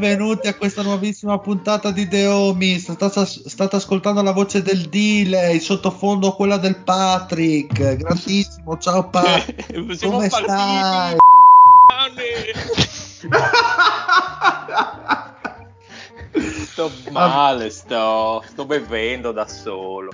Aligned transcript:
Benvenuti 0.00 0.48
a 0.48 0.54
questa 0.54 0.80
nuovissima 0.80 1.38
puntata 1.40 1.90
di 1.90 2.08
The 2.08 2.26
Omis. 2.26 2.90
State, 2.90 3.26
state 3.26 3.76
ascoltando 3.76 4.22
la 4.22 4.32
voce 4.32 4.62
del 4.62 4.88
Dile, 4.88 5.52
in 5.52 5.60
sottofondo 5.60 6.32
quella 6.32 6.56
del 6.56 6.76
Patrick. 6.76 7.96
Grandissimo, 7.96 8.78
ciao 8.78 9.10
Patrick. 9.10 9.68
Siamo 9.94 10.14
Come 10.14 10.30
stai? 10.30 11.16
Sto 16.64 16.90
male, 17.10 17.68
sto, 17.68 18.42
sto 18.48 18.64
bevendo 18.64 19.32
da 19.32 19.46
solo. 19.46 20.12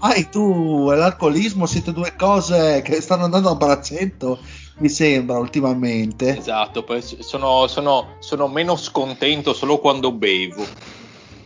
Hai 0.00 0.28
tu 0.28 0.90
e 0.92 0.96
l'alcolismo 0.96 1.64
siete 1.64 1.94
due 1.94 2.14
cose 2.14 2.82
che 2.82 3.00
stanno 3.00 3.24
andando 3.24 3.48
a 3.48 3.54
braccetto, 3.54 4.38
mi 4.78 4.88
sembra, 4.88 5.38
ultimamente. 5.38 6.36
Esatto, 6.36 6.84
sono, 7.20 7.66
sono- 7.66 8.16
sono 8.18 8.48
meno 8.48 8.76
scontento 8.76 9.52
solo 9.54 9.78
quando 9.78 10.12
bevo. 10.12 10.64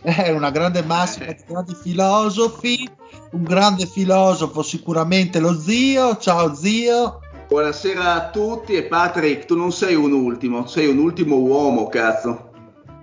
È 0.01 0.29
una 0.31 0.49
grande 0.49 0.81
massima 0.83 1.27
di 1.27 1.43
grandi 1.47 1.75
filosofi. 1.75 2.89
Un 3.31 3.43
grande 3.43 3.85
filosofo, 3.85 4.63
sicuramente 4.63 5.39
lo 5.39 5.57
zio. 5.59 6.17
Ciao 6.17 6.53
zio. 6.55 7.19
Buonasera 7.47 8.13
a 8.13 8.29
tutti 8.29 8.73
e 8.73 8.83
Patrick, 8.83 9.45
tu 9.45 9.55
non 9.57 9.71
sei 9.71 9.95
un 9.95 10.11
ultimo, 10.13 10.67
sei 10.67 10.87
un 10.87 10.97
ultimo 10.97 11.35
uomo, 11.35 11.87
cazzo. 11.87 12.49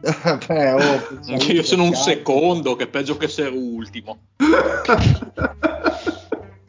Beh, 0.46 0.72
oh, 0.72 1.00
io 1.52 1.62
sono 1.62 1.84
un 1.84 1.94
secondo, 1.94 2.74
che 2.76 2.84
è 2.84 2.88
peggio 2.88 3.16
che 3.16 3.26
essere 3.26 3.50
ultimo. 3.50 4.18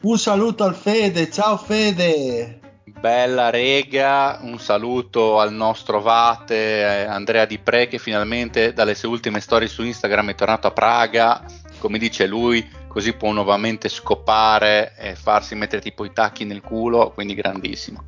Un 0.02 0.16
saluto 0.18 0.64
al 0.64 0.74
Fede, 0.74 1.30
ciao 1.30 1.58
Fede. 1.58 2.59
Bella 3.00 3.48
rega, 3.48 4.38
un 4.42 4.58
saluto 4.58 5.40
al 5.40 5.54
nostro 5.54 6.02
Vate 6.02 6.80
eh, 6.80 7.04
Andrea 7.04 7.46
Di 7.46 7.58
Pre 7.58 7.88
che 7.88 7.96
finalmente 7.96 8.74
dalle 8.74 8.94
sue 8.94 9.08
ultime 9.08 9.40
storie 9.40 9.68
su 9.68 9.82
Instagram 9.82 10.28
è 10.30 10.34
tornato 10.34 10.66
a 10.66 10.70
Praga, 10.70 11.42
come 11.78 11.96
dice 11.96 12.26
lui, 12.26 12.68
così 12.88 13.14
può 13.14 13.32
nuovamente 13.32 13.88
scopare 13.88 14.92
e 14.98 15.14
farsi 15.14 15.54
mettere 15.54 15.80
tipo 15.80 16.04
i 16.04 16.12
tacchi 16.12 16.44
nel 16.44 16.60
culo, 16.60 17.10
quindi 17.14 17.32
grandissimo. 17.32 18.04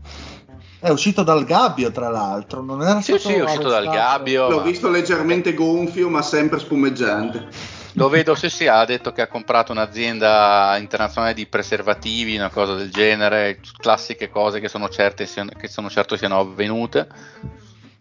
È 0.79 0.91
uscito 0.91 1.23
dal 1.23 1.45
gabbio, 1.47 1.91
tra 1.91 2.11
l'altro. 2.11 2.61
Non 2.61 2.83
era 2.83 3.01
Sì, 3.01 3.17
stato 3.17 3.29
sì, 3.29 3.35
è 3.41 3.43
uscito 3.45 3.69
dal 3.71 3.89
gabbio. 3.89 4.51
L'ho 4.51 4.57
ma- 4.57 4.63
visto 4.63 4.91
leggermente 4.91 5.55
gonfio, 5.55 6.11
ma 6.11 6.21
sempre 6.21 6.59
spumeggiante. 6.59 7.49
Lo 7.95 8.09
vedo, 8.09 8.35
sì, 8.35 8.49
sì, 8.49 8.67
ha 8.67 8.85
detto 8.85 9.13
che 9.13 9.21
ha 9.21 9.27
comprato 9.27 9.71
un'azienda 9.73 10.77
internazionale 10.79 11.35
di 11.35 11.47
preservativi, 11.47 12.37
una 12.37 12.49
cosa 12.49 12.75
del 12.75 12.91
genere, 12.91 13.61
classiche 13.77 14.31
cose 14.31 14.61
che 14.61 14.69
sono, 14.69 14.89
certe, 14.89 15.27
siano- 15.27 15.51
che 15.59 15.69
sono 15.69 15.91
certo 15.91 16.17
siano 16.17 16.39
avvenute. 16.41 17.07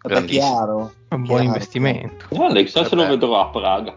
È 0.02 0.26
chiaro. 0.26 0.94
È 1.10 1.14
un 1.14 1.24
buon 1.24 1.40
chiaro. 1.40 1.44
investimento. 1.44 2.26
Guarda, 2.30 2.62
chissà 2.62 2.86
se 2.86 2.96
lo 2.96 3.06
vedrò 3.06 3.40
a 3.42 3.50
Praga. 3.50 3.96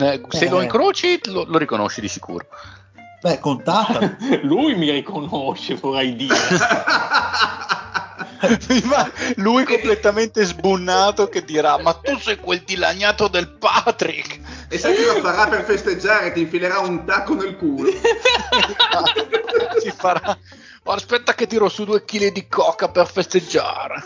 Eh, 0.00 0.22
se 0.28 0.44
Eh. 0.44 0.48
lo 0.50 0.60
incroci 0.60 1.20
lo, 1.26 1.44
lo 1.46 1.58
riconosci 1.58 2.00
di 2.00 2.08
sicuro. 2.08 2.46
Beh, 3.20 3.38
contata. 3.40 4.16
Lui 4.42 4.74
mi 4.76 4.90
riconosce, 4.90 5.74
vorrei 5.76 6.14
dire. 6.16 6.34
Lui 9.36 9.64
completamente 9.64 10.44
sbunnato 10.44 11.28
che 11.28 11.44
dirà 11.44 11.78
ma 11.78 11.92
tu 11.94 12.16
sei 12.18 12.36
quel 12.36 12.62
dilaniato 12.64 13.28
del 13.28 13.48
Patrick 13.48 14.38
E 14.68 14.78
sai 14.78 14.94
cosa 14.96 15.20
farà 15.20 15.48
per 15.48 15.64
festeggiare? 15.64 16.32
Ti 16.32 16.40
infilerà 16.40 16.78
un 16.78 17.04
tacco 17.04 17.34
nel 17.34 17.56
culo. 17.56 17.90
si 19.80 19.90
farà 19.90 20.38
"Oh, 20.84 20.92
aspetta 20.92 21.34
che 21.34 21.46
tiro 21.46 21.68
su 21.68 21.84
due 21.84 22.04
chili 22.04 22.32
di 22.32 22.46
coca 22.48 22.88
per 22.88 23.06
festeggiare 23.06 24.02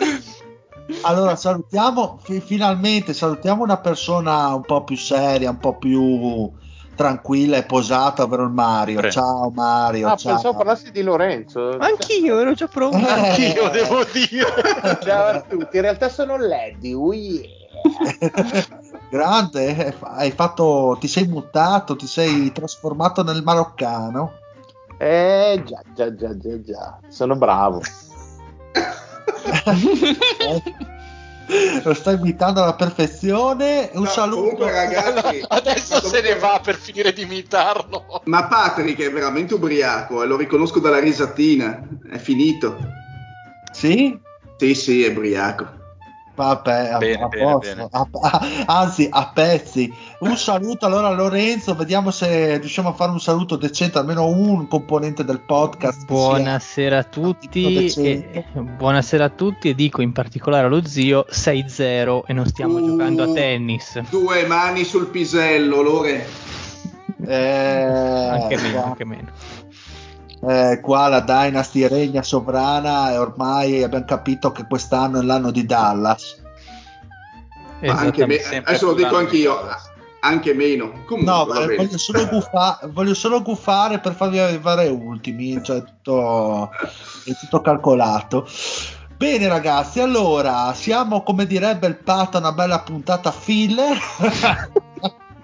Allora, 1.02 1.36
salutiamo 1.36 2.18
fi- 2.22 2.40
finalmente 2.40 3.14
salutiamo 3.14 3.62
una 3.62 3.78
persona 3.78 4.54
un 4.54 4.62
po' 4.62 4.82
più 4.84 4.96
seria, 4.96 5.50
un 5.50 5.58
po' 5.58 5.76
più 5.76 6.50
tranquilla 6.94 7.56
e 7.56 7.62
posata, 7.64 8.22
ovvero 8.22 8.44
il 8.44 8.50
Mario. 8.50 9.00
Pre- 9.00 9.10
Ciao 9.10 9.50
Mario, 9.50 10.08
Ah, 10.08 10.16
ciao. 10.16 10.32
pensavo 10.34 10.56
parlassi 10.56 10.90
di 10.90 11.02
Lorenzo. 11.02 11.76
Anch'io 11.78 12.38
ero 12.38 12.52
già 12.54 12.66
pronto. 12.68 12.96
Eh. 12.98 13.10
anch'io 13.10 13.68
devo 13.70 14.04
dire 14.12 14.46
Ciao 15.02 15.26
a 15.28 15.40
tutti, 15.40 15.76
in 15.76 15.82
realtà 15.82 16.08
sono 16.08 16.36
Leddy. 16.36 16.92
Oh 16.94 17.12
yeah. 17.14 17.50
Grande, 19.10 19.86
eh, 19.86 19.94
hai 20.00 20.30
fatto, 20.30 20.96
ti 21.00 21.08
sei 21.08 21.26
mutato, 21.26 21.96
ti 21.96 22.06
sei 22.06 22.52
trasformato 22.52 23.22
nel 23.22 23.42
maroccano. 23.42 24.34
Eh 24.98 25.62
già, 25.66 25.80
già, 25.94 26.14
già, 26.14 26.36
già, 26.36 26.60
già. 26.60 26.98
Sono 27.08 27.34
bravo. 27.36 27.80
Lo 31.82 31.94
stai 31.94 32.16
imitando 32.16 32.62
alla 32.62 32.74
perfezione. 32.74 33.90
Un 33.92 34.02
No, 34.02 34.08
saluto. 34.08 34.56
Comunque, 34.56 34.70
ragazzi, 34.70 35.44
adesso 35.48 36.00
se 36.00 36.20
ne 36.20 36.34
va 36.36 36.60
per 36.62 36.76
finire 36.76 37.12
di 37.12 37.22
imitarlo 37.22 38.22
Ma 38.24 38.46
Patrick 38.46 39.00
è 39.00 39.10
veramente 39.10 39.54
ubriaco 39.54 40.22
e 40.22 40.26
lo 40.26 40.36
riconosco 40.36 40.80
dalla 40.80 40.98
risatina. 40.98 41.82
È 42.10 42.18
finito. 42.18 42.76
Sì? 43.72 44.18
Sì, 44.56 44.74
sì, 44.74 45.04
è 45.04 45.08
ubriaco. 45.08 45.80
Vabbè, 46.34 46.88
a- 46.92 46.98
Bene, 46.98 47.22
a 47.24 47.28
bene, 47.28 47.52
posto. 47.52 47.74
bene. 47.74 47.88
A- 47.90 48.08
a- 48.22 48.80
anzi, 48.80 49.06
a 49.10 49.30
pezzi. 49.34 49.92
Un 50.20 50.34
saluto 50.36 50.86
allora 50.86 51.08
a 51.08 51.12
Lorenzo, 51.12 51.74
vediamo 51.74 52.10
se 52.10 52.56
riusciamo 52.56 52.88
a 52.88 52.92
fare 52.94 53.10
un 53.10 53.20
saluto 53.20 53.56
decente, 53.56 53.98
almeno 53.98 54.26
un 54.26 54.66
componente 54.66 55.24
del 55.24 55.40
podcast. 55.40 56.06
Buonasera 56.06 56.98
a 56.98 57.02
tutti, 57.04 57.74
decente. 57.74 58.44
e, 58.54 58.60
buonasera 58.60 59.24
a 59.26 59.28
tutti 59.28 59.68
e 59.68 59.74
dico 59.74 60.00
in 60.00 60.12
particolare 60.12 60.66
allo 60.68 60.86
zio 60.86 61.26
6-0 61.28 62.24
e 62.26 62.32
non 62.32 62.46
stiamo 62.46 62.78
Uh. 62.78 62.86
giocando 62.86 63.22
a 63.24 63.32
tennis. 63.34 64.00
Due 64.08 64.46
mani 64.46 64.84
sul 64.84 65.08
pisello, 65.08 65.82
Lore. 65.82 66.26
Eh, 67.24 67.34
anche 67.34 68.56
meno, 68.56 68.84
anche 68.84 69.04
meno. 69.04 69.28
Eh, 70.48 70.80
qua 70.82 71.08
la 71.08 71.20
Dynasty 71.20 71.86
regna 71.86 72.22
sovrana 72.22 73.12
e 73.12 73.16
ormai 73.18 73.82
abbiamo 73.82 74.04
capito 74.04 74.50
che 74.52 74.66
quest'anno 74.68 75.20
è 75.20 75.22
l'anno 75.22 75.50
di 75.50 75.64
Dallas. 75.64 76.40
Ma 77.82 77.94
anche 77.94 78.26
me- 78.26 78.40
adesso 78.64 78.86
lo 78.86 78.94
dico 78.94 79.16
anch'io. 79.16 79.58
Anche 80.24 80.54
meno. 80.54 81.02
Comunque, 81.06 81.32
No, 81.32 81.44
va 81.46 81.54
ma 81.54 81.66
bene. 81.66 81.76
voglio 81.84 81.98
solo, 81.98 82.26
guffa- 82.28 82.78
voglio 82.92 83.14
solo 83.14 83.42
guffare 83.42 83.98
per 83.98 84.14
farvi 84.14 84.38
arrivare 84.38 84.86
ultimi, 84.86 85.60
cioè 85.64 85.82
tutto, 85.82 86.70
è 87.24 87.32
tutto 87.40 87.60
calcolato. 87.60 88.46
Bene 89.16 89.48
ragazzi, 89.48 89.98
allora 89.98 90.72
siamo 90.74 91.22
come 91.24 91.44
direbbe 91.46 91.88
il 91.88 91.96
Pato 91.96 92.38
una 92.38 92.52
bella 92.52 92.80
puntata 92.80 93.32
filler. 93.32 93.98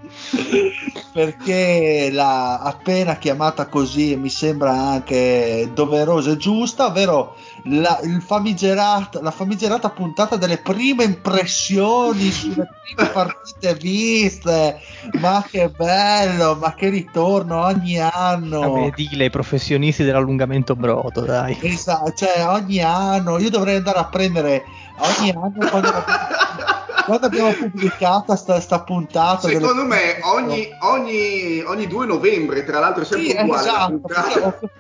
perché 1.13 2.11
l'ha 2.13 2.61
appena 2.61 3.17
chiamata 3.17 3.67
così 3.67 4.13
e 4.13 4.17
mi 4.17 4.29
sembra 4.29 4.73
anche 4.73 5.71
doverosa 5.73 6.33
e 6.33 6.37
giusta, 6.37 6.87
ovvero 6.87 7.37
la, 7.65 7.99
famigerata, 8.21 9.21
la 9.21 9.31
famigerata 9.31 9.91
puntata 9.91 10.37
delle 10.37 10.59
prime 10.59 11.05
impressioni 11.05 12.31
sulle 12.31 12.69
prime 12.83 13.11
partite 13.13 13.75
viste. 13.75 14.81
Ma 15.21 15.45
che 15.49 15.69
bello, 15.69 16.57
ma 16.57 16.75
che 16.75 16.89
ritorno 16.89 17.65
ogni 17.65 17.99
anno. 17.99 18.61
Vabbè, 18.61 18.91
dile 18.95 19.25
ai 19.25 19.31
professionisti 19.31 20.05
dell'allungamento 20.05 20.77
brodo, 20.77 21.23
dai. 21.23 21.59
Esatto, 21.63 22.13
cioè 22.13 22.47
ogni 22.47 22.81
anno 22.81 23.39
io 23.39 23.51
dovrei 23.51 23.77
andare 23.77 23.99
a 23.99 24.05
prendere 24.07 24.65
ogni 24.99 25.31
anno 25.31 25.69
quando, 25.69 25.89
quando 27.09 27.27
abbiamo 27.27 27.53
pubblicato 27.53 28.37
sta, 28.37 28.61
sta 28.61 28.83
puntata. 28.83 29.49
Secondo 29.49 29.73
delle- 29.83 29.85
me 29.87 30.19
ogni, 30.25 30.69
ogni, 30.81 31.63
ogni 31.67 31.87
2 31.87 32.07
novembre, 32.07 32.65
tra 32.65 32.79
l'altro 32.81 33.03
è 33.03 33.07
sempre 33.07 33.31
Sì, 33.31 33.37
uguale 33.39 33.69
esatto, 33.69 34.71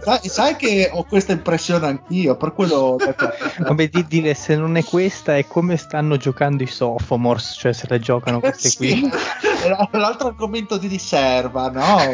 sai, 0.00 0.28
sai 0.28 0.56
che 0.56 0.90
ho 0.92 1.04
questa 1.04 1.32
impressione 1.32 1.86
anch'io, 1.86 2.36
per 2.36 2.52
quello 2.52 2.96
Vabbè, 3.58 3.88
di- 3.88 4.06
dile 4.08 4.34
se 4.34 4.56
non 4.56 4.76
è 4.76 4.84
questa 4.84 5.36
è 5.36 5.46
come 5.46 5.76
stanno 5.76 6.16
giocando 6.16 6.62
i 6.62 6.66
sophomores, 6.66 7.54
cioè 7.58 7.72
se 7.72 7.86
le 7.88 8.00
giocano 8.00 8.40
queste 8.40 8.68
Sì, 8.70 8.76
qui. 8.76 9.08
è 9.62 9.96
l'altro 9.96 10.28
argomento 10.28 10.76
di 10.76 10.88
riserva, 10.88 11.70
no? 11.70 12.12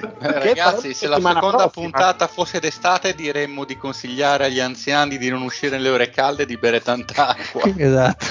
Eh, 0.00 0.16
ragazzi, 0.20 0.94
se 0.94 1.08
la 1.08 1.16
seconda 1.16 1.40
prossima. 1.40 1.70
puntata 1.70 2.28
fosse 2.28 2.60
d'estate, 2.60 3.14
diremmo 3.16 3.64
di 3.64 3.76
consigliare 3.76 4.44
agli 4.44 4.60
anziani 4.60 5.18
di 5.18 5.28
non 5.28 5.42
uscire 5.42 5.76
nelle 5.76 5.88
ore 5.88 6.10
calde 6.10 6.44
e 6.44 6.46
di 6.46 6.56
bere 6.56 6.80
tanta 6.80 7.28
acqua. 7.30 7.62
esatto. 7.76 8.26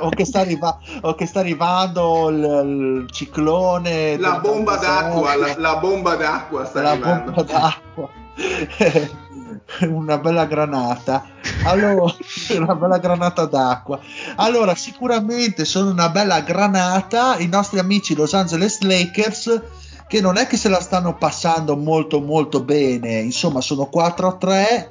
O, 0.00 0.08
che 0.10 0.24
sta 0.24 0.40
arriva- 0.40 0.78
o 1.02 1.14
che 1.14 1.26
sta 1.26 1.40
arrivando 1.40 2.28
il, 2.28 3.02
il 3.04 3.10
ciclone, 3.10 4.16
La 4.18 4.38
bomba 4.38 4.76
d'acqua, 4.76 5.36
la, 5.36 5.54
la 5.56 5.76
bomba 5.76 6.14
d'acqua 6.16 6.64
sta 6.64 6.82
la 6.82 6.90
arrivando. 6.90 7.32
bomba 7.32 7.42
d'acqua. 7.42 8.08
una 9.88 10.18
bella 10.18 10.44
granata. 10.46 11.24
Allora 11.64 12.12
una 12.58 12.74
bella 12.74 12.98
granata 12.98 13.44
d'acqua. 13.46 13.98
Allora 14.36 14.74
sicuramente 14.74 15.64
sono 15.64 15.90
una 15.90 16.08
bella 16.08 16.40
granata. 16.40 17.36
I 17.38 17.46
nostri 17.46 17.78
amici 17.78 18.14
Los 18.14 18.34
Angeles 18.34 18.80
Lakers 18.80 19.62
che 20.06 20.20
non 20.20 20.36
è 20.36 20.46
che 20.46 20.56
se 20.56 20.68
la 20.68 20.80
stanno 20.80 21.16
passando 21.16 21.76
molto 21.76 22.20
molto 22.20 22.62
bene. 22.62 23.20
Insomma 23.20 23.60
sono 23.60 23.86
4 23.86 24.26
a 24.28 24.32
3 24.36 24.90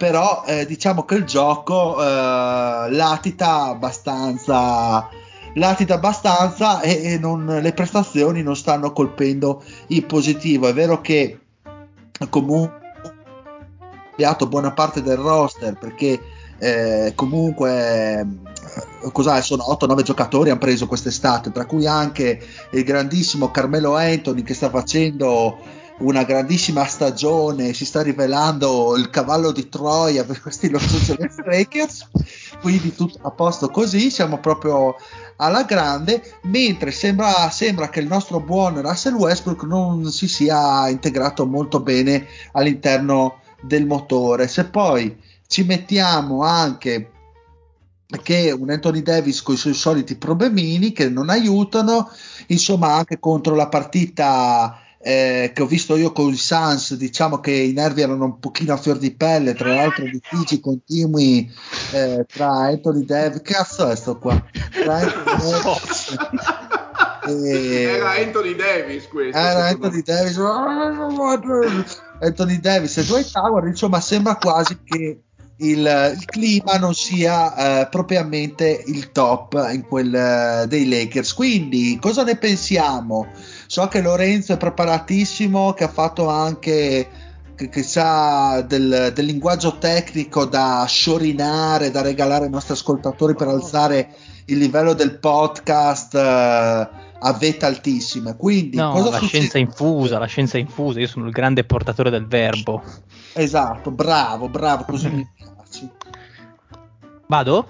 però 0.00 0.44
eh, 0.46 0.64
diciamo 0.64 1.04
che 1.04 1.14
il 1.16 1.24
gioco 1.24 2.02
eh, 2.02 2.86
latita 2.88 3.64
abbastanza 3.64 5.06
latita 5.52 5.94
abbastanza 5.94 6.80
e, 6.80 7.02
e 7.02 7.18
non- 7.18 7.58
le 7.60 7.72
prestazioni 7.74 8.42
non 8.42 8.56
stanno 8.56 8.92
colpendo 8.92 9.62
in 9.88 10.06
positivo. 10.06 10.68
È 10.68 10.72
vero 10.72 11.02
che 11.02 11.40
comunque 12.30 12.78
ha 14.24 14.36
buona 14.46 14.72
parte 14.72 15.02
del 15.02 15.18
roster 15.18 15.76
perché 15.78 16.18
eh, 16.58 17.12
comunque 17.14 18.20
eh, 18.20 19.10
cos'è, 19.12 19.42
sono 19.42 19.64
8-9 19.64 20.00
giocatori 20.00 20.48
hanno 20.48 20.60
preso 20.60 20.86
quest'estate 20.86 21.52
tra 21.52 21.66
cui 21.66 21.86
anche 21.86 22.40
il 22.70 22.84
grandissimo 22.84 23.50
Carmelo 23.50 23.96
Anthony 23.96 24.42
che 24.42 24.54
sta 24.54 24.70
facendo 24.70 25.58
una 26.00 26.24
grandissima 26.24 26.84
stagione 26.84 27.72
si 27.72 27.84
sta 27.84 28.02
rivelando 28.02 28.96
il 28.96 29.10
cavallo 29.10 29.52
di 29.52 29.68
Troia 29.68 30.24
per 30.24 30.40
questi 30.40 30.68
Los 30.68 30.92
Angeles 30.92 31.36
Lakers 31.44 32.08
quindi 32.60 32.94
tutto 32.94 33.18
a 33.22 33.30
posto 33.30 33.70
così 33.70 34.10
siamo 34.10 34.38
proprio 34.38 34.96
alla 35.40 35.64
grande 35.64 36.22
mentre 36.42 36.90
sembra, 36.90 37.50
sembra 37.50 37.88
che 37.88 38.00
il 38.00 38.06
nostro 38.06 38.40
buon 38.40 38.80
Russell 38.80 39.14
Westbrook 39.14 39.64
non 39.64 40.10
si 40.10 40.28
sia 40.28 40.88
integrato 40.88 41.46
molto 41.46 41.80
bene 41.80 42.26
all'interno 42.52 43.40
del 43.60 43.86
motore. 43.86 44.48
Se 44.48 44.66
poi 44.66 45.18
ci 45.46 45.64
mettiamo 45.64 46.42
anche 46.42 47.10
che 48.22 48.50
un 48.50 48.70
Anthony 48.70 49.02
Davis 49.02 49.40
con 49.40 49.54
i 49.54 49.58
suoi 49.58 49.74
soliti 49.74 50.16
problemini 50.16 50.92
che 50.92 51.08
non 51.08 51.30
aiutano 51.30 52.10
insomma 52.48 52.94
anche 52.94 53.18
contro 53.20 53.54
la 53.54 53.68
partita 53.68 54.80
eh, 55.02 55.52
che 55.54 55.62
ho 55.62 55.66
visto 55.66 55.96
io 55.96 56.12
con 56.12 56.28
i 56.28 56.36
Suns 56.36 56.94
diciamo 56.94 57.40
che 57.40 57.52
i 57.52 57.72
nervi 57.72 58.02
erano 58.02 58.24
un 58.24 58.38
pochino 58.38 58.74
a 58.74 58.76
fior 58.76 58.98
di 58.98 59.12
pelle 59.12 59.54
tra 59.54 59.74
l'altro 59.74 60.04
litigi 60.04 60.60
continui 60.60 61.50
eh, 61.92 62.26
tra 62.30 62.66
Anthony 62.66 63.06
Davis 63.06 63.40
cazzo 63.42 63.88
è 63.88 63.96
sto 63.96 64.18
qua? 64.18 64.42
Tra 64.70 64.96
Anthony 64.96 65.50
Davis 65.62 66.16
e- 67.26 67.82
Era 67.82 68.10
Anthony 68.12 68.54
Davis 68.54 69.08
questo. 69.08 69.38
era 69.38 69.66
Anthony 69.68 70.02
Davis. 70.02 70.36
Anthony 72.20 72.60
Davis 72.60 72.96
e 72.98 73.04
Dwight 73.04 73.30
Howard 73.34 73.66
insomma 73.68 74.00
sembra 74.00 74.36
quasi 74.36 74.78
che 74.84 75.20
il, 75.62 76.14
il 76.16 76.24
clima 76.24 76.76
non 76.78 76.94
sia 76.94 77.82
eh, 77.82 77.88
propriamente 77.88 78.82
il 78.86 79.12
top 79.12 79.68
in 79.72 79.82
quel 79.82 80.14
eh, 80.14 80.66
dei 80.66 80.88
Lakers. 80.88 81.34
Quindi 81.34 81.98
cosa 82.00 82.24
ne 82.24 82.36
pensiamo 82.36 83.28
so 83.70 83.86
che 83.86 84.00
Lorenzo 84.00 84.52
è 84.52 84.56
preparatissimo 84.56 85.74
che 85.74 85.84
ha 85.84 85.88
fatto 85.88 86.28
anche 86.28 87.08
che, 87.54 87.68
che 87.68 87.82
sa 87.84 88.62
del, 88.62 89.12
del 89.14 89.24
linguaggio 89.24 89.78
tecnico 89.78 90.44
da 90.44 90.84
sciorinare 90.88 91.92
da 91.92 92.02
regalare 92.02 92.46
ai 92.46 92.50
nostri 92.50 92.72
ascoltatori 92.72 93.36
per 93.36 93.46
alzare 93.46 94.12
il 94.46 94.58
livello 94.58 94.92
del 94.92 95.20
podcast 95.20 96.16
eh, 96.16 96.18
a 96.18 97.32
vetta 97.38 97.68
altissima 97.68 98.34
quindi 98.34 98.76
No, 98.76 98.92
la 98.94 99.02
succede? 99.02 99.26
scienza 99.26 99.58
infusa, 99.58 100.18
la 100.18 100.26
scienza 100.26 100.58
infusa, 100.58 100.98
io 100.98 101.06
sono 101.06 101.26
il 101.26 101.30
grande 101.30 101.62
portatore 101.62 102.10
del 102.10 102.26
verbo. 102.26 102.82
Esatto, 103.34 103.92
bravo, 103.92 104.48
bravo, 104.48 104.82
così 104.82 105.08
mi 105.10 105.28
piace. 105.32 105.92
Vado? 107.28 107.66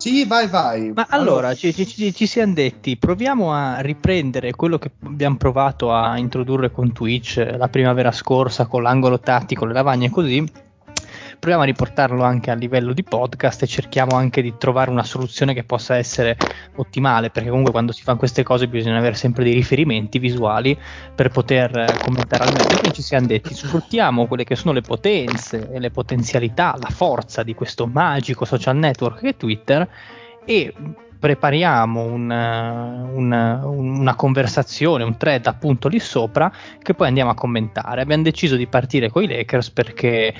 Sì, 0.00 0.24
vai, 0.26 0.46
vai. 0.46 0.92
Ma 0.92 1.06
allora 1.10 1.54
ci, 1.54 1.74
ci- 1.74 1.84
ci- 1.86 2.14
ci 2.14 2.26
siamo 2.26 2.52
detti, 2.54 2.96
proviamo 2.96 3.52
a 3.52 3.80
riprendere 3.80 4.52
quello 4.54 4.78
che 4.78 4.92
abbiamo 5.04 5.36
provato 5.36 5.92
a 5.92 6.16
introdurre 6.18 6.70
con 6.70 6.92
Twitch 6.92 7.36
la 7.56 7.68
primavera 7.68 8.12
scorsa 8.12 8.66
con 8.66 8.82
l'angolo 8.82 9.18
tattico, 9.20 9.64
le 9.64 9.72
lavagne 9.72 10.06
e 10.06 10.10
così. 10.10 10.44
Proviamo 11.38 11.62
a 11.62 11.66
riportarlo 11.66 12.24
anche 12.24 12.50
a 12.50 12.54
livello 12.54 12.92
di 12.92 13.04
podcast 13.04 13.62
e 13.62 13.66
cerchiamo 13.68 14.16
anche 14.16 14.42
di 14.42 14.54
trovare 14.58 14.90
una 14.90 15.04
soluzione 15.04 15.54
che 15.54 15.62
possa 15.62 15.96
essere 15.96 16.36
ottimale, 16.76 17.30
perché 17.30 17.48
comunque 17.48 17.70
quando 17.70 17.92
si 17.92 18.02
fanno 18.02 18.18
queste 18.18 18.42
cose 18.42 18.66
bisogna 18.66 18.98
avere 18.98 19.14
sempre 19.14 19.44
dei 19.44 19.54
riferimenti 19.54 20.18
visuali 20.18 20.76
per 21.14 21.28
poter 21.30 21.78
eh, 21.78 21.96
commentare 22.02 22.44
al 22.44 22.52
meglio. 22.52 22.66
Quindi 22.66 22.92
ci 22.92 23.02
siamo 23.02 23.28
detti, 23.28 23.54
sfruttiamo 23.54 24.26
quelle 24.26 24.42
che 24.42 24.56
sono 24.56 24.72
le 24.74 24.80
potenze 24.80 25.70
e 25.70 25.78
le 25.78 25.90
potenzialità, 25.90 26.76
la 26.76 26.90
forza 26.90 27.44
di 27.44 27.54
questo 27.54 27.86
magico 27.86 28.44
social 28.44 28.76
network 28.76 29.20
che 29.20 29.28
è 29.28 29.36
Twitter 29.36 29.88
e 30.44 30.74
prepariamo 31.18 32.02
un, 32.02 32.30
eh, 32.32 33.10
un- 33.14 33.60
una 33.62 34.14
conversazione, 34.16 35.04
un 35.04 35.16
thread 35.16 35.46
appunto 35.46 35.86
lì 35.88 36.00
sopra 36.00 36.50
che 36.82 36.94
poi 36.94 37.06
andiamo 37.06 37.30
a 37.30 37.34
commentare. 37.34 38.00
Abbiamo 38.02 38.24
deciso 38.24 38.56
di 38.56 38.66
partire 38.66 39.08
con 39.08 39.22
i 39.22 39.28
Lakers 39.28 39.70
perché 39.70 40.34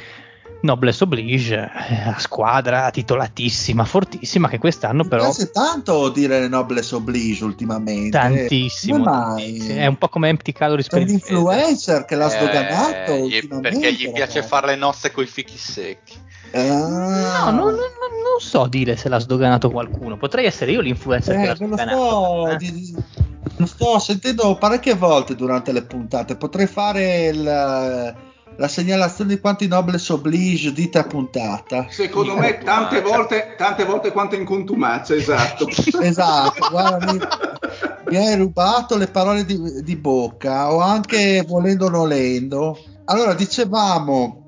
Noblesse 0.60 1.04
Oblige, 1.04 1.54
eh, 1.88 2.04
la 2.06 2.18
squadra 2.18 2.90
titolatissima, 2.90 3.84
fortissima 3.84 4.48
che 4.48 4.58
quest'anno 4.58 5.04
Mi 5.04 5.08
però 5.08 5.22
piace 5.24 5.50
tanto 5.50 6.08
dire 6.08 6.48
Noblesse 6.48 6.96
Oblige 6.96 7.44
ultimamente. 7.44 8.10
tantissimo, 8.10 8.98
Come 8.98 9.10
mai? 9.10 9.36
tantissimo. 9.44 9.78
è 9.80 9.86
un 9.86 9.96
po' 9.96 10.08
come 10.08 10.28
Empty 10.30 10.52
Calories 10.52 10.88
per 10.88 10.98
un 11.02 11.04
il 11.08 11.20
Fede. 11.20 11.32
influencer 11.32 12.04
che 12.04 12.16
l'ha 12.16 12.26
Eh, 12.26 12.30
sdoganato 12.30 13.12
ultimamente, 13.14 13.60
perché 13.60 13.92
gli 13.92 14.10
piace 14.12 14.42
fare 14.42 14.66
le 14.68 14.76
nozze 14.76 15.12
coi 15.12 15.26
fichi 15.26 15.56
secchi. 15.56 16.14
Ah. 16.52 16.56
No, 16.56 17.50
non, 17.50 17.74
non- 17.74 17.74
non 17.74 18.40
so 18.40 18.66
dire 18.66 18.96
se 18.96 19.08
l'ha 19.08 19.18
sdoganato 19.18 19.70
qualcuno. 19.70 20.16
Potrei 20.16 20.46
essere 20.46 20.72
io 20.72 20.80
l'influencer 20.80 21.36
che 21.36 21.42
Eh, 21.42 21.46
l'ha 21.46 21.56
me 21.60 21.66
lo 21.68 21.76
sdoganato. 21.76 22.06
sto, 22.06 22.48
eh. 22.48 22.56
di- 22.56 22.94
lo 23.56 23.66
sto 23.66 23.98
sentendo 23.98 24.56
parecchie 24.56 24.94
volte 24.94 25.34
durante 25.36 25.72
le 25.72 25.82
puntate. 25.82 26.36
Potrei 26.36 26.66
fare 26.66 27.26
il- 27.26 28.16
la 28.58 28.66
segnalazione 28.66 29.34
di 29.34 29.40
quanti 29.40 29.68
Noblesse 29.68 30.12
Oblige 30.12 30.72
dite 30.72 30.98
a 30.98 31.04
puntata. 31.04 31.86
Secondo 31.88 32.36
me 32.36 32.58
tante 32.58 33.00
volte, 33.00 33.54
tante 33.56 33.84
volte 33.84 34.10
quanto 34.10 34.34
in 34.34 34.44
contumacia, 34.44 35.14
esatto. 35.14 35.66
Esatto, 36.00 36.68
guarda, 36.70 37.12
mi, 37.12 37.18
mi 38.08 38.16
hai 38.16 38.36
rubato 38.36 38.96
le 38.96 39.06
parole 39.06 39.44
di, 39.44 39.82
di 39.82 39.96
bocca, 39.96 40.72
o 40.72 40.80
anche 40.80 41.44
volendo 41.46 41.86
o 41.86 41.90
nolendo. 41.90 42.78
Allora, 43.04 43.34
dicevamo, 43.34 44.44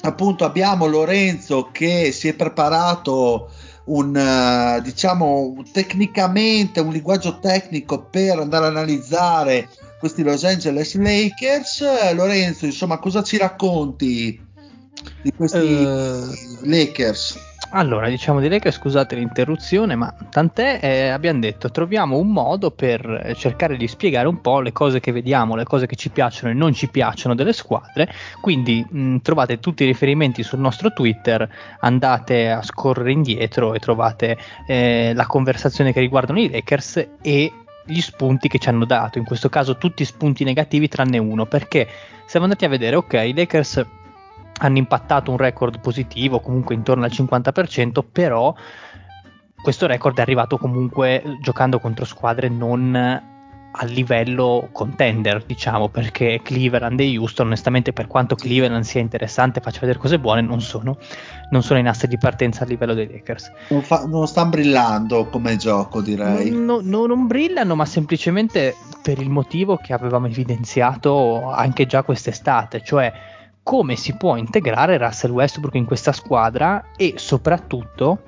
appunto, 0.00 0.44
abbiamo 0.44 0.86
Lorenzo 0.86 1.68
che 1.70 2.12
si 2.12 2.28
è 2.28 2.34
preparato 2.34 3.50
un, 3.84 4.16
eh, 4.16 4.80
diciamo, 4.82 5.62
tecnicamente, 5.70 6.80
un 6.80 6.92
linguaggio 6.92 7.38
tecnico 7.40 8.04
per 8.04 8.38
andare 8.38 8.66
a 8.66 8.68
analizzare 8.68 9.68
questi 10.02 10.24
Los 10.24 10.42
Angeles 10.42 10.96
Lakers. 10.96 11.80
Eh, 11.80 12.12
Lorenzo, 12.14 12.64
insomma, 12.64 12.98
cosa 12.98 13.22
ci 13.22 13.36
racconti 13.36 14.36
di 15.22 15.32
questi 15.32 15.58
Eh, 15.58 16.24
Lakers? 16.62 17.38
Allora, 17.74 18.08
diciamo 18.08 18.40
direi 18.40 18.58
che 18.58 18.72
scusate 18.72 19.14
l'interruzione, 19.14 19.94
ma 19.94 20.12
tant'è, 20.28 20.80
eh, 20.82 21.08
abbiamo 21.08 21.38
detto, 21.38 21.70
troviamo 21.70 22.18
un 22.18 22.30
modo 22.30 22.72
per 22.72 23.32
cercare 23.36 23.76
di 23.76 23.86
spiegare 23.88 24.26
un 24.28 24.42
po' 24.42 24.60
le 24.60 24.72
cose 24.72 25.00
che 25.00 25.10
vediamo, 25.12 25.54
le 25.54 25.64
cose 25.64 25.86
che 25.86 25.96
ci 25.96 26.10
piacciono 26.10 26.52
e 26.52 26.54
non 26.54 26.74
ci 26.74 26.90
piacciono 26.90 27.34
delle 27.34 27.54
squadre, 27.54 28.12
quindi 28.42 28.84
mh, 28.86 29.18
trovate 29.18 29.58
tutti 29.58 29.84
i 29.84 29.86
riferimenti 29.86 30.42
sul 30.42 30.58
nostro 30.58 30.92
Twitter, 30.92 31.48
andate 31.80 32.50
a 32.50 32.60
scorrere 32.60 33.12
indietro 33.12 33.72
e 33.72 33.78
trovate 33.78 34.36
eh, 34.66 35.12
la 35.14 35.26
conversazione 35.26 35.94
che 35.94 36.00
riguardano 36.00 36.40
i 36.40 36.50
Lakers 36.50 37.06
e 37.22 37.52
gli 37.84 38.00
spunti 38.00 38.48
che 38.48 38.58
ci 38.58 38.68
hanno 38.68 38.84
dato, 38.84 39.18
in 39.18 39.24
questo 39.24 39.48
caso 39.48 39.76
tutti 39.76 40.04
spunti 40.04 40.44
negativi 40.44 40.88
tranne 40.88 41.18
uno, 41.18 41.46
perché 41.46 41.88
siamo 42.26 42.46
andati 42.46 42.64
a 42.64 42.68
vedere, 42.68 42.96
ok, 42.96 43.12
i 43.14 43.34
Lakers 43.34 43.86
hanno 44.60 44.78
impattato 44.78 45.30
un 45.30 45.36
record 45.36 45.80
positivo, 45.80 46.40
comunque 46.40 46.74
intorno 46.74 47.04
al 47.04 47.10
50%, 47.12 48.04
però 48.10 48.54
questo 49.62 49.86
record 49.86 50.18
è 50.18 50.20
arrivato 50.20 50.58
comunque 50.58 51.22
giocando 51.40 51.78
contro 51.78 52.04
squadre 52.04 52.48
non 52.48 53.30
a 53.74 53.84
livello 53.84 54.68
contender, 54.72 55.44
diciamo, 55.44 55.88
perché 55.88 56.40
Cleveland 56.42 57.00
e 57.00 57.16
Houston, 57.16 57.46
onestamente, 57.46 57.92
per 57.92 58.06
quanto 58.06 58.34
Cleveland 58.34 58.84
sia 58.84 59.00
interessante 59.00 59.60
faccia 59.60 59.80
vedere 59.80 59.98
cose 59.98 60.18
buone, 60.18 60.42
non 60.42 60.60
sono, 60.60 60.98
non 61.50 61.62
sono 61.62 61.78
in 61.78 61.88
asse 61.88 62.06
di 62.06 62.18
partenza 62.18 62.64
a 62.64 62.66
livello 62.66 62.92
dei 62.92 63.08
Lakers. 63.10 63.50
Non, 63.68 63.82
fa, 63.82 64.04
non 64.06 64.26
stanno 64.26 64.50
brillando 64.50 65.26
come 65.26 65.56
gioco, 65.56 66.02
direi. 66.02 66.50
No, 66.50 66.80
no, 66.82 67.06
non 67.06 67.26
brillano, 67.26 67.74
ma 67.74 67.86
semplicemente 67.86 68.74
per 69.02 69.18
il 69.18 69.30
motivo 69.30 69.76
che 69.76 69.94
avevamo 69.94 70.26
evidenziato 70.26 71.50
anche 71.50 71.86
già 71.86 72.02
quest'estate, 72.02 72.82
cioè 72.84 73.12
come 73.62 73.96
si 73.96 74.16
può 74.16 74.36
integrare 74.36 74.98
Russell 74.98 75.30
Westbrook 75.30 75.74
in 75.76 75.84
questa 75.84 76.12
squadra 76.12 76.90
e 76.96 77.14
soprattutto 77.16 78.22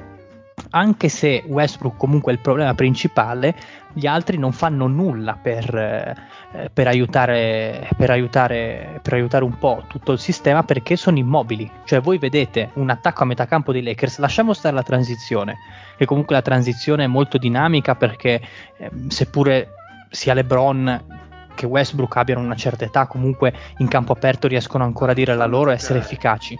anche 0.70 1.08
se 1.08 1.42
Westbrook 1.46 1.96
comunque 1.96 2.32
è 2.32 2.34
il 2.34 2.40
problema 2.40 2.74
principale, 2.74 3.54
gli 3.94 4.06
altri 4.06 4.36
non 4.36 4.52
fanno 4.52 4.86
nulla 4.88 5.38
per, 5.40 5.74
eh, 5.74 6.70
per, 6.72 6.88
aiutare, 6.88 7.88
per, 7.96 8.10
aiutare, 8.10 8.98
per, 9.00 9.14
aiutare, 9.14 9.44
un 9.44 9.56
po' 9.56 9.84
tutto 9.86 10.12
il 10.12 10.18
sistema 10.18 10.64
perché 10.64 10.96
sono 10.96 11.16
immobili. 11.16 11.70
Cioè 11.84 12.00
voi 12.00 12.18
vedete 12.18 12.70
un 12.74 12.90
attacco 12.90 13.22
a 13.22 13.26
metà 13.26 13.46
campo 13.46 13.72
dei 13.72 13.82
Lakers, 13.82 14.18
lasciamo 14.18 14.52
stare 14.52 14.74
la 14.74 14.82
transizione, 14.82 15.56
che 15.96 16.04
comunque 16.04 16.34
la 16.34 16.42
transizione 16.42 17.04
è 17.04 17.08
molto 17.08 17.38
dinamica 17.38 17.94
perché 17.94 18.40
eh, 18.76 18.90
seppure 19.08 19.70
sia 20.10 20.34
LeBron 20.34 21.22
che 21.54 21.66
Westbrook 21.66 22.16
abbiano 22.16 22.40
una 22.40 22.56
certa 22.56 22.84
età, 22.84 23.06
comunque 23.06 23.52
in 23.78 23.86
campo 23.86 24.12
aperto 24.12 24.48
riescono 24.48 24.82
ancora 24.82 25.12
a 25.12 25.14
dire 25.14 25.36
la 25.36 25.46
loro 25.46 25.70
e 25.70 25.74
essere 25.74 26.00
efficaci. 26.00 26.58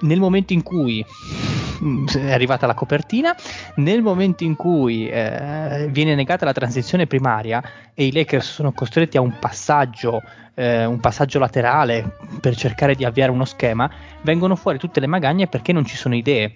Nel 0.00 0.18
momento 0.18 0.52
in 0.52 0.62
cui 0.62 1.04
mm, 1.82 2.06
è 2.08 2.32
arrivata 2.32 2.66
la 2.66 2.74
copertina, 2.74 3.34
nel 3.76 4.02
momento 4.02 4.44
in 4.44 4.56
cui 4.56 5.08
eh, 5.08 5.88
viene 5.90 6.14
negata 6.14 6.44
la 6.44 6.52
transizione 6.52 7.06
primaria 7.06 7.62
e 7.94 8.06
i 8.06 8.12
Lakers 8.12 8.52
sono 8.52 8.72
costretti 8.72 9.16
a 9.16 9.20
un 9.20 9.38
passaggio, 9.38 10.22
eh, 10.54 10.84
un 10.84 11.00
passaggio 11.00 11.38
laterale 11.38 12.16
per 12.40 12.56
cercare 12.56 12.94
di 12.94 13.04
avviare 13.04 13.30
uno 13.30 13.44
schema, 13.44 13.90
vengono 14.22 14.56
fuori 14.56 14.78
tutte 14.78 15.00
le 15.00 15.06
magagne 15.06 15.46
perché 15.46 15.72
non 15.72 15.84
ci 15.84 15.96
sono 15.96 16.14
idee. 16.14 16.54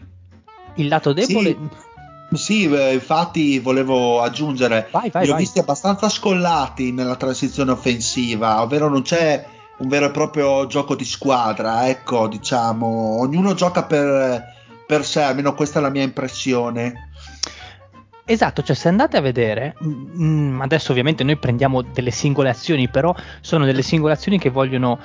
Il 0.76 0.88
lato 0.88 1.12
debole. 1.12 1.50
Sì 1.50 1.92
sì, 2.36 2.64
infatti 2.64 3.58
volevo 3.58 4.20
aggiungere, 4.20 4.88
vai, 4.90 5.10
vai, 5.10 5.24
li 5.24 5.30
ho 5.30 5.34
vai. 5.34 5.42
visti 5.42 5.58
abbastanza 5.58 6.08
scollati 6.08 6.92
nella 6.92 7.16
transizione 7.16 7.70
offensiva, 7.70 8.62
ovvero 8.62 8.88
non 8.88 9.02
c'è 9.02 9.44
un 9.78 9.88
vero 9.88 10.06
e 10.06 10.10
proprio 10.10 10.66
gioco 10.66 10.94
di 10.94 11.04
squadra, 11.04 11.88
ecco, 11.88 12.28
diciamo, 12.28 12.86
ognuno 13.20 13.54
gioca 13.54 13.84
per, 13.84 14.42
per 14.86 15.04
sé, 15.04 15.22
almeno 15.22 15.54
questa 15.54 15.78
è 15.78 15.82
la 15.82 15.90
mia 15.90 16.02
impressione. 16.02 17.10
Esatto, 18.26 18.62
cioè 18.62 18.74
se 18.74 18.88
andate 18.88 19.18
a 19.18 19.20
vedere, 19.20 19.74
mh, 19.78 20.22
mm, 20.22 20.60
adesso 20.62 20.92
ovviamente 20.92 21.24
noi 21.24 21.36
prendiamo 21.36 21.82
delle 21.82 22.10
singole 22.10 22.48
azioni, 22.48 22.88
però 22.88 23.14
sono 23.40 23.66
delle 23.66 23.82
singole 23.82 24.14
azioni 24.14 24.38
che 24.38 24.48
vogliono 24.48 24.98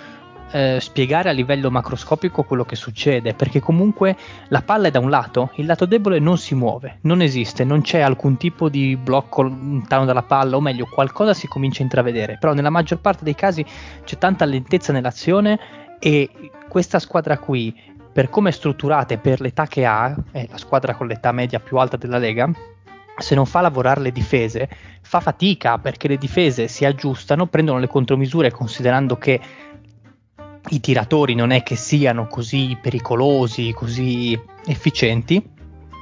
eh, 0.52 0.78
spiegare 0.80 1.30
a 1.30 1.32
livello 1.32 1.70
macroscopico 1.70 2.44
quello 2.44 2.66
che 2.66 2.76
succede, 2.76 3.34
perché 3.34 3.60
comunque 3.60 4.16
la 4.48 4.62
palla 4.62 4.88
è 4.88 4.92
da 4.92 5.00
un 5.00 5.10
lato, 5.10 5.52
il 5.56 5.66
lato 5.66 5.86
debole 5.86 6.20
non 6.20 6.38
si 6.38 6.56
muove, 6.56 7.00
non 7.02 7.22
esiste, 7.22 7.64
non 7.64 7.82
c'è 7.82 8.00
alcun 8.00 8.38
tipo 8.38 8.70
di 8.70 8.96
blocco 8.96 9.42
lontano 9.42 10.06
dalla 10.06 10.24
palla, 10.24 10.56
o 10.56 10.62
meglio, 10.62 10.86
qualcosa 10.86 11.34
si 11.34 11.48
comincia 11.48 11.82
a 11.82 11.84
intravedere, 11.84 12.38
però 12.40 12.54
nella 12.54 12.70
maggior 12.70 13.00
parte 13.00 13.24
dei 13.24 13.36
casi 13.36 13.66
c'è 14.04 14.18
tanta 14.18 14.46
lentezza 14.46 14.92
nell'azione 14.92 15.60
e 16.00 16.30
questa 16.68 17.00
squadra 17.00 17.38
qui, 17.38 17.76
per 18.12 18.30
come 18.30 18.50
è 18.50 18.54
strutturata 18.54 19.14
e 19.14 19.18
per 19.18 19.42
l'età 19.42 19.68
che 19.68 19.86
ha, 19.86 20.16
è 20.32 20.48
la 20.50 20.58
squadra 20.58 20.96
con 20.96 21.08
l'età 21.08 21.32
media 21.32 21.60
più 21.60 21.78
alta 21.78 21.98
della 21.98 22.18
Lega, 22.18 22.50
se 23.20 23.36
non 23.36 23.46
fa 23.46 23.62
lavorare 23.62 24.02
le 24.02 24.12
difese, 24.12 24.70
fa 25.02 25.20
fatica 25.20 25.78
perché 25.78 26.08
le 26.08 26.18
difese 26.18 26.68
si 26.68 26.86
aggiustano, 26.86 27.48
prendono 27.48 27.80
le 27.80 27.88
contromisure 27.88 28.52
considerando 28.52 29.18
che 29.18 29.40
i 30.70 30.80
tiratori 30.80 31.36
non 31.36 31.52
è 31.52 31.64
che 31.64 31.76
siano 31.76 32.28
così 32.28 32.78
pericolosi, 32.82 33.72
così 33.74 34.40
efficienti. 34.66 35.58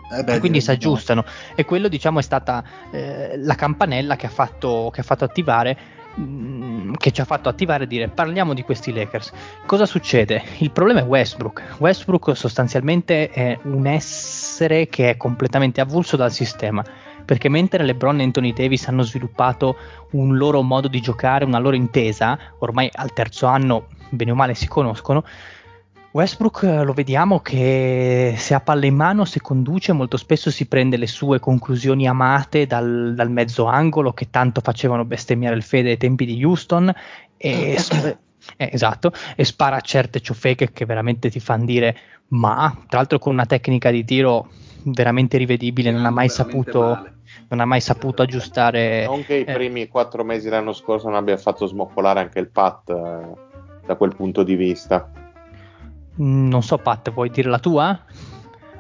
Eh 0.09 0.23
beh, 0.23 0.35
e 0.35 0.39
quindi 0.39 0.61
si 0.61 0.71
aggiustano 0.71 1.25
e 1.53 1.65
quello 1.65 1.89
diciamo 1.89 2.19
è 2.19 2.21
stata 2.21 2.63
eh, 2.91 3.37
la 3.37 3.55
campanella 3.55 4.15
che 4.15 4.27
ha 4.27 4.29
fatto, 4.29 4.89
che 4.93 5.01
ha 5.01 5.03
fatto 5.03 5.25
attivare 5.25 5.77
mh, 6.15 6.93
che 6.93 7.11
ci 7.11 7.21
ha 7.21 7.25
fatto 7.25 7.49
attivare 7.49 7.83
e 7.83 7.87
dire 7.87 8.07
parliamo 8.07 8.53
di 8.53 8.63
questi 8.63 8.93
Lakers 8.93 9.31
cosa 9.65 9.85
succede? 9.85 10.41
il 10.59 10.71
problema 10.71 11.01
è 11.01 11.03
Westbrook 11.03 11.75
Westbrook 11.79 12.35
sostanzialmente 12.37 13.29
è 13.29 13.57
un 13.63 13.85
essere 13.85 14.87
che 14.87 15.09
è 15.09 15.17
completamente 15.17 15.81
avulso 15.81 16.15
dal 16.15 16.31
sistema 16.31 16.83
perché 17.27 17.49
mentre 17.49 17.83
LeBron 17.83 18.21
e 18.21 18.23
Anthony 18.23 18.53
Davis 18.53 18.87
hanno 18.87 19.01
sviluppato 19.01 19.75
un 20.11 20.37
loro 20.37 20.61
modo 20.61 20.87
di 20.87 21.01
giocare, 21.01 21.43
una 21.43 21.59
loro 21.59 21.75
intesa, 21.75 22.39
ormai 22.59 22.89
al 22.93 23.11
terzo 23.11 23.47
anno 23.47 23.87
bene 24.11 24.31
o 24.31 24.35
male 24.35 24.53
si 24.53 24.65
conoscono, 24.65 25.25
Westbrook 26.11 26.63
eh, 26.63 26.83
lo 26.85 26.93
vediamo 26.93 27.41
che 27.41 28.35
se 28.37 28.53
ha 28.53 28.61
palla 28.61 28.85
in 28.85 28.95
mano, 28.95 29.25
se 29.25 29.41
conduce, 29.41 29.91
molto 29.91 30.15
spesso 30.15 30.49
si 30.49 30.67
prende 30.67 30.95
le 30.95 31.05
sue 31.05 31.41
conclusioni 31.41 32.07
amate 32.07 32.65
dal, 32.65 33.11
dal 33.13 33.29
mezzo 33.29 33.65
angolo 33.65 34.13
che 34.13 34.29
tanto 34.29 34.61
facevano 34.61 35.03
bestemmiare 35.03 35.57
il 35.57 35.63
Fede 35.63 35.89
ai 35.89 35.97
tempi 35.97 36.25
di 36.25 36.41
Houston 36.41 36.93
e, 37.35 37.75
eh, 38.55 38.69
esatto, 38.71 39.11
e 39.35 39.43
spara 39.43 39.81
certe 39.81 40.21
ciofeche 40.21 40.71
che 40.71 40.85
veramente 40.85 41.29
ti 41.29 41.41
fanno 41.41 41.65
dire 41.65 41.97
ma, 42.29 42.73
tra 42.87 42.99
l'altro 42.99 43.19
con 43.19 43.33
una 43.33 43.45
tecnica 43.45 43.91
di 43.91 44.05
tiro 44.05 44.49
veramente 44.83 45.37
rivedibile, 45.37 45.91
non 45.91 46.05
ha 46.05 46.09
mai 46.09 46.29
saputo 46.29 46.79
male. 46.79 47.16
Non 47.49 47.59
ha 47.59 47.65
mai 47.65 47.81
saputo 47.81 48.21
aggiustare 48.21 49.05
Non 49.05 49.23
che 49.23 49.35
i 49.35 49.43
eh, 49.47 49.53
primi 49.53 49.87
quattro 49.87 50.23
mesi 50.23 50.49
l'anno 50.49 50.73
scorso 50.73 51.07
non 51.07 51.15
abbia 51.17 51.37
fatto 51.37 51.65
smoppolare 51.65 52.19
anche 52.19 52.39
il 52.39 52.49
Pat 52.49 52.89
eh, 52.89 53.85
da 53.85 53.95
quel 53.95 54.15
punto 54.15 54.43
di 54.43 54.55
vista. 54.55 55.09
Mm, 56.21 56.47
Non 56.49 56.63
so, 56.63 56.77
Pat, 56.77 57.11
vuoi 57.11 57.29
dire 57.29 57.49
la 57.49 57.59
tua? 57.59 57.99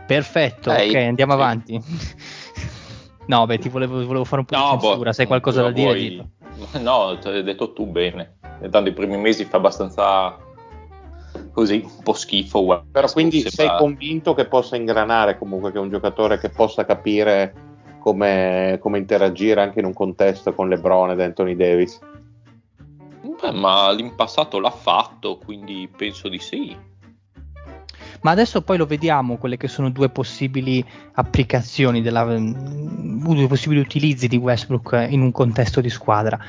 Perfetto, 0.05 0.71
Eh, 0.71 0.89
ok, 0.89 0.95
andiamo 0.95 1.33
sì. 1.33 1.37
avanti. 1.39 1.81
no, 3.27 3.45
beh, 3.45 3.57
ti 3.59 3.69
volevo, 3.69 4.05
volevo 4.05 4.23
fare 4.23 4.41
un 4.41 4.47
po' 4.47 4.55
No, 4.57 4.71
di 4.71 4.77
boh, 4.77 4.81
censura, 4.87 5.13
se 5.13 5.21
hai 5.21 5.27
qualcosa 5.27 5.61
da 5.61 5.71
dire, 5.71 5.85
vuoi-. 5.87 6.81
No, 6.81 7.17
te 7.19 7.29
l'hai 7.31 7.43
detto 7.43 7.73
tu 7.73 7.85
bene. 7.85 8.37
Tanto 8.69 8.89
i 8.89 8.93
primi 8.93 9.17
mesi 9.17 9.45
fa 9.45 9.57
abbastanza 9.57 10.35
così, 11.51 11.83
un 11.83 12.03
po' 12.03 12.13
schifo. 12.13 12.63
guarda. 12.63 12.85
Però 12.91 13.11
quindi 13.11 13.41
sei 13.49 13.69
convinto 13.77 14.33
che 14.33 14.45
possa 14.45 14.75
ingranare 14.75 15.37
comunque, 15.37 15.71
che 15.71 15.77
è 15.77 15.81
un 15.81 15.89
giocatore 15.89 16.39
che 16.39 16.49
possa 16.49 16.85
capire 16.85 17.53
come, 18.07 18.77
come 18.79 18.99
interagire 18.99 19.61
anche 19.61 19.79
in 19.79 19.85
un 19.85 19.93
contesto 19.93 20.53
con 20.53 20.69
LeBron 20.69 21.11
ed 21.11 21.19
Anthony 21.19 21.57
Davis? 21.57 21.99
Beh, 23.41 23.51
ma 23.51 23.93
in 23.97 24.15
passato 24.15 24.61
l'ha 24.61 24.71
fatto, 24.71 25.37
quindi 25.37 25.89
penso 25.93 26.29
di 26.29 26.39
sì. 26.39 26.73
Ma 28.21 28.31
adesso 28.31 28.61
poi 28.61 28.77
lo 28.77 28.85
vediamo, 28.85 29.35
quelle 29.35 29.57
che 29.57 29.67
sono 29.67 29.89
due 29.89 30.07
possibili 30.07 30.83
applicazioni, 31.15 32.01
della, 32.01 32.23
mm, 32.23 33.25
due 33.25 33.47
possibili 33.47 33.81
utilizzi 33.81 34.29
di 34.29 34.37
Westbrook 34.37 35.07
in 35.09 35.19
un 35.19 35.33
contesto 35.33 35.81
di 35.81 35.89
squadra. 35.89 36.39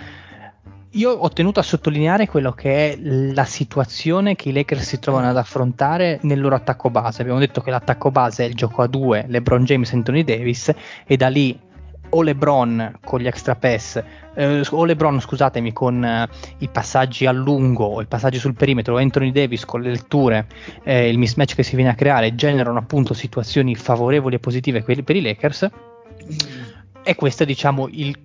Io 0.92 1.10
ho 1.10 1.28
tenuto 1.28 1.60
a 1.60 1.62
sottolineare 1.62 2.26
quello 2.26 2.52
che 2.52 2.92
è 2.92 2.98
la 2.98 3.44
situazione 3.44 4.34
che 4.36 4.48
i 4.48 4.52
Lakers 4.52 4.84
si 4.84 4.98
trovano 4.98 5.28
ad 5.28 5.36
affrontare 5.36 6.18
nel 6.22 6.40
loro 6.40 6.54
attacco 6.54 6.88
base. 6.88 7.20
Abbiamo 7.20 7.40
detto 7.40 7.60
che 7.60 7.70
l'attacco 7.70 8.10
base 8.10 8.44
è 8.44 8.48
il 8.48 8.54
gioco 8.54 8.80
a 8.80 8.86
due, 8.86 9.26
LeBron 9.28 9.64
James 9.64 9.92
e 9.92 9.96
Anthony 9.96 10.24
Davis, 10.24 10.72
e 11.06 11.16
da 11.18 11.28
lì 11.28 11.58
o 12.10 12.22
LeBron 12.22 13.00
con 13.04 13.20
gli 13.20 13.26
extra 13.26 13.54
pass, 13.54 14.02
eh, 14.34 14.64
o 14.70 14.84
LeBron 14.84 15.20
scusatemi 15.20 15.74
con 15.74 16.02
eh, 16.02 16.26
i 16.58 16.68
passaggi 16.68 17.26
a 17.26 17.32
lungo 17.32 17.84
o 17.84 18.00
i 18.00 18.06
passaggi 18.06 18.38
sul 18.38 18.54
perimetro, 18.54 18.94
o 18.94 18.98
Anthony 18.98 19.30
Davis 19.30 19.66
con 19.66 19.82
le 19.82 19.90
letture, 19.90 20.46
eh, 20.84 21.10
il 21.10 21.18
mismatch 21.18 21.54
che 21.54 21.62
si 21.62 21.76
viene 21.76 21.90
a 21.90 21.94
creare 21.94 22.34
generano 22.34 22.78
appunto 22.78 23.12
situazioni 23.12 23.74
favorevoli 23.74 24.36
e 24.36 24.38
positive 24.38 24.82
per 24.82 25.16
i 25.16 25.20
Lakers. 25.20 25.68
E 27.02 27.14
questo 27.14 27.42
è 27.42 27.46
diciamo 27.46 27.88
il, 27.90 28.16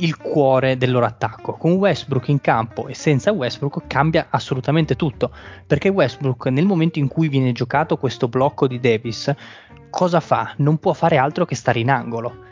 il 0.00 0.16
cuore 0.16 0.76
del 0.76 0.90
loro 0.90 1.06
attacco. 1.06 1.54
Con 1.54 1.72
Westbrook 1.72 2.28
in 2.28 2.40
campo 2.40 2.88
e 2.88 2.94
senza 2.94 3.32
Westbrook 3.32 3.86
cambia 3.86 4.26
assolutamente 4.30 4.96
tutto, 4.96 5.30
perché 5.66 5.88
Westbrook 5.88 6.46
nel 6.46 6.66
momento 6.66 6.98
in 6.98 7.08
cui 7.08 7.28
viene 7.28 7.52
giocato 7.52 7.96
questo 7.96 8.28
blocco 8.28 8.66
di 8.66 8.80
Davis 8.80 9.32
cosa 9.90 10.20
fa? 10.20 10.54
Non 10.58 10.78
può 10.78 10.92
fare 10.92 11.16
altro 11.16 11.44
che 11.44 11.54
stare 11.54 11.80
in 11.80 11.90
angolo. 11.90 12.48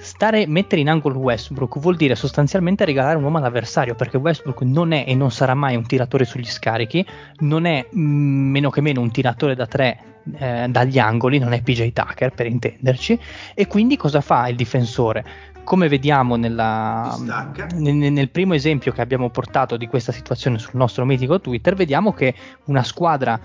Stare, 0.00 0.46
mettere 0.46 0.80
in 0.80 0.88
angolo 0.88 1.18
Westbrook 1.18 1.78
vuol 1.80 1.96
dire 1.96 2.14
sostanzialmente 2.14 2.84
regalare 2.84 3.16
un 3.16 3.24
uomo 3.24 3.38
all'avversario 3.38 3.96
perché 3.96 4.16
Westbrook 4.16 4.62
non 4.62 4.92
è 4.92 5.04
e 5.06 5.14
non 5.14 5.32
sarà 5.32 5.54
mai 5.54 5.74
un 5.74 5.86
tiratore 5.86 6.24
sugli 6.24 6.46
scarichi, 6.46 7.04
non 7.38 7.64
è 7.64 7.84
mh, 7.90 8.00
meno 8.00 8.70
che 8.70 8.80
meno 8.80 9.00
un 9.00 9.10
tiratore 9.10 9.56
da 9.56 9.66
tre 9.66 10.18
eh, 10.36 10.66
dagli 10.68 10.98
angoli, 10.98 11.38
non 11.38 11.52
è 11.52 11.62
PJ 11.62 11.92
Tucker 11.92 12.32
per 12.32 12.46
intenderci, 12.46 13.18
e 13.54 13.66
quindi 13.66 13.96
cosa 13.96 14.20
fa 14.20 14.48
il 14.48 14.56
difensore? 14.56 15.24
Come 15.68 15.88
vediamo 15.88 16.36
nella, 16.36 17.14
nel, 17.74 17.94
nel, 17.94 18.30
primo 18.30 18.54
esempio 18.54 18.90
che 18.90 19.02
abbiamo 19.02 19.28
portato 19.28 19.76
di 19.76 19.86
questa 19.86 20.12
situazione 20.12 20.58
sul 20.58 20.76
nostro 20.76 21.04
mitico 21.04 21.42
Twitter, 21.42 21.74
vediamo 21.74 22.14
che 22.14 22.34
una 22.64 22.82
squadra 22.82 23.38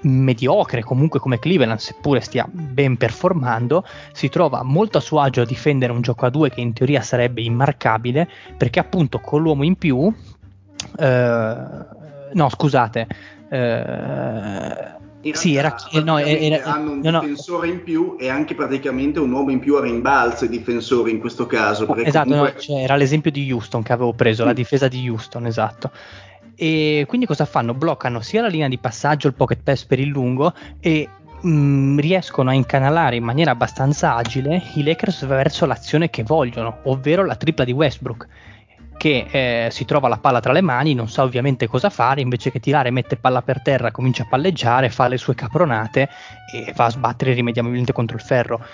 mediocre, 0.00 0.82
comunque 0.82 1.20
come 1.20 1.38
Cleveland, 1.38 1.78
seppure 1.78 2.20
stia 2.20 2.48
ben 2.50 2.96
performando, 2.96 3.84
si 4.10 4.28
trova 4.28 4.64
molto 4.64 4.98
a 4.98 5.00
suo 5.00 5.20
agio 5.20 5.42
a 5.42 5.44
difendere 5.44 5.92
un 5.92 6.00
gioco 6.00 6.26
a 6.26 6.30
due 6.30 6.50
che 6.50 6.60
in 6.60 6.72
teoria 6.72 7.00
sarebbe 7.00 7.42
immarcabile, 7.42 8.28
perché 8.56 8.80
appunto 8.80 9.20
con 9.20 9.40
l'uomo 9.40 9.62
in 9.62 9.76
più, 9.76 10.12
eh, 10.98 11.56
no 12.32 12.48
scusate, 12.48 13.06
eh, 13.48 15.00
sì, 15.32 15.54
era, 15.54 15.74
no, 16.02 16.18
era, 16.18 16.64
hanno 16.64 16.92
un 16.92 17.00
no, 17.00 17.20
difensore 17.20 17.68
no. 17.68 17.72
in 17.74 17.82
più 17.82 18.16
e 18.18 18.28
anche 18.28 18.54
praticamente 18.54 19.20
un 19.20 19.30
uomo 19.30 19.50
in 19.50 19.60
più 19.60 19.76
a 19.76 19.80
rimbalzo 19.80 20.44
i 20.44 20.48
difensori 20.48 21.10
in 21.10 21.20
questo 21.20 21.46
caso. 21.46 21.94
esatto, 21.96 22.28
comunque... 22.28 22.60
cioè, 22.60 22.82
era 22.82 22.96
l'esempio 22.96 23.30
di 23.30 23.50
Houston 23.50 23.82
che 23.82 23.92
avevo 23.92 24.12
preso, 24.12 24.42
mm. 24.42 24.46
la 24.46 24.52
difesa 24.52 24.88
di 24.88 25.08
Houston, 25.08 25.46
esatto. 25.46 25.90
E 26.54 27.04
quindi 27.08 27.26
cosa 27.26 27.44
fanno? 27.44 27.74
Bloccano 27.74 28.20
sia 28.20 28.42
la 28.42 28.48
linea 28.48 28.68
di 28.68 28.78
passaggio, 28.78 29.26
il 29.28 29.34
pocket 29.34 29.60
pass 29.62 29.84
per 29.84 29.98
il 29.98 30.08
lungo 30.08 30.52
e 30.80 31.08
mh, 31.40 31.48
mm, 31.48 31.98
riescono 31.98 32.50
a 32.50 32.54
incanalare 32.54 33.16
in 33.16 33.24
maniera 33.24 33.52
abbastanza 33.52 34.14
agile 34.16 34.62
i 34.74 34.82
Lakers 34.82 35.24
verso 35.26 35.66
l'azione 35.66 36.10
che 36.10 36.22
vogliono, 36.22 36.78
ovvero 36.84 37.24
la 37.24 37.36
tripla 37.36 37.64
di 37.64 37.72
Westbrook 37.72 38.26
che 39.02 39.26
eh, 39.32 39.70
si 39.72 39.84
trova 39.84 40.06
la 40.06 40.18
palla 40.18 40.38
tra 40.38 40.52
le 40.52 40.60
mani, 40.60 40.94
non 40.94 41.08
sa 41.08 41.24
ovviamente 41.24 41.66
cosa 41.66 41.90
fare, 41.90 42.20
invece 42.20 42.52
che 42.52 42.60
tirare 42.60 42.92
mette 42.92 43.16
palla 43.16 43.42
per 43.42 43.60
terra, 43.60 43.90
comincia 43.90 44.22
a 44.22 44.26
palleggiare, 44.26 44.90
fa 44.90 45.08
le 45.08 45.16
sue 45.16 45.34
capronate 45.34 46.08
e 46.54 46.72
va 46.76 46.84
a 46.84 46.90
sbattere 46.90 47.32
irrimediabilmente 47.32 47.92
contro 47.92 48.14
il 48.14 48.22
ferro. 48.22 48.64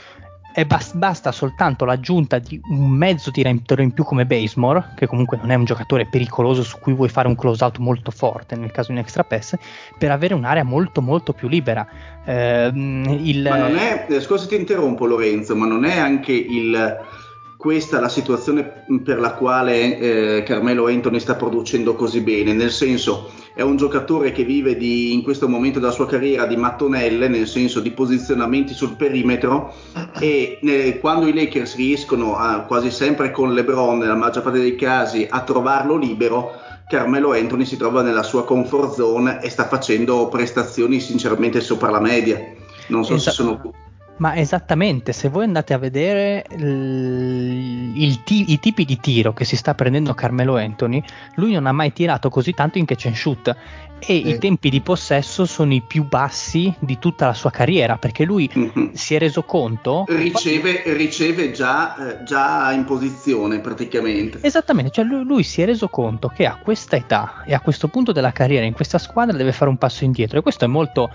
E 0.54 0.66
bas- 0.66 0.92
basta 0.92 1.32
soltanto 1.32 1.86
l'aggiunta 1.86 2.38
di 2.40 2.60
un 2.68 2.90
mezzo 2.90 3.30
tiratore 3.30 3.82
in 3.82 3.92
più 3.92 4.04
come 4.04 4.26
Basemore, 4.26 4.90
che 4.96 5.06
comunque 5.06 5.38
non 5.38 5.50
è 5.50 5.54
un 5.54 5.64
giocatore 5.64 6.04
pericoloso 6.04 6.62
su 6.62 6.78
cui 6.78 6.92
vuoi 6.92 7.08
fare 7.08 7.26
un 7.26 7.34
close 7.34 7.64
out 7.64 7.78
molto 7.78 8.10
forte 8.10 8.54
nel 8.54 8.70
caso 8.70 8.88
di 8.88 8.98
un 8.98 9.02
extra 9.02 9.24
pass, 9.24 9.54
per 9.96 10.10
avere 10.10 10.34
un'area 10.34 10.62
molto 10.62 11.00
molto 11.00 11.32
più 11.32 11.48
libera. 11.48 11.88
Eh, 12.26 12.70
il... 12.74 13.46
Ma 13.48 13.56
non 13.56 13.78
è, 13.78 14.06
scusa 14.20 14.46
ti 14.46 14.56
interrompo 14.56 15.06
Lorenzo, 15.06 15.56
ma 15.56 15.64
non 15.64 15.86
è 15.86 15.96
anche 15.96 16.32
il 16.32 17.26
questa 17.58 17.98
è 17.98 18.00
la 18.00 18.08
situazione 18.08 18.84
per 19.02 19.18
la 19.18 19.34
quale 19.34 19.98
eh, 19.98 20.42
Carmelo 20.44 20.86
Anthony 20.86 21.18
sta 21.18 21.34
producendo 21.34 21.96
così 21.96 22.20
bene, 22.20 22.52
nel 22.52 22.70
senso 22.70 23.32
è 23.52 23.62
un 23.62 23.76
giocatore 23.76 24.30
che 24.30 24.44
vive 24.44 24.76
di, 24.76 25.12
in 25.12 25.24
questo 25.24 25.48
momento 25.48 25.80
della 25.80 25.90
sua 25.90 26.06
carriera 26.06 26.46
di 26.46 26.56
mattonelle, 26.56 27.26
nel 27.26 27.48
senso 27.48 27.80
di 27.80 27.90
posizionamenti 27.90 28.74
sul 28.74 28.94
perimetro 28.94 29.74
e 30.20 30.60
eh, 30.62 30.98
quando 31.00 31.26
i 31.26 31.34
Lakers 31.34 31.74
riescono 31.74 32.36
a, 32.36 32.60
quasi 32.60 32.92
sempre 32.92 33.32
con 33.32 33.52
LeBron 33.52 33.98
nella 33.98 34.14
maggior 34.14 34.44
parte 34.44 34.60
dei 34.60 34.76
casi 34.76 35.26
a 35.28 35.42
trovarlo 35.42 35.96
libero, 35.96 36.52
Carmelo 36.86 37.32
Anthony 37.32 37.64
si 37.64 37.76
trova 37.76 38.02
nella 38.02 38.22
sua 38.22 38.44
comfort 38.44 38.94
zone 38.94 39.42
e 39.42 39.50
sta 39.50 39.66
facendo 39.66 40.28
prestazioni 40.28 41.00
sinceramente 41.00 41.60
sopra 41.60 41.90
la 41.90 42.00
media. 42.00 42.38
Non 42.86 43.04
so 43.04 43.14
esatto. 43.14 43.30
se 43.30 43.42
sono 43.42 43.72
ma 44.18 44.36
esattamente, 44.36 45.12
se 45.12 45.28
voi 45.28 45.44
andate 45.44 45.74
a 45.74 45.78
vedere 45.78 46.44
il, 46.50 47.92
il 47.96 48.20
i 48.28 48.58
tipi 48.60 48.84
di 48.84 48.98
tiro 48.98 49.32
che 49.32 49.44
si 49.44 49.56
sta 49.56 49.74
prendendo 49.74 50.14
Carmelo 50.14 50.56
Anthony, 50.56 51.02
lui 51.34 51.52
non 51.52 51.66
ha 51.66 51.72
mai 51.72 51.92
tirato 51.92 52.28
così 52.28 52.52
tanto 52.52 52.78
in 52.78 52.84
catch 52.84 53.06
and 53.06 53.14
shoot 53.14 53.56
e 53.98 54.14
eh. 54.14 54.16
i 54.16 54.38
tempi 54.38 54.70
di 54.70 54.80
possesso 54.80 55.44
sono 55.44 55.74
i 55.74 55.82
più 55.82 56.06
bassi 56.06 56.72
di 56.78 56.98
tutta 56.98 57.26
la 57.26 57.34
sua 57.34 57.50
carriera 57.50 57.96
perché 57.96 58.24
lui 58.24 58.48
mm-hmm. 58.56 58.92
si 58.92 59.14
è 59.14 59.18
reso 59.18 59.42
conto 59.42 60.04
riceve, 60.08 60.82
riceve 60.94 61.50
già, 61.50 62.20
eh, 62.20 62.24
già, 62.24 62.72
in 62.72 62.84
posizione 62.84 63.58
praticamente 63.58 64.38
esattamente 64.42 64.90
cioè 64.90 65.04
lui, 65.04 65.24
lui, 65.24 65.42
si 65.42 65.62
è 65.62 65.64
reso 65.64 65.88
conto 65.88 66.28
che 66.28 66.46
a 66.46 66.58
questa 66.62 66.96
età 66.96 67.42
e 67.44 67.54
a 67.54 67.60
questo 67.60 67.88
punto 67.88 68.12
della 68.12 68.32
carriera 68.32 68.64
in 68.64 68.72
questa 68.72 68.98
squadra 68.98 69.36
deve 69.36 69.52
fare 69.52 69.70
un 69.70 69.78
passo 69.78 70.04
indietro 70.04 70.38
e 70.38 70.42
questo 70.42 70.64
è 70.64 70.68
molto 70.68 71.10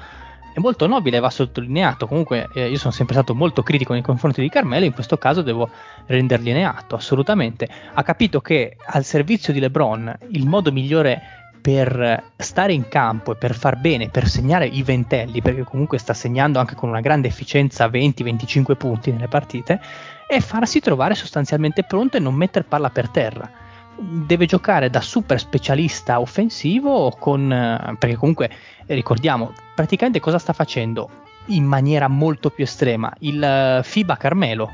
è 0.54 0.60
molto 0.60 0.86
nobile, 0.86 1.20
va 1.20 1.32
sottolineato. 1.32 2.08
Comunque, 2.08 2.48
eh, 2.54 2.70
io 2.70 2.78
sono 2.78 2.94
sempre 2.94 3.16
stato 3.16 3.34
molto 3.34 3.64
critico 3.64 3.94
nei 3.94 4.04
confronti 4.04 4.40
di 4.40 4.50
Carmelo. 4.50 4.86
In 4.86 4.94
questo 4.94 5.18
caso 5.18 5.42
devo 5.42 5.70
rendergliene 6.06 6.64
atto, 6.64 6.96
assolutamente. 6.96 7.68
Ha 7.94 8.04
capito 8.04 8.40
che 8.40 8.78
al 8.86 9.04
servizio 9.04 9.52
di 9.52 9.60
LeBron 9.60 10.16
il 10.30 10.46
modo 10.46 10.72
migliore 10.72 11.22
per 11.60 12.32
stare 12.36 12.74
in 12.74 12.88
campo 12.88 13.32
e 13.32 13.36
per 13.36 13.56
far 13.56 13.78
bene, 13.78 14.10
per 14.10 14.28
segnare 14.28 14.68
i 14.68 14.84
ventelli, 14.84 15.42
perché 15.42 15.64
comunque 15.64 15.98
sta 15.98 16.14
segnando 16.14 16.60
anche 16.60 16.76
con 16.76 16.90
una 16.90 17.00
grande 17.00 17.30
efficienza 17.30 17.88
20-25 17.88 18.76
punti 18.76 19.12
nelle 19.12 19.30
partite, 19.30 19.80
è 20.28 20.40
farsi 20.40 20.82
trovare 20.82 21.16
sostanzialmente 21.16 21.84
pronto 21.84 22.18
e 22.18 22.20
non 22.20 22.36
mettere 22.36 22.66
palla 22.66 22.90
per 22.90 23.10
terra 23.10 23.63
deve 23.98 24.46
giocare 24.46 24.90
da 24.90 25.02
super 25.02 25.40
specialista 25.40 26.20
offensivo 26.20 27.16
con, 27.18 27.52
eh, 27.52 27.96
perché 27.98 28.16
comunque 28.16 28.50
ricordiamo 28.88 29.54
praticamente 29.76 30.20
cosa 30.20 30.40
sta 30.40 30.54
facendo 30.54 31.10
in 31.48 31.66
maniera 31.66 32.08
molto 32.08 32.50
più 32.50 32.64
estrema 32.64 33.14
il 33.20 33.44
eh, 33.44 33.82
FIBA 33.84 34.18
Carmelo 34.18 34.72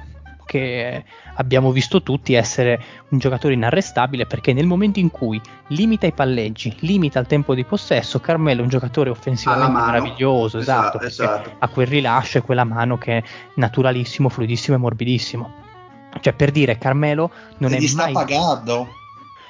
che 0.50 1.04
abbiamo 1.36 1.72
visto 1.72 2.02
tutti 2.02 2.34
essere 2.34 2.82
un 3.10 3.20
giocatore 3.20 3.54
inarrestabile 3.54 4.26
perché 4.26 4.52
nel 4.52 4.66
momento 4.66 4.98
in 4.98 5.12
cui 5.12 5.40
limita 5.68 6.08
i 6.08 6.12
palleggi, 6.12 6.76
limita 6.80 7.20
il 7.20 7.28
tempo 7.28 7.54
di 7.54 7.64
possesso, 7.64 8.20
Carmelo 8.20 8.62
è 8.62 8.64
un 8.64 8.70
giocatore 8.70 9.12
offensivamente 9.12 9.80
meraviglioso, 9.80 10.58
esatto, 10.58 11.00
esatto, 11.02 11.06
esatto. 11.06 11.52
ha 11.60 11.68
quel 11.68 11.86
rilascio 11.86 12.40
e 12.40 12.42
quella 12.42 12.64
mano 12.64 12.98
che 12.98 13.18
è 13.18 13.24
naturalissimo, 13.56 14.28
fluidissimo 14.28 14.76
e 14.76 14.80
morbidissimo. 14.80 15.54
Cioè 16.20 16.34
per 16.34 16.50
dire 16.50 16.80
Carmelo 16.80 17.30
non 17.60 17.72
e 17.72 17.76
è 17.76 17.80
gli 17.80 17.94
mai... 17.94 18.10
sta 18.10 18.26
pagando 18.26 18.99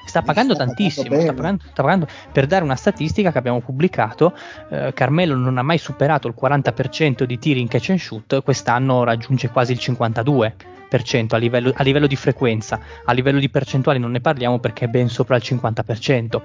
sta 0.09 0.21
pagando 0.21 0.55
sta 0.55 0.65
tantissimo, 0.65 1.19
sta 1.19 1.33
pagando, 1.33 1.63
sta 1.71 1.83
pagando, 1.83 2.07
per 2.31 2.47
dare 2.47 2.63
una 2.63 2.75
statistica 2.75 3.31
che 3.31 3.37
abbiamo 3.37 3.61
pubblicato, 3.61 4.35
eh, 4.69 4.91
Carmelo 4.93 5.35
non 5.35 5.57
ha 5.57 5.63
mai 5.63 5.77
superato 5.77 6.27
il 6.27 6.33
40% 6.39 7.23
di 7.23 7.37
tiri 7.37 7.61
in 7.61 7.67
catch 7.67 7.91
and 7.91 7.99
shoot, 7.99 8.43
quest'anno 8.43 9.03
raggiunge 9.03 9.49
quasi 9.49 9.71
il 9.71 9.79
52%. 9.81 11.35
A 11.35 11.37
livello, 11.37 11.71
a 11.75 11.83
livello, 11.83 12.07
di 12.07 12.15
frequenza, 12.15 12.79
a 13.05 13.13
livello 13.13 13.37
di 13.37 13.47
percentuali 13.47 13.99
non 13.99 14.09
ne 14.09 14.21
parliamo 14.21 14.57
perché 14.57 14.85
è 14.85 14.87
ben 14.87 15.07
sopra 15.07 15.35
il 15.35 15.43
50%. 15.45 16.41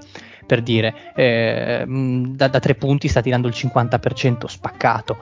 Per 0.47 0.61
dire, 0.61 0.95
eh, 1.15 1.85
da, 1.87 2.49
da 2.49 2.61
tre 2.61 2.75
punti 2.75 3.09
sta 3.09 3.23
tirando 3.23 3.49
il 3.49 3.55
50% 3.57 4.45
spaccato. 4.45 5.17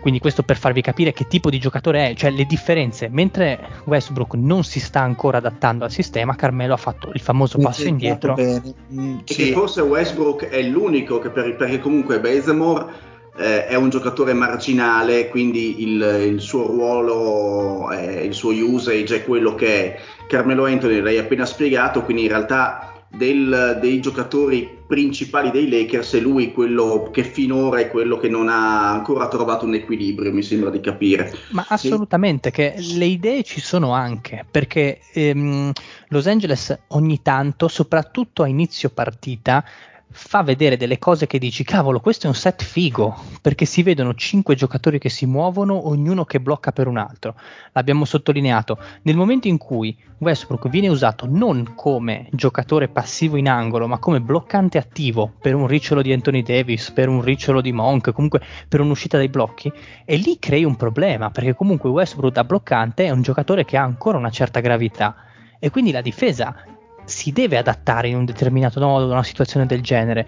Quindi 0.00 0.18
questo 0.18 0.42
per 0.42 0.56
farvi 0.56 0.80
capire 0.80 1.12
che 1.12 1.26
tipo 1.26 1.50
di 1.50 1.58
giocatore 1.58 2.10
è, 2.10 2.14
cioè 2.14 2.30
le 2.30 2.44
differenze. 2.44 3.08
Mentre 3.10 3.58
Westbrook 3.84 4.34
non 4.34 4.64
si 4.64 4.80
sta 4.80 5.00
ancora 5.00 5.38
adattando 5.38 5.84
al 5.84 5.90
sistema, 5.90 6.34
Carmelo 6.34 6.74
ha 6.74 6.78
fatto 6.78 7.10
il 7.12 7.20
famoso 7.20 7.58
passo 7.58 7.86
indietro. 7.86 8.36
Mm, 8.38 9.18
sì. 9.24 9.34
che 9.34 9.52
forse 9.52 9.82
Westbrook 9.82 10.48
è 10.48 10.62
l'unico 10.62 11.18
che 11.18 11.30
per, 11.30 11.54
perché 11.56 11.78
comunque 11.80 12.20
Bazemore 12.20 13.08
eh, 13.36 13.66
è 13.66 13.74
un 13.74 13.88
giocatore 13.88 14.32
marginale, 14.32 15.28
quindi 15.28 15.82
il, 15.82 16.30
il 16.32 16.40
suo 16.40 16.66
ruolo, 16.66 17.90
eh, 17.92 18.24
il 18.24 18.34
suo 18.34 18.52
usage 18.52 19.16
è 19.16 19.24
quello 19.24 19.54
che 19.54 19.94
è. 19.94 20.00
Carmelo 20.26 20.66
Anthony 20.66 21.00
l'hai 21.00 21.18
appena 21.18 21.44
spiegato, 21.44 22.02
quindi 22.02 22.22
in 22.22 22.28
realtà 22.28 22.89
del, 23.10 23.78
dei 23.80 24.00
giocatori 24.00 24.78
principali 24.86 25.50
dei 25.50 25.68
Lakers 25.68 26.14
è 26.14 26.20
lui 26.20 26.52
quello 26.52 27.10
che 27.12 27.22
finora 27.22 27.80
è 27.80 27.88
quello 27.90 28.18
che 28.18 28.28
non 28.28 28.48
ha 28.48 28.90
ancora 28.90 29.28
trovato 29.28 29.64
un 29.64 29.74
equilibrio, 29.74 30.32
mi 30.32 30.42
sembra 30.42 30.70
di 30.70 30.80
capire. 30.80 31.32
Ma 31.50 31.64
assolutamente, 31.68 32.50
che 32.50 32.74
le 32.76 33.04
idee 33.04 33.42
ci 33.42 33.60
sono 33.60 33.92
anche, 33.92 34.44
perché 34.50 35.00
ehm, 35.12 35.72
Los 36.08 36.26
Angeles 36.26 36.76
ogni 36.88 37.20
tanto, 37.22 37.68
soprattutto 37.68 38.42
a 38.42 38.48
inizio 38.48 38.90
partita, 38.90 39.64
fa 40.12 40.42
vedere 40.42 40.76
delle 40.76 40.98
cose 40.98 41.26
che 41.26 41.38
dici, 41.38 41.62
cavolo, 41.62 42.00
questo 42.00 42.26
è 42.26 42.28
un 42.28 42.34
set 42.34 42.64
figo, 42.64 43.14
perché 43.40 43.64
si 43.64 43.82
vedono 43.82 44.14
cinque 44.14 44.56
giocatori 44.56 44.98
che 44.98 45.08
si 45.08 45.24
muovono, 45.24 45.88
ognuno 45.88 46.24
che 46.24 46.40
blocca 46.40 46.72
per 46.72 46.88
un 46.88 46.96
altro. 46.96 47.36
L'abbiamo 47.72 48.04
sottolineato. 48.04 48.76
Nel 49.02 49.16
momento 49.16 49.46
in 49.46 49.56
cui 49.56 49.96
Westbrook 50.18 50.68
viene 50.68 50.88
usato 50.88 51.26
non 51.28 51.74
come 51.76 52.28
giocatore 52.32 52.88
passivo 52.88 53.36
in 53.36 53.48
angolo, 53.48 53.86
ma 53.86 53.98
come 53.98 54.20
bloccante 54.20 54.78
attivo 54.78 55.32
per 55.40 55.54
un 55.54 55.66
ricciolo 55.68 56.02
di 56.02 56.12
Anthony 56.12 56.42
Davis, 56.42 56.90
per 56.90 57.08
un 57.08 57.22
ricciolo 57.22 57.60
di 57.60 57.72
Monk, 57.72 58.12
comunque 58.12 58.42
per 58.68 58.80
un'uscita 58.80 59.16
dai 59.16 59.28
blocchi, 59.28 59.72
e 60.04 60.16
lì 60.16 60.38
crei 60.38 60.64
un 60.64 60.76
problema, 60.76 61.30
perché 61.30 61.54
comunque 61.54 61.88
Westbrook 61.88 62.34
da 62.34 62.44
bloccante 62.44 63.04
è 63.04 63.10
un 63.10 63.22
giocatore 63.22 63.64
che 63.64 63.76
ha 63.76 63.84
ancora 63.84 64.18
una 64.18 64.30
certa 64.30 64.60
gravità. 64.60 65.14
E 65.58 65.70
quindi 65.70 65.92
la 65.92 66.00
difesa 66.00 66.64
si 67.10 67.32
deve 67.32 67.58
adattare 67.58 68.08
in 68.08 68.16
un 68.16 68.24
determinato 68.24 68.80
modo 68.80 69.06
a 69.06 69.12
una 69.12 69.22
situazione 69.22 69.66
del 69.66 69.82
genere. 69.82 70.26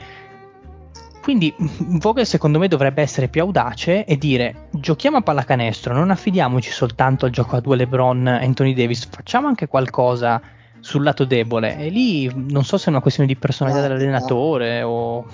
quindi 1.23 1.55
Vogel 1.57 2.27
secondo 2.27 2.59
me 2.59 2.67
dovrebbe 2.69 3.01
essere 3.01 3.29
più 3.29 3.43
audace 3.43 4.05
e 4.05 4.19
dire 4.19 4.69
giochiamo 4.73 5.19
a 5.19 5.23
pallacanestro, 5.23 5.95
non 5.95 6.11
affidiamoci 6.11 6.71
soltanto 6.71 7.25
al 7.25 7.31
gioco 7.31 7.57
a 7.57 7.61
due 7.61 7.77
LeBron 7.77 8.27
Anthony 8.27 8.75
Davis, 8.75 9.07
facciamo 9.09 9.47
anche 9.47 9.69
qualcosa 9.69 10.41
sul 10.81 11.05
lato 11.05 11.25
debole. 11.25 11.79
E 11.79 11.89
lì 11.89 12.31
non 12.35 12.65
so 12.65 12.77
se 12.77 12.87
è 12.87 12.89
una 12.91 13.01
questione 13.01 13.29
di 13.29 13.37
personalità 13.37 13.81
dell'allenatore 13.81 14.83
o 14.83 15.25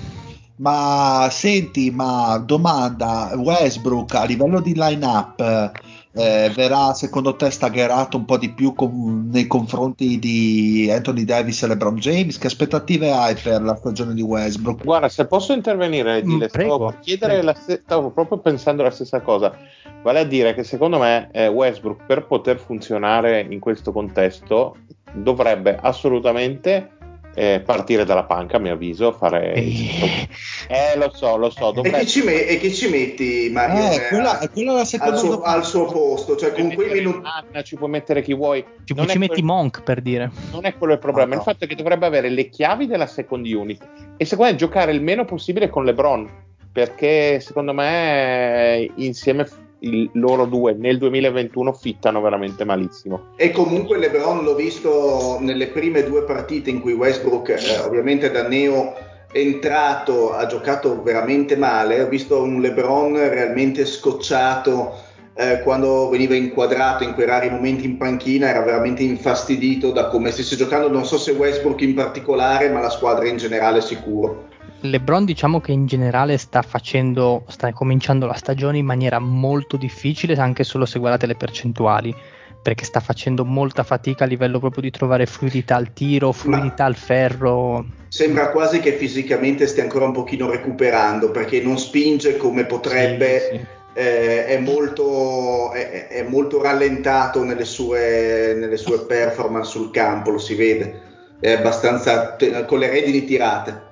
ma 0.58 1.28
senti, 1.30 1.90
ma 1.90 2.36
domanda, 2.44 3.30
Westbrook 3.36 4.14
a 4.14 4.24
livello 4.24 4.60
di 4.60 4.74
line-up 4.74 5.72
eh, 6.12 6.50
verrà 6.54 6.94
secondo 6.94 7.36
te 7.36 7.50
staggerato 7.50 8.16
un 8.16 8.24
po' 8.24 8.38
di 8.38 8.50
più 8.50 8.74
com- 8.74 9.28
nei 9.30 9.46
confronti 9.46 10.18
di 10.18 10.90
Anthony 10.90 11.24
Davis 11.24 11.62
e 11.62 11.68
LeBron 11.68 11.96
James? 11.96 12.38
Che 12.38 12.46
aspettative 12.46 13.10
hai 13.10 13.34
per 13.34 13.62
la 13.62 13.76
stagione 13.76 14.14
di 14.14 14.22
Westbrook? 14.22 14.84
Guarda, 14.84 15.08
se 15.08 15.26
posso 15.26 15.52
intervenire, 15.52 16.24
mm, 16.24 16.44
stavo, 16.44 16.94
se- 17.02 17.82
stavo 17.84 18.10
proprio 18.10 18.38
pensando 18.38 18.82
la 18.82 18.90
stessa 18.90 19.20
cosa. 19.20 19.56
Vale 20.02 20.20
a 20.20 20.24
dire 20.24 20.54
che 20.54 20.64
secondo 20.64 20.98
me 20.98 21.28
eh, 21.32 21.48
Westbrook 21.48 22.06
per 22.06 22.26
poter 22.26 22.58
funzionare 22.58 23.46
in 23.48 23.58
questo 23.58 23.92
contesto 23.92 24.76
dovrebbe 25.12 25.76
assolutamente 25.80 26.97
eh, 27.38 27.60
partire 27.60 28.04
dalla 28.04 28.24
panca, 28.24 28.56
a 28.56 28.60
mio 28.60 28.72
avviso, 28.72 29.12
fare... 29.12 29.54
Eh, 29.54 30.28
eh 30.68 30.96
lo 30.96 31.12
so, 31.14 31.36
lo 31.36 31.50
so. 31.50 31.70
Dovrebbe... 31.70 32.00
E, 32.00 32.04
chi 32.04 32.22
me- 32.22 32.44
e, 32.46 32.58
chi 32.58 32.74
ci 32.74 32.88
metti, 32.88 33.48
Mario? 33.52 33.92
Eh, 33.92 34.08
quella, 34.08 34.38
quella 34.52 34.72
la 34.72 34.80
al, 34.80 35.16
suo, 35.16 35.42
al, 35.42 35.64
suo, 35.64 35.84
posto, 35.84 36.36
cioè 36.36 36.52
con 36.52 36.74
quei 36.74 36.90
minuti... 36.90 37.20
Ci 37.62 37.76
puoi 37.76 37.90
mettere 37.90 38.22
chi 38.22 38.34
vuoi. 38.34 38.64
Ci, 38.82 38.92
ci 38.94 39.18
metti 39.18 39.34
quel... 39.34 39.44
Monk, 39.44 39.82
per 39.84 40.02
dire. 40.02 40.32
Non 40.50 40.66
è 40.66 40.76
quello 40.76 40.94
il 40.94 40.98
problema, 40.98 41.32
ah, 41.32 41.34
no. 41.34 41.36
il 41.36 41.42
fatto 41.42 41.64
è 41.64 41.68
che 41.68 41.76
dovrebbe 41.76 42.06
avere 42.06 42.28
le 42.28 42.48
chiavi 42.48 42.86
della 42.86 43.06
second 43.06 43.46
unit 43.46 43.86
e 44.16 44.24
secondo 44.24 44.50
me 44.50 44.58
giocare 44.58 44.90
il 44.90 45.00
meno 45.00 45.24
possibile 45.24 45.68
con 45.68 45.84
LeBron, 45.84 46.28
perché 46.72 47.38
secondo 47.38 47.72
me 47.72 48.90
insieme 48.96 49.46
il, 49.80 50.10
loro 50.14 50.46
due 50.46 50.74
nel 50.74 50.98
2021 50.98 51.72
fittano 51.72 52.20
veramente 52.20 52.64
malissimo. 52.64 53.32
E 53.36 53.50
comunque 53.50 53.98
LeBron 53.98 54.42
l'ho 54.42 54.54
visto 54.54 55.38
nelle 55.40 55.68
prime 55.68 56.04
due 56.04 56.24
partite 56.24 56.70
in 56.70 56.80
cui 56.80 56.92
Westbrook, 56.92 57.48
eh, 57.50 57.78
ovviamente 57.84 58.30
da 58.30 58.46
neo 58.46 58.94
entrato, 59.32 60.32
ha 60.32 60.46
giocato 60.46 61.02
veramente 61.02 61.56
male. 61.56 62.02
Ho 62.02 62.08
visto 62.08 62.42
un 62.42 62.60
LeBron 62.60 63.14
realmente 63.14 63.84
scocciato. 63.84 65.06
Eh, 65.34 65.62
quando 65.62 66.08
veniva 66.08 66.34
inquadrato 66.34 67.04
in 67.04 67.14
quei 67.14 67.26
rari 67.26 67.48
momenti 67.48 67.84
in 67.84 67.96
panchina 67.96 68.48
era 68.48 68.60
veramente 68.60 69.04
infastidito 69.04 69.92
da 69.92 70.08
come 70.08 70.32
stesse 70.32 70.56
giocando, 70.56 70.88
non 70.90 71.06
so 71.06 71.16
se 71.16 71.30
Westbrook 71.30 71.80
in 71.82 71.94
particolare, 71.94 72.68
ma 72.70 72.80
la 72.80 72.90
squadra 72.90 73.28
in 73.28 73.36
generale 73.36 73.80
sicuro. 73.80 74.47
LeBron 74.80 75.24
diciamo 75.24 75.60
che 75.60 75.72
in 75.72 75.86
generale 75.86 76.36
sta 76.36 76.62
facendo, 76.62 77.44
sta 77.48 77.72
cominciando 77.72 78.26
la 78.26 78.34
stagione 78.34 78.78
in 78.78 78.86
maniera 78.86 79.18
molto 79.18 79.76
difficile, 79.76 80.34
anche 80.34 80.62
solo 80.62 80.86
se 80.86 81.00
guardate 81.00 81.26
le 81.26 81.34
percentuali, 81.34 82.14
perché 82.62 82.84
sta 82.84 83.00
facendo 83.00 83.44
molta 83.44 83.82
fatica 83.82 84.24
a 84.24 84.26
livello 84.28 84.60
proprio 84.60 84.82
di 84.82 84.90
trovare 84.90 85.26
fluidità 85.26 85.74
al 85.74 85.92
tiro, 85.92 86.30
fluidità 86.30 86.84
Ma 86.84 86.88
al 86.88 86.94
ferro. 86.94 87.86
Sembra 88.08 88.50
quasi 88.50 88.78
che 88.78 88.92
fisicamente 88.92 89.66
stia 89.66 89.82
ancora 89.82 90.04
un 90.04 90.12
pochino 90.12 90.48
recuperando, 90.48 91.32
perché 91.32 91.60
non 91.60 91.78
spinge 91.78 92.36
come 92.36 92.64
potrebbe. 92.64 93.40
Sì, 93.40 93.56
sì. 93.56 93.76
Eh, 93.94 94.46
è, 94.46 94.58
molto, 94.58 95.72
è, 95.72 96.06
è, 96.06 96.22
molto, 96.22 96.62
rallentato 96.62 97.42
nelle 97.42 97.64
sue, 97.64 98.54
nelle 98.56 98.76
sue 98.76 99.00
performance 99.00 99.70
sul 99.70 99.90
campo, 99.90 100.30
lo 100.30 100.38
si 100.38 100.54
vede, 100.54 101.00
è 101.40 101.50
abbastanza 101.50 102.36
te- 102.36 102.64
con 102.64 102.78
le 102.78 102.90
redini 102.90 103.24
tirate. 103.24 103.87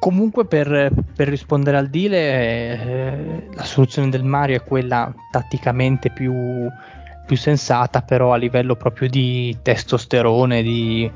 Comunque 0.00 0.46
per, 0.46 0.90
per, 1.14 1.28
rispondere 1.28 1.76
al 1.76 1.90
deal 1.90 2.14
eh, 2.14 3.48
la 3.52 3.64
soluzione 3.64 4.08
del 4.08 4.24
Mario 4.24 4.56
è 4.56 4.64
quella 4.64 5.12
tatticamente 5.30 6.08
più, 6.10 6.32
più, 7.26 7.36
sensata, 7.36 8.00
però 8.00 8.32
a 8.32 8.38
livello 8.38 8.76
proprio 8.76 9.10
di 9.10 9.58
testosterone, 9.60 10.62
di, 10.62 11.10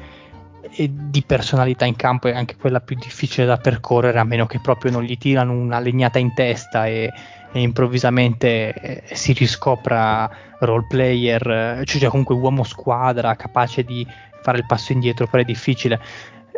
e 0.70 0.90
di 0.92 1.22
personalità 1.22 1.86
in 1.86 1.96
campo 1.96 2.28
è 2.28 2.34
anche 2.34 2.56
quella 2.56 2.80
più 2.80 2.96
difficile 2.96 3.46
da 3.46 3.56
percorrere 3.56 4.18
a 4.18 4.24
meno 4.24 4.44
che 4.44 4.60
proprio 4.60 4.90
non 4.90 5.02
gli 5.02 5.16
tirano 5.16 5.52
una 5.52 5.78
legnata 5.78 6.18
in 6.18 6.34
testa 6.34 6.86
e, 6.86 7.10
e 7.52 7.60
improvvisamente 7.60 8.74
eh, 8.74 9.14
si 9.14 9.32
riscopra 9.32 10.30
role 10.60 10.84
player, 10.88 11.80
cioè 11.84 12.10
comunque 12.10 12.34
uomo 12.34 12.64
squadra 12.64 13.34
capace 13.34 13.82
di 13.82 14.06
fare 14.42 14.58
il 14.58 14.66
passo 14.66 14.92
indietro, 14.92 15.26
però 15.26 15.42
è 15.42 15.46
difficile. 15.46 15.98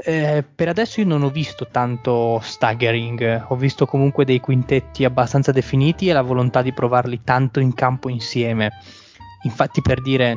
Eh, 0.04 0.44
per 0.54 0.68
adesso 0.68 1.00
io 1.00 1.06
non 1.06 1.22
ho 1.22 1.30
visto 1.30 1.68
tanto 1.70 2.38
staggering, 2.42 3.46
ho 3.48 3.56
visto 3.56 3.87
comunque 3.87 4.26
dei 4.26 4.40
quintetti 4.40 5.04
abbastanza 5.04 5.52
definiti 5.52 6.09
e 6.09 6.12
la 6.12 6.22
volontà 6.22 6.61
di 6.61 6.72
provarli 6.72 7.22
tanto 7.24 7.61
in 7.61 7.72
campo 7.72 8.11
insieme. 8.11 8.72
Infatti, 9.44 9.80
per 9.80 10.02
dire, 10.02 10.37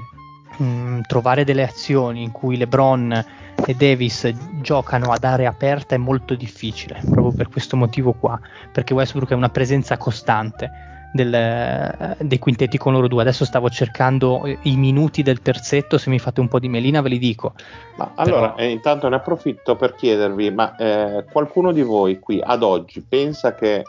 mh, 0.57 0.63
mm, 0.63 0.99
trovare 1.07 1.43
delle 1.43 1.63
azioni 1.63 2.23
in 2.23 2.31
cui 2.31 2.55
LeBron 2.55 3.25
e 3.65 3.73
Davis 3.75 4.31
giocano 4.61 5.11
ad 5.11 5.23
area 5.25 5.49
aperta 5.49 5.95
è 5.95 5.97
molto 5.97 6.35
difficile, 6.35 7.01
proprio 7.03 7.33
per 7.33 7.49
questo 7.49 7.75
motivo 7.75 8.13
qua, 8.13 8.39
perché 8.71 8.93
Westbrook 8.93 9.31
è 9.31 9.35
una 9.35 9.49
presenza 9.49 9.97
costante 9.97 10.98
del, 11.11 12.15
dei 12.19 12.39
quintetti 12.39 12.77
con 12.77 12.93
loro 12.93 13.07
due. 13.07 13.21
Adesso 13.21 13.45
stavo 13.45 13.69
cercando 13.69 14.43
i 14.63 14.75
minuti 14.75 15.23
del 15.23 15.41
terzetto, 15.41 15.97
se 15.97 16.09
mi 16.09 16.19
fate 16.19 16.39
un 16.39 16.47
po' 16.47 16.59
di 16.59 16.69
melina 16.69 17.01
ve 17.01 17.09
li 17.09 17.19
dico. 17.19 17.53
Ma 17.97 18.11
allora, 18.15 18.55
eh, 18.55 18.69
intanto 18.69 19.09
ne 19.09 19.15
approfitto 19.15 19.75
per 19.75 19.95
chiedervi, 19.95 20.51
ma 20.51 20.75
eh, 20.75 21.25
qualcuno 21.31 21.71
di 21.71 21.81
voi 21.81 22.19
qui 22.19 22.41
ad 22.43 22.63
oggi 22.63 23.01
pensa 23.07 23.55
che 23.55 23.83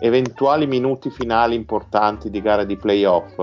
eventuali 0.00 0.66
minuti 0.66 1.10
finali 1.10 1.54
importanti 1.54 2.30
di 2.30 2.40
gare 2.40 2.64
di 2.64 2.76
playoff 2.76 3.38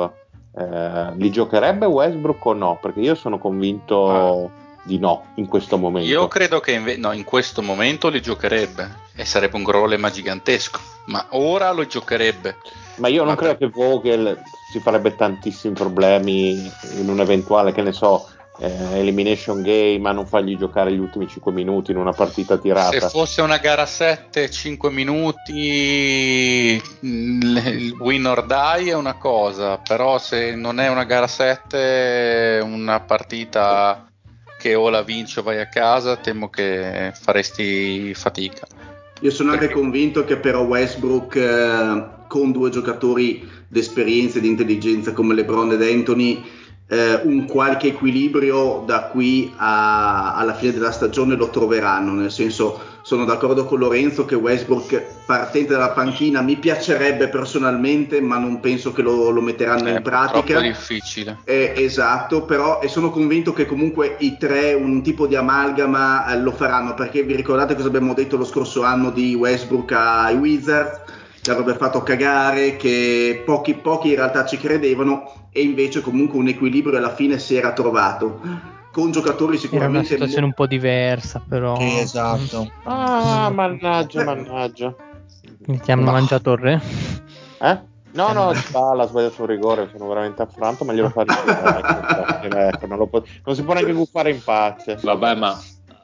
eh, 0.58 1.14
li 1.16 1.32
giocherebbe 1.32 1.86
Westbrook 1.86 2.46
o 2.46 2.54
no? 2.54 2.80
Perché 2.82 3.00
io 3.00 3.16
sono 3.16 3.38
convinto... 3.38 4.10
Ah 4.10 4.66
di 4.88 4.98
no 4.98 5.26
in 5.36 5.48
questo 5.48 5.78
momento. 5.78 6.10
Io 6.10 6.28
credo 6.30 6.62
che 6.62 6.72
inve- 6.72 6.96
no, 6.96 7.12
in 7.12 7.26
questo 7.26 7.62
momento 7.62 8.08
li 8.08 8.22
giocherebbe 8.22 8.90
e 9.14 9.26
sarebbe 9.26 9.58
un 9.58 9.64
problema 9.64 10.10
gigantesco, 10.10 10.80
ma 11.08 11.26
ora 11.32 11.72
lo 11.72 11.86
giocherebbe. 11.86 12.56
Ma 12.98 13.08
io 13.08 13.24
non 13.24 13.34
ma 13.34 13.40
credo 13.40 13.58
che 13.58 13.68
Vogel 13.68 14.42
si 14.72 14.80
farebbe 14.80 15.16
tantissimi 15.16 15.74
problemi 15.74 16.72
in 17.00 17.10
un 17.10 17.20
eventuale, 17.20 17.72
che 17.72 17.82
ne 17.82 17.92
so, 17.92 18.28
eh, 18.60 19.00
elimination 19.00 19.62
game 19.62 20.02
a 20.10 20.12
non 20.12 20.26
fargli 20.26 20.58
giocare 20.58 20.92
gli 20.92 20.98
ultimi 20.98 21.28
5 21.28 21.52
minuti 21.52 21.92
in 21.92 21.98
una 21.98 22.14
partita 22.14 22.58
tirata. 22.58 23.00
Se 23.00 23.10
fosse 23.10 23.42
una 23.42 23.58
gara 23.58 23.86
7, 23.86 24.50
5 24.50 24.90
minuti, 24.90 26.82
il 27.02 27.96
win 28.00 28.26
or 28.26 28.46
die 28.46 28.92
è 28.92 28.96
una 28.96 29.14
cosa, 29.14 29.78
però 29.78 30.18
se 30.18 30.56
non 30.56 30.80
è 30.80 30.88
una 30.90 31.04
gara 31.04 31.28
7, 31.28 32.60
una 32.64 33.00
partita 33.02 34.10
che 34.58 34.74
o 34.74 34.90
la 34.90 35.04
vinci 35.04 35.40
o 35.40 35.44
vai 35.44 35.60
a 35.60 35.68
casa, 35.68 36.18
temo 36.18 36.50
che 36.50 37.12
faresti 37.14 38.14
fatica. 38.16 38.66
Io 39.22 39.32
sono 39.32 39.52
anche 39.52 39.70
convinto 39.70 40.24
che 40.26 40.38
però 40.38 40.62
Westbrook 40.64 41.36
eh, 41.36 42.17
con 42.28 42.52
due 42.52 42.70
giocatori 42.70 43.48
d'esperienza 43.68 44.38
e 44.38 44.42
di 44.42 44.48
intelligenza 44.48 45.14
come 45.14 45.34
LeBron 45.34 45.72
ed 45.72 45.82
Anthony 45.82 46.44
eh, 46.90 47.20
un 47.24 47.46
qualche 47.46 47.88
equilibrio 47.88 48.84
da 48.86 49.04
qui 49.08 49.54
a, 49.58 50.36
alla 50.36 50.54
fine 50.54 50.72
della 50.72 50.92
stagione 50.92 51.36
lo 51.36 51.50
troveranno, 51.50 52.14
nel 52.14 52.32
senso 52.32 52.96
sono 53.02 53.26
d'accordo 53.26 53.66
con 53.66 53.80
Lorenzo 53.80 54.26
che 54.26 54.36
Westbrook 54.36 55.02
partente 55.26 55.74
dalla 55.74 55.92
panchina 55.92 56.42
mi 56.42 56.58
piacerebbe 56.58 57.30
personalmente, 57.30 58.20
ma 58.22 58.38
non 58.38 58.60
penso 58.60 58.92
che 58.92 59.02
lo, 59.02 59.30
lo 59.30 59.42
metteranno 59.42 59.86
è 59.86 59.92
in 59.92 60.02
pratica. 60.02 60.60
È 60.60 60.64
difficile. 60.64 61.40
Eh, 61.44 61.74
esatto, 61.78 62.44
però 62.44 62.82
e 62.82 62.88
sono 62.88 63.10
convinto 63.10 63.54
che 63.54 63.66
comunque 63.66 64.16
i 64.20 64.38
tre 64.38 64.74
un 64.74 65.02
tipo 65.04 65.28
di 65.28 65.36
amalgama 65.36 66.28
eh, 66.28 66.40
lo 66.40 66.52
faranno, 66.52 66.94
perché 66.94 67.24
vi 67.24 67.36
ricordate 67.36 67.76
cosa 67.76 67.88
abbiamo 67.88 68.14
detto 68.14 68.38
lo 68.38 68.46
scorso 68.46 68.84
anno 68.84 69.12
di 69.12 69.36
Westbrook 69.36 69.92
ai 69.92 70.36
Wizards? 70.36 71.17
Che 71.48 71.54
avrebbe 71.54 71.76
fatto 71.76 72.04
cagare, 72.04 72.76
che 72.76 73.42
pochi, 73.46 73.74
pochi 73.76 74.10
in 74.10 74.16
realtà 74.16 74.44
ci 74.44 74.58
credevano 74.58 75.48
e 75.50 75.62
invece 75.62 76.02
comunque 76.02 76.38
un 76.38 76.50
equilibrio 76.50 76.98
alla 76.98 77.16
fine 77.16 77.40
si 77.40 77.56
era 77.56 77.72
trovato 77.72 78.42
con 78.92 79.12
giocatori 79.12 79.58
sicuramente. 79.58 79.98
Era 79.98 80.00
una 80.00 80.08
situazione 80.10 80.46
un 80.48 80.52
po' 80.52 80.68
diversa, 80.68 81.42
però. 81.48 81.78
Esatto. 81.80 82.70
Ah, 82.84 83.50
mannaggia, 83.50 84.26
mannaggia. 84.26 84.94
Mi 85.68 85.80
ti 85.80 85.90
hanno 85.90 86.02
Ma... 86.02 86.12
mangiato 86.12 86.52
il 86.52 86.58
re? 86.58 86.82
Eh? 87.62 87.80
No, 88.12 88.34
no, 88.34 88.54
Spalla 88.54 89.04
ha 89.04 89.08
sbagliato 89.08 89.44
il 89.44 89.48
rigore, 89.48 89.88
sono 89.90 90.10
veramente 90.10 90.42
affranto, 90.42 90.84
ma 90.84 90.92
glielo 90.92 91.12
fa 91.12 91.24
risolvere. 91.24 92.68
ecco, 92.74 92.88
non, 92.88 93.08
non, 93.46 93.56
si 93.56 93.64
può 93.64 93.74
neanche 93.74 93.94
buffare 93.94 94.32
in 94.32 94.44
pace. 94.44 94.98
Vabbè, 95.02 95.36
ma 95.36 95.58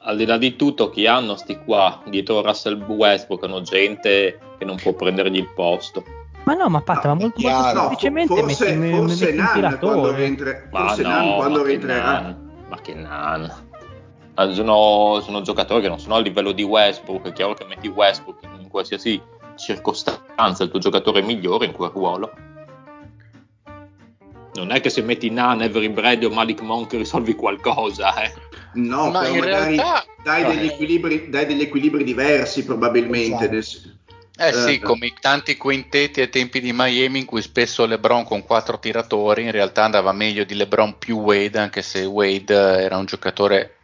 al 0.06 0.16
di 0.16 0.26
là 0.26 0.36
di 0.36 0.56
tutto, 0.56 0.90
chi 0.90 1.06
hanno 1.06 1.36
sti 1.36 1.60
qua 1.64 2.02
dietro 2.06 2.42
Russell 2.42 2.82
Westbrook? 2.82 3.44
Hanno 3.44 3.62
gente 3.62 4.38
che 4.58 4.64
non 4.64 4.76
può 4.76 4.92
prendergli 4.92 5.36
il 5.36 5.48
posto. 5.54 6.04
Ma 6.44 6.54
no, 6.54 6.68
ma 6.68 6.82
Patta, 6.82 7.08
ma 7.08 7.14
molto, 7.14 7.40
molto 7.40 7.78
semplicemente 7.78 8.34
forse, 8.34 8.74
metti, 8.74 8.96
forse 8.96 9.32
metti 9.32 9.60
Nan 9.60 9.78
quando, 9.78 10.14
rientre, 10.14 10.68
forse 10.70 11.02
no, 11.02 11.08
Nan 11.08 11.34
quando 11.36 11.62
rientrerà. 11.62 12.20
Nan 12.20 12.44
ma 12.68 12.80
che 12.80 12.94
nan. 12.94 13.52
sono, 14.52 15.20
sono, 15.22 15.40
giocatori 15.42 15.80
che 15.80 15.88
non 15.88 15.98
sono 15.98 16.16
a 16.16 16.20
livello 16.20 16.52
di 16.52 16.62
Westbrook. 16.62 17.28
È 17.28 17.32
chiaro 17.32 17.54
che 17.54 17.64
metti 17.64 17.88
Westbrook 17.88 18.40
in 18.60 18.68
qualsiasi 18.68 19.20
circostanza 19.56 20.64
il 20.64 20.70
tuo 20.70 20.80
giocatore 20.80 21.22
migliore 21.22 21.66
in 21.66 21.72
quel 21.72 21.90
ruolo. 21.90 22.30
Non 24.54 24.70
è 24.70 24.80
che 24.80 24.90
se 24.90 25.02
metti 25.02 25.30
Nan, 25.30 25.62
Every 25.62 25.88
Brady 25.88 26.26
o 26.26 26.30
Malik 26.30 26.60
Monk 26.60 26.92
risolvi 26.92 27.34
qualcosa, 27.34 28.22
eh. 28.22 28.32
No, 28.74 29.10
ma 29.10 29.26
in 29.28 29.42
realtà 29.42 30.04
dai 30.22 30.44
degli, 30.44 30.66
equilibri, 30.66 31.28
dai 31.28 31.46
degli 31.46 31.62
equilibri 31.62 32.04
diversi 32.04 32.64
probabilmente. 32.64 33.48
Esatto. 33.50 34.02
Eh 34.36 34.52
sì, 34.52 34.74
eh. 34.74 34.80
come 34.80 35.12
tanti 35.20 35.56
quintetti 35.56 36.20
ai 36.20 36.28
tempi 36.28 36.60
di 36.60 36.72
Miami 36.72 37.20
in 37.20 37.24
cui 37.24 37.40
spesso 37.40 37.86
LeBron 37.86 38.24
con 38.24 38.42
quattro 38.42 38.80
tiratori 38.80 39.44
in 39.44 39.52
realtà 39.52 39.84
andava 39.84 40.10
meglio 40.12 40.42
di 40.42 40.54
LeBron 40.54 40.98
più 40.98 41.20
Wade, 41.20 41.58
anche 41.58 41.82
se 41.82 42.04
Wade 42.04 42.54
era 42.54 42.96
un 42.96 43.04
giocatore 43.04 43.76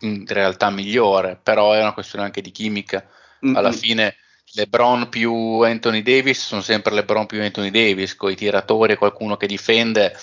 in 0.00 0.24
realtà 0.26 0.68
migliore, 0.68 1.40
però 1.42 1.72
è 1.72 1.80
una 1.80 1.94
questione 1.94 2.26
anche 2.26 2.42
di 2.42 2.50
chimica. 2.50 3.08
Alla 3.40 3.70
mm-hmm. 3.70 3.78
fine 3.78 4.16
LeBron 4.52 5.08
più 5.08 5.60
Anthony 5.60 6.02
Davis 6.02 6.44
sono 6.44 6.60
sempre 6.60 6.94
LeBron 6.94 7.24
più 7.24 7.40
Anthony 7.40 7.70
Davis, 7.70 8.14
con 8.14 8.30
i 8.30 8.36
tiratori 8.36 8.92
e 8.92 8.96
qualcuno 8.96 9.38
che 9.38 9.46
difende 9.46 10.14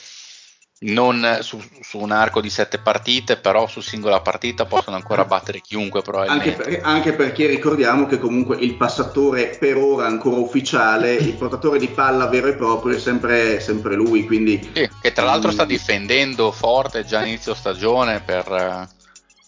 non 0.80 1.40
su, 1.42 1.62
su, 1.82 2.00
un 2.00 2.12
arco 2.12 2.42
di 2.42 2.50
sette 2.50 2.80
partite, 2.80 3.38
però 3.38 3.66
su 3.68 3.80
singola 3.80 4.20
partita 4.20 4.66
possono 4.66 4.98
ancora 4.98 5.24
battere 5.24 5.62
chiunque 5.62 6.02
probabilmente. 6.02 6.50
Anche, 6.50 6.64
per, 6.64 6.80
anche, 6.84 7.14
perché 7.14 7.48
ricordiamo 7.48 8.06
che 8.06 8.20
comunque 8.20 8.58
il 8.58 8.76
passatore 8.76 9.56
per 9.58 9.78
ora 9.78 10.06
ancora 10.06 10.36
ufficiale, 10.36 11.14
il 11.14 11.34
portatore 11.34 11.80
di 11.80 11.88
palla 11.88 12.28
vero 12.28 12.48
e 12.48 12.56
proprio 12.56 12.96
è 12.96 13.00
sempre, 13.00 13.62
sempre 13.62 13.96
lui. 13.96 14.26
Quindi, 14.26 14.70
sì, 14.74 14.90
che 15.02 15.12
tra 15.14 15.24
l'altro 15.24 15.52
sta 15.52 15.64
difendendo 15.64 16.52
forte 16.52 17.06
già 17.06 17.24
inizio 17.24 17.54
stagione 17.54 18.20
per 18.20 18.52
eh, 18.52 18.88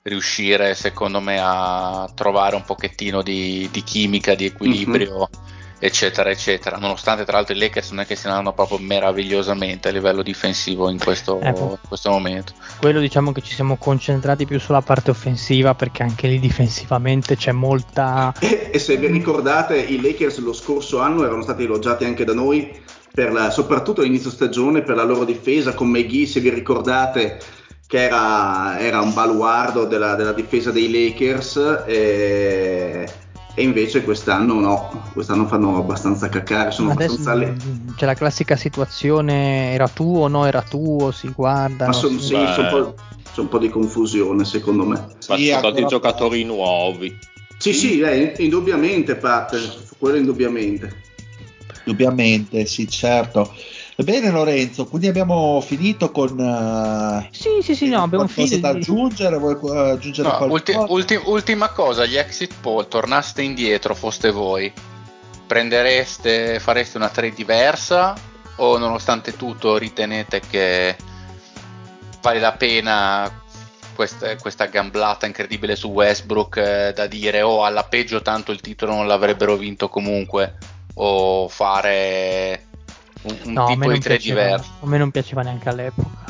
riuscire 0.03 0.75
secondo 0.75 1.19
me 1.19 1.39
a 1.41 2.09
trovare 2.15 2.55
un 2.55 2.63
pochettino 2.63 3.21
di, 3.21 3.67
di 3.69 3.83
chimica, 3.83 4.33
di 4.33 4.45
equilibrio. 4.45 5.29
Mm-hmm 5.29 5.55
eccetera, 5.79 6.29
eccetera. 6.29 6.77
Nonostante 6.77 7.23
tra 7.23 7.37
l'altro 7.37 7.55
i 7.55 7.59
Lakers 7.59 7.89
non 7.91 8.01
è 8.01 8.05
che 8.05 8.15
si 8.15 8.27
andano 8.27 8.53
proprio 8.53 8.77
meravigliosamente 8.79 9.89
a 9.89 9.91
livello 9.91 10.21
difensivo 10.21 10.89
in 10.89 10.97
questo, 10.97 11.39
ecco. 11.39 11.77
in 11.81 11.87
questo, 11.87 12.09
momento. 12.09 12.53
Quello 12.79 12.99
diciamo 12.99 13.31
che 13.31 13.41
ci 13.41 13.53
siamo 13.53 13.77
concentrati 13.77 14.45
più 14.45 14.59
sulla 14.59 14.81
parte 14.81 15.11
offensiva 15.11 15.75
perché 15.75 16.03
anche 16.03 16.27
lì 16.27 16.39
difensivamente 16.39 17.35
c'è 17.35 17.51
molta... 17.51 18.33
E, 18.39 18.69
e 18.71 18.79
se 18.79 18.97
vi 18.97 19.07
ricordate 19.07 19.77
i 19.77 20.01
Lakers 20.01 20.39
lo 20.39 20.53
scorso 20.53 20.99
anno 20.99 21.23
erano 21.23 21.41
stati 21.41 21.63
elogiati 21.63 22.05
anche 22.05 22.25
da 22.25 22.33
noi 22.33 22.85
per 23.13 23.31
la, 23.31 23.49
soprattutto 23.49 24.01
all'inizio 24.01 24.29
stagione 24.29 24.83
per 24.83 24.95
la 24.95 25.03
loro 25.03 25.25
difesa 25.25 25.73
con 25.73 25.89
McGee, 25.89 26.27
se 26.27 26.39
vi 26.39 26.49
ricordate 26.49 27.39
che 27.87 28.03
era, 28.03 28.77
era 28.79 29.01
un 29.01 29.13
baluardo 29.13 29.85
della, 29.85 30.15
della, 30.15 30.33
difesa 30.33 30.71
dei 30.71 30.91
Lakers. 30.91 31.83
E 31.87 33.09
e 33.59 33.63
invece 33.63 34.03
quest'anno 34.03 34.59
no, 34.59 35.09
quest'anno 35.13 35.47
fanno 35.47 35.77
abbastanza 35.77 36.29
cacare, 36.29 36.69
sono 36.69 36.91
abbastanza 36.91 37.33
le... 37.33 37.55
C'è 37.95 38.05
la 38.05 38.13
classica 38.13 38.55
situazione 38.55 39.73
era 39.73 39.87
tuo 39.87 40.25
o 40.25 40.27
no 40.27 40.45
era 40.45 40.61
tuo, 40.61 41.09
si 41.09 41.31
guarda. 41.35 41.87
Ma 41.87 41.91
sono 41.91 42.19
sì, 42.19 42.35
son 42.35 42.67
un, 42.71 42.93
un, 43.37 43.47
po' 43.47 43.57
di 43.57 43.69
confusione 43.69 44.45
secondo 44.45 44.85
me. 44.85 45.07
Ma 45.27 45.35
sì, 45.35 45.47
sono 45.47 45.57
stati 45.57 45.85
giocatori 45.87 46.43
nuovi. 46.43 47.17
Sì, 47.57 47.73
sì, 47.73 47.99
eh, 47.99 48.35
indubbiamente 48.37 49.15
Pat, 49.15 49.57
quello 49.97 50.17
indubbiamente. 50.17 51.01
Indubbiamente, 51.85 52.63
sì, 52.67 52.87
certo. 52.87 53.51
Bene 54.03 54.29
Lorenzo, 54.29 54.85
quindi 54.85 55.07
abbiamo 55.07 55.59
finito 55.59 56.11
con... 56.11 56.37
Uh, 56.37 57.27
sì, 57.31 57.61
sì, 57.63 57.73
sì, 57.73 57.89
no, 57.89 58.03
abbiamo 58.03 58.27
finito. 58.27 58.57
da 58.59 58.69
aggiungere? 58.69 59.39
Vuoi 59.39 59.57
uh, 59.59 59.67
aggiungere 59.69 60.29
no, 60.29 60.45
ulti- 60.51 60.75
ulti- 60.87 61.19
ultima 61.25 61.69
cosa, 61.69 62.05
gli 62.05 62.15
exit 62.15 62.53
poll, 62.61 62.87
tornaste 62.87 63.41
indietro, 63.41 63.95
foste 63.95 64.29
voi, 64.29 64.71
prendereste, 65.47 66.59
fareste 66.59 66.97
una 66.97 67.09
trade 67.09 67.33
diversa 67.33 68.13
o 68.57 68.77
nonostante 68.77 69.35
tutto 69.35 69.77
ritenete 69.77 70.41
che 70.47 70.95
vale 72.21 72.39
la 72.39 72.51
pena 72.51 73.31
questa, 73.95 74.35
questa 74.35 74.65
gamblata 74.65 75.25
incredibile 75.25 75.75
su 75.75 75.89
Westbrook 75.89 76.57
eh, 76.57 76.93
da 76.93 77.07
dire 77.07 77.41
oh 77.41 77.63
alla 77.63 77.83
peggio 77.83 78.21
tanto 78.21 78.51
il 78.51 78.61
titolo 78.61 78.93
non 78.93 79.07
l'avrebbero 79.07 79.55
vinto 79.55 79.89
comunque 79.89 80.55
o 80.95 81.47
fare 81.47 82.66
un, 83.23 83.37
un 83.43 83.53
no, 83.53 83.65
tipo 83.67 83.91
di 83.91 83.99
trade 83.99 84.19
diverso. 84.19 84.71
A 84.81 84.87
me 84.87 84.97
non 84.97 85.11
piaceva 85.11 85.41
neanche 85.41 85.69
all'epoca. 85.69 86.25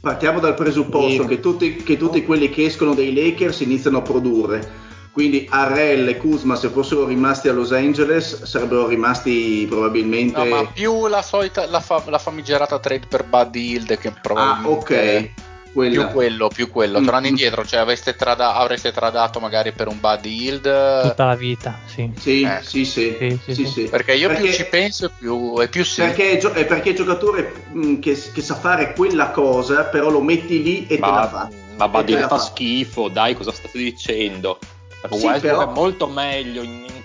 Partiamo 0.00 0.40
dal 0.40 0.54
presupposto 0.54 1.24
che 1.26 1.40
tutti, 1.40 1.76
che 1.76 1.96
tutti 1.96 2.24
quelli 2.24 2.50
che 2.50 2.64
escono 2.64 2.94
dai 2.94 3.14
Lakers 3.14 3.60
iniziano 3.60 3.98
a 3.98 4.02
produrre. 4.02 4.80
Quindi 5.12 5.46
Arrel 5.48 6.08
e 6.08 6.16
Kuzma 6.16 6.56
se 6.56 6.70
fossero 6.70 7.06
rimasti 7.06 7.48
a 7.48 7.52
Los 7.52 7.70
Angeles 7.70 8.44
sarebbero 8.44 8.88
rimasti 8.88 9.66
probabilmente... 9.68 10.38
No, 10.38 10.44
ma 10.46 10.66
più 10.66 11.06
la 11.06 11.20
solita, 11.20 11.66
la, 11.66 11.80
fa, 11.80 12.02
la 12.06 12.18
famigerata 12.18 12.78
trade 12.78 13.06
per 13.06 13.24
Buddy 13.24 13.72
Hield 13.72 13.98
che 13.98 14.10
probabilmente... 14.10 14.68
Ah, 14.68 14.70
ok 14.70 15.50
quella. 15.72 16.04
Più 16.04 16.14
quello, 16.14 16.48
più 16.48 16.70
quello. 16.70 17.00
Mm. 17.00 17.04
Tornando 17.04 17.28
indietro, 17.28 17.64
cioè 17.64 17.84
trada- 18.16 18.54
avreste 18.54 18.92
tradato 18.92 19.40
magari 19.40 19.72
per 19.72 19.88
un 19.88 19.98
Buddy 19.98 20.30
Yield 20.30 21.08
tutta 21.08 21.24
la 21.24 21.34
vita, 21.34 21.78
sì. 21.86 22.10
Sì, 22.18 22.42
eh. 22.42 22.60
sì, 22.62 22.84
sì, 22.84 23.16
sì, 23.18 23.40
sì, 23.44 23.54
sì, 23.54 23.66
sì. 23.66 23.82
Perché 23.88 24.14
io 24.14 24.28
perché, 24.28 24.42
più 24.42 24.52
ci 24.52 24.66
penso, 24.66 25.10
più 25.16 25.58
è 25.58 25.68
più 25.68 25.84
sì. 25.84 26.02
Perché, 26.02 26.38
è 26.38 26.64
perché 26.66 26.90
il 26.90 26.96
giocatore 26.96 27.64
mm, 27.74 27.98
che, 28.00 28.20
che, 28.32 28.42
sa 28.42 28.54
fare 28.54 28.92
quella 28.92 29.30
cosa, 29.30 29.84
però 29.84 30.10
lo 30.10 30.20
metti 30.20 30.62
lì 30.62 30.86
e 30.86 30.98
ma, 30.98 31.06
te 31.06 31.12
la 31.12 31.28
fa. 31.28 31.48
Ma 31.76 31.88
Buddy 31.88 32.14
fa, 32.14 32.28
fa 32.28 32.38
schifo, 32.38 33.08
dai, 33.08 33.34
cosa 33.34 33.52
state 33.52 33.78
dicendo? 33.78 34.58
Sì, 34.60 35.24
Westbrook 35.24 35.40
però... 35.40 35.70
è 35.70 35.74
molto 35.74 36.06
meglio 36.06 36.62
in, 36.62 36.84
in, 36.88 37.02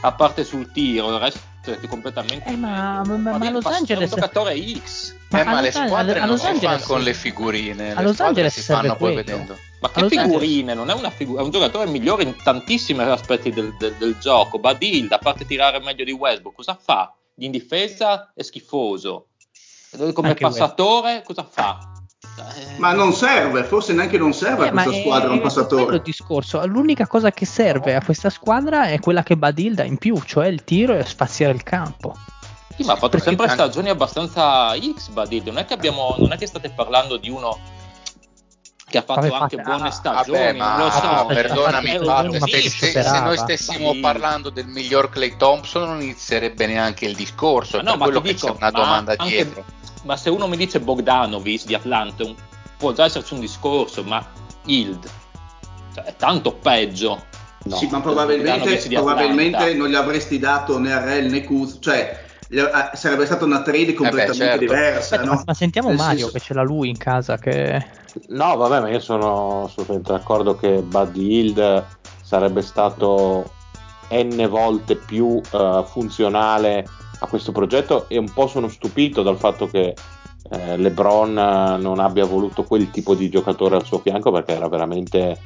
a 0.00 0.12
parte 0.12 0.44
sul 0.44 0.72
tiro, 0.72 1.14
il 1.14 1.18
resto 1.20 1.50
è 1.64 1.86
completamente 1.86 2.48
eh, 2.48 2.56
ma, 2.56 3.02
ma, 3.04 3.16
ma, 3.16 3.38
ma 3.38 3.50
Los 3.50 3.64
Angeles 3.66 4.10
è 4.10 4.14
un 4.14 4.20
giocatore 4.20 4.60
X 4.60 5.14
ma, 5.32 5.40
eh, 5.40 5.44
ma 5.44 5.60
le 5.60 5.72
squadre 5.72 6.18
a, 6.18 6.24
non 6.26 6.38
si 6.38 6.54
fanno 6.58 6.82
con 6.84 7.02
le 7.02 7.14
figurine. 7.14 7.92
A 7.94 8.02
Los 8.02 8.20
Angeles 8.20 8.52
si 8.52 8.60
fanno 8.60 8.96
poi 8.96 9.14
vedendo. 9.14 9.56
Ma 9.80 9.90
che 9.90 10.08
figurine? 10.08 10.74
Non 10.74 10.90
è 10.90 10.94
una 10.94 11.10
figura, 11.10 11.40
è 11.40 11.44
un 11.44 11.50
giocatore 11.50 11.90
migliore 11.90 12.22
in 12.22 12.36
tantissimi 12.36 13.02
aspetti 13.02 13.50
del, 13.50 13.74
del, 13.78 13.94
del 13.94 14.16
gioco. 14.18 14.58
Badil, 14.58 15.08
da 15.08 15.18
parte 15.18 15.46
tirare 15.46 15.80
meglio 15.80 16.04
di 16.04 16.12
Westbrook, 16.12 16.56
cosa 16.56 16.78
fa? 16.80 17.14
In 17.36 17.50
difesa 17.50 18.32
è 18.34 18.42
schifoso. 18.42 19.28
Come 20.12 20.28
Anche 20.28 20.40
passatore, 20.40 21.14
West. 21.14 21.24
cosa 21.24 21.44
fa? 21.44 21.91
Ma 22.78 22.92
non 22.92 23.12
serve, 23.12 23.64
forse 23.64 23.92
neanche 23.92 24.18
non 24.18 24.32
serve 24.32 24.64
eh, 24.64 24.68
a 24.68 24.70
questa 24.70 24.92
squadra 24.92 25.28
è, 25.28 25.32
un 25.32 25.40
passatore. 25.40 25.96
Il 25.96 26.02
discorso. 26.02 26.64
L'unica 26.66 27.06
cosa 27.06 27.30
che 27.30 27.44
serve 27.44 27.94
a 27.94 28.02
questa 28.02 28.30
squadra 28.30 28.86
è 28.86 28.98
quella 28.98 29.22
che 29.22 29.36
Badilda 29.36 29.84
in 29.84 29.98
più, 29.98 30.20
cioè 30.24 30.46
il 30.46 30.64
tiro 30.64 30.94
e 30.94 31.04
spaziare 31.04 31.52
il 31.52 31.62
campo. 31.62 32.16
Sì, 32.76 32.84
ma 32.84 32.94
ha 32.94 32.96
fatto 32.96 33.18
sempre 33.18 33.48
stagioni 33.48 33.90
abbastanza 33.90 34.74
X, 34.78 35.08
Badid. 35.08 35.46
Non 35.48 35.58
è 35.58 35.64
che 35.66 35.74
abbiamo, 35.74 36.14
non 36.18 36.32
è 36.32 36.38
che 36.38 36.46
state 36.46 36.70
parlando 36.70 37.18
di 37.18 37.28
uno 37.28 37.58
che 38.92 38.98
ha 38.98 39.02
fatto 39.02 39.20
vabbè, 39.20 39.34
anche 39.34 39.56
fate, 39.56 39.68
buone 39.68 39.90
stagioni. 39.90 40.38
Vabbè, 40.38 40.52
ma, 40.52 40.78
lo 40.78 40.90
so. 40.90 41.26
perdonami, 41.26 41.98
Pat, 41.98 42.44
se, 42.44 42.68
se, 42.68 43.02
se, 43.02 43.20
noi 43.20 43.38
stessimo 43.38 43.98
parlando 44.00 44.50
del 44.50 44.66
miglior 44.66 45.08
Clay 45.08 45.36
Thompson, 45.36 45.88
non 45.88 46.02
inizierebbe 46.02 46.66
neanche 46.66 47.06
il 47.06 47.14
discorso. 47.14 47.78
Ma 47.78 47.82
no, 47.82 47.96
ma 47.96 48.04
quello 48.04 48.20
che 48.20 48.34
dico, 48.34 48.46
c'è 48.46 48.52
una 48.56 48.70
domanda 48.70 49.14
anche, 49.16 49.28
dietro. 49.28 49.64
Ma 50.02 50.16
se 50.16 50.30
uno 50.30 50.48
mi 50.48 50.56
dice 50.56 50.80
Bogdanovic 50.80 51.64
di 51.64 51.74
Atlanta, 51.74 52.24
può 52.76 52.92
già 52.92 53.04
esserci 53.04 53.34
un 53.34 53.40
discorso, 53.40 54.02
ma 54.02 54.24
Hild 54.66 55.08
cioè, 55.94 56.04
è 56.04 56.16
tanto 56.16 56.52
peggio. 56.52 57.24
No, 57.64 57.76
sì, 57.76 57.86
ma 57.86 58.00
probabilmente, 58.00 58.88
probabilmente 58.88 59.74
non 59.74 59.88
gli 59.88 59.94
avresti 59.94 60.38
dato 60.38 60.78
né 60.78 60.92
a 60.92 61.04
Rel 61.04 61.30
né 61.30 61.44
Kuz, 61.44 61.78
cioè 61.80 62.30
sarebbe 62.92 63.24
stata 63.24 63.44
una 63.44 63.62
trade 63.62 63.94
completamente 63.94 64.34
eh 64.34 64.36
beh, 64.36 64.44
certo. 64.44 64.58
diversa. 64.58 64.98
Aspetta, 64.98 65.24
no? 65.24 65.34
ma, 65.34 65.42
ma, 65.46 65.54
sentiamo 65.54 65.88
Nel 65.88 65.96
Mario 65.96 66.18
senso... 66.18 66.32
che 66.32 66.40
ce 66.40 66.54
l'ha 66.54 66.62
lui 66.62 66.88
in 66.88 66.96
casa. 66.96 67.38
Che... 67.38 67.86
No, 68.28 68.56
vabbè, 68.56 68.80
ma 68.80 68.88
io 68.88 69.00
sono 69.00 69.64
assolutamente 69.64 70.12
d'accordo 70.12 70.56
che 70.56 70.82
Buddy 70.82 71.34
Hield 71.34 71.84
sarebbe 72.22 72.62
stato 72.62 73.52
n 74.10 74.46
volte 74.48 74.96
più 74.96 75.40
uh, 75.52 75.84
funzionale 75.84 76.86
a 77.22 77.26
questo 77.28 77.52
progetto 77.52 78.08
e 78.08 78.18
un 78.18 78.30
po' 78.32 78.48
sono 78.48 78.68
stupito 78.68 79.22
dal 79.22 79.38
fatto 79.38 79.68
che 79.68 79.94
eh, 80.50 80.76
LeBron 80.76 81.32
non 81.80 82.00
abbia 82.00 82.24
voluto 82.24 82.64
quel 82.64 82.90
tipo 82.90 83.14
di 83.14 83.30
giocatore 83.30 83.76
al 83.76 83.84
suo 83.84 83.98
fianco 83.98 84.32
perché 84.32 84.54
era 84.54 84.68
veramente 84.68 85.38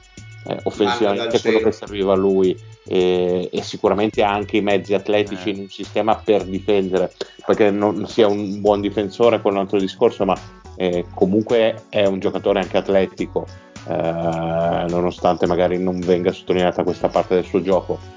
eh, 0.47 0.59
offensivamente 0.63 1.41
quello 1.41 1.59
che 1.59 1.73
serviva 1.73 2.15
a 2.15 2.17
lui 2.17 2.59
e, 2.87 3.51
e, 3.53 3.63
sicuramente 3.63 4.23
ha 4.23 4.33
anche 4.33 4.57
i 4.57 4.63
mezzi 4.63 4.95
atletici 4.95 5.51
eh. 5.51 5.53
in 5.53 5.61
un 5.61 5.69
sistema 5.69 6.17
per 6.17 6.45
difendere 6.45 7.13
perché 7.45 7.71
non 7.71 8.07
sia 8.07 8.27
un 8.27 8.61
buon 8.61 8.81
difensore 8.81 9.43
con 9.43 9.53
un 9.53 9.59
altro 9.59 9.79
discorso 9.79 10.25
ma 10.25 10.39
eh, 10.77 11.05
comunque 11.15 11.85
è 11.91 12.07
un 12.07 12.19
giocatore 12.21 12.61
anche 12.61 12.79
atletico 12.79 13.47
eh, 13.89 14.87
nonostante 14.89 15.47
magari 15.47 15.79
non 15.79 16.01
venga 16.01 16.33
sottolineata 16.33 16.85
questa 16.85 17.09
parte 17.09 17.35
del 17.35 17.45
suo 17.45 17.61
gioco 17.61 18.16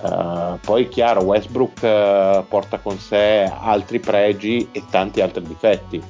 Uh, 0.00 0.58
poi 0.60 0.88
chiaro 0.88 1.22
Westbrook 1.22 1.82
uh, 1.82 2.46
porta 2.46 2.78
con 2.78 2.98
sé 2.98 3.50
altri 3.52 3.98
pregi 3.98 4.68
e 4.70 4.84
tanti 4.88 5.20
altri 5.20 5.42
difetti 5.42 6.00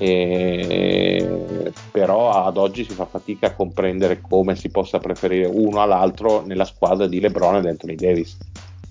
e 0.00 1.72
però 1.90 2.30
ad 2.30 2.56
oggi 2.56 2.84
si 2.84 2.92
fa 2.92 3.04
fatica 3.04 3.48
a 3.48 3.54
comprendere 3.54 4.20
come 4.20 4.54
si 4.54 4.68
possa 4.68 5.00
preferire 5.00 5.46
uno 5.46 5.82
all'altro 5.82 6.44
nella 6.46 6.64
squadra 6.64 7.08
di 7.08 7.18
LeBron 7.18 7.56
e 7.56 7.60
di 7.62 7.68
Anthony 7.68 7.96
Davis. 7.96 8.36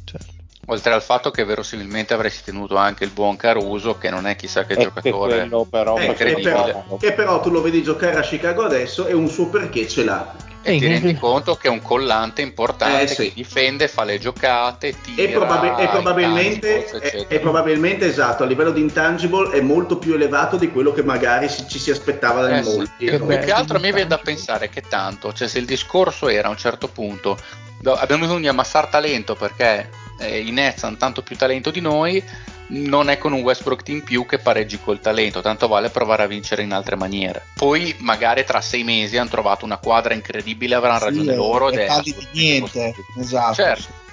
Certo. 0.04 0.34
Oltre 0.66 0.92
al 0.92 1.02
fatto 1.02 1.32
che 1.32 1.46
verosimilmente 1.46 2.14
avresti 2.14 2.52
tenuto 2.52 2.76
anche 2.76 3.06
il 3.06 3.12
buon 3.12 3.38
Caruso, 3.38 3.98
che 3.98 4.10
non 4.10 4.28
è 4.28 4.36
chissà 4.36 4.66
che 4.66 4.74
e 4.74 4.84
giocatore. 4.84 5.48
Che 5.48 5.66
però, 5.70 5.98
eh, 5.98 6.14
che, 6.14 6.40
però, 6.42 6.98
che 7.00 7.14
però 7.14 7.40
tu 7.40 7.52
lo 7.52 7.62
vedi 7.62 7.82
giocare 7.82 8.18
a 8.18 8.22
Chicago 8.22 8.66
adesso 8.66 9.08
e 9.08 9.14
un 9.14 9.30
suo 9.30 9.48
perché 9.48 9.88
ce 9.88 10.04
l'ha. 10.04 10.36
E 10.62 10.78
ti 10.80 10.88
rendi 10.88 11.16
conto 11.16 11.56
che 11.56 11.68
è 11.68 11.72
un 11.72 11.82
collante 11.82 12.42
importante 12.42 13.04
eh, 13.04 13.08
sì. 13.08 13.16
che 13.16 13.32
difende, 13.36 13.88
fa 13.88 14.04
le 14.04 14.20
giocate, 14.20 14.96
tira, 15.02 15.22
e, 15.22 15.30
probabil- 15.30 15.80
e, 15.80 15.88
probabilmente, 15.88 17.00
e, 17.00 17.26
e, 17.30 17.40
probabilmente 17.40 18.06
esatto, 18.06 18.44
a 18.44 18.46
livello 18.46 18.72
di 18.72 18.82
intangible 18.82 19.52
è 19.52 19.62
molto 19.62 19.98
più 19.98 20.14
elevato 20.14 20.58
di 20.58 20.70
quello 20.70 20.92
che 20.92 21.04
magari 21.04 21.48
si, 21.48 21.68
ci 21.70 21.80
si 21.80 21.92
aspettava 21.92 22.42
da 22.42 22.58
eh, 22.58 22.64
molti. 22.64 23.08
Sì. 23.08 23.18
Più 23.18 23.28
che 23.28 23.52
altro 23.52 23.80
mi 23.80 23.92
viene 23.92 24.08
da 24.08 24.18
pensare 24.18 24.70
che 24.70 24.82
tanto, 24.82 25.32
cioè 25.32 25.48
se 25.48 25.60
il 25.60 25.66
discorso 25.66 26.28
era 26.28 26.48
a 26.48 26.52
un 26.52 26.58
certo 26.58 26.88
punto 26.88 27.38
abbiamo 27.84 28.24
bisogno 28.24 28.40
di 28.40 28.48
ammassare 28.48 28.88
talento 28.90 29.36
perché 29.36 29.90
eh, 30.20 30.40
i 30.40 30.52
Nets 30.52 30.84
hanno 30.84 30.98
tanto 30.98 31.22
più 31.22 31.36
talento 31.36 31.70
di 31.72 31.80
noi, 31.80 32.24
non 32.68 33.10
è 33.10 33.18
con 33.18 33.34
un 33.34 33.42
Westbrook 33.42 33.88
in 33.90 34.04
più 34.04 34.26
che 34.26 34.40
pareggi 34.40 34.80
col 34.80 35.00
talento, 35.00 35.42
tanto 35.42 35.68
vale 35.68 35.90
provare 35.90 36.24
a 36.24 36.28
vincere 36.28 36.64
in 36.64 36.74
altre 36.74 36.96
maniere. 36.96 37.46
Poi 37.56 37.96
magari 38.00 38.44
tra 38.44 38.62
sei 38.62 38.84
mesi 38.84 39.18
hanno 39.18 39.30
trovato 39.30 39.66
una 39.66 39.78
quadra 39.78 40.14
incredibile, 40.14 40.76
avranno 40.76 41.00
sì, 41.00 41.06
ragione 41.06 41.36
loro. 41.36 41.70
Ed 41.70 41.80
è 41.80 42.00
di 42.02 42.16
niente, 42.32 42.94
esatto. 43.18 43.54
Certo. 43.54 44.06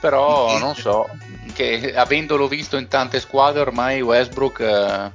Però 0.00 0.58
non 0.58 0.74
so, 0.74 1.08
che 1.52 1.94
avendolo 1.94 2.48
visto 2.48 2.78
in 2.78 2.88
tante 2.88 3.20
squadre 3.20 3.60
ormai 3.60 4.00
Westbrook 4.00 4.60
eh, 4.60 5.12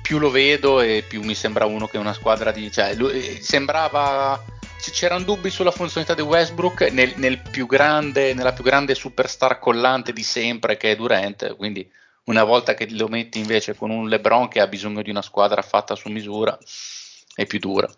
più 0.00 0.18
lo 0.18 0.30
vedo 0.30 0.80
e 0.80 1.04
più 1.06 1.22
mi 1.22 1.34
sembra 1.34 1.66
uno 1.66 1.86
che 1.86 1.98
una 1.98 2.14
squadra 2.14 2.50
di... 2.50 2.72
Cioè, 2.72 2.94
lui, 2.94 3.38
sembrava 3.42 4.42
c'erano 4.90 5.24
dubbi 5.24 5.50
sulla 5.50 5.70
funzionalità 5.70 6.14
di 6.14 6.26
Westbrook 6.26 6.90
nel, 6.92 7.12
nel 7.16 7.38
più 7.38 7.66
grande, 7.66 8.32
nella 8.32 8.52
più 8.52 8.64
grande 8.64 8.94
superstar 8.94 9.58
collante 9.58 10.12
di 10.12 10.22
sempre 10.22 10.76
che 10.76 10.92
è 10.92 10.96
Durant, 10.96 11.56
quindi 11.56 11.88
una 12.28 12.44
volta 12.44 12.74
che 12.74 12.88
lo 12.90 13.08
metti 13.08 13.38
invece 13.38 13.74
con 13.74 13.90
un 13.90 14.08
LeBron 14.08 14.48
che 14.48 14.60
ha 14.60 14.66
bisogno 14.66 15.02
di 15.02 15.10
una 15.10 15.22
squadra 15.22 15.62
fatta 15.62 15.94
su 15.94 16.08
misura 16.08 16.56
è 17.34 17.46
più 17.46 17.58
dura. 17.58 17.88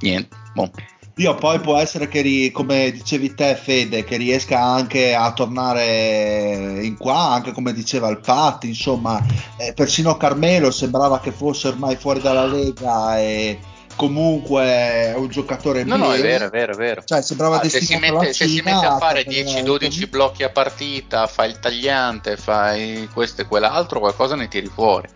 Niente. 0.00 0.36
Bon. 0.54 0.70
Io 1.16 1.34
poi 1.34 1.60
può 1.60 1.76
essere 1.76 2.08
che, 2.08 2.50
come 2.52 2.90
dicevi 2.90 3.34
te, 3.34 3.54
Fede, 3.54 4.02
che 4.02 4.16
riesca 4.16 4.62
anche 4.62 5.14
a 5.14 5.30
tornare 5.34 6.80
in 6.82 6.96
qua, 6.96 7.32
anche 7.32 7.52
come 7.52 7.74
diceva 7.74 8.08
il 8.08 8.20
Pat, 8.20 8.64
insomma, 8.64 9.22
eh, 9.58 9.74
persino 9.74 10.16
Carmelo 10.16 10.70
sembrava 10.70 11.20
che 11.20 11.30
fosse 11.30 11.68
ormai 11.68 11.96
fuori 11.96 12.20
dalla 12.20 12.46
Lega 12.46 13.18
e 13.18 13.58
comunque 13.96 14.62
è 14.62 15.14
un 15.16 15.28
giocatore 15.28 15.84
no, 15.84 15.96
no, 15.96 16.12
è 16.12 16.20
vero, 16.20 16.46
è 16.46 16.50
vero, 16.50 16.72
è 16.72 16.76
vero. 16.76 17.02
Cioè, 17.04 17.22
sembrava 17.22 17.60
ah, 17.60 17.68
se, 17.68 17.80
si 17.80 17.96
mette, 17.96 18.32
se 18.32 18.46
si 18.46 18.60
mette 18.62 18.86
a 18.86 18.98
fare 18.98 19.24
10-12 19.24 20.08
blocchi 20.08 20.42
a 20.42 20.50
partita, 20.50 21.26
fai 21.26 21.50
il 21.50 21.58
tagliante, 21.58 22.36
fai 22.36 23.08
questo 23.12 23.42
e 23.42 23.46
quell'altro, 23.46 24.00
qualcosa 24.00 24.34
ne 24.34 24.48
tiri 24.48 24.66
fuori. 24.68 25.08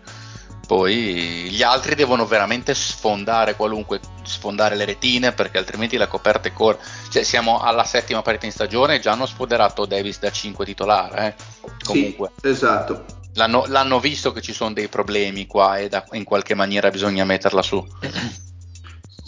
Poi 0.67 1.49
gli 1.49 1.63
altri 1.63 1.95
devono 1.95 2.25
veramente 2.25 2.75
sfondare 2.75 3.55
qualunque, 3.55 4.01
sfondare 4.23 4.75
le 4.75 4.83
retine 4.83 5.31
perché 5.31 5.57
altrimenti 5.57 5.95
la 5.95 6.07
coperta 6.07 6.49
è 6.49 6.53
corta. 6.53 6.83
Cioè, 7.09 7.23
siamo 7.23 7.61
alla 7.61 7.85
settima 7.85 8.21
partita 8.21 8.47
in 8.47 8.51
stagione 8.51 8.95
e 8.95 8.99
già 8.99 9.13
hanno 9.13 9.25
sfoderato 9.25 9.85
Davis 9.85 10.19
da 10.19 10.29
5 10.29 10.65
titolare. 10.65 11.27
Eh? 11.27 11.69
Comunque. 11.85 12.31
Sì, 12.41 12.49
esatto. 12.49 13.05
L'hanno, 13.35 13.63
l'hanno, 13.67 13.99
visto 14.01 14.33
che 14.33 14.41
ci 14.41 14.51
sono 14.51 14.73
dei 14.73 14.89
problemi 14.89 15.47
qua 15.47 15.77
e 15.77 15.87
da, 15.87 16.03
in 16.11 16.25
qualche 16.25 16.53
maniera 16.53 16.89
bisogna 16.89 17.23
metterla 17.23 17.61
su 17.61 17.85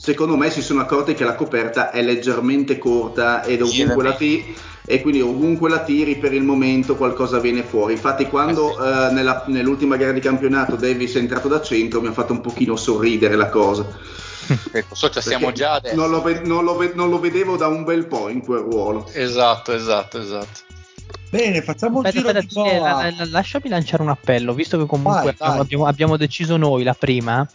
secondo 0.10 0.36
me 0.36 0.50
si 0.50 0.64
sono 0.64 0.82
accorti 0.82 1.14
che 1.14 1.24
la 1.24 1.36
coperta 1.36 1.92
è 1.92 2.02
leggermente 2.02 2.80
corta 2.80 3.44
ed 3.44 3.62
ovunque 3.62 4.04
la 4.04 4.16
tiri 4.16 4.56
e 4.84 5.02
quindi 5.02 5.22
ovunque 5.22 5.70
la 5.70 5.84
tiri 5.84 6.18
per 6.18 6.34
il 6.34 6.42
momento 6.42 6.96
qualcosa 6.96 7.38
viene 7.38 7.62
fuori. 7.62 7.94
Infatti 7.94 8.26
quando 8.26 8.72
eh, 8.72 9.12
nella, 9.12 9.44
nell'ultima 9.46 9.98
gara 9.98 10.12
di 10.12 10.20
campionato 10.20 10.76
Davis 10.76 11.14
è 11.14 11.20
entrato 11.20 11.48
da 11.48 11.62
centro 11.62 12.02
mi 12.02 12.08
ha 12.08 12.12
fatto 12.12 12.34
un 12.34 12.42
pochino 12.42 12.76
sorridere 12.76 13.36
la 13.36 13.50
cosa. 13.50 13.86
Ecco, 14.72 14.96
so, 14.96 15.12
cioè 15.12 15.22
siamo 15.22 15.52
già 15.52 15.74
adesso. 15.74 15.96
Non 15.96 16.10
lo, 16.10 16.24
non, 16.44 16.64
lo, 16.64 16.92
non 16.96 17.12
lo 17.12 17.20
vedevo 17.20 17.56
da 17.56 17.68
un 17.68 17.84
bel 17.84 18.08
po' 18.08 18.30
in 18.30 18.42
quel 18.42 18.62
ruolo. 18.62 19.08
Esatto, 19.14 19.74
esatto, 19.74 20.20
esatto. 20.20 20.62
Bene, 21.30 21.62
facciamo 21.62 22.00
aspetta, 22.00 22.18
un 22.18 22.24
giro 22.26 22.40
aspetta, 22.40 23.10
di 23.10 23.16
boa. 23.16 23.30
lasciami 23.30 23.70
lanciare 23.70 24.02
un 24.02 24.10
appello, 24.10 24.54
visto 24.56 24.80
che 24.80 24.88
comunque 24.88 25.36
vai, 25.38 25.60
abbiamo, 25.60 25.84
vai. 25.84 25.92
abbiamo, 25.92 26.18
deciso 26.18 26.58
noi 26.58 26.82
la 26.82 26.96
prima, 26.96 27.48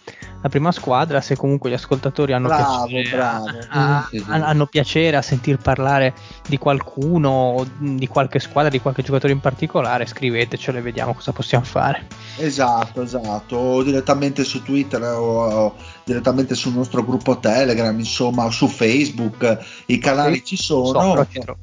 la 0.43 0.49
prima 0.49 0.71
squadra, 0.71 1.21
se 1.21 1.37
comunque 1.37 1.71
gli 1.71 1.73
ascoltatori 1.73 2.33
hanno, 2.33 2.47
bravo, 2.47 2.87
piacere, 2.87 3.17
bravo. 3.17 3.47
A, 3.71 3.97
a, 3.99 4.09
hanno 4.29 4.67
piacere 4.67 5.17
a 5.17 5.23
sentir 5.23 5.57
parlare 5.57 6.15
di 6.47 6.57
qualcuno, 6.57 7.67
di 7.79 8.07
qualche 8.07 8.39
squadra, 8.39 8.71
di 8.71 8.79
qualche 8.81 9.03
giocatore 9.03 9.33
in 9.33 9.41
particolare, 9.41 10.07
scrivetecelo 10.07 10.79
e 10.79 10.81
vediamo 10.81 11.13
cosa 11.13 11.33
possiamo 11.33 11.65
fare. 11.65 12.07
Esatto, 12.37 13.03
esatto, 13.03 13.57
o 13.57 13.83
direttamente 13.83 14.45
su 14.45 14.63
Twitter 14.63 15.03
o, 15.03 15.49
o 15.49 15.75
direttamente 16.05 16.55
sul 16.55 16.75
nostro 16.75 17.05
gruppo 17.05 17.41
Telegram, 17.41 17.99
insomma, 17.99 18.49
su 18.53 18.69
Facebook, 18.69 19.59
i 19.87 19.99
canali 19.99 20.37
sì, 20.37 20.45
ci 20.45 20.57
sono. 20.57 21.27
So, 21.27 21.57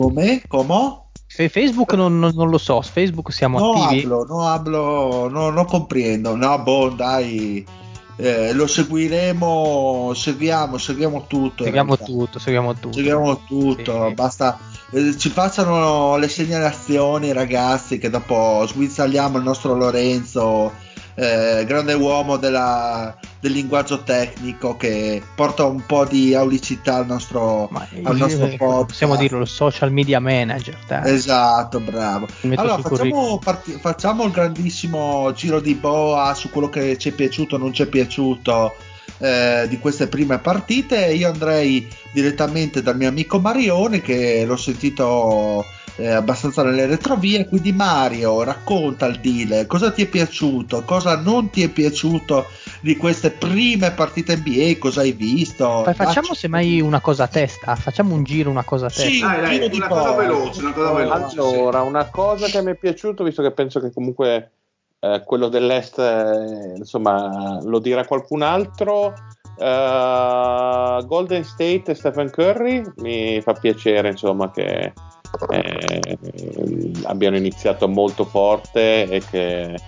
come? 0.00 0.42
Come? 0.48 0.98
Facebook 1.26 1.92
non, 1.92 2.18
non, 2.18 2.32
non, 2.34 2.48
lo 2.48 2.58
so, 2.58 2.80
Facebook 2.80 3.32
siamo 3.32 3.58
no 3.58 3.84
attivi. 3.84 4.02
Hablo, 4.02 4.24
no 4.24 4.46
hablo, 4.48 5.28
no, 5.28 5.50
non 5.50 5.66
comprendo. 5.66 6.34
No, 6.34 6.62
boh, 6.62 6.88
dai. 6.88 7.64
Eh, 8.16 8.52
lo 8.52 8.66
seguiremo, 8.66 10.12
seguiamo, 10.14 10.78
seguiamo 10.78 11.26
tutto. 11.26 11.64
Seguiamo 11.64 11.96
tutto, 11.98 12.38
seguiamo 12.38 12.74
tutto. 12.74 12.92
Seguiamo 12.92 13.44
tutto, 13.46 14.08
sì. 14.08 14.14
basta. 14.14 14.58
Eh, 14.90 15.16
ci 15.16 15.28
facciano 15.28 16.16
le 16.16 16.28
segnalazioni, 16.28 17.32
ragazzi, 17.32 17.98
che 17.98 18.10
dopo 18.10 18.66
sguizzaliamo 18.66 19.38
il 19.38 19.44
nostro 19.44 19.74
Lorenzo 19.74 20.72
eh, 21.14 21.64
grande 21.66 21.94
uomo 21.94 22.36
della, 22.36 23.14
del 23.40 23.52
linguaggio 23.52 24.02
tecnico 24.02 24.76
che 24.76 25.22
porta 25.34 25.64
un 25.64 25.84
po' 25.86 26.04
di 26.04 26.34
aulicità 26.34 26.96
al 26.96 27.06
nostro, 27.06 27.68
Ma, 27.70 27.86
al 28.02 28.16
nostro 28.16 28.48
podcast. 28.56 28.86
Possiamo 28.86 29.16
dirlo, 29.16 29.40
il 29.40 29.48
social 29.48 29.92
media 29.92 30.20
manager. 30.20 30.76
Dai. 30.86 31.12
Esatto, 31.12 31.80
bravo. 31.80 32.26
Allora 32.54 32.78
facciamo, 32.78 33.38
parti- 33.38 33.78
facciamo, 33.80 34.24
il 34.24 34.30
grandissimo 34.30 35.32
giro 35.32 35.60
di 35.60 35.74
boa 35.74 36.34
su 36.34 36.50
quello 36.50 36.68
che 36.68 36.96
ci 36.98 37.10
è 37.10 37.12
piaciuto 37.12 37.56
o 37.56 37.58
non 37.58 37.72
ci 37.72 37.82
è 37.82 37.86
piaciuto. 37.86 38.74
Eh, 39.22 39.66
di 39.68 39.78
queste 39.78 40.06
prime 40.06 40.38
partite 40.38 41.12
io 41.12 41.28
andrei 41.28 41.86
direttamente 42.10 42.80
dal 42.80 42.96
mio 42.96 43.08
amico 43.08 43.38
Marione 43.38 44.00
che 44.00 44.46
l'ho 44.46 44.56
sentito 44.56 45.62
eh, 45.96 46.08
abbastanza 46.08 46.62
nelle 46.62 46.86
retrovie. 46.86 47.46
Quindi, 47.48 47.72
Mario, 47.72 48.42
racconta 48.42 49.06
il 49.06 49.20
deal 49.20 49.66
cosa 49.66 49.90
ti 49.90 50.02
è 50.02 50.06
piaciuto, 50.06 50.82
cosa 50.84 51.16
non 51.16 51.50
ti 51.50 51.62
è 51.62 51.68
piaciuto 51.68 52.46
di 52.80 52.96
queste 52.96 53.30
prime 53.30 53.90
partite 53.92 54.36
NBA, 54.36 54.78
cosa 54.78 55.00
hai 55.00 55.12
visto. 55.12 55.82
Poi 55.84 55.94
facciamo 55.94 56.28
Facci... 56.28 56.40
semmai 56.40 56.80
una 56.80 57.00
cosa 57.00 57.24
a 57.24 57.28
testa, 57.28 57.74
facciamo 57.76 58.14
un 58.14 58.24
giro, 58.24 58.50
una 58.50 58.64
cosa 58.64 58.86
a 58.86 58.88
testa. 58.88 59.08
Sì, 59.08 59.20
dai, 59.20 59.58
dai, 59.58 59.70
una, 59.76 59.88
cosa 59.88 60.14
veloce, 60.14 60.60
una 60.60 60.72
cosa 60.72 60.92
veloce. 60.92 61.38
Allora, 61.38 61.80
sì. 61.80 61.86
una 61.86 62.04
cosa 62.06 62.46
che 62.46 62.62
mi 62.62 62.72
è 62.72 62.74
piaciuto, 62.74 63.24
visto 63.24 63.42
che 63.42 63.52
penso 63.52 63.80
che 63.80 63.92
comunque 63.92 64.50
eh, 65.00 65.22
quello 65.24 65.48
dell'Est, 65.48 65.98
eh, 65.98 66.74
insomma, 66.76 67.60
lo 67.62 67.78
dirà 67.78 68.04
qualcun 68.04 68.42
altro. 68.42 69.14
Uh, 69.60 71.04
Golden 71.04 71.44
State 71.44 71.82
e 71.90 71.94
Stephen 71.94 72.30
Curry 72.30 72.82
mi 72.96 73.42
fa 73.42 73.52
piacere 73.52 74.08
insomma 74.08 74.50
che 74.50 74.94
eh, 75.50 76.18
abbiano 77.04 77.36
iniziato 77.36 77.88
molto 77.88 78.24
forte 78.24 79.08
e 79.08 79.22
che, 79.30 79.78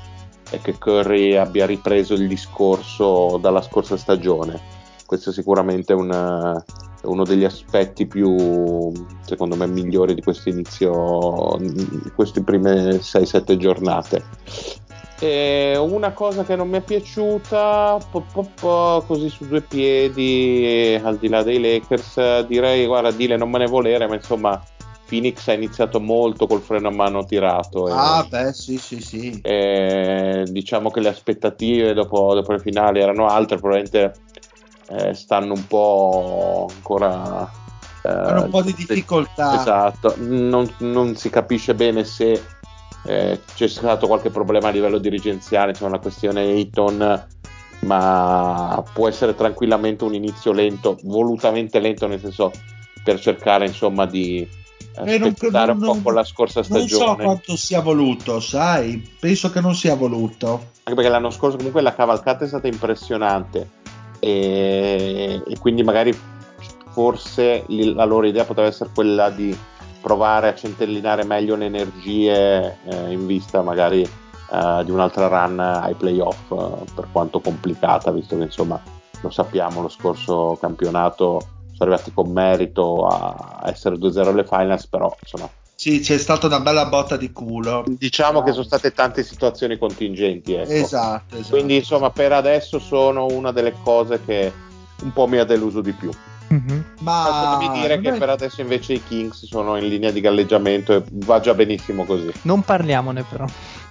e 0.51 0.59
che 0.61 0.79
Curry 0.79 1.37
abbia 1.37 1.67
ripreso 1.67 2.15
il 2.15 2.29
discorso 2.29 3.39
dalla 3.41 3.63
scorsa 3.63 3.97
stagione. 3.97 4.61
Questo 5.07 5.31
è 5.31 5.33
sicuramente 5.33 5.93
una, 5.93 6.63
uno 7.03 7.25
degli 7.25 7.45
aspetti 7.45 8.07
più, 8.07 8.93
secondo 9.25 9.57
me, 9.57 9.67
migliori 9.67 10.15
di 10.15 10.23
questo 10.23 10.49
inizio, 10.49 11.57
di 11.59 12.11
queste 12.15 12.43
prime 12.43 12.97
6-7 12.97 13.57
giornate. 13.57 14.25
E 15.19 15.77
una 15.79 16.13
cosa 16.13 16.43
che 16.43 16.57
non 16.57 16.69
mi 16.69 16.79
è 16.79 16.81
piaciuta, 16.81 17.97
po, 18.11 18.25
po, 18.33 18.51
po, 18.61 19.05
così 19.07 19.29
su 19.29 19.47
due 19.47 19.61
piedi, 19.61 20.99
al 21.01 21.17
di 21.17 21.29
là 21.29 21.45
dei 21.45 21.61
Lakers, 21.61 22.41
direi, 22.47 22.87
guarda, 22.87 23.13
Dile 23.13 23.37
non 23.37 23.51
me 23.51 23.59
ne 23.59 23.67
volere, 23.67 24.09
ma 24.09 24.17
insomma, 24.17 24.61
Phoenix 25.07 25.47
ha 25.49 25.53
iniziato 25.53 26.01
molto 26.01 26.47
col 26.47 26.61
freno 26.61 26.89
a 26.89 26.93
mano 26.93 27.25
tirato. 27.25 27.87
Ah, 27.87 28.25
e, 28.25 28.29
beh, 28.29 28.53
sì, 28.53 28.79
sì, 28.79 29.01
sì. 29.01 29.41
E, 29.43 30.45
diciamo 30.49 30.91
che 30.91 31.01
le 31.01 31.09
aspettative 31.09 31.93
dopo, 31.93 32.35
dopo, 32.35 32.53
le 32.53 32.59
finali 32.59 33.01
erano 33.01 33.27
altre, 33.27 33.59
probabilmente 33.59 34.15
eh, 34.89 35.15
stanno 35.15 35.55
un 35.55 35.67
po' 35.67 36.69
ancora. 36.75 37.51
Eh, 38.05 38.09
Hanno 38.09 38.45
un 38.45 38.51
po' 38.51 38.63
di 38.63 38.75
difficoltà. 38.75 39.61
Esatto, 39.61 40.15
non, 40.19 40.73
non 40.79 41.15
si 41.17 41.31
capisce 41.31 41.75
bene 41.75 42.05
se 42.05 42.41
eh, 43.05 43.41
c'è 43.55 43.69
stato 43.69 44.07
qualche 44.07 44.31
problema 44.31 44.69
a 44.69 44.73
livello 44.73 44.99
dirigenziale, 44.99 45.73
c'è 45.73 45.85
una 45.85 45.99
questione 45.99 46.55
Eaton 46.55 47.27
ma 47.83 48.83
può 48.93 49.09
essere 49.09 49.35
tranquillamente 49.35 50.05
un 50.05 50.15
inizio 50.15 50.53
lento, 50.53 50.99
volutamente 51.03 51.81
lento 51.81 52.07
nel 52.07 52.21
senso 52.21 52.53
per 53.03 53.19
cercare 53.19 53.67
insomma 53.67 54.07
di 54.07 54.47
eh, 54.97 55.19
non, 55.19 55.35
non, 55.51 55.69
un 55.71 55.79
po' 55.79 56.01
con 56.03 56.15
la 56.15 56.25
scorsa 56.25 56.63
stagione. 56.63 57.05
Non 57.05 57.17
so 57.17 57.23
quanto 57.23 57.57
sia 57.57 57.81
voluto, 57.81 58.41
sai, 58.41 59.03
penso 59.19 59.51
che 59.51 59.61
non 59.61 59.75
sia 59.75 59.95
voluto. 59.95 60.71
Anche 60.85 60.95
perché 60.95 61.09
l'anno 61.09 61.31
scorso 61.31 61.57
comunque 61.57 61.81
la 61.81 61.95
cavalcata 61.95 62.45
è 62.45 62.49
stata 62.49 62.67
impressionante 62.67 63.81
e, 64.19 65.43
e 65.47 65.59
quindi 65.59 65.83
magari 65.83 66.17
forse 66.91 67.65
la 67.69 68.05
loro 68.05 68.27
idea 68.27 68.45
poteva 68.45 68.67
essere 68.67 68.91
quella 68.95 69.31
di 69.31 69.57
provare 70.01 70.49
a 70.49 70.55
centellinare 70.55 71.25
meglio 71.25 71.55
le 71.55 71.67
energie 71.67 72.79
eh, 72.85 73.13
in 73.13 73.27
vista 73.27 73.63
magari 73.63 74.03
eh, 74.03 74.83
di 74.85 74.91
un'altra 74.91 75.29
run 75.29 75.59
ai 75.61 75.95
playoff, 75.95 76.51
eh, 76.51 76.85
per 76.95 77.09
quanto 77.11 77.41
complicata, 77.41 78.11
visto 78.11 78.37
che 78.37 78.45
insomma 78.45 78.81
lo 79.21 79.31
sappiamo, 79.31 79.81
lo 79.81 79.89
scorso 79.89 80.59
campionato 80.61 81.41
sono 81.83 81.91
arrivati 81.91 82.13
con 82.13 82.31
merito 82.31 83.07
a 83.07 83.63
essere 83.67 83.97
2-0 83.97 84.29
alle 84.29 84.45
finals, 84.45 84.87
però 84.87 85.15
insomma 85.21 85.49
sì, 85.75 85.99
c'è 85.99 86.17
stata 86.17 86.47
una 86.47 86.61
bella 86.61 86.87
botta 86.87 87.17
di 87.17 87.33
culo. 87.33 87.85
Diciamo 87.89 88.39
ah. 88.39 88.45
che 88.45 88.53
sono 88.53 88.63
state 88.63 88.93
tante 88.93 89.25
situazioni 89.25 89.77
contingenti. 89.79 90.53
Ecco. 90.55 90.71
Esatto, 90.71 91.35
esatto. 91.35 91.57
Quindi, 91.57 91.77
insomma, 91.77 92.11
per 92.11 92.31
adesso 92.31 92.79
sono 92.79 93.27
una 93.27 93.51
delle 93.51 93.75
cose 93.83 94.21
che 94.25 94.53
un 95.03 95.13
po' 95.13 95.27
mi 95.27 95.39
ha 95.39 95.45
deluso 95.45 95.81
di 95.81 95.91
più. 95.91 96.09
Mm-hmm. 96.55 96.81
Ma 97.01 97.57
fatemi 97.59 97.81
dire 97.81 97.99
che 98.01 98.15
è... 98.15 98.19
per 98.19 98.29
adesso 98.29 98.61
invece 98.61 98.93
i 98.93 99.03
Kings 99.03 99.45
sono 99.45 99.77
in 99.77 99.89
linea 99.89 100.13
di 100.13 100.21
galleggiamento 100.21 100.93
e 100.93 101.03
va 101.11 101.41
già 101.41 101.53
benissimo 101.53 102.05
così. 102.05 102.31
Non 102.43 102.63
parliamone, 102.63 103.25
però. 103.29 103.47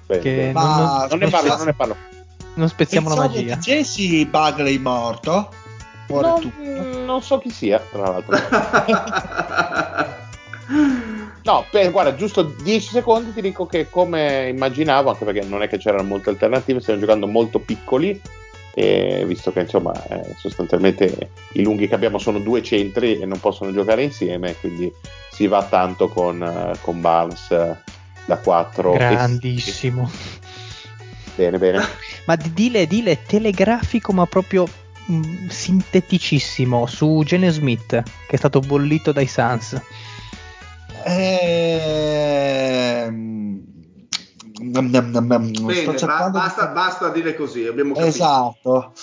Beh, 0.06 0.52
non, 0.54 0.64
non, 0.64 1.08
non, 1.10 1.20
ne 1.20 1.30
parlo, 1.30 1.58
non 1.58 1.66
ne 1.66 1.74
parlo. 1.74 1.96
Non 2.54 2.70
spezziamo 2.70 3.10
Pensavo 3.10 3.28
la 3.28 3.34
magia. 3.34 3.58
Jesse 3.58 4.26
Bagley 4.28 4.78
morto. 4.78 5.50
Non, 6.12 7.05
non 7.05 7.22
so 7.22 7.38
chi 7.38 7.49
sia, 7.49 7.80
tra 7.80 8.01
l'altro. 8.01 8.38
No, 11.43 11.66
per, 11.72 11.89
guarda, 11.91 12.16
giusto 12.16 12.43
10 12.43 12.89
secondi 12.89 13.34
ti 13.34 13.41
dico 13.41 13.66
che 13.66 13.89
come 13.89 14.49
immaginavo, 14.49 15.09
anche 15.09 15.26
perché 15.26 15.41
non 15.41 15.64
è 15.64 15.68
che 15.68 15.78
c'erano 15.78 16.03
molte 16.03 16.30
alternative, 16.30 16.82
stiamo 16.82 16.99
giocando 16.99 17.26
molto 17.28 17.59
piccoli, 17.59 18.20
e 18.74 19.24
visto 19.26 19.51
che 19.51 19.62
insomma 19.62 19.91
eh, 20.07 20.34
sostanzialmente 20.38 21.30
i 21.53 21.64
lunghi 21.64 21.88
che 21.88 21.95
abbiamo 21.95 22.20
sono 22.20 22.39
due 22.39 22.64
centri 22.64 23.20
e 23.20 23.26
non 23.26 23.39
possono 23.39 23.72
giocare 23.72 24.03
insieme, 24.03 24.55
quindi 24.59 24.91
si 25.32 25.47
va 25.47 25.64
tanto 25.64 26.09
con, 26.09 26.41
uh, 26.41 26.78
con 26.82 27.01
Barnes 27.01 27.47
uh, 27.49 27.76
da 28.26 28.38
4. 28.38 28.91
Grandissimo. 28.91 30.09
bene, 31.36 31.57
bene. 31.57 31.80
ma 32.26 32.36
dile, 32.36 32.86
dile 32.86 33.24
telegrafico, 33.26 34.14
ma 34.14 34.28
proprio 34.28 34.68
mh, 35.06 35.16
mm, 35.16 35.47
sinteticissimo 35.47 36.86
su 36.86 37.24
Gene 37.26 37.49
Smith, 37.52 37.88
che 37.88 38.04
è 38.28 38.36
stato 38.36 38.60
bollito 38.60 39.12
dai 39.12 39.28
Suns. 39.28 39.82
Ehm... 41.04 42.49
Bene, 44.62 45.02
basta, 45.02 46.66
di... 46.66 46.74
basta, 46.74 47.10
dire 47.10 47.36
così, 47.36 47.66
abbiamo 47.66 47.93
capito. 47.93 48.10
Esatto. 48.10 48.93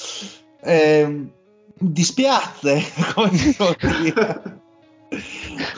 Eh, 0.62 1.26
dispiace, 1.78 2.82
come 3.14 3.30
dire. 3.30 4.56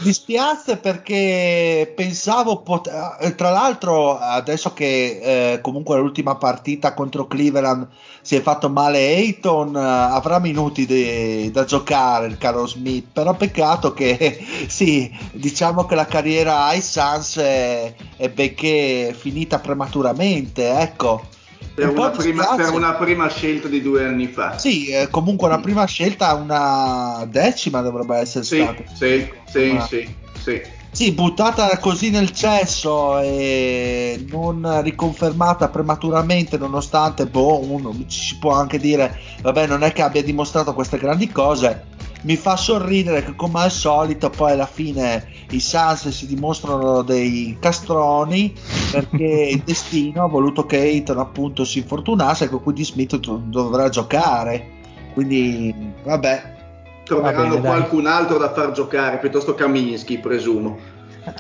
dispiace 0.03 0.77
perché 0.77 1.93
pensavo 1.95 2.63
pot- 2.63 2.91
eh, 3.21 3.35
tra 3.35 3.51
l'altro 3.51 4.19
adesso 4.19 4.73
che 4.73 5.53
eh, 5.53 5.61
comunque 5.61 5.99
l'ultima 5.99 6.35
partita 6.37 6.95
contro 6.95 7.27
Cleveland 7.27 7.87
si 8.23 8.35
è 8.37 8.41
fatto 8.41 8.69
male 8.69 8.99
Ayton 8.99 9.77
eh, 9.77 9.81
avrà 9.81 10.41
minuti 10.41 10.85
de- 10.85 11.51
da 11.53 11.65
giocare 11.65 12.27
il 12.27 12.39
caro 12.39 12.67
Smith 12.67 13.07
però 13.13 13.35
peccato 13.35 13.93
che 13.93 14.45
sì 14.67 15.11
diciamo 15.33 15.85
che 15.87 15.95
la 15.95 16.07
carriera 16.07 16.65
ai 16.65 16.83
Suns 16.83 17.37
è, 17.39 17.95
è 18.17 18.29
benché 18.31 19.15
finita 19.17 19.61
prematuramente 19.61 20.71
ecco 20.81 21.39
per 21.75 21.89
una, 21.89 22.11
prima, 22.11 22.55
per 22.57 22.71
una, 22.73 22.93
prima, 22.95 23.29
scelta 23.29 23.69
di 23.69 23.81
due 23.81 24.05
anni 24.05 24.27
fa. 24.27 24.59
Sì, 24.59 24.89
eh, 24.89 25.09
comunque 25.11 25.49
una 25.49 25.61
prima 25.61 25.85
scelta, 25.87 26.35
una 26.35 27.27
decima 27.29 27.81
dovrebbe 27.81 28.17
essere 28.17 28.45
sì, 28.45 28.61
stata. 28.61 28.83
Sì, 28.93 29.29
sì, 29.47 29.73
Ma... 29.73 29.87
sì, 29.87 30.15
sì. 30.43 30.79
Sì, 30.93 31.13
buttata 31.13 31.79
così 31.79 32.11
nel 32.11 32.33
cesso 32.33 33.21
e 33.21 34.25
non 34.29 34.83
riconfermata 34.83 35.69
prematuramente, 35.69 36.59
nonostante, 36.59 37.27
boh, 37.27 37.65
uno 37.65 37.95
ci 38.09 38.21
si 38.21 38.39
può 38.39 38.55
anche 38.55 38.79
dire, 38.79 39.17
vabbè, 39.41 39.69
non 39.69 39.85
è 39.85 39.93
che 39.93 40.03
abbia 40.03 40.23
dimostrato 40.23 40.75
queste 40.75 40.99
grandi 40.99 41.31
cose. 41.31 41.99
Mi 42.23 42.37
fa 42.37 42.57
sorridere 42.57 43.25
che, 43.25 43.35
come 43.35 43.63
al 43.63 43.71
solito, 43.71 44.29
poi 44.31 44.53
alla 44.53 44.67
fine 44.67 45.27
i 45.51 45.61
Suns 45.61 46.09
si 46.09 46.27
dimostrano 46.27 47.03
dei 47.03 47.57
castroni 47.59 48.55
perché 48.91 49.25
il 49.53 49.63
destino 49.65 50.25
ha 50.25 50.29
voluto 50.29 50.67
che 50.67 50.79
Ayton 50.79 51.19
appunto 51.19 51.65
si 51.65 51.79
infortunasse 51.79 52.45
e 52.45 52.49
quindi 52.49 52.85
Smith 52.85 53.17
dovrà 53.17 53.89
giocare. 53.89 54.79
Quindi, 55.15 55.75
vabbè, 56.05 56.59
troveranno 57.05 57.57
bene, 57.57 57.67
qualcun 57.67 58.05
dai. 58.05 58.13
altro 58.13 58.39
da 58.39 58.53
far 58.53 58.73
giocare, 58.73 59.19
piuttosto 59.19 59.55
Kaminsky, 59.55 60.19
presumo. 60.19 60.79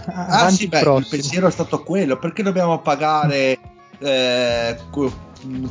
Ah, 0.06 0.44
ah 0.44 0.50
sì, 0.50 0.66
beh, 0.66 0.80
il 0.80 1.06
pensiero 1.08 1.46
è 1.46 1.50
stato 1.50 1.82
quello, 1.82 2.18
perché 2.18 2.42
dobbiamo 2.42 2.80
pagare 2.80 3.58
eh, 3.98 4.76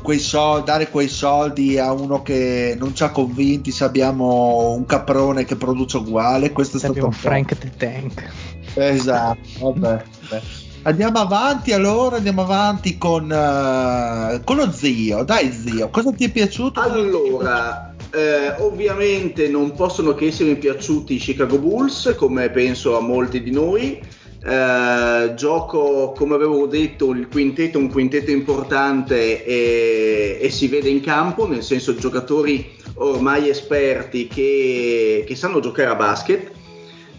quei 0.02 0.20
soldi, 0.20 0.66
dare 0.66 0.90
quei 0.90 1.08
soldi 1.08 1.78
a 1.78 1.92
uno 1.92 2.22
che 2.22 2.76
non 2.80 2.96
ci 2.96 3.04
ha 3.04 3.10
convinti 3.10 3.72
se 3.72 3.84
abbiamo 3.84 4.72
un 4.72 4.86
caprone 4.86 5.46
che 5.46 5.56
produce 5.56 5.98
uguale? 5.98 6.52
Questo 6.52 6.78
è 6.78 6.80
stato 6.80 7.06
un 7.06 7.12
Frank 7.12 7.58
the 7.58 7.72
Tank. 7.78 8.32
Esatto, 8.76 9.40
vabbè. 9.60 10.04
vabbè. 10.30 10.42
Andiamo 10.84 11.20
avanti 11.20 11.74
allora, 11.74 12.16
andiamo 12.16 12.42
avanti 12.42 12.98
con, 12.98 13.26
uh, 13.26 14.42
con 14.44 14.56
lo 14.56 14.72
zio. 14.72 15.24
Dai 15.24 15.52
zio, 15.52 15.90
cosa 15.90 16.12
ti 16.14 16.24
è 16.24 16.32
piaciuto? 16.32 16.80
Allora, 16.80 17.94
eh, 18.12 18.56
ovviamente 18.60 19.50
non 19.50 19.74
possono 19.74 20.14
che 20.14 20.28
essermi 20.28 20.56
piaciuti 20.56 21.16
i 21.16 21.18
Chicago 21.18 21.60
Bulls, 21.60 22.16
come 22.18 22.50
penso 22.50 22.98
a 22.98 23.02
molti 23.02 23.44
di 23.44 23.52
noi. 23.52 24.02
Eh, 24.42 25.34
gioco, 25.36 26.14
come 26.16 26.36
avevo 26.36 26.66
detto, 26.66 27.12
il 27.12 27.28
quintetto 27.28 27.78
è 27.78 27.82
un 27.82 27.90
quintetto 27.90 28.32
importante 28.32 29.44
e, 29.44 30.38
e, 30.42 30.50
si 30.50 30.68
vede 30.68 30.90
in 30.90 31.02
campo, 31.02 31.46
nel 31.48 31.64
senso 31.64 31.96
giocatori 31.96 32.72
ormai 32.96 33.50
esperti 33.50 34.28
che, 34.28 35.24
che 35.28 35.36
sanno 35.36 35.60
giocare 35.60 35.90
a 35.90 35.96
basket. 35.96 36.52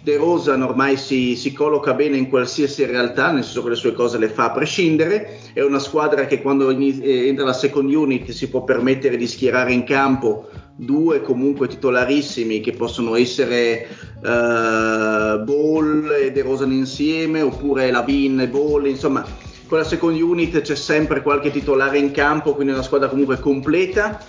De 0.02 0.16
Rosan 0.16 0.62
ormai 0.62 0.96
si, 0.96 1.36
si, 1.36 1.52
colloca 1.52 1.92
bene 1.94 2.16
in 2.16 2.28
qualsiasi 2.28 2.86
realtà, 2.86 3.32
nel 3.32 3.44
senso 3.44 3.62
che 3.62 3.68
le 3.70 3.74
sue 3.74 3.92
cose 3.92 4.18
le 4.18 4.28
fa 4.28 4.44
a 4.46 4.50
prescindere. 4.52 5.38
È 5.52 5.60
una 5.60 5.78
squadra 5.78 6.26
che 6.26 6.40
quando 6.40 6.70
entra 6.70 7.44
la 7.44 7.52
second 7.52 7.92
unit 7.92 8.30
si 8.30 8.48
può 8.48 8.64
permettere 8.64 9.16
di 9.16 9.26
schierare 9.26 9.72
in 9.72 9.84
campo 9.84 10.48
due 10.74 11.20
comunque 11.20 11.68
titolarissimi 11.68 12.60
che 12.60 12.72
possono 12.72 13.14
essere 13.14 13.86
uh, 14.22 15.42
Ball 15.44 16.10
e 16.22 16.32
De 16.32 16.40
Rosan 16.40 16.72
insieme 16.72 17.42
oppure 17.42 17.90
Lavin 17.90 18.40
e 18.40 18.48
Ball, 18.48 18.86
insomma 18.86 19.22
con 19.70 19.78
la 19.78 19.84
second 19.84 20.20
unit 20.20 20.62
c'è 20.62 20.74
sempre 20.74 21.22
qualche 21.22 21.52
titolare 21.52 21.96
in 21.96 22.10
campo, 22.10 22.54
quindi 22.54 22.72
è 22.72 22.74
una 22.74 22.84
squadra 22.84 23.08
comunque 23.08 23.38
completa. 23.38 24.20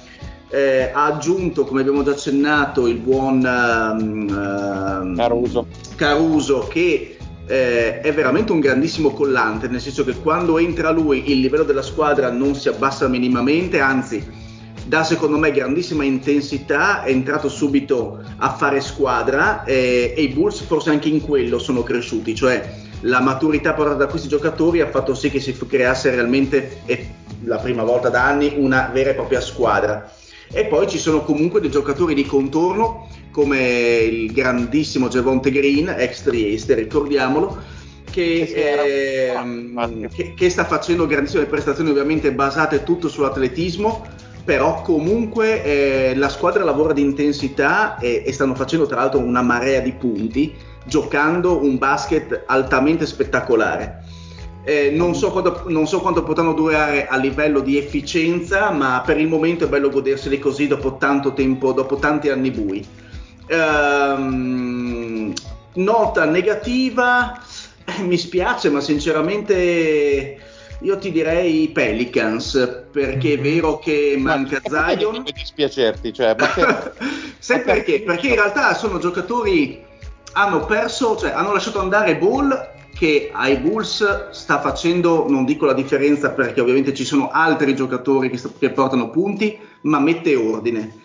Eh, 0.53 0.91
ha 0.93 1.05
aggiunto, 1.05 1.63
come 1.63 1.79
abbiamo 1.79 2.03
già 2.03 2.11
accennato, 2.11 2.85
il 2.85 2.97
buon 2.97 3.37
uh, 3.37 5.15
Caruso. 5.15 5.65
Caruso 5.95 6.67
che 6.67 7.15
eh, 7.47 8.01
è 8.01 8.13
veramente 8.13 8.51
un 8.51 8.59
grandissimo 8.59 9.11
collante, 9.11 9.69
nel 9.69 9.79
senso 9.79 10.03
che 10.03 10.13
quando 10.15 10.57
entra 10.57 10.91
lui 10.91 11.31
il 11.31 11.39
livello 11.39 11.63
della 11.63 11.81
squadra 11.81 12.29
non 12.29 12.53
si 12.55 12.67
abbassa 12.67 13.07
minimamente, 13.07 13.79
anzi 13.79 14.39
dà 14.85 15.05
secondo 15.05 15.37
me 15.37 15.51
grandissima 15.51 16.03
intensità, 16.03 17.03
è 17.03 17.11
entrato 17.11 17.47
subito 17.47 18.21
a 18.37 18.49
fare 18.51 18.81
squadra 18.81 19.63
e, 19.63 20.13
e 20.17 20.21
i 20.21 20.27
Bulls 20.29 20.59
forse 20.61 20.89
anche 20.89 21.07
in 21.07 21.21
quello 21.21 21.59
sono 21.59 21.81
cresciuti, 21.81 22.35
cioè 22.35 22.73
la 23.01 23.21
maturità 23.21 23.73
portata 23.73 23.97
da 23.97 24.07
questi 24.07 24.27
giocatori 24.27 24.81
ha 24.81 24.89
fatto 24.89 25.13
sì 25.15 25.29
che 25.29 25.39
si 25.39 25.55
creasse 25.55 26.11
realmente, 26.11 26.81
e 26.85 27.07
la 27.43 27.57
prima 27.57 27.83
volta 27.83 28.09
da 28.09 28.25
anni, 28.25 28.53
una 28.57 28.89
vera 28.91 29.11
e 29.11 29.13
propria 29.13 29.39
squadra. 29.39 30.11
E 30.51 30.65
poi 30.65 30.87
ci 30.87 30.97
sono 30.97 31.23
comunque 31.23 31.61
dei 31.61 31.71
giocatori 31.71 32.13
di 32.13 32.25
contorno 32.25 33.07
come 33.31 33.99
il 33.99 34.31
grandissimo 34.33 35.07
Javonte 35.07 35.49
Green, 35.51 35.93
ex 35.97 36.23
Trieste, 36.23 36.75
ricordiamolo, 36.75 37.57
che, 38.03 38.41
eh, 38.53 40.09
che, 40.13 40.33
che, 40.35 40.49
sta 40.49 40.65
facendo 40.65 41.07
grandissime 41.07 41.45
prestazioni 41.45 41.89
ovviamente 41.89 42.33
basate 42.33 42.83
tutto 42.83 43.07
sull'atletismo 43.07 44.05
però 44.43 44.81
comunque 44.81 45.63
eh, 45.63 46.15
la 46.15 46.29
squadra 46.29 46.63
lavora 46.63 46.93
di 46.93 47.01
intensità 47.01 47.97
e, 47.99 48.23
e, 48.25 48.33
stanno 48.33 48.55
facendo 48.55 48.85
tra 48.85 48.97
l'altro 48.97 49.19
una 49.19 49.41
marea 49.41 49.79
di 49.79 49.93
punti 49.93 50.53
giocando 50.85 51.63
un 51.63 51.77
basket 51.77 52.43
altamente 52.47 53.05
spettacolare. 53.05 54.00
Eh, 54.63 54.91
non, 54.91 55.15
so 55.15 55.31
quanto, 55.31 55.63
non, 55.67 55.87
so 55.87 56.01
quanto, 56.01 56.23
potranno 56.23 56.53
durare 56.53 57.07
a 57.07 57.17
livello 57.17 57.61
di 57.61 57.77
efficienza, 57.77 58.69
ma 58.69 59.01
per 59.03 59.19
il 59.19 59.27
momento 59.27 59.65
è 59.65 59.67
bello 59.67 59.89
goderseli 59.89 60.37
così 60.37 60.67
dopo 60.67 60.97
tanto 60.97 61.33
tempo, 61.33 61.71
dopo 61.71 61.95
tanti 61.97 62.29
anni 62.29 62.51
bui. 62.51 62.85
Ehm, 63.47 65.33
nota 65.73 66.25
negativa, 66.25 67.41
eh, 67.85 68.01
mi 68.03 68.17
spiace, 68.17 68.69
ma 68.69 68.81
sinceramente 68.81 70.37
io 70.81 70.97
ti 70.97 71.11
direi 71.11 71.69
Pelicans, 71.69 72.83
perché 72.91 73.33
è 73.33 73.37
mhm. 73.37 73.43
vero 73.43 73.79
che 73.79 74.15
manca 74.17 74.61
ma 74.69 74.89
Zion. 74.89 75.13
Non 75.13 75.25
dispiacerti, 75.33 76.13
cioè, 76.13 76.35
perché... 76.35 76.93
Sai 77.39 77.61
perché? 77.61 78.01
Perché 78.01 78.27
in 78.27 78.35
realtà 78.35 78.75
sono 78.75 78.99
giocatori 78.99 79.83
hanno 80.33 80.65
perso, 80.65 81.17
cioè 81.17 81.31
hanno 81.31 81.51
lasciato 81.51 81.79
andare 81.79 82.17
Ball 82.17 82.79
che 83.01 83.31
ai 83.33 83.57
Bulls 83.57 84.29
sta 84.29 84.59
facendo, 84.59 85.25
non 85.27 85.43
dico 85.43 85.65
la 85.65 85.73
differenza 85.73 86.29
perché 86.29 86.61
ovviamente 86.61 86.93
ci 86.93 87.03
sono 87.03 87.31
altri 87.31 87.73
giocatori 87.73 88.29
che, 88.29 88.37
st- 88.37 88.59
che 88.59 88.69
portano 88.69 89.09
punti, 89.09 89.57
ma 89.81 89.99
mette 89.99 90.35
ordine. 90.35 90.99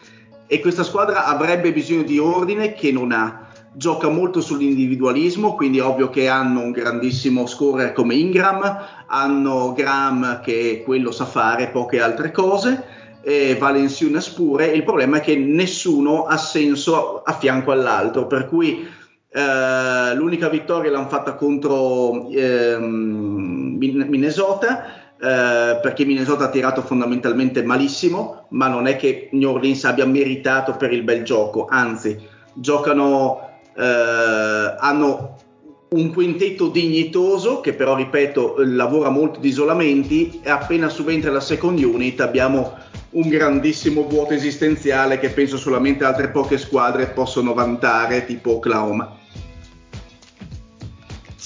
E 0.47 0.61
questa 0.61 0.83
squadra 0.83 1.25
avrebbe 1.25 1.73
bisogno 1.73 2.03
di 2.03 2.19
ordine 2.19 2.75
che 2.75 2.93
non 2.93 3.13
ha. 3.13 3.49
Gioca 3.73 4.11
molto 4.11 4.43
sull'individualismo, 4.43 5.55
quindi 5.55 5.79
è 5.79 5.83
ovvio 5.83 6.11
che 6.11 6.29
hanno 6.29 6.61
un 6.61 6.71
grandissimo 6.71 7.47
scorer 7.47 7.95
come 7.95 8.15
Ingram, 8.15 8.79
hanno 9.07 9.73
Graham 9.73 10.43
che 10.43 10.83
quello 10.85 11.11
sa 11.11 11.25
fare, 11.25 11.69
poche 11.69 12.03
altre 12.03 12.31
cose, 12.31 12.85
e 13.23 13.57
Valenciunas 13.59 14.29
pure. 14.29 14.67
Il 14.67 14.85
problema 14.85 15.17
è 15.17 15.21
che 15.23 15.35
nessuno 15.35 16.27
ha 16.27 16.37
senso 16.37 17.23
a 17.23 17.33
fianco 17.33 17.71
all'altro, 17.71 18.27
per 18.27 18.49
cui 18.49 18.87
eh, 19.37 20.15
l'unica 20.15 20.49
vittoria 20.49 20.91
l'hanno 20.91 21.09
fatta 21.09 21.35
contro 21.35 22.31
ehm, 22.31 23.77
Minnesota. 23.77 25.05
Eh, 25.19 25.79
perché 25.81 26.05
Minnesota 26.05 26.45
ha 26.45 26.51
tirato 26.51 26.83
fondamentalmente 26.83 27.63
malissimo, 27.63 28.47
ma 28.51 28.69
non 28.69 28.87
è 28.87 28.97
che 28.97 29.29
New 29.33 29.51
Orleans 29.51 29.85
abbia 29.85 30.05
meritato 30.05 30.73
per 30.77 30.93
il 30.93 31.03
bel 31.03 31.23
gioco, 31.23 31.67
anzi, 31.69 32.19
giocano, 32.53 33.49
eh, 33.75 34.75
hanno 34.79 35.37
un 35.89 36.13
quintetto 36.13 36.69
dignitoso 36.69 37.61
che 37.61 37.73
però, 37.73 37.95
ripeto, 37.95 38.57
lavora 38.59 39.09
molto 39.09 39.41
di 39.41 39.49
isolamenti 39.49 40.41
e 40.43 40.51
appena 40.51 40.91
subentra 40.91 41.31
la 41.31 41.41
second 41.41 41.83
unit 41.83 42.21
abbiamo 42.21 42.75
un 43.11 43.29
grandissimo 43.29 44.03
vuoto 44.03 44.35
esistenziale 44.35 45.19
che 45.19 45.31
penso 45.31 45.57
solamente 45.57 46.05
altre 46.05 46.29
poche 46.29 46.59
squadre 46.59 47.07
possono 47.07 47.55
vantare, 47.55 48.27
tipo 48.27 48.57
Oklahoma. 48.57 49.25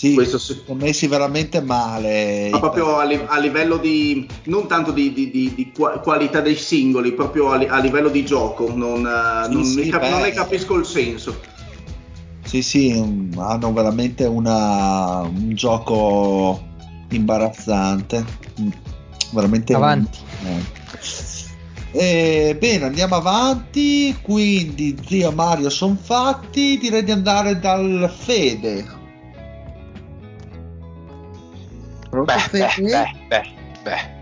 Sì, 0.01 0.14
Questo 0.14 0.38
sono 0.38 0.78
messi 0.80 1.07
veramente 1.09 1.61
male. 1.61 2.48
Ma 2.51 2.59
proprio 2.59 2.96
a, 2.96 3.05
li- 3.05 3.20
a, 3.22 3.38
livello 3.38 3.76
di, 3.76 4.26
non 4.44 4.66
tanto 4.66 4.92
di, 4.92 5.12
di, 5.12 5.30
di, 5.30 5.53
di 5.55 5.72
qualità 5.74 6.40
dei 6.40 6.55
singoli, 6.55 7.12
proprio 7.12 7.51
a, 7.51 7.57
li- 7.57 7.66
a 7.68 7.78
livello 7.80 8.09
di 8.09 8.24
gioco, 8.24 8.74
non, 8.74 9.07
sì, 9.44 9.53
non, 9.53 9.62
sì, 9.62 9.84
ne 9.84 9.88
cap- 9.90 10.09
non, 10.09 10.22
ne 10.22 10.30
capisco 10.30 10.76
il 10.76 10.86
senso. 10.86 11.38
Sì, 12.46 12.62
sì, 12.62 13.28
hanno 13.36 13.72
veramente 13.74 14.24
una, 14.24 15.20
un 15.20 15.51
gioco 15.53 16.66
imbarazzante. 17.11 18.24
Veramente 19.32 19.74
avanti. 19.74 20.18
Eh, 21.90 22.57
bene, 22.59 22.86
andiamo 22.86 23.16
avanti. 23.16 24.16
Quindi, 24.22 24.96
zio 25.07 25.30
Mario, 25.30 25.68
sono 25.68 25.98
fatti. 26.01 26.78
Direi 26.78 27.05
di 27.05 27.11
andare 27.11 27.59
dal 27.59 28.11
Fede. 28.16 28.99
Pronto 32.11 32.32
beh? 32.50 32.74
Beh, 32.80 33.14
beh, 33.28 33.48
beh, 33.82 34.20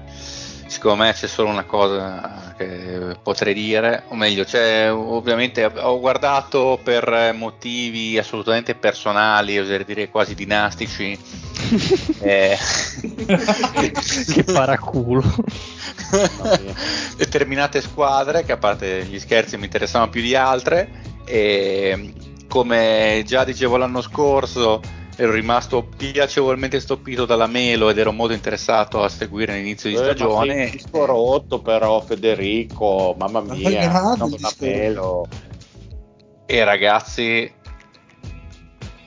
Secondo 0.66 1.04
me 1.04 1.12
c'è 1.14 1.26
solo 1.26 1.48
una 1.48 1.64
cosa 1.64 2.54
che 2.58 3.16
potrei 3.22 3.54
dire, 3.54 4.02
o 4.08 4.14
meglio, 4.14 4.44
cioè, 4.44 4.92
ovviamente 4.92 5.64
ho 5.64 5.98
guardato 5.98 6.78
per 6.82 7.32
motivi 7.34 8.18
assolutamente 8.18 8.74
personali, 8.74 9.58
oserei 9.58 9.86
dire 9.86 10.10
quasi 10.10 10.34
dinastici. 10.34 11.18
eh, 12.20 12.58
che 14.32 14.44
paraculo. 14.44 15.24
determinate 17.16 17.80
squadre 17.80 18.44
che 18.44 18.52
a 18.52 18.58
parte 18.58 19.04
gli 19.04 19.18
scherzi 19.18 19.56
mi 19.56 19.64
interessavano 19.64 20.10
più 20.10 20.20
di 20.20 20.34
altre 20.34 20.90
e 21.24 22.12
come 22.46 23.22
già 23.26 23.44
dicevo 23.44 23.76
l'anno 23.78 24.02
scorso 24.02 24.80
ero 25.20 25.32
rimasto 25.32 25.82
piacevolmente 25.82 26.78
stupito 26.78 27.26
dalla 27.26 27.48
Melo 27.48 27.90
ed 27.90 27.98
ero 27.98 28.12
molto 28.12 28.34
interessato 28.34 29.02
a 29.02 29.08
seguire 29.08 29.54
l'inizio 29.54 29.90
di 29.90 29.96
eh, 29.96 29.98
stagione. 29.98 30.54
Ma 30.54 30.70
disco 30.70 31.04
rotto 31.04 31.60
però 31.60 32.00
Federico, 32.00 33.16
mamma 33.18 33.40
mia, 33.40 34.14
no, 34.14 34.28
la 34.38 34.52
Melo. 34.60 35.26
E 36.46 36.62
ragazzi, 36.62 37.52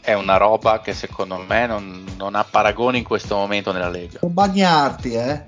è 0.01 0.13
una 0.13 0.35
roba 0.35 0.81
che 0.81 0.93
secondo 0.93 1.37
me 1.47 1.65
non, 1.65 2.03
non 2.17 2.35
ha 2.35 2.43
paragoni 2.43 2.97
in 2.97 3.03
questo 3.05 3.37
momento 3.37 3.71
nella 3.71 3.89
Lega. 3.89 4.19
Non 4.21 4.33
bagnarti, 4.33 5.13
eh? 5.13 5.45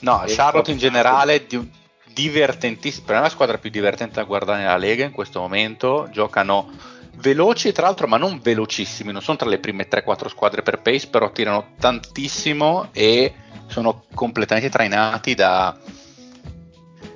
No, 0.00 0.24
e 0.24 0.34
Charlotte 0.34 0.70
in 0.70 0.78
generale 0.78 1.34
è 1.34 1.44
di, 1.46 1.70
divertentissima, 2.14 3.04
per 3.04 3.14
me 3.16 3.20
è 3.20 3.24
la 3.24 3.30
squadra 3.30 3.58
più 3.58 3.68
divertente 3.68 4.14
da 4.14 4.24
guardare 4.24 4.62
nella 4.62 4.78
Lega 4.78 5.04
in 5.04 5.12
questo 5.12 5.40
momento, 5.40 6.08
giocano 6.10 6.96
veloci 7.16 7.72
tra 7.72 7.86
l'altro 7.86 8.06
ma 8.06 8.16
non 8.16 8.40
velocissimi, 8.42 9.12
non 9.12 9.22
sono 9.22 9.36
tra 9.36 9.48
le 9.48 9.58
prime 9.58 9.88
3-4 9.88 10.28
squadre 10.28 10.62
per 10.62 10.80
pace, 10.80 11.08
però 11.08 11.30
tirano 11.30 11.72
tantissimo 11.78 12.88
e 12.92 13.34
sono 13.66 14.04
completamente 14.14 14.70
trainati 14.70 15.34
da, 15.34 15.76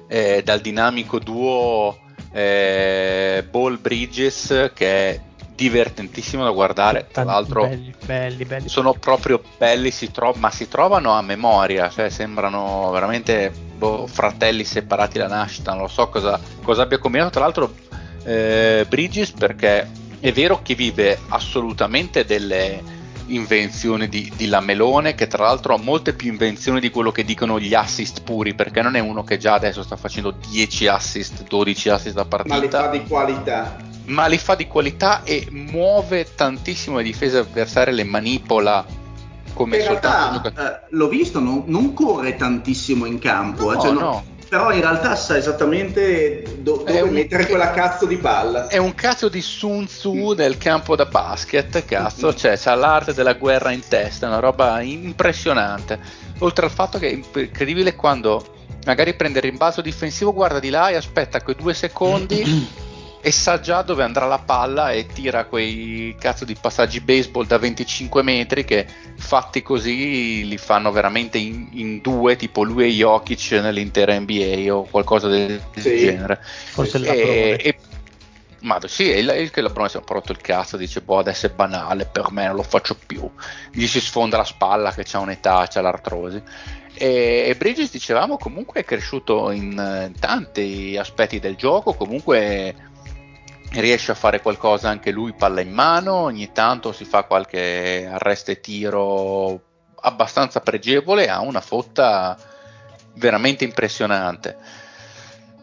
eh, 0.09 0.43
dal 0.45 0.61
dinamico 0.61 1.19
duo 1.19 1.99
eh, 2.33 3.47
Ball 3.49 3.81
Bridges 3.81 4.71
che 4.75 5.11
è 5.11 5.21
divertentissimo 5.55 6.43
da 6.43 6.51
guardare. 6.51 7.09
Tra 7.13 7.25
l'altro, 7.25 7.67
belli, 7.67 7.95
belli, 8.05 8.45
belli. 8.45 8.69
sono 8.69 8.95
proprio 8.95 9.41
belli, 9.59 9.91
si 9.91 10.11
tro- 10.11 10.35
ma 10.37 10.51
si 10.51 10.69
trovano 10.69 11.13
a 11.13 11.23
memoria, 11.23 11.89
cioè 11.89 12.09
sembrano 12.09 12.91
veramente 12.91 13.51
boh, 13.51 14.07
fratelli 14.07 14.65
separati 14.65 15.19
da 15.19 15.29
nascita. 15.29 15.73
Non 15.73 15.83
lo 15.83 15.89
so 15.89 16.09
cosa, 16.09 16.41
cosa 16.63 16.83
abbia 16.83 16.99
combinato. 16.99 17.31
Tra 17.31 17.41
l'altro, 17.41 17.75
eh, 18.25 18.87
Bridges 18.89 19.33
perché 19.33 19.89
è 20.21 20.33
vero 20.33 20.61
che 20.63 20.75
vive 20.75 21.19
assolutamente 21.29 22.25
delle 22.25 23.01
invenzioni 23.27 24.09
di, 24.09 24.31
di, 24.37 24.47
Lamelone 24.47 25.15
che 25.15 25.27
tra 25.27 25.45
l'altro 25.45 25.75
ha 25.75 25.79
molte 25.79 26.13
più 26.13 26.31
invenzioni 26.31 26.81
di 26.81 26.91
quello 26.91 27.11
che 27.11 27.25
dicono 27.25 27.59
gli 27.59 27.75
assist 27.75 28.23
puri 28.23 28.55
perché 28.55 28.83
non 28.83 28.95
è 28.95 29.01
uno 29.01 29.25
che 29.25 29.39
già 29.39 29.55
adesso 29.55 29.83
sta 29.83 29.97
facendo 29.97 30.31
10 30.31 30.87
assist 30.87 31.45
12 31.45 31.89
assist 31.89 32.19
a 32.19 32.25
partita. 32.25 32.55
Ma 32.55 32.61
li 32.61 32.69
fa 32.69 32.87
di 32.89 33.03
qualità. 33.05 33.77
Ma 34.05 34.27
li 34.27 34.39
fa 34.39 34.55
di 34.55 34.67
qualità 34.67 35.23
e 35.23 35.47
muove 35.51 36.35
tantissimo 36.35 36.99
le 36.99 37.05
difese 37.05 37.39
avversarie 37.39 37.95
le 37.95 38.05
manipola 38.05 38.85
come 39.55 39.77
in 39.77 39.83
soltanto 39.83 40.41
realtà, 40.41 40.81
eh, 40.81 40.87
l'ho 40.91 41.09
visto 41.09 41.39
non, 41.39 41.65
non, 41.67 41.93
corre 41.93 42.37
tantissimo 42.37 43.05
in 43.05 43.19
campo 43.19 43.71
no, 43.71 43.79
eh, 43.79 43.81
cioè, 43.81 43.93
no 43.93 44.25
però 44.53 44.71
in 44.71 44.83
realtà 44.83 45.17
sa 45.17 45.39
esattamente 45.39 46.43
do- 46.59 46.83
dove 46.85 47.01
un, 47.01 47.15
mettere 47.15 47.47
quella 47.47 47.71
cazzo 47.71 48.05
di 48.05 48.19
palla. 48.19 48.67
È 48.67 48.77
un 48.77 48.95
cazzo 48.95 49.31
di 49.31 49.41
Sun 49.41 49.87
Tzu 49.87 50.35
del 50.35 50.59
campo 50.59 50.95
da 50.95 51.07
basket, 51.07 51.83
cazzo, 51.87 52.35
cioè 52.35 52.59
c'ha 52.59 52.75
l'arte 52.75 53.15
della 53.15 53.33
guerra 53.33 53.71
in 53.71 53.81
testa, 53.89 54.27
una 54.27 54.41
roba 54.41 54.83
impressionante. 54.83 55.99
Oltre 56.41 56.67
al 56.67 56.71
fatto 56.71 56.99
che 56.99 57.09
è 57.09 57.13
incredibile 57.13 57.95
quando 57.95 58.45
magari 58.85 59.15
prende 59.15 59.39
il 59.39 59.45
rimbalzo 59.47 59.81
difensivo, 59.81 60.35
guarda 60.35 60.59
di 60.59 60.69
là 60.69 60.91
e 60.91 60.97
aspetta 60.97 61.41
quei 61.41 61.57
due 61.57 61.73
secondi 61.73 62.45
e 63.25 63.31
sa 63.31 63.61
già 63.61 63.83
dove 63.83 64.03
andrà 64.03 64.27
la 64.27 64.41
palla 64.41 64.91
e 64.91 65.07
tira 65.07 65.45
quei 65.45 66.13
cazzo 66.19 66.45
di 66.45 66.57
passaggi 66.61 67.01
baseball 67.01 67.47
da 67.47 67.57
25 67.57 68.21
metri 68.23 68.65
che 68.65 68.85
fatti 69.17 69.63
così 69.63 70.45
li 70.45 70.59
fanno 70.59 70.91
veramente 70.91 71.39
in, 71.39 71.69
in 71.71 72.01
due, 72.01 72.35
tipo 72.35 72.65
lui 72.65 72.87
e 72.87 72.91
Jokic 72.91 73.53
nell'intera 73.53 74.19
NBA 74.19 74.75
o 74.75 74.89
qualcosa 74.91 75.29
del, 75.29 75.63
sì. 75.77 75.99
genere. 75.99 76.41
Forse 76.43 76.99
e, 76.99 77.57
e, 77.63 77.77
ma 78.63 78.81
sì, 78.87 79.09
è 79.09 79.19
il 79.19 79.53
che 79.53 79.61
la 79.61 79.71
promessa 79.71 79.99
ha 79.99 80.03
rotto 80.05 80.33
il 80.33 80.41
cazzo, 80.41 80.77
dice 80.77 81.01
boh 81.01 81.19
adesso 81.19 81.47
è 81.47 81.51
banale, 81.51 82.07
per 82.07 82.33
me 82.33 82.47
non 82.47 82.57
lo 82.57 82.65
faccio 82.65 82.97
più. 83.07 83.31
Gli 83.71 83.87
si 83.87 84.01
sfonda 84.01 84.37
la 84.37 84.45
spalla 84.45 84.93
che 84.93 85.05
c'ha 85.05 85.21
un'età, 85.21 85.65
c'ha 85.71 85.81
l'artrosi. 85.81 86.43
E, 86.95 87.45
e 87.47 87.55
Bridges 87.57 87.93
dicevamo 87.93 88.37
comunque 88.37 88.81
è 88.81 88.85
cresciuto 88.85 89.53
in, 89.53 89.71
in 89.73 90.19
tanti 90.19 90.97
aspetti 90.99 91.39
del 91.39 91.55
gioco, 91.55 91.95
comunque 91.95 92.91
riesce 93.81 94.13
a 94.13 94.15
fare 94.15 94.41
qualcosa 94.41 94.89
anche 94.89 95.11
lui 95.11 95.33
palla 95.33 95.61
in 95.61 95.73
mano, 95.73 96.15
ogni 96.15 96.53
tanto 96.53 96.93
si 96.93 97.05
fa 97.05 97.25
qualche 97.25 98.09
arresto 98.11 98.51
e 98.51 98.61
tiro 98.61 99.61
abbastanza 100.01 100.61
pregevole, 100.61 101.29
ha 101.29 101.41
una 101.41 101.61
fotta 101.61 102.37
veramente 103.15 103.65
impressionante. 103.65 104.57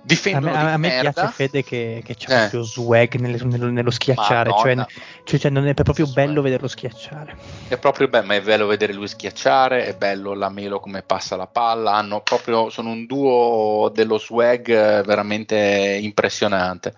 difendono 0.01 0.55
a 0.55 0.63
me, 0.63 0.73
a 0.73 0.77
me 0.77 0.99
piace 1.01 1.27
Fede 1.27 1.63
che, 1.63 2.01
che 2.03 2.15
c'ha 2.17 2.33
eh. 2.33 2.39
proprio 2.39 2.63
swag 2.63 3.15
nello, 3.15 3.45
nello, 3.45 3.69
nello 3.69 3.91
schiacciare, 3.91 4.51
cioè, 4.57 4.85
cioè, 5.23 5.39
cioè, 5.39 5.51
non 5.51 5.67
è 5.67 5.73
proprio 5.73 6.05
swag. 6.05 6.25
bello 6.25 6.41
vederlo 6.41 6.67
schiacciare. 6.67 7.35
È 7.67 7.77
proprio 7.77 8.07
bello, 8.07 8.25
ma 8.25 8.35
è 8.35 8.41
bello 8.41 8.65
vedere 8.65 8.93
lui 8.93 9.07
schiacciare, 9.07 9.85
è 9.85 9.95
bello 9.95 10.33
la 10.33 10.49
Melo 10.49 10.79
come 10.79 11.03
passa 11.03 11.35
la 11.35 11.47
palla, 11.47 11.93
hanno 11.93 12.21
proprio, 12.21 12.69
sono 12.69 12.89
un 12.89 13.05
duo 13.05 13.91
dello 13.93 14.17
swag 14.17 15.03
veramente 15.03 15.99
impressionante. 16.01 16.95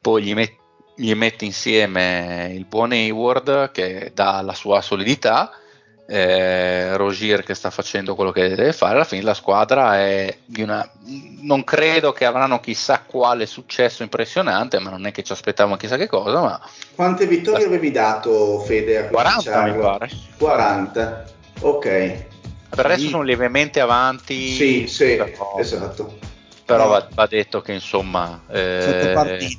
Poi 0.00 0.22
gli 0.22 0.34
metti 0.34 0.56
gli 0.98 1.14
metti 1.14 1.44
insieme 1.44 2.50
il 2.52 2.64
buon 2.64 2.90
Hayward 2.90 3.70
che 3.70 4.10
dà 4.12 4.40
la 4.40 4.52
sua 4.52 4.80
solidità 4.80 5.52
eh, 6.10 6.96
Rogier 6.96 7.42
che 7.42 7.54
sta 7.54 7.68
facendo 7.70 8.14
quello 8.14 8.32
che 8.32 8.48
deve 8.48 8.72
fare, 8.72 8.94
alla 8.94 9.04
fine 9.04 9.22
la 9.22 9.34
squadra 9.34 9.98
è 9.98 10.38
di 10.44 10.62
una... 10.62 10.90
non 11.42 11.64
credo 11.64 12.12
che 12.12 12.24
avranno 12.24 12.60
chissà 12.60 13.02
quale 13.06 13.44
successo 13.44 14.02
impressionante, 14.02 14.78
ma 14.78 14.88
non 14.88 15.06
è 15.06 15.12
che 15.12 15.22
ci 15.22 15.32
aspettavamo 15.32 15.76
chissà 15.76 15.98
che 15.98 16.06
cosa. 16.06 16.40
Ma... 16.40 16.60
Quante 16.94 17.26
vittorie 17.26 17.60
la... 17.60 17.66
avevi 17.66 17.90
dato 17.90 18.60
Fede? 18.60 19.08
40 19.10 19.62
mi 19.64 19.78
pare. 19.78 20.10
40, 20.38 21.24
ok. 21.60 22.26
Per 22.70 22.86
adesso 22.86 23.08
sono 23.08 23.22
lievemente 23.22 23.80
avanti. 23.80 24.48
Sì, 24.48 24.86
sì, 24.86 25.22
esatto. 25.58 26.36
Però 26.68 26.86
va, 26.86 27.08
va, 27.14 27.26
detto 27.26 27.62
che 27.62 27.72
insomma... 27.72 28.42
Eh... 28.50 29.58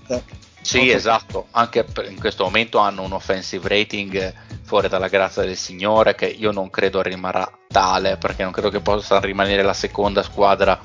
Sì, 0.61 0.77
okay. 0.77 0.91
esatto, 0.91 1.47
anche 1.51 1.83
in 2.07 2.19
questo 2.19 2.43
momento 2.43 2.77
hanno 2.77 3.01
un 3.01 3.13
offensive 3.13 3.67
rating 3.67 4.33
fuori 4.61 4.89
dalla 4.89 5.07
grazia 5.07 5.41
del 5.41 5.55
Signore, 5.55 6.13
che 6.13 6.27
io 6.27 6.51
non 6.51 6.69
credo 6.69 7.01
rimarrà 7.01 7.49
tale, 7.67 8.17
perché 8.17 8.43
non 8.43 8.51
credo 8.51 8.69
che 8.69 8.79
possa 8.79 9.19
rimanere 9.19 9.63
la 9.63 9.73
seconda 9.73 10.21
squadra 10.21 10.79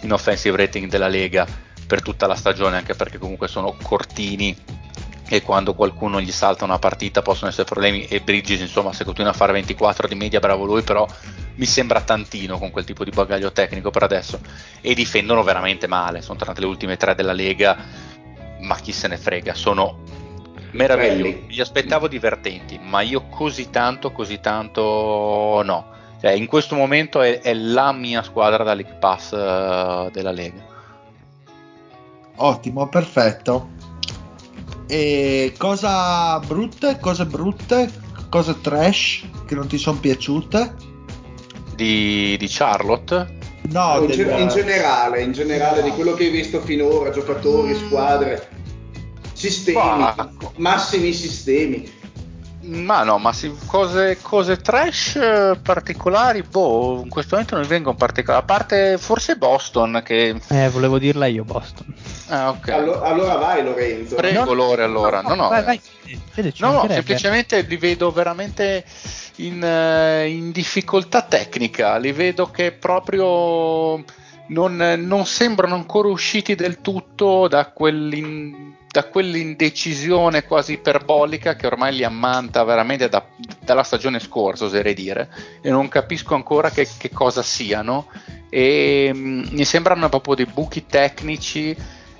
in 0.00 0.12
offensive 0.12 0.56
rating 0.56 0.90
della 0.90 1.06
Lega 1.06 1.46
per 1.86 2.02
tutta 2.02 2.26
la 2.26 2.34
stagione, 2.34 2.78
anche 2.78 2.94
perché 2.94 3.18
comunque 3.18 3.46
sono 3.46 3.76
cortini 3.80 4.56
e 5.32 5.40
quando 5.40 5.72
qualcuno 5.72 6.20
gli 6.20 6.30
salta 6.30 6.64
una 6.64 6.78
partita 6.78 7.22
possono 7.22 7.48
essere 7.48 7.64
problemi 7.64 8.04
e 8.04 8.20
Bridges 8.20 8.60
insomma 8.60 8.92
se 8.92 9.02
continua 9.02 9.30
a 9.30 9.34
fare 9.34 9.52
24 9.52 10.06
di 10.06 10.14
media 10.14 10.40
bravo 10.40 10.66
lui 10.66 10.82
però 10.82 11.08
mi 11.54 11.64
sembra 11.64 12.02
tantino 12.02 12.58
con 12.58 12.70
quel 12.70 12.84
tipo 12.84 13.02
di 13.02 13.10
bagaglio 13.10 13.50
tecnico 13.50 13.88
per 13.88 14.02
adesso 14.02 14.38
e 14.82 14.92
difendono 14.92 15.42
veramente 15.42 15.86
male 15.86 16.20
sono 16.20 16.36
tornate 16.36 16.60
le 16.60 16.66
ultime 16.66 16.98
tre 16.98 17.14
della 17.14 17.32
Lega 17.32 17.78
ma 18.60 18.76
chi 18.76 18.92
se 18.92 19.08
ne 19.08 19.16
frega 19.16 19.54
sono 19.54 20.00
meravigliosi. 20.72 21.46
Li 21.48 21.60
aspettavo 21.60 22.08
divertenti, 22.08 22.78
ma 22.78 23.00
io 23.00 23.26
così 23.28 23.70
tanto, 23.70 24.12
così 24.12 24.38
tanto 24.38 25.62
no. 25.64 25.86
Cioè, 26.20 26.30
in 26.30 26.46
questo 26.46 26.76
momento 26.76 27.20
è, 27.20 27.40
è, 27.40 27.52
la 27.52 27.92
mia 27.92 28.22
squadra 28.22 28.62
da 28.62 28.72
League 28.72 28.94
Pass 28.94 29.32
uh, 29.32 30.08
della 30.10 30.30
Lega. 30.30 30.64
Ottimo, 32.36 32.88
perfetto. 32.88 33.81
E 34.92 35.54
cosa 35.56 36.38
brutte, 36.40 36.98
cose 37.00 37.24
brutte, 37.24 37.90
cose 38.28 38.60
trash 38.60 39.24
che 39.46 39.54
non 39.54 39.66
ti 39.66 39.78
sono 39.78 39.98
piaciute? 39.98 40.74
Di, 41.74 42.36
di 42.38 42.46
Charlotte? 42.46 43.38
No, 43.70 44.00
in, 44.00 44.08
del... 44.08 44.38
in, 44.38 44.48
generale, 44.48 45.22
in 45.22 45.32
generale 45.32 45.80
no. 45.80 45.86
di 45.86 45.92
quello 45.92 46.12
che 46.12 46.24
hai 46.24 46.30
visto 46.30 46.60
finora, 46.60 47.08
giocatori, 47.08 47.74
squadre 47.74 48.50
sistemi, 49.32 49.78
Pacco. 49.78 50.52
massimi 50.56 51.14
sistemi. 51.14 51.90
Ma 52.64 53.02
no, 53.02 53.18
ma 53.18 53.32
sì, 53.32 53.52
cose, 53.66 54.18
cose, 54.22 54.58
trash 54.58 55.16
eh, 55.16 55.58
particolari, 55.60 56.42
boh, 56.42 57.00
in 57.02 57.08
questo 57.08 57.34
momento 57.34 57.56
non 57.56 57.66
vengono 57.66 57.96
particolari, 57.96 58.42
a 58.42 58.46
parte 58.46 58.98
forse 58.98 59.36
Boston 59.36 60.00
che... 60.04 60.40
Eh, 60.48 60.68
volevo 60.68 60.98
dirla 60.98 61.26
io 61.26 61.42
Boston. 61.42 61.92
Ah, 62.28 62.50
ok. 62.50 62.68
Allora, 62.68 63.00
allora 63.02 63.34
vai 63.34 63.64
Lorenzo. 63.64 64.14
Prego 64.14 64.44
no, 64.44 64.52
Lore 64.52 64.84
allora, 64.84 65.22
no, 65.22 65.30
no. 65.30 65.34
no, 65.34 65.48
vai, 65.48 65.64
vai. 65.64 65.80
Fede, 66.30 66.52
no, 66.58 66.72
no 66.72 66.86
semplicemente 66.88 67.62
li 67.62 67.76
vedo 67.76 68.12
veramente 68.12 68.84
in, 69.36 69.60
uh, 69.60 70.26
in 70.26 70.52
difficoltà 70.52 71.22
tecnica, 71.22 71.96
li 71.96 72.12
vedo 72.12 72.50
che 72.50 72.70
proprio 72.70 74.04
non, 74.52 74.76
non 74.76 75.26
sembrano 75.26 75.74
ancora 75.74 76.08
usciti 76.08 76.54
del 76.54 76.80
tutto 76.80 77.48
da, 77.48 77.66
quell'in, 77.66 78.74
da, 78.88 79.04
quell'indecisione 79.04 80.44
quasi 80.44 80.74
iperbolica 80.74 81.56
che 81.56 81.66
ormai 81.66 81.94
li 81.94 82.04
ammanta 82.04 82.62
veramente 82.62 83.08
da, 83.08 83.24
dalla 83.60 83.82
stagione 83.82 84.20
scorsa, 84.20 84.66
oserei 84.66 84.94
dire, 84.94 85.28
e 85.62 85.70
non 85.70 85.88
capisco 85.88 86.34
ancora 86.34 86.70
che, 86.70 86.86
che 86.98 87.10
cosa 87.10 87.42
siano. 87.42 88.06
E 88.50 89.10
mh, 89.12 89.18
mm, 89.18 89.42
mi 89.50 89.64
sembrano 89.64 90.08
proprio 90.08 90.34
dei 90.34 90.46
buchi 90.46 90.86
tecnici. 90.86 91.74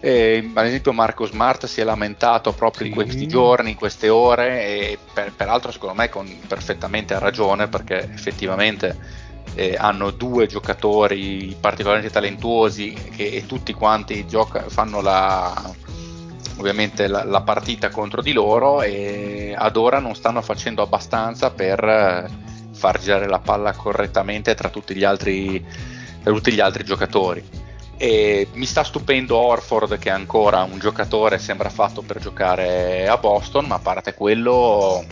Eh, 0.05 0.51
ad 0.53 0.67
esempio 0.67 0.93
Marco 0.93 1.27
Smart 1.27 1.67
si 1.67 1.81
è 1.81 1.85
lamentato 1.85 2.53
proprio 2.53 2.83
sì. 2.83 2.89
in 2.89 2.95
questi 2.95 3.29
giorni, 3.29 3.71
in 3.71 3.77
queste 3.77 4.09
ore 4.09 4.67
e 4.67 4.99
per, 5.13 5.33
peraltro 5.37 5.71
secondo 5.71 5.95
me 5.95 6.09
con 6.09 6.29
perfettamente 6.49 7.17
ragione 7.21 7.69
perché 7.69 8.11
effettivamente 8.13 9.23
eh, 9.55 9.77
hanno 9.79 10.11
due 10.11 10.47
giocatori 10.47 11.55
particolarmente 11.59 12.13
talentuosi 12.13 12.93
che, 13.15 13.31
e 13.31 13.47
tutti 13.47 13.73
quanti 13.73 14.27
gioca, 14.27 14.65
fanno 14.69 15.01
la, 15.01 15.53
ovviamente 16.57 17.07
la, 17.07 17.25
la, 17.25 17.43
partita 17.43 17.91
contro 17.91 18.23
di 18.23 18.33
loro 18.33 18.83
e 18.83 19.55
ad 19.57 19.77
ora 19.77 19.99
non 19.99 20.15
stanno 20.15 20.43
facendo 20.43 20.83
abbastanza 20.83 21.51
per 21.51 21.85
eh, 21.85 22.31
far 22.73 22.99
girare 22.99 23.29
la 23.29 23.39
palla 23.39 23.73
correttamente 23.73 24.55
tra 24.55 24.69
tutti 24.69 24.95
gli 24.95 25.05
altri, 25.05 25.65
tutti 26.23 26.53
gli 26.53 26.61
altri 26.61 26.85
giocatori. 26.85 27.61
E 27.99 28.49
mi 28.55 28.67
sta 28.67 28.83
stupendo 28.83 29.37
Orford 29.37 29.99
che 29.99 30.09
è 30.09 30.13
ancora 30.13 30.63
un 30.63 30.79
giocatore, 30.79 31.39
sembra 31.39 31.69
fatto 31.69 32.03
per 32.03 32.19
giocare 32.19 33.07
a 33.07 33.17
Boston, 33.17 33.67
ma 33.67 33.77
a 33.77 33.81
parte 33.81 34.15
quello 34.15 35.05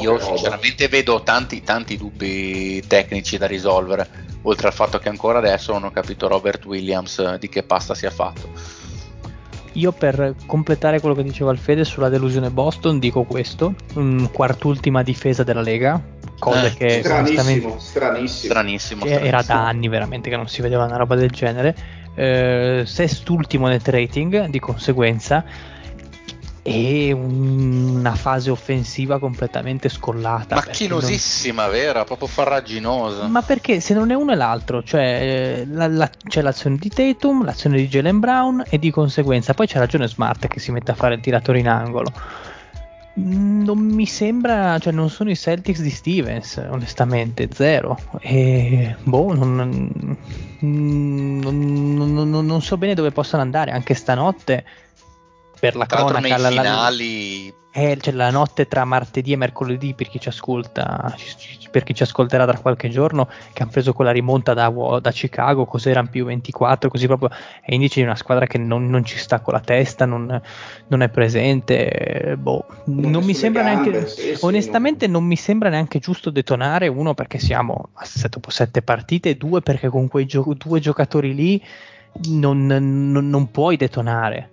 io 0.00 0.18
sinceramente 0.18 0.88
vedo 0.88 1.22
tanti, 1.22 1.62
tanti 1.62 1.96
dubbi 1.96 2.82
tecnici 2.86 3.38
da 3.38 3.46
risolvere, 3.46 4.08
oltre 4.42 4.66
al 4.68 4.72
fatto 4.72 4.98
che 4.98 5.08
ancora 5.08 5.38
adesso 5.38 5.72
non 5.72 5.84
ho 5.84 5.90
capito 5.90 6.28
Robert 6.28 6.64
Williams 6.64 7.18
eh, 7.18 7.36
di 7.38 7.48
che 7.48 7.62
pasta 7.62 7.94
sia 7.94 8.10
fatto. 8.10 8.84
Io 9.72 9.92
per 9.92 10.34
completare 10.46 11.00
quello 11.00 11.14
che 11.14 11.22
diceva 11.22 11.50
Alfede 11.50 11.84
sulla 11.84 12.08
delusione 12.08 12.50
Boston 12.50 12.98
dico 12.98 13.24
questo, 13.24 13.74
un 13.94 14.30
quart'ultima 14.32 15.02
difesa 15.02 15.44
della 15.44 15.60
Lega, 15.60 16.02
cosa 16.38 16.66
eh, 16.66 16.74
che 16.74 17.02
stranissimo, 17.02 17.78
stranissimo. 17.78 18.54
stranissimo, 18.54 19.04
era 19.04 19.42
da 19.42 19.66
anni 19.66 19.88
veramente 19.88 20.30
che 20.30 20.36
non 20.36 20.48
si 20.48 20.62
vedeva 20.62 20.84
una 20.84 20.96
roba 20.96 21.14
del 21.14 21.30
genere. 21.30 21.76
Eh, 22.14 22.84
sest'ultimo 22.86 23.68
net 23.68 23.86
rating, 23.88 24.46
di 24.46 24.58
conseguenza 24.58 25.44
e 26.68 27.12
una 27.12 28.16
fase 28.16 28.50
offensiva 28.50 29.20
completamente 29.20 29.88
scollata. 29.88 30.56
Macchinosissima, 30.56 31.62
non... 31.62 31.70
vera, 31.70 32.04
proprio 32.04 32.26
farraginosa. 32.26 33.28
Ma 33.28 33.42
perché 33.42 33.78
se 33.78 33.94
non 33.94 34.10
è 34.10 34.14
uno 34.14 34.32
è 34.32 34.34
l'altro, 34.34 34.82
cioè 34.82 35.64
la, 35.70 35.86
la, 35.86 36.10
c'è 36.26 36.42
l'azione 36.42 36.76
di 36.76 36.88
Tatum, 36.88 37.44
l'azione 37.44 37.76
di 37.76 37.86
Jalen 37.86 38.18
Brown 38.18 38.64
e 38.68 38.80
di 38.80 38.90
conseguenza 38.90 39.54
poi 39.54 39.68
c'è 39.68 39.78
ragione 39.78 40.08
Smart 40.08 40.48
che 40.48 40.58
si 40.58 40.72
mette 40.72 40.90
a 40.90 40.94
fare 40.94 41.14
il 41.14 41.20
tiratore 41.20 41.60
in 41.60 41.68
angolo. 41.68 42.12
Non 43.14 43.78
mi 43.78 44.04
sembra, 44.04 44.76
cioè 44.80 44.92
non 44.92 45.08
sono 45.08 45.30
i 45.30 45.36
Celtics 45.36 45.80
di 45.80 45.90
Stevens, 45.90 46.60
onestamente, 46.68 47.48
zero. 47.52 47.96
E 48.20 48.96
boh, 49.04 49.32
non, 49.32 49.54
non, 50.58 52.28
non 52.28 52.62
so 52.62 52.76
bene 52.76 52.94
dove 52.94 53.12
possano 53.12 53.42
andare, 53.42 53.70
anche 53.70 53.94
stanotte 53.94 54.64
per 55.58 55.76
la 55.76 55.86
cronaca 55.86 56.20
nei 56.20 56.38
la, 56.38 56.48
finali 56.48 57.54
eh, 57.76 57.98
cioè 58.00 58.14
la 58.14 58.30
notte 58.30 58.66
tra 58.66 58.86
martedì 58.86 59.32
e 59.32 59.36
mercoledì 59.36 59.92
per 59.92 60.08
chi 60.08 60.18
ci 60.18 60.28
ascolta 60.28 61.14
per 61.70 61.84
chi 61.84 61.92
ci 61.92 62.04
ascolterà 62.04 62.46
tra 62.46 62.58
qualche 62.58 62.88
giorno 62.88 63.28
che 63.52 63.62
hanno 63.62 63.70
preso 63.70 63.92
quella 63.92 64.12
rimonta 64.12 64.54
da, 64.54 64.72
da 64.98 65.10
Chicago 65.10 65.66
cos'erano 65.66 66.08
più 66.08 66.24
24 66.24 66.88
così 66.88 67.06
proprio 67.06 67.28
è 67.60 67.74
indice 67.74 68.00
di 68.00 68.06
una 68.06 68.16
squadra 68.16 68.46
che 68.46 68.56
non, 68.56 68.88
non 68.88 69.04
ci 69.04 69.18
sta 69.18 69.40
con 69.40 69.52
la 69.52 69.60
testa 69.60 70.06
non, 70.06 70.40
non 70.86 71.02
è 71.02 71.10
presente 71.10 72.36
boh, 72.38 72.64
non, 72.84 73.10
non 73.10 73.24
mi 73.24 73.34
sembra 73.34 73.62
gambe, 73.62 73.90
neanche 73.90 74.08
sì, 74.08 74.38
onestamente 74.40 75.04
sì, 75.04 75.12
non 75.12 75.24
mi 75.24 75.36
sembra 75.36 75.68
neanche 75.68 75.98
giusto 75.98 76.30
detonare 76.30 76.88
uno 76.88 77.12
perché 77.12 77.38
siamo 77.38 77.90
a 77.92 78.06
dopo 78.30 78.48
sette 78.48 78.80
partite 78.80 79.28
e 79.30 79.36
due 79.36 79.60
perché 79.60 79.90
con 79.90 80.08
quei 80.08 80.24
gio- 80.24 80.54
due 80.56 80.80
giocatori 80.80 81.34
lì 81.34 81.62
non, 82.28 82.64
non 82.64 83.50
puoi 83.50 83.76
detonare 83.76 84.52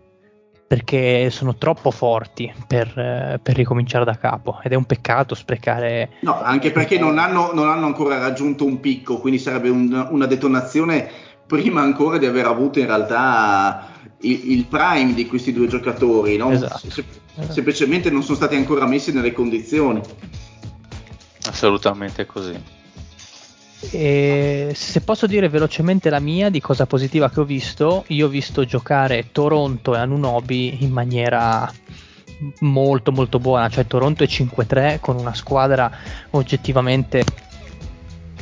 perché 0.74 1.30
sono 1.30 1.55
troppo 1.55 1.91
forti 1.91 2.51
per, 2.65 2.88
eh, 2.97 3.39
per, 3.43 3.55
ricominciare 3.55 4.05
da 4.05 4.17
capo 4.17 4.59
ed 4.63 4.71
è 4.71 4.76
un 4.76 4.86
peccato 4.86 5.36
sprecare. 5.36 6.13
No, 6.21 6.41
anche 6.41 6.71
perché 6.71 6.97
non 6.97 7.19
hanno, 7.19 7.51
non 7.53 7.69
hanno 7.69 7.86
ancora 7.86 8.17
raggiunto 8.17 8.65
un 8.65 8.80
picco, 8.80 9.19
quindi 9.19 9.38
sarebbe 9.38 9.69
un, 9.69 10.07
una 10.09 10.26
detonazione 10.26 11.07
prima 11.45 11.82
ancora 11.82 12.17
di 12.17 12.26
aver 12.26 12.47
avuto 12.47 12.80
in 12.80 12.88
realtà 12.88 13.86
il, 14.21 14.51
il 14.51 14.65
prime 14.65 15.13
di 15.13 15.28
questi 15.28 15.53
due 15.53 15.67
giocatori, 15.67 16.38
no? 16.38 16.49
esatto. 16.49 16.89
Se, 16.89 17.05
esatto. 17.36 17.53
semplicemente 17.53 18.09
non 18.09 18.24
sono 18.24 18.38
stati 18.38 18.55
ancora 18.55 18.88
messi 18.88 19.13
nelle 19.13 19.32
condizioni. 19.32 20.01
Assolutamente 21.45 22.26
così. 22.26 22.59
E 23.92 24.72
se 24.74 25.02
posso 25.02 25.28
dire 25.28 25.50
velocemente 25.50 26.10
la 26.10 26.20
mia 26.20 26.50
di 26.50 26.62
cosa 26.62 26.86
positiva 26.86 27.30
che 27.30 27.40
ho 27.40 27.46
visto, 27.46 28.06
io 28.08 28.28
ho 28.28 28.30
visto 28.30 28.66
giocare 28.66 29.32
Toronto 29.32 29.96
e 29.96 30.00
Anunobi 30.00 30.84
in 30.84 30.92
maniera 30.92 31.72
molto 32.60 33.12
molto 33.12 33.40
buona, 33.40 33.70
cioè 33.70 33.88
Toronto 33.88 34.24
è 34.24 34.28
5-3 34.28 35.00
con 35.00 35.18
una 35.18 35.34
squadra 35.34 35.92
oggettivamente... 36.32 37.24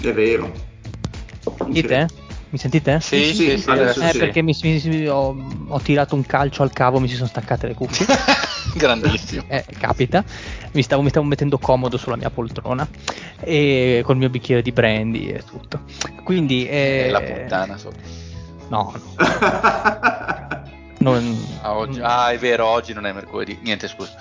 È 0.01 0.13
vero. 0.13 0.51
Dite? 1.67 2.07
Mi 2.51 2.57
sentite? 2.57 2.99
Sì, 2.99 3.33
sì, 3.33 3.57
sì. 3.57 3.69
Eh, 3.69 3.93
sì. 3.93 4.17
perché 4.17 4.41
mi, 4.41 4.53
mi, 4.61 5.07
ho, 5.07 5.35
ho, 5.69 5.79
tirato 5.79 6.15
un 6.15 6.25
calcio 6.25 6.63
al 6.63 6.73
cavo, 6.73 6.99
mi 6.99 7.07
si 7.07 7.15
sono 7.15 7.29
staccate 7.29 7.67
le 7.67 7.73
cuffie. 7.73 8.05
Grandissimo. 8.75 9.43
Eh, 9.47 9.63
capita. 9.79 10.21
Mi 10.73 10.81
stavo, 10.81 11.01
mi 11.01 11.07
stavo, 11.07 11.25
mettendo 11.27 11.57
comodo 11.57 11.95
sulla 11.95 12.17
mia 12.17 12.29
poltrona 12.29 12.85
e 13.39 14.01
col 14.03 14.17
mio 14.17 14.29
bicchiere 14.29 14.61
di 14.61 14.73
brandy 14.73 15.27
e 15.27 15.43
tutto. 15.45 15.83
Quindi... 16.25 16.67
Eh, 16.67 17.07
la 17.09 17.21
puttana 17.21 17.77
sopra. 17.77 18.01
No, 18.67 18.93
no. 18.95 19.13
non... 20.99 21.45
ah, 21.61 21.77
oggi, 21.77 22.01
ah, 22.01 22.31
è 22.31 22.37
vero, 22.37 22.65
oggi 22.67 22.91
non 22.91 23.05
è 23.05 23.13
mercoledì. 23.13 23.59
Niente, 23.61 23.87
scusa. 23.87 24.11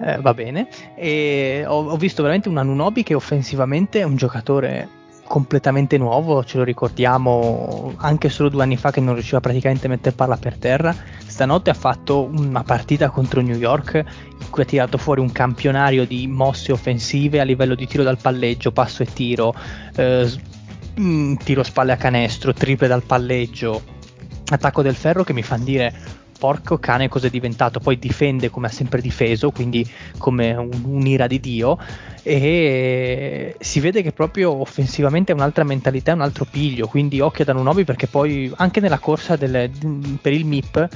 Eh, 0.00 0.18
va 0.20 0.32
bene. 0.34 0.68
E 0.94 1.64
ho, 1.66 1.88
ho 1.88 1.96
visto 1.96 2.22
veramente 2.22 2.48
un 2.48 2.58
Anunobi 2.58 3.02
che 3.02 3.14
offensivamente 3.14 3.98
è 3.98 4.04
un 4.04 4.14
giocatore 4.14 5.02
completamente 5.34 5.98
nuovo, 5.98 6.44
ce 6.44 6.58
lo 6.58 6.62
ricordiamo 6.62 7.92
anche 7.96 8.28
solo 8.28 8.48
due 8.48 8.62
anni 8.62 8.76
fa 8.76 8.92
che 8.92 9.00
non 9.00 9.14
riusciva 9.14 9.40
praticamente 9.40 9.86
a 9.86 9.88
mettere 9.88 10.14
palla 10.14 10.36
per 10.36 10.56
terra. 10.56 10.94
Stanotte 11.26 11.70
ha 11.70 11.74
fatto 11.74 12.22
una 12.22 12.62
partita 12.62 13.10
contro 13.10 13.40
New 13.40 13.56
York 13.56 13.94
in 13.94 14.50
cui 14.50 14.62
ha 14.62 14.64
tirato 14.64 14.96
fuori 14.96 15.20
un 15.20 15.32
campionario 15.32 16.06
di 16.06 16.28
mosse 16.28 16.70
offensive 16.70 17.40
a 17.40 17.42
livello 17.42 17.74
di 17.74 17.84
tiro 17.88 18.04
dal 18.04 18.18
palleggio, 18.22 18.70
passo 18.70 19.02
e 19.02 19.06
tiro, 19.06 19.52
eh, 19.96 20.32
mm, 21.00 21.34
tiro 21.42 21.64
spalle 21.64 21.90
a 21.90 21.96
canestro, 21.96 22.52
triple 22.52 22.86
dal 22.86 23.02
palleggio, 23.02 23.82
attacco 24.52 24.82
del 24.82 24.94
ferro 24.94 25.24
che 25.24 25.32
mi 25.32 25.42
fanno 25.42 25.64
dire 25.64 25.92
porco 26.38 26.78
cane 26.78 27.08
cosa 27.08 27.26
è 27.26 27.30
diventato, 27.30 27.80
poi 27.80 27.98
difende 27.98 28.50
come 28.50 28.66
ha 28.66 28.70
sempre 28.70 29.00
difeso, 29.00 29.50
quindi 29.50 29.88
come 30.18 30.54
un, 30.54 30.70
un'ira 30.84 31.26
di 31.26 31.40
Dio 31.40 31.78
e 32.22 33.56
si 33.58 33.80
vede 33.80 34.02
che 34.02 34.12
proprio 34.12 34.58
offensivamente 34.60 35.32
è 35.32 35.34
un'altra 35.34 35.64
mentalità, 35.64 36.12
un 36.12 36.22
altro 36.22 36.46
piglio, 36.50 36.86
quindi 36.86 37.20
occhio 37.20 37.44
ad 37.44 37.50
Anunobi 37.50 37.84
perché 37.84 38.06
poi 38.06 38.50
anche 38.56 38.80
nella 38.80 38.98
corsa 38.98 39.36
del, 39.36 39.70
per 40.20 40.32
il 40.32 40.44
MIP 40.46 40.88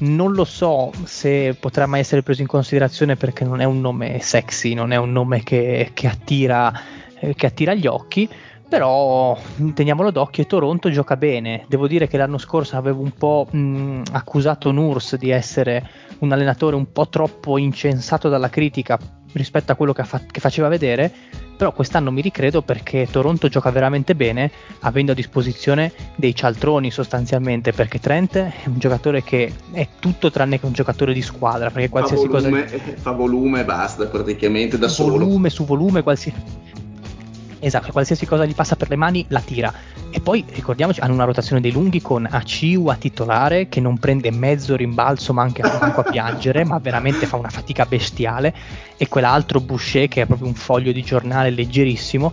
non 0.00 0.32
lo 0.32 0.44
so 0.44 0.90
se 1.04 1.54
potrà 1.58 1.86
mai 1.86 2.00
essere 2.00 2.22
preso 2.22 2.40
in 2.40 2.46
considerazione 2.46 3.16
perché 3.16 3.44
non 3.44 3.60
è 3.60 3.64
un 3.64 3.80
nome 3.80 4.20
sexy, 4.20 4.74
non 4.74 4.92
è 4.92 4.96
un 4.96 5.12
nome 5.12 5.42
che, 5.42 5.90
che, 5.92 6.06
attira, 6.06 6.72
eh, 7.18 7.34
che 7.34 7.46
attira 7.46 7.74
gli 7.74 7.86
occhi, 7.86 8.28
però 8.70 9.36
teniamolo 9.74 10.12
d'occhio 10.12 10.44
e 10.44 10.46
Toronto 10.46 10.90
gioca 10.90 11.16
bene. 11.16 11.64
Devo 11.66 11.88
dire 11.88 12.06
che 12.06 12.16
l'anno 12.16 12.38
scorso 12.38 12.76
avevo 12.76 13.02
un 13.02 13.10
po' 13.10 13.48
mh, 13.50 14.02
accusato 14.12 14.70
Nurs 14.70 15.16
di 15.16 15.30
essere 15.30 15.84
un 16.20 16.30
allenatore 16.30 16.76
un 16.76 16.92
po' 16.92 17.08
troppo 17.08 17.58
incensato 17.58 18.28
dalla 18.28 18.48
critica 18.48 18.96
rispetto 19.32 19.72
a 19.72 19.74
quello 19.74 19.92
che, 19.92 20.04
fa- 20.04 20.22
che 20.24 20.38
faceva 20.38 20.68
vedere, 20.68 21.12
però 21.56 21.72
quest'anno 21.72 22.12
mi 22.12 22.20
ricredo 22.20 22.62
perché 22.62 23.08
Toronto 23.10 23.48
gioca 23.48 23.70
veramente 23.70 24.14
bene 24.14 24.52
avendo 24.80 25.12
a 25.12 25.14
disposizione 25.16 25.92
dei 26.14 26.34
cialtroni 26.34 26.92
sostanzialmente 26.92 27.72
perché 27.72 27.98
Trent 27.98 28.36
è 28.36 28.66
un 28.66 28.78
giocatore 28.78 29.24
che 29.24 29.52
è 29.72 29.88
tutto 29.98 30.30
tranne 30.30 30.60
che 30.60 30.66
un 30.66 30.72
giocatore 30.72 31.12
di 31.12 31.22
squadra 31.22 31.70
perché 31.70 31.88
qualsiasi 31.88 32.28
fa 32.28 32.38
volume, 32.38 32.62
cosa 32.62 32.78
fa 32.96 33.10
volume 33.10 33.60
e 33.60 33.64
basta 33.64 34.06
praticamente 34.06 34.78
da 34.78 34.86
volume 34.86 34.94
solo 34.94 35.18
volume 35.18 35.50
su 35.50 35.64
volume 35.64 36.02
qualsiasi 36.02 36.88
Esatto, 37.60 37.92
qualsiasi 37.92 38.24
cosa 38.24 38.46
gli 38.46 38.54
passa 38.54 38.74
per 38.74 38.88
le 38.88 38.96
mani 38.96 39.24
la 39.28 39.40
tira. 39.40 39.72
E 40.10 40.20
poi 40.20 40.44
ricordiamoci, 40.48 41.00
hanno 41.00 41.12
una 41.12 41.24
rotazione 41.24 41.60
dei 41.60 41.70
lunghi 41.70 42.00
con 42.00 42.26
Aciu 42.28 42.88
a 42.88 42.96
titolare 42.96 43.68
che 43.68 43.80
non 43.80 43.98
prende 43.98 44.30
mezzo 44.32 44.74
rimbalzo 44.76 45.34
ma 45.34 45.42
anche 45.42 45.62
a 45.62 46.02
piangere, 46.02 46.64
ma 46.64 46.78
veramente 46.78 47.26
fa 47.26 47.36
una 47.36 47.50
fatica 47.50 47.84
bestiale. 47.84 48.54
E 48.96 49.08
quell'altro 49.08 49.60
Boucher 49.60 50.08
che 50.08 50.22
è 50.22 50.26
proprio 50.26 50.48
un 50.48 50.54
foglio 50.54 50.90
di 50.90 51.02
giornale 51.02 51.50
leggerissimo. 51.50 52.32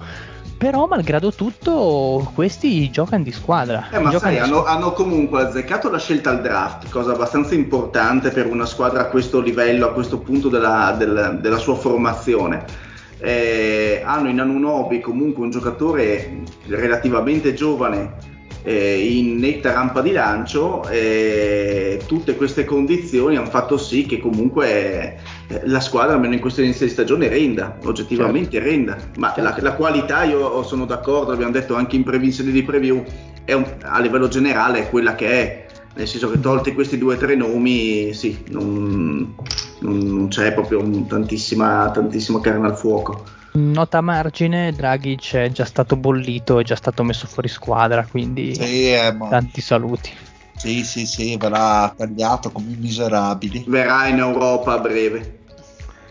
Però, 0.57 0.87
malgrado 0.87 1.31
tutto, 1.31 2.31
questi 2.33 2.89
giocano 2.89 3.23
di 3.23 3.31
squadra. 3.31 3.89
Eh, 3.91 3.99
ma 3.99 4.17
sai, 4.17 4.39
hanno, 4.39 4.63
hanno, 4.63 4.91
comunque 4.91 5.43
azzeccato 5.43 5.87
la 5.87 5.99
scelta 5.99 6.31
al 6.31 6.41
draft, 6.41 6.89
cosa 6.89 7.11
abbastanza 7.11 7.53
importante 7.53 8.31
per 8.31 8.47
una 8.47 8.65
squadra 8.65 9.01
a 9.01 9.05
questo 9.05 9.39
livello, 9.39 9.85
a 9.85 9.91
questo 9.93 10.17
punto 10.17 10.49
della, 10.49 10.95
del, 10.97 11.37
della 11.41 11.57
sua 11.57 11.75
formazione 11.75 12.86
eh, 13.19 14.01
hanno 14.03 14.29
in 14.29 14.39
Anunobi 14.39 14.99
comunque 14.99 15.43
un 15.43 15.49
giocatore 15.49 16.41
relativamente 16.67 17.53
giovane 17.53 18.35
eh, 18.67 18.99
in 18.99 19.37
netta 19.37 19.71
rampa 19.71 20.01
di 20.01 20.11
lancio 20.11 20.87
eh, 20.89 22.01
tutte 22.05 22.35
queste 22.35 22.65
condizioni 22.65 23.37
hanno 23.37 23.47
fatto 23.49 23.77
sì 23.77 24.05
che 24.05 24.19
comunque 24.19 25.19
eh, 25.47 25.61
la 25.63 25.79
squadra 25.79 26.15
almeno 26.15 26.33
in 26.33 26.41
questo 26.41 26.61
inizio 26.61 26.85
di 26.85 26.91
stagione 26.91 27.29
renda 27.29 27.77
oggettivamente 27.85 28.57
certo. 28.57 28.67
renda 28.67 28.97
ma 29.17 29.33
certo. 29.33 29.41
la, 29.41 29.69
la, 29.69 29.73
qualità 29.73 30.23
io 30.23 30.61
sono 30.63 30.85
d'accordo 30.85 31.31
abbiamo 31.31 31.53
detto 31.53 31.75
anche 31.75 31.95
in 31.95 32.03
previsione 32.03 32.51
di 32.51 32.61
preview 32.61 33.03
un, 33.47 33.65
a 33.83 34.01
livello 34.01 34.27
generale 34.27 34.79
è 34.79 34.89
quella 34.89 35.15
che 35.15 35.29
è 35.29 35.66
nel 35.97 36.07
senso 36.07 36.29
che 36.29 36.39
tolti 36.39 36.73
questi 36.73 36.97
due 36.97 37.15
o 37.15 37.17
tre 37.17 37.35
nomi, 37.35 38.13
sì, 38.13 38.43
non, 38.49 39.35
non 39.79 40.27
c'è 40.29 40.53
proprio 40.53 40.87
tantissima, 41.05 41.89
tantissima 41.91 42.39
carne 42.39 42.67
al 42.67 42.77
fuoco. 42.77 43.23
Nota 43.53 44.01
margine, 44.01 44.71
Dragic 44.71 45.33
è 45.33 45.49
già 45.49 45.65
stato 45.65 45.95
bollito, 45.95 46.59
è 46.59 46.63
già 46.63 46.75
stato 46.75 47.03
messo 47.03 47.25
fuori 47.25 47.47
squadra, 47.47 48.05
quindi 48.05 48.53
sì, 48.53 48.93
eh, 48.93 49.17
tanti 49.29 49.61
saluti. 49.61 50.11
Sì, 50.55 50.83
sì, 50.83 51.07
sì, 51.07 51.35
verrà 51.37 51.91
tagliato 51.95 52.51
come 52.51 52.71
i 52.71 52.77
miserabili. 52.79 53.63
Verrà 53.67 54.07
in 54.07 54.19
Europa 54.19 54.73
a 54.73 54.79
breve. 54.79 55.39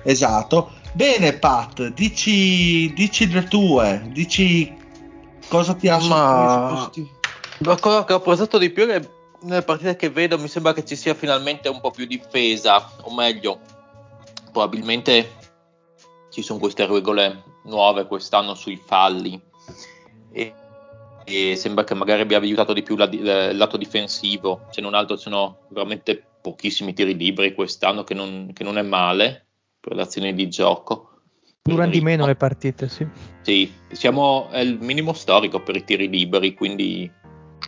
Esatto. 0.03 0.73
Bene, 0.93 1.35
Pat, 1.35 1.93
dici, 1.93 2.93
dici 2.95 3.31
le 3.31 3.45
tue, 3.45 4.09
dici 4.13 4.75
cosa 5.49 5.75
ti 5.75 5.89
ha 5.89 5.99
Ma... 5.99 6.91
La 7.61 7.77
cosa 7.77 8.05
che 8.05 8.13
ho 8.13 8.17
apprezzato 8.17 8.59
di 8.59 8.71
più 8.71 8.87
è 8.87 9.01
che 9.01 9.09
nelle 9.43 9.63
partite 9.63 9.97
che 9.97 10.11
vedo 10.11 10.39
mi 10.39 10.49
sembra 10.49 10.73
che 10.73 10.85
ci 10.85 10.97
sia 10.97 11.15
finalmente 11.15 11.69
un 11.69 11.81
po' 11.81 11.91
più 11.91 12.07
difesa, 12.07 12.91
o 13.03 13.15
meglio, 13.15 13.61
probabilmente 14.53 15.31
ci 16.31 16.43
sono 16.43 16.59
queste 16.59 16.87
regole 16.87 17.43
nuove 17.65 18.07
quest'anno 18.07 18.55
sui 18.55 18.77
falli 18.77 19.41
e, 20.33 20.55
e 21.25 21.57
sembra 21.57 21.85
che 21.85 21.95
magari 21.95 22.23
abbia 22.23 22.39
aiutato 22.39 22.73
di 22.73 22.83
più 22.83 22.97
la, 22.97 23.05
il 23.05 23.57
lato 23.57 23.77
difensivo, 23.77 24.67
se 24.71 24.81
non 24.81 24.95
altro 24.95 25.17
sono 25.17 25.67
veramente 25.69 26.23
pochissimi 26.41 26.93
tiri 26.93 27.17
liberi 27.17 27.55
quest'anno 27.55 28.05
che 28.05 28.15
non, 28.15 28.51
che 28.53 28.63
non 28.63 28.79
è 28.79 28.83
male 28.83 29.47
per 29.81 29.97
le 29.97 30.03
azioni 30.03 30.35
di 30.35 30.49
gioco. 30.49 31.11
Durano 31.63 31.91
di 31.91 32.01
meno 32.01 32.27
le 32.27 32.37
partite, 32.37 32.89
sì. 32.89 33.07
Sì, 33.43 33.73
siamo 33.91 34.49
al 34.51 34.79
minimo 34.81 35.13
storico 35.13 35.63
per 35.63 35.75
i 35.75 35.85
tiri 35.85 36.09
liberi, 36.09 36.55
quindi 36.55 37.11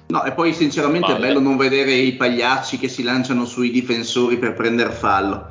No, 0.07 0.24
e 0.24 0.32
poi 0.32 0.55
sinceramente 0.55 1.12
vale. 1.12 1.18
è 1.18 1.28
bello 1.28 1.40
non 1.40 1.57
vedere 1.57 1.92
i 1.92 2.14
pagliacci 2.14 2.78
che 2.78 2.88
si 2.88 3.03
lanciano 3.03 3.44
sui 3.44 3.70
difensori 3.70 4.38
per 4.38 4.55
prendere 4.55 4.90
fallo. 4.90 5.46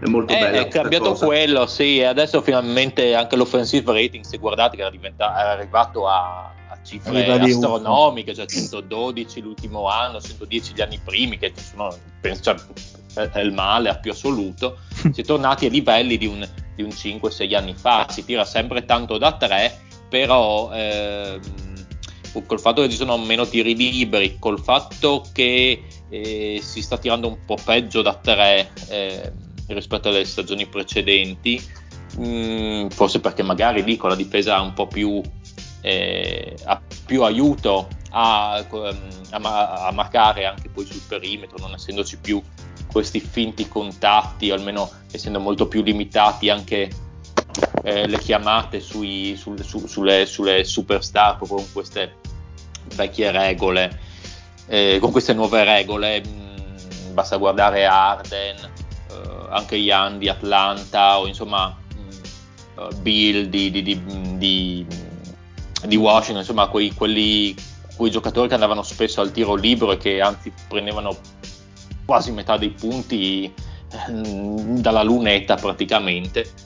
È 0.00 0.06
molto 0.06 0.32
eh, 0.32 0.38
bello. 0.38 0.58
È 0.58 0.68
cambiato 0.68 1.10
cosa. 1.10 1.26
quello, 1.26 1.66
sì, 1.66 1.98
e 1.98 2.04
adesso 2.04 2.40
finalmente 2.40 3.14
anche 3.14 3.36
l'offensive 3.36 3.92
rating, 3.92 4.24
se 4.24 4.38
guardate, 4.38 4.76
che 4.76 4.82
era, 4.82 4.92
era 5.16 5.50
arrivato 5.50 6.08
a, 6.08 6.52
a 6.68 6.78
cifre 6.82 7.30
astronomiche, 7.30 8.34
cioè 8.34 8.46
112 8.46 9.42
l'ultimo 9.42 9.88
anno, 9.88 10.20
110 10.20 10.72
gli 10.74 10.80
anni 10.80 10.98
primi, 11.04 11.38
che 11.38 11.52
sono, 11.54 11.94
penso, 12.20 12.56
è 13.14 13.38
il 13.40 13.52
male 13.52 13.90
a 13.90 13.96
più 13.96 14.10
assoluto. 14.10 14.78
si 15.12 15.20
è 15.20 15.24
tornati 15.24 15.66
a 15.66 15.68
livelli 15.68 16.16
di 16.16 16.26
un, 16.26 16.48
di 16.74 16.82
un 16.82 16.88
5-6 16.88 17.54
anni 17.54 17.74
fa, 17.74 18.06
si 18.08 18.24
tira 18.24 18.44
sempre 18.44 18.84
tanto 18.86 19.18
da 19.18 19.36
3, 19.36 19.78
però... 20.08 20.70
Ehm, 20.72 21.68
col 22.46 22.60
fatto 22.60 22.82
che 22.82 22.90
ci 22.90 22.96
sono 22.96 23.16
meno 23.18 23.46
tiri 23.46 23.74
liberi, 23.74 24.38
col 24.38 24.60
fatto 24.60 25.24
che 25.32 25.82
eh, 26.08 26.60
si 26.62 26.82
sta 26.82 26.98
tirando 26.98 27.28
un 27.28 27.38
po' 27.44 27.56
peggio 27.62 28.02
da 28.02 28.14
tre 28.14 28.70
eh, 28.88 29.32
rispetto 29.66 30.08
alle 30.08 30.24
stagioni 30.24 30.66
precedenti, 30.66 31.60
mh, 32.16 32.24
mm, 32.24 32.88
forse 32.88 33.20
perché 33.20 33.42
magari 33.42 33.82
lì 33.82 33.96
con 33.96 34.10
la 34.10 34.16
difesa 34.16 34.56
ha 34.56 34.60
un 34.60 34.72
po' 34.72 34.86
più, 34.86 35.20
eh, 35.80 36.56
ha 36.64 36.80
più 37.04 37.22
aiuto 37.22 37.88
a, 38.10 38.56
a, 38.56 38.96
a, 39.30 39.92
marcare 39.92 40.44
anche 40.46 40.68
poi 40.68 40.84
sul 40.84 41.02
perimetro, 41.06 41.58
non 41.58 41.74
essendoci 41.74 42.18
più 42.18 42.42
questi 42.90 43.20
finti 43.20 43.68
contatti, 43.68 44.50
o 44.50 44.54
almeno 44.54 44.90
essendo 45.10 45.40
molto 45.40 45.68
più 45.68 45.82
limitati 45.82 46.48
anche 46.48 46.90
eh, 47.82 48.06
le 48.06 48.18
chiamate 48.18 48.80
sui, 48.80 49.36
sul, 49.36 49.62
su, 49.64 49.86
sulle, 49.86 50.26
sulle, 50.26 50.64
superstar 50.64 51.38
con 51.38 51.64
queste 51.72 52.16
vecchie 52.94 53.30
regole, 53.30 53.98
eh, 54.66 54.98
con 55.00 55.10
queste 55.10 55.32
nuove 55.32 55.64
regole. 55.64 56.20
Mh, 56.20 56.28
mm, 56.28 57.14
basta 57.14 57.36
guardare 57.36 57.84
Arden, 57.86 58.56
eh, 58.56 59.46
anche 59.50 59.76
Ian 59.76 60.18
di 60.18 60.28
Atlanta 60.28 61.18
o 61.18 61.26
insomma 61.26 61.68
mh, 61.94 62.82
mm, 62.82 63.02
Bill 63.02 63.44
di, 63.44 63.70
di, 63.70 63.82
di, 63.82 64.86
di 65.86 65.96
Washington, 65.96 66.38
insomma, 66.38 66.68
quei, 66.68 66.92
quelli, 66.92 67.54
quei 67.96 68.10
giocatori 68.10 68.48
che 68.48 68.54
andavano 68.54 68.82
spesso 68.82 69.20
al 69.20 69.32
tiro 69.32 69.54
libero 69.54 69.92
e 69.92 69.96
che 69.96 70.20
anzi 70.20 70.52
prendevano 70.68 71.16
quasi 72.04 72.32
metà 72.32 72.56
dei 72.56 72.70
punti 72.70 73.44
eh, 73.44 73.52
dalla 74.08 75.02
lunetta 75.02 75.56
praticamente. 75.56 76.59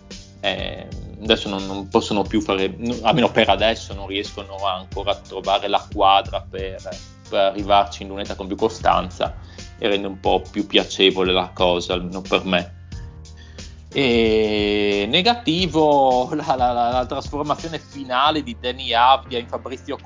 Eh, 0.45 0.87
adesso 1.23 1.49
non, 1.49 1.65
non, 1.65 1.89
possono 1.89 2.23
più 2.23 2.43
fare, 2.43 2.77
almeno 3.01 3.31
per 3.31 3.49
adesso 3.49 3.95
non 3.95 4.07
riescono 4.07 4.57
ancora 4.67 5.13
a 5.13 5.15
trovare 5.15 5.69
la 5.69 5.83
quadra 5.91 6.43
per, 6.43 6.87
per 7.27 7.39
arrivarci 7.39 8.03
in 8.03 8.11
lunetta 8.11 8.35
con 8.35 8.47
più 8.47 8.55
costanza 8.55 9.35
e 9.79 9.89
rende 9.89 10.07
un 10.07 10.21
po' 10.21 10.43
più 10.51 10.67
piacevole 10.67 11.33
la 11.33 11.51
cosa, 11.55 11.95
almeno 11.95 12.21
per 12.21 12.45
me. 12.45 12.83
E 13.91 15.07
negativo 15.09 16.29
la, 16.37 16.55
la, 16.57 16.73
la, 16.73 17.07
trasformazione 17.07 17.79
finale 17.79 18.43
di 18.43 18.55
Danny 18.61 18.93
Avdia 18.93 19.39
in 19.39 19.49
Fabrizio 19.49 19.97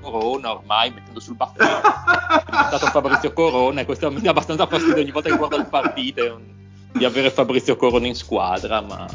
Corona 0.00 0.52
ormai 0.52 0.92
mettendo 0.92 1.18
sul 1.18 1.34
baffetto 1.34 1.64
è 1.66 2.44
diventato 2.48 2.86
Fabrizio 2.86 3.32
Corona 3.32 3.80
e 3.80 3.84
questo 3.86 4.08
mi 4.08 4.20
dà 4.20 4.30
abbastanza 4.30 4.68
fastidio 4.68 5.02
ogni 5.02 5.10
volta 5.10 5.30
che 5.30 5.36
guardo 5.36 5.56
le 5.56 5.64
partite 5.64 6.60
di 6.92 7.04
avere 7.04 7.30
Fabrizio 7.30 7.76
Corona 7.76 8.06
in 8.06 8.14
squadra 8.14 8.80
ma 8.80 9.08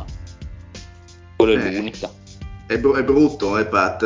quello 1.37 1.53
è 1.53 1.65
eh, 1.65 1.71
l'unica. 1.71 2.11
È, 2.65 2.77
br- 2.77 2.97
è 2.97 3.03
brutto 3.03 3.57
eh 3.57 3.65
Pat. 3.65 4.03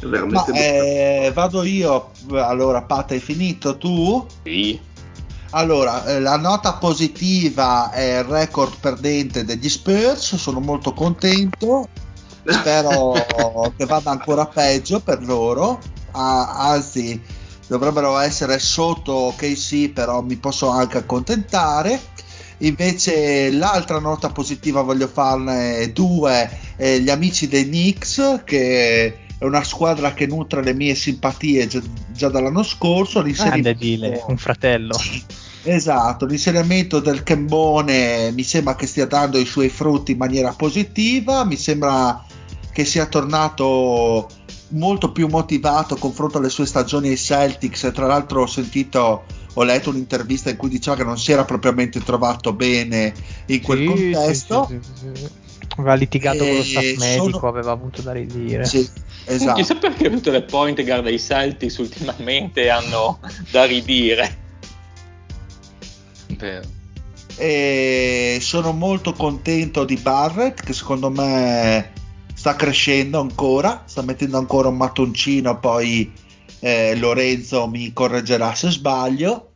È 0.00 0.06
veramente 0.06 0.50
Ma, 0.50 0.58
eh, 0.58 1.30
vado 1.34 1.62
io. 1.62 2.10
Allora 2.30 2.82
Pat 2.82 3.12
hai 3.12 3.20
finito? 3.20 3.76
Tu? 3.76 4.26
sì. 4.42 4.80
Allora, 5.54 6.06
eh, 6.06 6.18
la 6.18 6.38
nota 6.38 6.72
positiva 6.74 7.90
è 7.90 8.20
il 8.20 8.24
record 8.24 8.74
perdente 8.80 9.44
degli 9.44 9.68
Spurs, 9.68 10.36
sono 10.36 10.60
molto 10.60 10.94
contento, 10.94 11.88
spero 12.42 13.12
che 13.76 13.84
vada 13.84 14.10
ancora 14.10 14.46
peggio 14.46 15.00
per 15.00 15.22
loro, 15.22 15.78
ah, 16.12 16.70
anzi 16.70 17.20
dovrebbero 17.66 18.16
essere 18.16 18.58
sotto 18.58 19.34
KC, 19.36 19.90
però 19.90 20.22
mi 20.22 20.36
posso 20.36 20.68
anche 20.68 20.96
accontentare. 20.96 22.00
Invece 22.62 23.50
l'altra 23.50 23.98
nota 23.98 24.30
positiva 24.30 24.82
voglio 24.82 25.08
farne 25.08 25.90
due, 25.92 26.48
eh, 26.76 27.00
gli 27.00 27.10
amici 27.10 27.48
dei 27.48 27.64
Knicks, 27.64 28.42
che 28.44 29.18
è 29.38 29.44
una 29.44 29.64
squadra 29.64 30.14
che 30.14 30.26
nutre 30.26 30.62
le 30.62 30.72
mie 30.72 30.94
simpatie 30.94 31.66
già, 31.66 31.80
già 32.12 32.28
dall'anno 32.28 32.62
scorso. 32.62 33.22
Grande 33.22 33.74
Dile, 33.74 34.22
un 34.28 34.36
fratello. 34.36 34.96
Esatto, 35.64 36.26
l'inserimento 36.26 37.00
del 37.00 37.22
Kembone 37.22 38.30
mi 38.32 38.42
sembra 38.42 38.74
che 38.74 38.86
stia 38.86 39.06
dando 39.06 39.38
i 39.38 39.44
suoi 39.44 39.68
frutti 39.68 40.12
in 40.12 40.18
maniera 40.18 40.52
positiva, 40.52 41.44
mi 41.44 41.56
sembra 41.56 42.24
che 42.72 42.84
sia 42.84 43.06
tornato 43.06 44.28
molto 44.68 45.12
più 45.12 45.28
motivato 45.28 45.96
confronto 45.96 46.38
alle 46.38 46.48
sue 46.48 46.66
stagioni 46.66 47.08
ai 47.08 47.18
Celtics 47.18 47.90
tra 47.92 48.06
l'altro 48.06 48.42
ho 48.42 48.46
sentito 48.46 49.24
ho 49.54 49.62
letto 49.62 49.90
un'intervista 49.90 50.50
in 50.50 50.56
cui 50.56 50.68
diceva 50.68 50.96
che 50.96 51.04
non 51.04 51.18
si 51.18 51.32
era 51.32 51.44
propriamente 51.44 52.00
trovato 52.00 52.52
bene 52.52 53.12
in 53.46 53.60
quel 53.60 53.78
sì, 53.78 53.84
contesto 53.84 54.66
sì, 54.68 54.78
sì, 54.92 55.28
aveva 55.76 55.94
litigato 55.94 56.42
e 56.44 56.48
con 56.48 56.56
lo 56.56 56.62
staff 56.62 56.98
medico 56.98 57.30
sono... 57.30 57.48
aveva 57.48 57.72
avuto 57.72 58.02
da 58.02 58.12
ridire 58.12 58.64
sì, 58.64 58.88
esatto. 59.24 59.54
chissà 59.54 59.74
perché 59.76 60.10
tutte 60.10 60.30
le 60.30 60.42
point 60.42 60.82
guard 60.82 61.04
dei 61.04 61.18
Celtics 61.18 61.76
ultimamente 61.76 62.68
hanno 62.70 63.20
da 63.50 63.64
ridire 63.64 64.40
Vero. 66.36 66.68
E 67.36 68.38
sono 68.40 68.72
molto 68.72 69.12
contento 69.12 69.84
di 69.84 69.96
Barrett 69.96 70.62
che 70.62 70.72
secondo 70.72 71.10
me 71.10 71.92
sta 72.34 72.56
crescendo 72.56 73.20
ancora, 73.20 73.84
sta 73.86 74.02
mettendo 74.02 74.38
ancora 74.38 74.68
un 74.68 74.76
mattoncino, 74.76 75.58
poi 75.58 76.12
eh, 76.64 76.94
Lorenzo 76.96 77.66
mi 77.66 77.92
correggerà 77.92 78.54
se 78.54 78.70
sbaglio. 78.70 79.48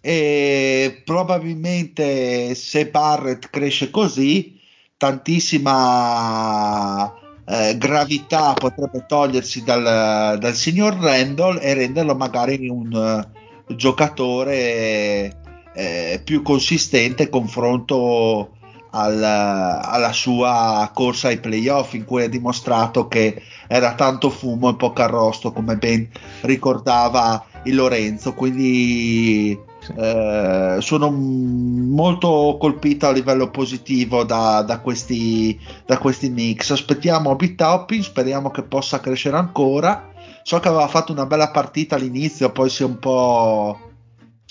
E 0.00 1.00
probabilmente 1.04 2.54
se 2.56 2.88
Barrett 2.88 3.48
cresce 3.50 3.90
così, 3.90 4.58
tantissima 4.96 7.14
eh, 7.46 7.76
gravità 7.78 8.54
potrebbe 8.54 9.04
togliersi 9.06 9.62
dal, 9.62 10.38
dal 10.38 10.54
signor 10.54 10.94
Randall 10.94 11.58
e 11.62 11.74
renderlo 11.74 12.16
magari 12.16 12.68
un 12.68 12.92
uh, 12.92 13.74
giocatore 13.76 15.36
eh, 15.74 16.20
più 16.24 16.42
consistente 16.42 17.28
confronto 17.28 18.56
al, 18.94 19.22
alla 19.22 20.12
sua 20.12 20.90
corsa 20.92 21.28
ai 21.28 21.38
playoff 21.38 21.94
in 21.94 22.04
cui 22.04 22.22
ha 22.22 22.28
dimostrato 22.28 23.08
che 23.08 23.42
era 23.66 23.94
tanto 23.94 24.30
fumo 24.30 24.70
e 24.70 24.76
poco 24.76 25.02
arrosto 25.02 25.52
come 25.52 25.76
ben 25.76 26.08
ricordava 26.42 27.44
il 27.64 27.74
Lorenzo. 27.74 28.34
Quindi 28.34 29.58
eh, 29.96 30.76
sono 30.80 31.10
molto 31.10 32.56
colpito 32.60 33.06
a 33.06 33.12
livello 33.12 33.50
positivo 33.50 34.24
da, 34.24 34.62
da 34.62 34.80
questi 34.80 35.58
da 35.86 35.98
questi 35.98 36.28
mix. 36.28 36.70
Aspettiamo 36.70 37.34
Bitopping 37.34 38.02
speriamo 38.02 38.50
che 38.50 38.62
possa 38.62 39.00
crescere 39.00 39.36
ancora. 39.36 40.10
So 40.42 40.58
che 40.58 40.68
aveva 40.68 40.88
fatto 40.88 41.12
una 41.12 41.26
bella 41.26 41.50
partita 41.50 41.94
all'inizio 41.94 42.50
poi 42.50 42.68
si 42.68 42.82
è 42.82 42.86
un 42.86 42.98
po' 42.98 43.91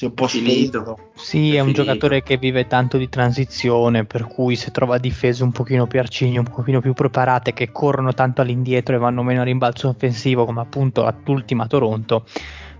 si 0.01 0.05
è 0.05 0.07
un 0.07 0.13
po' 0.15 0.27
finito. 0.27 1.11
Sì, 1.13 1.53
è, 1.53 1.57
è 1.57 1.59
un 1.59 1.73
giocatore 1.73 2.23
che 2.23 2.37
vive 2.37 2.65
tanto 2.65 2.97
di 2.97 3.07
transizione, 3.07 4.05
per 4.05 4.25
cui 4.25 4.55
se 4.55 4.71
trova 4.71 4.97
difese 4.97 5.43
un 5.43 5.51
pochino 5.51 5.85
più 5.85 5.99
arcigne, 5.99 6.39
un 6.39 6.49
pochino 6.51 6.81
più 6.81 6.93
preparate, 6.93 7.53
che 7.53 7.71
corrono 7.71 8.11
tanto 8.13 8.41
all'indietro 8.41 8.95
e 8.95 8.97
vanno 8.97 9.21
meno 9.21 9.41
a 9.41 9.43
rimbalzo 9.43 9.89
offensivo, 9.89 10.45
come 10.45 10.61
appunto 10.61 11.07
l'ultima 11.25 11.67
Toronto, 11.67 12.25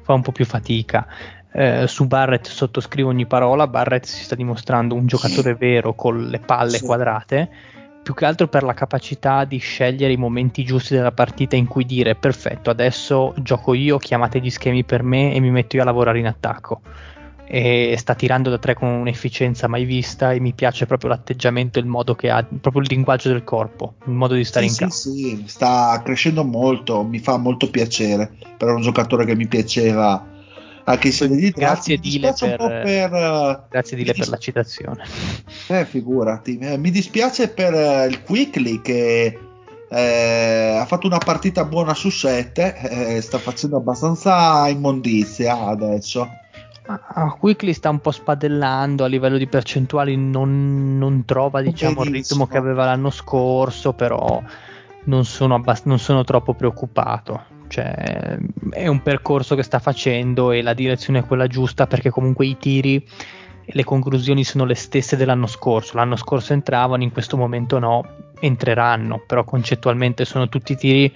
fa 0.01 0.13
un 0.13 0.22
po' 0.22 0.32
più 0.32 0.45
fatica. 0.45 1.05
Eh, 1.53 1.86
su 1.86 2.07
Barrett 2.07 2.47
sottoscrivo 2.47 3.09
ogni 3.09 3.28
parola, 3.28 3.67
Barrett 3.67 4.05
si 4.05 4.24
sta 4.24 4.34
dimostrando 4.34 4.95
un 4.95 5.05
giocatore 5.05 5.53
vero 5.53 5.93
con 5.93 6.28
le 6.28 6.39
palle 6.39 6.78
sì. 6.78 6.86
quadrate 6.86 7.49
più 8.01 8.15
che 8.15 8.26
altro 8.26 8.47
per 8.47 8.63
la 8.63 8.74
capacità 8.74 9.45
di 9.45 9.59
scegliere 9.59 10.11
i 10.11 10.17
momenti 10.17 10.63
giusti 10.63 10.95
della 10.95 11.11
partita 11.11 11.55
in 11.55 11.67
cui 11.67 11.86
dire 11.86 12.15
perfetto, 12.15 12.72
adesso 12.72 13.36
gioco 13.38 13.76
io, 13.76 13.99
chiamate 13.99 14.39
gli 14.39 14.49
schemi 14.49 14.84
per 14.84 15.03
me 15.03 15.36
e 15.36 15.39
mi 15.39 15.51
metto 15.51 15.76
io 15.76 15.84
a 15.84 15.86
lavorare 15.86 16.17
in 16.17 16.26
attacco 16.26 16.82
e 17.54 17.95
sta 17.97 18.16
tirando 18.16 18.49
da 18.49 18.58
tre 18.58 18.76
con 18.76 18.88
un'efficienza 18.88 19.68
mai 19.68 19.84
vista 19.84 20.32
e 20.32 20.39
mi 20.39 20.54
piace 20.54 20.86
proprio 20.86 21.10
l'atteggiamento, 21.10 21.80
il 21.80 21.86
modo 21.86 22.16
che 22.16 22.30
ha, 22.30 22.41
proprio 22.43 22.82
il 22.82 22.88
linguaggio 22.89 23.28
del 23.28 23.43
corpo, 23.43 23.95
il 24.06 24.14
modo 24.14 24.36
di 24.36 24.45
stare 24.45 24.66
sì, 24.68 24.72
in 24.72 24.78
campo. 24.78 24.95
Sì, 24.95 25.10
sì, 25.10 25.43
sta 25.47 26.02
crescendo 26.02 26.45
molto, 26.45 27.04
mi 27.04 27.20
fa 27.20 27.36
molto 27.36 27.70
piacere 27.70 28.32
per 28.58 28.70
un 28.70 28.82
giocatore 28.82 29.26
che 29.26 29.36
mi 29.36 29.47
piaceva 29.47 30.30
anche 30.86 31.12
se 31.12 31.28
di 31.28 31.52
grazie 31.52 31.97
Dile 31.97 32.34
per, 32.39 32.56
per, 32.56 33.66
grazie 33.70 33.97
Dile 33.97 34.14
per 34.14 34.30
la 34.30 34.38
citazione. 34.38 35.04
Eh 35.68 35.84
figurati 35.84 36.58
eh, 36.58 36.78
mi 36.78 36.89
dispiace 36.89 37.49
per 37.49 37.74
uh, 37.74 38.08
il 38.08 38.22
Quickly 38.24 38.82
che 38.82 39.38
eh, 39.89 40.78
ha 40.80 40.86
fatto 40.86 41.06
una 41.06 41.18
partita 41.18 41.66
buona 41.66 41.93
su 41.93 42.10
7 42.10 43.16
eh, 43.18 43.22
sta 43.22 43.39
facendo 43.39 43.76
abbastanza 43.76 44.70
immondizia 44.70 45.66
adesso 45.66 46.39
Ah, 46.86 47.36
Quickly 47.39 47.73
sta 47.73 47.89
un 47.89 47.99
po' 47.99 48.11
spadellando 48.11 49.03
a 49.03 49.07
livello 49.07 49.38
di 49.38 49.47
percentuali, 49.47 50.17
non, 50.17 50.97
non 50.97 51.25
trova 51.25 51.61
diciamo, 51.61 52.03
il 52.03 52.11
ritmo 52.11 52.47
che 52.47 52.57
aveva 52.57 52.86
l'anno 52.86 53.11
scorso, 53.11 53.93
però 53.93 54.41
non 55.03 55.25
sono, 55.25 55.55
abbast- 55.55 55.86
non 55.86 55.99
sono 55.99 56.23
troppo 56.23 56.53
preoccupato. 56.53 57.59
Cioè, 57.67 58.38
è 58.71 58.88
un 58.88 59.01
percorso 59.01 59.55
che 59.55 59.63
sta 59.63 59.79
facendo 59.79 60.51
e 60.51 60.61
la 60.61 60.73
direzione 60.73 61.19
è 61.19 61.25
quella 61.25 61.47
giusta 61.47 61.88
perché 61.88 62.09
comunque 62.09 62.45
i 62.45 62.57
tiri 62.57 62.95
e 62.95 63.71
le 63.73 63.84
conclusioni 63.86 64.43
sono 64.43 64.65
le 64.65 64.75
stesse 64.75 65.15
dell'anno 65.15 65.47
scorso. 65.47 65.95
L'anno 65.95 66.17
scorso 66.17 66.51
entravano, 66.51 67.03
in 67.03 67.11
questo 67.11 67.38
momento 67.38 67.79
no, 67.79 68.03
entreranno, 68.41 69.23
però 69.25 69.43
concettualmente 69.43 70.25
sono 70.25 70.49
tutti 70.49 70.75
tiri 70.75 71.13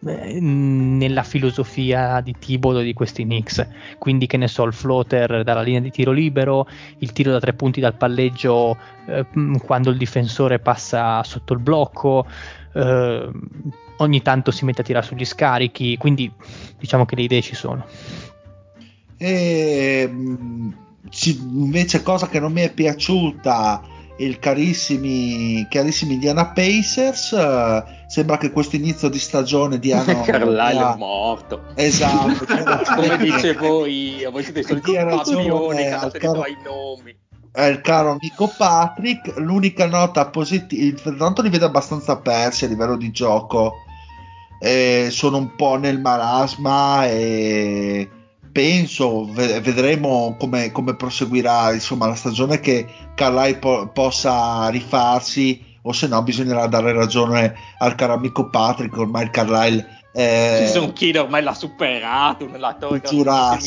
nella 0.00 1.22
filosofia 1.22 2.20
di 2.20 2.34
Thibodeau 2.38 2.82
di 2.82 2.92
questi 2.92 3.24
Knicks. 3.24 3.66
Quindi, 3.98 4.26
che 4.26 4.36
ne 4.36 4.48
so, 4.48 4.64
il 4.64 4.72
floater 4.72 5.44
dalla 5.44 5.62
linea 5.62 5.80
di 5.80 5.90
tiro 5.90 6.12
libero, 6.12 6.66
il 6.98 7.12
tiro 7.12 7.32
da 7.32 7.40
tre 7.40 7.52
punti 7.52 7.80
dal 7.80 7.96
palleggio 7.96 8.76
eh, 9.06 9.26
quando 9.64 9.90
il 9.90 9.98
difensore 9.98 10.58
passa 10.58 11.22
sotto 11.22 11.52
il 11.52 11.60
blocco. 11.60 12.26
Eh, 12.72 13.30
ogni 13.98 14.22
tanto 14.22 14.50
si 14.50 14.64
mette 14.64 14.80
a 14.80 14.84
tirare 14.84 15.04
sugli 15.04 15.24
scarichi, 15.24 15.96
quindi 15.96 16.32
diciamo 16.78 17.04
che 17.04 17.16
le 17.16 17.22
idee 17.22 17.42
ci 17.42 17.54
sono. 17.54 17.84
E, 19.18 20.10
invece, 21.52 22.02
cosa 22.02 22.28
che 22.28 22.40
non 22.40 22.52
mi 22.52 22.62
è 22.62 22.72
piaciuta 22.72 23.98
il 24.20 24.38
carissimi, 24.38 25.66
carissimi 25.68 26.14
Indiana 26.14 26.52
Pacers. 26.52 27.30
Uh, 27.32 27.82
sembra 28.06 28.36
che 28.36 28.50
questo 28.50 28.76
inizio 28.76 29.08
di 29.08 29.18
stagione 29.18 29.78
diano. 29.78 30.20
Carlisle 30.22 30.92
è 30.92 30.96
morto. 30.96 31.62
Esatto. 31.74 32.44
Come 32.94 33.16
dice 33.18 33.54
voi, 33.54 34.26
voi 34.30 34.42
siete 34.42 34.60
i 34.60 34.64
soliti 34.64 34.92
che 34.92 34.98
andate 34.98 36.18
caro, 36.18 36.42
ai 36.42 36.56
nomi. 36.62 37.16
È 37.52 37.64
il 37.64 37.80
caro 37.80 38.10
amico 38.10 38.52
Patrick. 38.56 39.38
L'unica 39.38 39.86
nota 39.86 40.26
positiva, 40.28 41.12
tanto 41.16 41.42
li 41.42 41.48
vedo 41.48 41.66
abbastanza 41.66 42.18
persi 42.18 42.66
a 42.66 42.68
livello 42.68 42.96
di 42.96 43.10
gioco. 43.10 43.74
eh, 44.62 45.08
sono 45.10 45.38
un 45.38 45.54
po' 45.56 45.76
nel 45.76 45.98
marasma 45.98 47.06
e 47.06 48.08
penso 48.52 49.28
vedremo 49.32 50.36
come, 50.38 50.72
come 50.72 50.96
proseguirà 50.96 51.72
insomma, 51.72 52.06
la 52.06 52.14
stagione 52.14 52.60
che 52.60 52.86
Carlisle 53.14 53.58
po- 53.58 53.88
possa 53.88 54.68
rifarsi 54.68 55.68
o 55.82 55.92
se 55.92 56.08
no 56.08 56.22
bisognerà 56.22 56.66
dare 56.66 56.92
ragione 56.92 57.54
al 57.78 57.94
caro 57.94 58.14
amico 58.14 58.50
Patrick 58.50 58.96
ormai 58.96 59.24
il 59.24 59.30
Carlisle 59.30 59.98
eh, 60.12 60.58
Jason 60.62 60.92
Kidd 60.92 61.16
ormai 61.16 61.42
l'ha 61.42 61.54
superato 61.54 62.46
nella 62.46 62.74
torre 62.74 63.00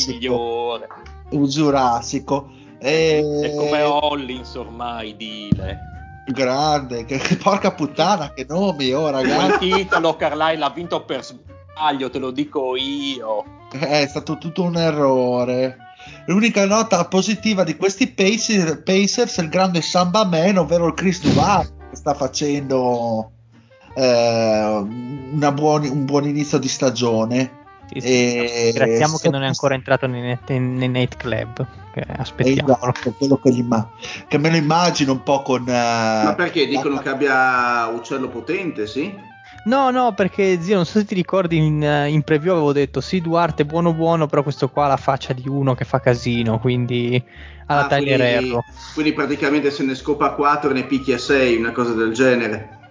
migliore. 0.07 0.87
Un 1.29 1.47
giurassico 1.47 2.49
e... 2.79 3.23
è 3.43 3.55
come 3.55 3.81
Hollins 3.81 4.53
ormai 4.55 5.15
dile 5.15 5.91
grande 6.27 7.05
che, 7.05 7.19
porca 7.41 7.71
puttana 7.71 8.31
che 8.33 8.45
nomi 8.47 8.91
oh 8.91 9.09
ragazzi. 9.09 9.67
Il 9.67 9.75
titolo 9.75 10.15
Carlisle 10.15 10.63
ha 10.63 10.69
vinto 10.69 11.03
per 11.03 11.23
sbaglio 11.23 12.09
te 12.09 12.19
lo 12.19 12.31
dico 12.31 12.75
io 12.75 13.43
è 13.79 14.07
stato 14.07 14.37
tutto 14.37 14.63
un 14.63 14.77
errore 14.77 15.77
l'unica 16.25 16.65
nota 16.65 17.05
positiva 17.05 17.63
di 17.63 17.75
questi 17.75 18.07
Pacers, 18.07 18.81
Pacers 18.83 19.37
è 19.37 19.41
il 19.41 19.49
grande 19.49 19.81
Samba 19.81 20.25
Man 20.25 20.57
ovvero 20.57 20.87
il 20.87 20.93
Chris 20.93 21.21
Duval 21.21 21.67
che 21.89 21.95
sta 21.95 22.13
facendo 22.13 23.31
eh, 23.95 24.85
buon, 25.53 25.83
un 25.83 26.05
buon 26.05 26.27
inizio 26.27 26.57
di 26.57 26.67
stagione. 26.67 27.61
Sì, 27.91 27.99
sì, 27.99 28.07
e, 28.07 28.71
Ringraziamo 28.73 29.17
che 29.17 29.29
non 29.29 29.43
è 29.43 29.47
ancora 29.47 29.75
entrato 29.75 30.07
nei, 30.07 30.37
nei 30.47 30.89
Night 30.89 31.17
Club. 31.17 31.65
Aspettiamo. 32.17 32.75
Esatto, 32.75 33.13
quello 33.17 33.37
che, 33.37 33.51
gli, 33.51 33.63
che, 34.27 34.37
me 34.39 34.49
lo 34.49 34.55
immagino 34.55 35.11
un 35.11 35.21
po' 35.21 35.43
con. 35.43 35.61
Uh, 35.61 35.65
Ma 35.65 36.33
perché 36.35 36.65
dicono 36.65 36.95
la... 36.95 37.01
che 37.01 37.09
abbia 37.09 37.87
uccello 37.87 38.29
potente, 38.29 38.87
sì? 38.87 39.13
No, 39.65 39.91
no, 39.91 40.13
perché 40.13 40.61
zio, 40.61 40.75
non 40.75 40.85
so 40.85 40.99
se 40.99 41.05
ti 41.05 41.15
ricordi 41.15 41.57
in, 41.57 41.81
in, 41.81 42.21
preview 42.23 42.51
avevo 42.51 42.73
detto 42.73 42.99
sì, 42.99 43.21
Duarte 43.21 43.65
buono 43.65 43.93
buono, 43.93 44.27
però 44.27 44.43
questo 44.43 44.69
qua 44.69 44.85
ha 44.85 44.89
la 44.89 44.97
faccia 44.97 45.31
di 45.31 45.47
uno 45.47 45.73
che 45.73 45.85
fa 45.85 46.01
casino, 46.01 46.59
quindi 46.59 47.21
alla 47.67 47.85
ah, 47.85 47.87
Tyler 47.87 48.39
quindi, 48.39 48.59
quindi 48.93 49.13
praticamente 49.13 49.71
se 49.71 49.83
ne 49.83 49.95
scopa 49.95 50.31
4 50.31 50.71
e 50.71 50.73
ne 50.73 50.83
picchia 50.83 51.17
6, 51.17 51.55
una 51.55 51.71
cosa 51.71 51.93
del 51.93 52.11
genere. 52.11 52.81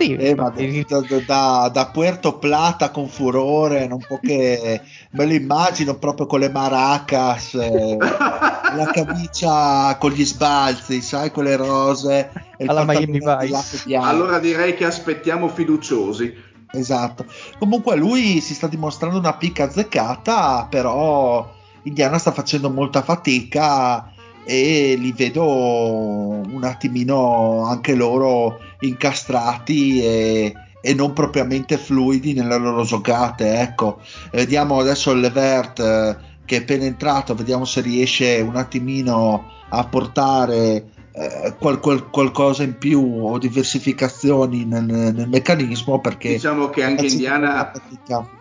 Sì, 0.00 0.14
eh, 0.14 0.34
ma 0.34 0.48
da, 0.48 1.00
da, 1.26 1.70
da, 1.70 1.86
Puerto 1.88 2.38
Plata 2.38 2.90
con 2.90 3.06
furore, 3.06 3.86
non 3.86 3.98
può 3.98 4.18
che 4.18 4.80
me 5.10 5.26
lo 5.26 5.32
immagino 5.34 5.96
proprio 5.96 6.24
con 6.24 6.40
le 6.40 6.48
maracas, 6.48 7.52
eh, 7.52 7.98
la 8.00 8.90
camicia 8.90 9.94
con 9.98 10.12
gli 10.12 10.24
sbalzi, 10.24 11.02
sai, 11.02 11.30
con 11.30 11.44
le 11.44 11.54
rose. 11.56 12.32
Alla 12.64 12.84
Miami 12.84 13.18
Vice. 13.18 13.94
Allora 13.94 14.38
direi 14.38 14.74
che 14.74 14.86
aspettiamo 14.86 15.48
fiduciosi. 15.48 16.34
Esatto. 16.72 17.26
Comunque 17.58 17.96
lui 17.96 18.40
si 18.40 18.54
sta 18.54 18.68
dimostrando 18.68 19.18
una 19.18 19.34
picca 19.34 19.64
azzeccata, 19.64 20.66
però 20.70 21.46
Indiana 21.82 22.16
sta 22.16 22.32
facendo 22.32 22.70
molta 22.70 23.02
fatica 23.02 24.14
e 24.50 24.96
li 24.98 25.12
vedo 25.12 25.44
un 25.44 26.64
attimino 26.64 27.62
anche 27.66 27.94
loro 27.94 28.58
incastrati 28.80 30.02
e, 30.02 30.52
e 30.82 30.92
non 30.94 31.12
propriamente 31.12 31.78
fluidi 31.78 32.32
nelle 32.32 32.58
loro 32.58 32.82
giocate. 32.82 33.60
Ecco, 33.60 34.00
vediamo 34.32 34.80
adesso 34.80 35.12
il 35.12 35.20
Levert 35.20 35.78
eh, 35.78 36.16
che 36.44 36.56
è 36.56 36.60
appena 36.62 36.84
entrato, 36.84 37.36
vediamo 37.36 37.64
se 37.64 37.80
riesce 37.80 38.40
un 38.40 38.56
attimino 38.56 39.44
a 39.68 39.84
portare 39.84 40.84
eh, 41.20 41.54
qual, 41.58 41.80
qual, 41.80 42.08
qualcosa 42.08 42.62
in 42.62 42.78
più 42.78 43.26
o 43.26 43.36
diversificazioni 43.36 44.64
nel, 44.64 44.84
nel 44.84 45.28
meccanismo 45.28 46.00
perché 46.00 46.30
diciamo 46.30 46.70
che 46.70 46.82
anche 46.82 47.04
Indiana 47.08 47.70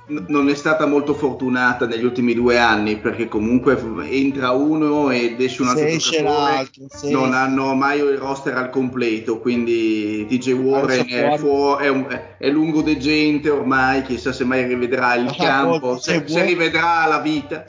n- 0.06 0.26
non 0.30 0.48
è 0.48 0.56
stata 0.56 0.86
molto 0.86 1.14
fortunata 1.14 1.86
negli 1.86 2.06
ultimi 2.06 2.34
due 2.34 2.58
anni 2.58 2.96
perché 2.96 3.28
comunque 3.28 3.78
entra 4.10 4.52
uno 4.52 5.10
ed 5.10 5.42
esce 5.42 5.62
un 5.62 5.68
altro 5.68 5.98
giocatore 5.98 6.70
non 7.12 7.34
hanno 7.34 7.74
mai 7.74 8.00
il 8.00 8.18
roster 8.18 8.56
al 8.56 8.70
completo 8.70 9.40
quindi 9.40 10.26
TJ 10.30 10.52
Warren 10.54 11.06
è, 11.10 11.38
fu- 11.38 11.76
è, 11.78 11.90
un, 11.90 12.08
è, 12.38 12.50
lungo 12.50 12.82
degente 12.82 13.50
ormai 13.50 14.04
chissà 14.04 14.32
se 14.32 14.46
mai 14.46 14.66
rivedrà 14.66 15.16
il 15.16 15.28
ah, 15.28 15.36
campo 15.36 16.00
se, 16.00 16.24
se 16.26 16.46
rivedrà 16.46 17.06
la 17.08 17.20
vita 17.20 17.66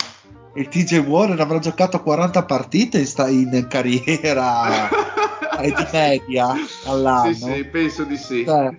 il 0.55 0.69
TJ 0.69 0.99
Warren 1.07 1.39
avrà 1.39 1.59
giocato 1.59 2.03
40 2.03 2.45
partite 2.45 2.99
in, 2.99 3.07
sta- 3.07 3.29
in 3.29 3.67
carriera 3.69 4.89
di 5.63 5.87
media 5.93 6.55
all'anno. 6.87 7.33
Sì, 7.33 7.41
sì, 7.41 7.65
penso 7.65 8.05
di 8.05 8.17
sì. 8.17 8.45
Cioè, 8.45 8.77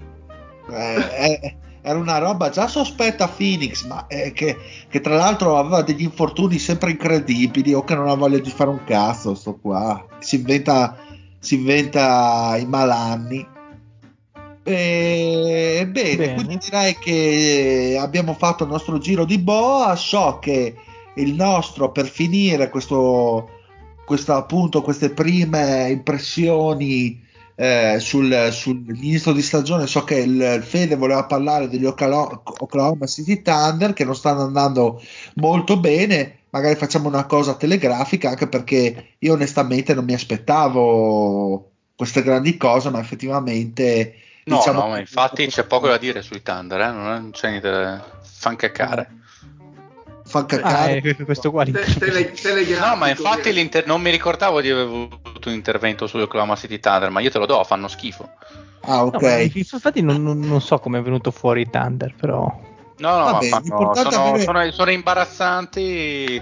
eh, 0.69 1.55
era 1.81 1.97
una 1.97 2.17
roba 2.17 2.49
già 2.49 2.67
sospetta 2.67 3.27
Phoenix, 3.27 3.85
ma 3.85 4.05
eh, 4.07 4.31
che, 4.33 4.57
che, 4.87 5.01
tra 5.01 5.15
l'altro 5.15 5.57
aveva 5.57 5.81
degli 5.81 6.03
infortuni 6.03 6.59
sempre 6.59 6.91
incredibili 6.91 7.73
o 7.73 7.83
che 7.83 7.95
non 7.95 8.07
ha 8.09 8.15
voglia 8.15 8.39
di 8.39 8.49
fare 8.49 8.69
un 8.69 8.83
cazzo, 8.83 9.33
sto 9.33 9.57
qua. 9.59 10.05
Si 10.19 10.35
inventa, 10.35 10.97
si 11.39 11.55
inventa 11.55 12.55
i 12.59 12.65
malanni. 12.65 13.47
E, 14.63 15.87
bene, 15.89 16.15
bene, 16.15 16.33
quindi 16.35 16.57
direi 16.57 16.95
che 16.99 17.97
abbiamo 17.99 18.35
fatto 18.35 18.63
il 18.63 18.69
nostro 18.69 18.99
giro 18.99 19.25
di 19.25 19.39
boa. 19.39 19.95
So 19.95 20.37
che 20.39 20.75
il 21.15 21.33
nostro 21.33 21.91
per 21.91 22.07
finire 22.07 22.69
questo, 22.69 23.49
questo 24.05 24.33
appunto 24.33 24.81
queste 24.81 25.09
prime 25.09 25.89
impressioni 25.89 27.29
eh, 27.55 27.97
sul, 27.99 28.49
sull'inizio 28.51 29.33
di 29.33 29.41
stagione 29.41 29.87
so 29.87 30.03
che 30.03 30.15
il, 30.15 30.39
il 30.39 30.63
Fede 30.63 30.95
voleva 30.95 31.25
parlare 31.25 31.67
degli 31.67 31.85
Oklahoma 31.85 33.05
City 33.05 33.41
Thunder 33.41 33.93
che 33.93 34.05
non 34.05 34.15
stanno 34.15 34.41
andando 34.41 35.01
molto 35.35 35.77
bene 35.77 36.37
magari 36.51 36.75
facciamo 36.75 37.07
una 37.07 37.25
cosa 37.25 37.55
telegrafica 37.55 38.29
anche 38.29 38.47
perché 38.47 39.15
io 39.19 39.33
onestamente 39.33 39.93
non 39.93 40.05
mi 40.05 40.13
aspettavo 40.13 41.69
queste 41.95 42.23
grandi 42.23 42.57
cose 42.57 42.89
ma 42.89 42.99
effettivamente 42.99 44.15
no 44.45 44.57
diciamo 44.57 44.87
no 44.87 44.97
infatti 44.97 45.45
c'è 45.47 45.65
poco 45.65 45.87
da 45.87 45.97
dire 45.97 46.21
sui 46.21 46.41
Thunder 46.41 46.79
eh? 46.79 46.91
non 46.91 47.29
c'è 47.31 47.49
niente 47.49 47.69
da 47.69 48.03
fan 48.23 48.55
cacare 48.55 49.20
fa 50.31 50.45
cacare. 50.45 51.03
Ah, 51.05 51.23
questo 51.25 51.51
qua 51.51 51.65
te, 51.65 51.71
tele, 51.99 52.79
No, 52.79 52.95
ma 52.95 53.09
infatti 53.09 53.69
non 53.85 54.01
mi 54.01 54.09
ricordavo 54.09 54.61
di 54.61 54.69
aver 54.69 54.85
avuto 54.85 55.49
un 55.49 55.53
intervento 55.53 56.07
su 56.07 56.17
Oklahoma 56.17 56.55
City 56.55 56.79
Thunder, 56.79 57.09
ma 57.09 57.19
io 57.19 57.29
te 57.29 57.37
lo 57.37 57.45
do, 57.45 57.63
fanno 57.65 57.89
schifo. 57.89 58.29
Ah, 58.81 59.03
ok. 59.03 59.21
No, 59.21 59.39
infatti 59.53 60.01
non, 60.01 60.23
non, 60.23 60.39
non, 60.39 60.61
so 60.61 60.79
come 60.79 60.99
è 60.99 61.01
venuto 61.01 61.31
fuori 61.31 61.69
Thunder, 61.69 62.15
però... 62.15 62.69
No, 62.97 63.17
no, 63.17 63.23
Vabbè, 63.23 63.49
ma 63.49 63.61
fanno, 63.61 63.93
sono, 63.95 64.23
avere... 64.29 64.43
sono, 64.43 64.71
sono, 64.71 64.91
imbarazzanti. 64.91 66.41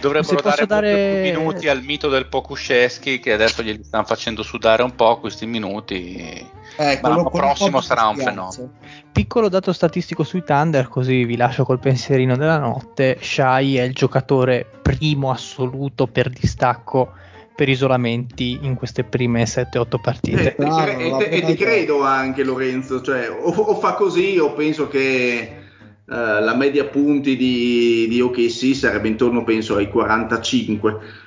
Dovrebbero 0.00 0.40
dare, 0.40 0.66
dare... 0.66 1.20
più 1.22 1.32
minuti 1.32 1.68
al 1.68 1.82
mito 1.82 2.08
del 2.08 2.26
Pokusceschi, 2.26 3.20
che 3.20 3.32
adesso 3.32 3.62
glieli 3.62 3.82
stanno 3.82 4.04
facendo 4.04 4.42
sudare 4.42 4.82
un 4.82 4.94
po' 4.94 5.18
questi 5.18 5.46
minuti. 5.46 6.53
Eh, 6.76 6.98
ma 7.02 7.08
l'anno 7.08 7.30
prossimo 7.30 7.80
sarà 7.80 8.08
un 8.08 8.16
fenomeno. 8.16 8.70
Piccolo 9.12 9.48
dato 9.48 9.72
statistico 9.72 10.24
sui 10.24 10.42
Thunder, 10.42 10.88
così 10.88 11.24
vi 11.24 11.36
lascio 11.36 11.64
col 11.64 11.78
pensierino 11.78 12.36
della 12.36 12.58
notte. 12.58 13.18
Shai 13.20 13.76
è 13.76 13.82
il 13.82 13.94
giocatore 13.94 14.66
primo 14.82 15.30
assoluto 15.30 16.06
per 16.06 16.30
distacco 16.30 17.12
per 17.54 17.68
isolamenti 17.68 18.58
in 18.62 18.74
queste 18.74 19.04
prime 19.04 19.44
7-8 19.44 20.00
partite. 20.02 20.56
Eh, 20.56 20.64
e, 20.64 21.16
e, 21.18 21.36
e, 21.36 21.42
ti 21.44 21.54
credo 21.54 22.02
anche 22.02 22.42
Lorenzo, 22.42 23.00
cioè, 23.00 23.30
o, 23.30 23.50
o 23.50 23.74
fa 23.76 23.94
così 23.94 24.38
o 24.38 24.52
penso 24.54 24.88
che 24.88 25.56
uh, 26.04 26.12
la 26.12 26.54
media 26.56 26.86
punti 26.86 27.36
di, 27.36 28.06
di 28.08 28.20
OKC 28.20 28.74
sarebbe 28.74 29.06
intorno 29.06 29.44
penso 29.44 29.76
ai 29.76 29.88
45 29.88 31.22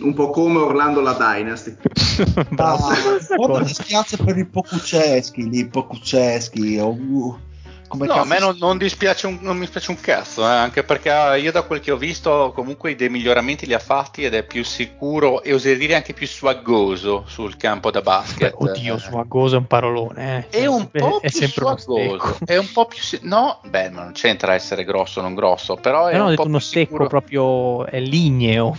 un 0.00 0.14
po' 0.14 0.30
come 0.30 0.58
Orlando 0.58 1.00
la 1.00 1.14
Dynasty. 1.14 1.76
Bravo. 2.50 2.86
Ah, 2.86 3.58
mi 3.58 3.64
dispiace 3.64 4.16
per 4.16 4.36
i 4.36 4.46
Pocuceschi, 4.46 5.48
lì 5.48 5.66
Pocuceschi. 5.66 6.78
Oh, 6.78 6.90
uh, 6.90 7.38
no, 7.96 8.12
a 8.12 8.24
me 8.24 8.38
non, 8.38 8.56
non, 8.58 8.78
dispiace 8.78 9.26
un, 9.26 9.38
non 9.40 9.54
mi 9.54 9.62
dispiace 9.62 9.90
un 9.90 10.00
cazzo, 10.00 10.42
eh, 10.42 10.50
anche 10.50 10.84
perché 10.84 11.10
ah, 11.10 11.34
io 11.36 11.50
da 11.50 11.62
quel 11.62 11.80
che 11.80 11.90
ho 11.90 11.96
visto 11.96 12.52
comunque 12.54 12.94
dei 12.94 13.08
miglioramenti 13.08 13.66
li 13.66 13.74
ha 13.74 13.78
fatti 13.78 14.24
ed 14.24 14.34
è 14.34 14.44
più 14.44 14.64
sicuro 14.64 15.42
e 15.42 15.52
oserei 15.52 15.78
dire 15.78 15.94
anche 15.94 16.12
più 16.12 16.26
swaggoso 16.26 17.24
sul 17.26 17.56
campo 17.56 17.90
da 17.90 18.00
basket. 18.00 18.56
Beh, 18.56 18.70
oddio, 18.70 18.98
swaggoso 18.98 19.56
è 19.56 19.58
un 19.58 19.66
parolone. 19.66 20.46
Eh. 20.50 20.60
È 20.60 20.66
un 20.66 20.88
po' 20.90 21.20
è, 21.20 21.30
più 21.30 21.46
swaggoso, 21.48 22.36
è 22.44 22.56
un 22.56 22.70
po' 22.72 22.86
più... 22.86 23.00
No, 23.22 23.60
beh, 23.64 23.90
ma 23.90 24.04
non 24.04 24.12
c'entra 24.12 24.54
essere 24.54 24.84
grosso 24.84 25.20
o 25.20 25.22
non 25.22 25.34
grosso, 25.34 25.76
però 25.76 26.06
è 26.06 26.16
no, 26.16 26.18
un 26.18 26.24
po' 26.24 26.30
detto 26.30 26.48
uno 26.48 26.58
secco 26.58 27.06
proprio, 27.06 27.86
è 27.86 27.98
ligneo. 27.98 28.76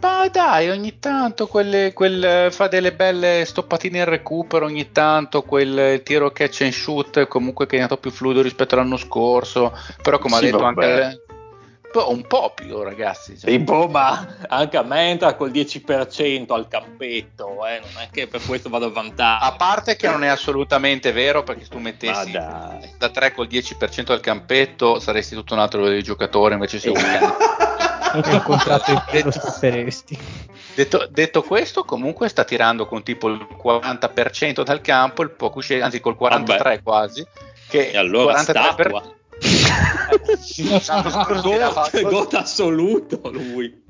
Ma 0.00 0.28
dai, 0.28 0.70
ogni 0.70 0.98
tanto 0.98 1.46
quelle, 1.46 1.92
quel, 1.92 2.52
fa 2.52 2.68
delle 2.68 2.92
belle 2.92 3.44
stoppatine 3.44 3.98
in 3.98 4.04
recupero, 4.04 4.66
ogni 4.66 4.92
tanto 4.92 5.42
quel 5.42 6.02
tiro 6.02 6.30
catch 6.30 6.62
and 6.62 6.72
shoot 6.72 7.26
comunque 7.26 7.66
che 7.66 7.76
è 7.76 7.80
andato 7.80 8.00
più 8.00 8.10
fluido 8.10 8.42
rispetto 8.42 8.74
all'anno 8.74 8.96
scorso, 8.96 9.76
però 10.02 10.18
come 10.18 10.36
sì, 10.36 10.40
ha 10.40 10.44
detto 10.46 10.58
vabbè. 10.58 11.02
anche 11.02 11.22
po', 11.94 12.10
un 12.10 12.26
po' 12.26 12.52
più, 12.52 12.82
ragazzi. 12.82 13.38
Cioè. 13.38 13.48
Tipo, 13.48 13.86
ma 13.86 14.26
anche 14.48 14.76
a 14.76 14.82
me 14.82 15.10
entra 15.10 15.34
col 15.34 15.52
10% 15.52 16.52
al 16.52 16.66
campetto, 16.66 17.64
eh? 17.64 17.78
non 17.78 18.02
è 18.02 18.08
che 18.10 18.26
per 18.26 18.42
questo 18.44 18.68
vado 18.68 18.86
a 18.86 18.90
vantare. 18.90 19.44
A 19.44 19.52
parte 19.52 19.94
che 19.94 20.08
non 20.08 20.24
è 20.24 20.28
assolutamente 20.28 21.12
vero, 21.12 21.44
perché 21.44 21.62
se 21.62 21.70
tu 21.70 21.78
mettessi 21.78 22.32
da 22.32 23.08
3 23.12 23.32
col 23.32 23.46
10% 23.46 24.10
al 24.10 24.20
campetto 24.20 24.98
saresti 24.98 25.36
tutto 25.36 25.54
un 25.54 25.60
altro 25.60 26.00
giocatore, 26.00 26.54
invece 26.54 26.80
sei 26.80 26.90
un 26.90 26.96
il 28.18 28.42
contratto 28.42 28.92
in 28.92 29.02
pieno 29.10 29.30
stapperesti. 29.30 30.18
Detto, 30.74 31.06
detto, 31.10 31.42
questo, 31.42 31.84
comunque 31.84 32.28
sta 32.28 32.44
tirando 32.44 32.86
con 32.86 33.02
tipo 33.02 33.28
il 33.28 33.46
40% 33.62 34.62
dal 34.62 34.80
campo, 34.80 35.22
il 35.22 35.30
poco 35.30 35.60
anzi 35.80 36.00
col 36.00 36.16
43% 36.18 36.44
Vabbè. 36.44 36.82
quasi. 36.82 37.26
Che 37.68 37.90
e 37.90 37.96
allora 37.96 38.40
43%, 38.40 38.74
per... 38.74 39.12
gol 42.02 42.28
assoluto 42.32 43.30
lui 43.30 43.82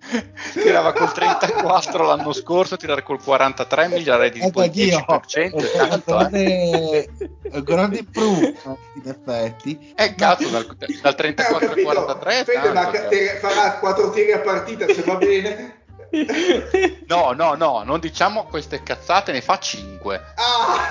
tirava 0.52 0.92
col 0.92 1.12
34 1.12 2.06
l'anno 2.06 2.32
scorso 2.32 2.76
tirare 2.76 3.02
col 3.02 3.22
43 3.22 3.88
migliorare 3.88 4.30
di 4.30 4.40
tipo 4.40 4.64
il 4.64 4.70
10% 4.70 6.02
grande, 6.04 7.08
grande 7.62 7.98
improvement 7.98 8.78
in 8.94 9.08
effetti. 9.08 9.92
Eh 9.94 10.14
cazzo 10.14 10.48
dal, 10.48 10.66
dal 11.02 11.14
34 11.14 11.68
al 11.70 11.80
43 11.80 12.44
Fede, 12.44 12.72
ma 12.72 12.90
che, 12.90 13.38
farà 13.40 13.78
4 13.78 14.10
tiri 14.10 14.32
a 14.32 14.40
partita 14.40 14.86
se 14.92 15.02
va 15.02 15.16
bene? 15.16 15.78
No, 17.06 17.32
no, 17.32 17.54
no, 17.54 17.82
non 17.84 18.00
diciamo 18.00 18.44
queste 18.44 18.82
cazzate, 18.82 19.30
ne 19.30 19.40
fa 19.40 19.58
5. 19.58 20.20
Ah! 20.34 20.88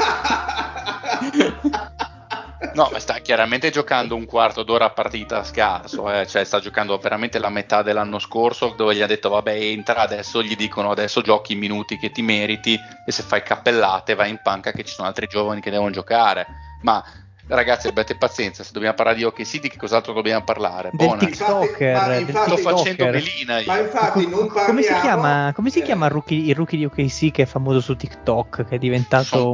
No, 2.74 2.90
ma 2.92 3.00
sta 3.00 3.20
chiaramente 3.20 3.70
giocando 3.70 4.16
un 4.16 4.26
quarto 4.26 4.64
d'ora 4.64 4.86
a 4.86 4.90
partita 4.90 5.44
scarso, 5.46 6.12
eh? 6.12 6.28
cioè 6.28 6.44
sta 6.44 6.60
giocando 6.60 6.98
veramente 6.98 7.40
la 7.40 7.50
metà 7.50 7.82
dell'anno 7.82 8.20
scorso 8.20 8.74
dove 8.76 8.96
gli 8.96 9.02
ha 9.02 9.08
detto 9.08 9.30
vabbè 9.30 9.54
entra, 9.54 10.02
adesso 10.02 10.44
gli 10.44 10.58
dicono 10.58 10.92
adesso 10.92 11.22
giochi 11.22 11.54
i 11.54 11.56
minuti 11.56 11.98
che 11.98 12.12
ti 12.12 12.22
meriti 12.22 12.78
e 13.06 13.12
se 13.12 13.24
fai 13.24 13.44
cappellate 13.44 14.14
vai 14.14 14.30
in 14.30 14.42
panca 14.44 14.74
che 14.74 14.84
ci 14.84 14.94
sono 14.94 15.08
altri 15.08 15.28
giovani 15.28 15.62
che 15.62 15.72
devono 15.72 15.90
giocare. 15.92 16.48
Ma 16.82 17.02
ragazzi 17.48 17.88
abbiate 17.88 18.18
pazienza, 18.18 18.64
se 18.64 18.72
dobbiamo 18.74 18.94
parlare 18.94 19.18
di 19.18 19.24
hockey 19.24 19.46
sì, 19.46 19.60
di 19.60 19.70
che 19.70 19.78
cos'altro 19.78 20.12
dobbiamo 20.12 20.44
parlare? 20.44 20.90
Del 20.92 21.08
Buona. 21.08 21.26
TikToker, 21.26 22.20
infatti, 22.20 22.52
sto 22.52 22.58
facendo 22.58 23.06
melina 23.06 23.60
io. 23.60 23.66
Ma 23.68 23.80
infatti 23.80 24.28
non 24.28 24.48
parliamo... 24.48 24.66
Come 24.66 24.82
si 24.82 24.94
chiama, 25.00 25.52
come 25.56 25.70
si 25.70 25.82
chiama 25.82 26.06
il, 26.08 26.12
rookie, 26.12 26.50
il 26.50 26.56
rookie 26.56 26.78
di 26.78 26.86
OKC 26.86 27.32
che 27.32 27.44
è 27.44 27.46
famoso 27.46 27.80
su 27.80 27.96
TikTok, 27.96 28.66
che 28.68 28.76
è 28.76 28.78
diventato... 28.78 29.54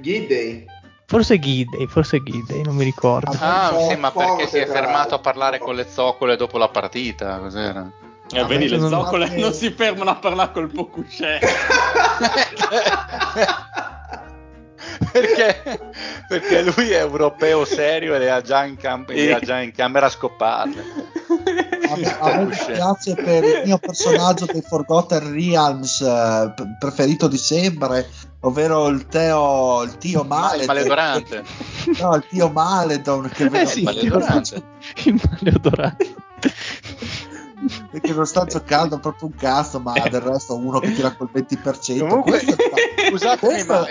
Gidey. 0.00 0.66
Forse 1.10 1.38
Gidey, 1.38 1.86
forse 1.86 2.22
Gidey, 2.22 2.60
non 2.60 2.76
mi 2.76 2.84
ricordo. 2.84 3.34
Ah, 3.40 3.74
sì, 3.88 3.96
ma 3.96 4.10
perché 4.10 4.46
si 4.46 4.58
è 4.58 4.66
fermato 4.66 5.14
a 5.14 5.18
parlare 5.18 5.58
con 5.58 5.74
le 5.74 5.86
zoccole 5.88 6.36
dopo 6.36 6.58
la 6.58 6.68
partita, 6.68 7.38
cos'era? 7.38 7.90
Eh, 8.30 8.38
ah, 8.38 8.44
vedi, 8.44 8.68
le 8.68 8.78
zoccole 8.78 9.26
non, 9.28 9.38
non 9.38 9.54
si 9.54 9.70
fermano 9.70 10.10
a 10.10 10.16
parlare 10.16 10.52
col 10.52 10.70
Pocucè. 10.70 11.38
perché, 15.10 15.80
perché 16.28 16.62
lui 16.62 16.90
è 16.90 16.98
europeo 16.98 17.64
serio 17.64 18.14
e 18.14 18.28
ha 18.28 18.42
già 18.42 18.66
in, 18.66 18.76
cam- 18.76 19.08
e... 19.08 19.40
già 19.42 19.60
in 19.60 19.72
camera 19.72 20.04
a 20.04 20.10
scopparle. 20.10 20.84
A, 22.20 22.36
me 22.36 22.46
dispiace 22.46 23.14
per 23.14 23.44
il 23.44 23.62
mio 23.64 23.78
personaggio 23.78 24.46
dei 24.46 24.62
Forgotten 24.62 25.32
Realms 25.32 26.00
eh, 26.00 26.52
preferito 26.78 27.28
di 27.28 27.38
sempre, 27.38 28.08
ovvero 28.40 28.88
il 28.88 29.06
Teo, 29.06 29.82
il 29.82 29.96
tio 29.98 30.24
Maledon. 30.24 30.60
Il 30.60 30.66
maledorante. 30.66 31.44
No, 32.00 32.14
il 32.14 32.26
tio 32.28 32.50
Maledon. 32.50 33.30
Che 33.32 33.44
eh 33.44 33.66
sì, 33.66 33.78
il 33.78 33.84
maledorante. 33.84 34.62
Il 35.04 35.20
maledorante 35.30 36.14
perché 37.90 38.12
non 38.12 38.26
sta 38.26 38.44
giocando 38.44 38.98
proprio 38.98 39.28
un 39.28 39.34
cazzo, 39.34 39.80
ma 39.80 39.92
del 40.08 40.20
resto 40.20 40.56
uno 40.56 40.78
che 40.78 40.92
tira 40.94 41.14
col 41.14 41.30
20%. 41.32 41.98
Comunque, 41.98 42.40
scusatemi, 43.08 43.64
ma 43.66 43.86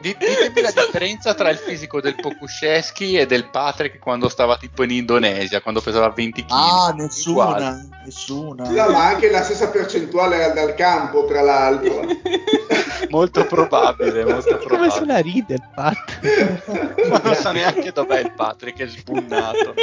ditemi 0.00 0.60
la 0.60 0.70
differenza 0.70 1.34
tra 1.34 1.50
il 1.50 1.58
fisico 1.58 2.00
del 2.00 2.14
Pokushesky 2.14 3.18
e 3.18 3.26
del 3.26 3.50
Patrick 3.50 3.98
quando 3.98 4.28
stava 4.28 4.56
tipo 4.56 4.82
in 4.82 4.90
Indonesia, 4.90 5.60
quando 5.60 5.80
pesava 5.80 6.10
20 6.10 6.44
kg. 6.44 6.50
Ah, 6.50 6.92
nessuna, 6.96 7.88
nessuna. 8.04 8.68
No, 8.68 8.90
ma 8.90 9.06
anche 9.06 9.30
la 9.30 9.42
stessa 9.42 9.68
percentuale 9.68 10.52
dal 10.54 10.74
campo, 10.74 11.26
tra 11.26 11.42
l'altro. 11.42 12.06
molto 13.10 13.44
probabile, 13.44 14.24
molto 14.24 14.56
probabile. 14.56 14.76
Come 14.76 14.90
se 14.90 15.04
la 15.04 15.18
ride 15.18 15.54
il 15.54 15.68
Patrick? 15.74 17.08
ma 17.08 17.20
non 17.24 17.34
sa 17.34 17.52
neanche 17.52 17.92
dov'è 17.92 18.20
il 18.20 18.32
Patrick, 18.32 18.80
è 18.80 18.86
sbunnato. 18.86 19.74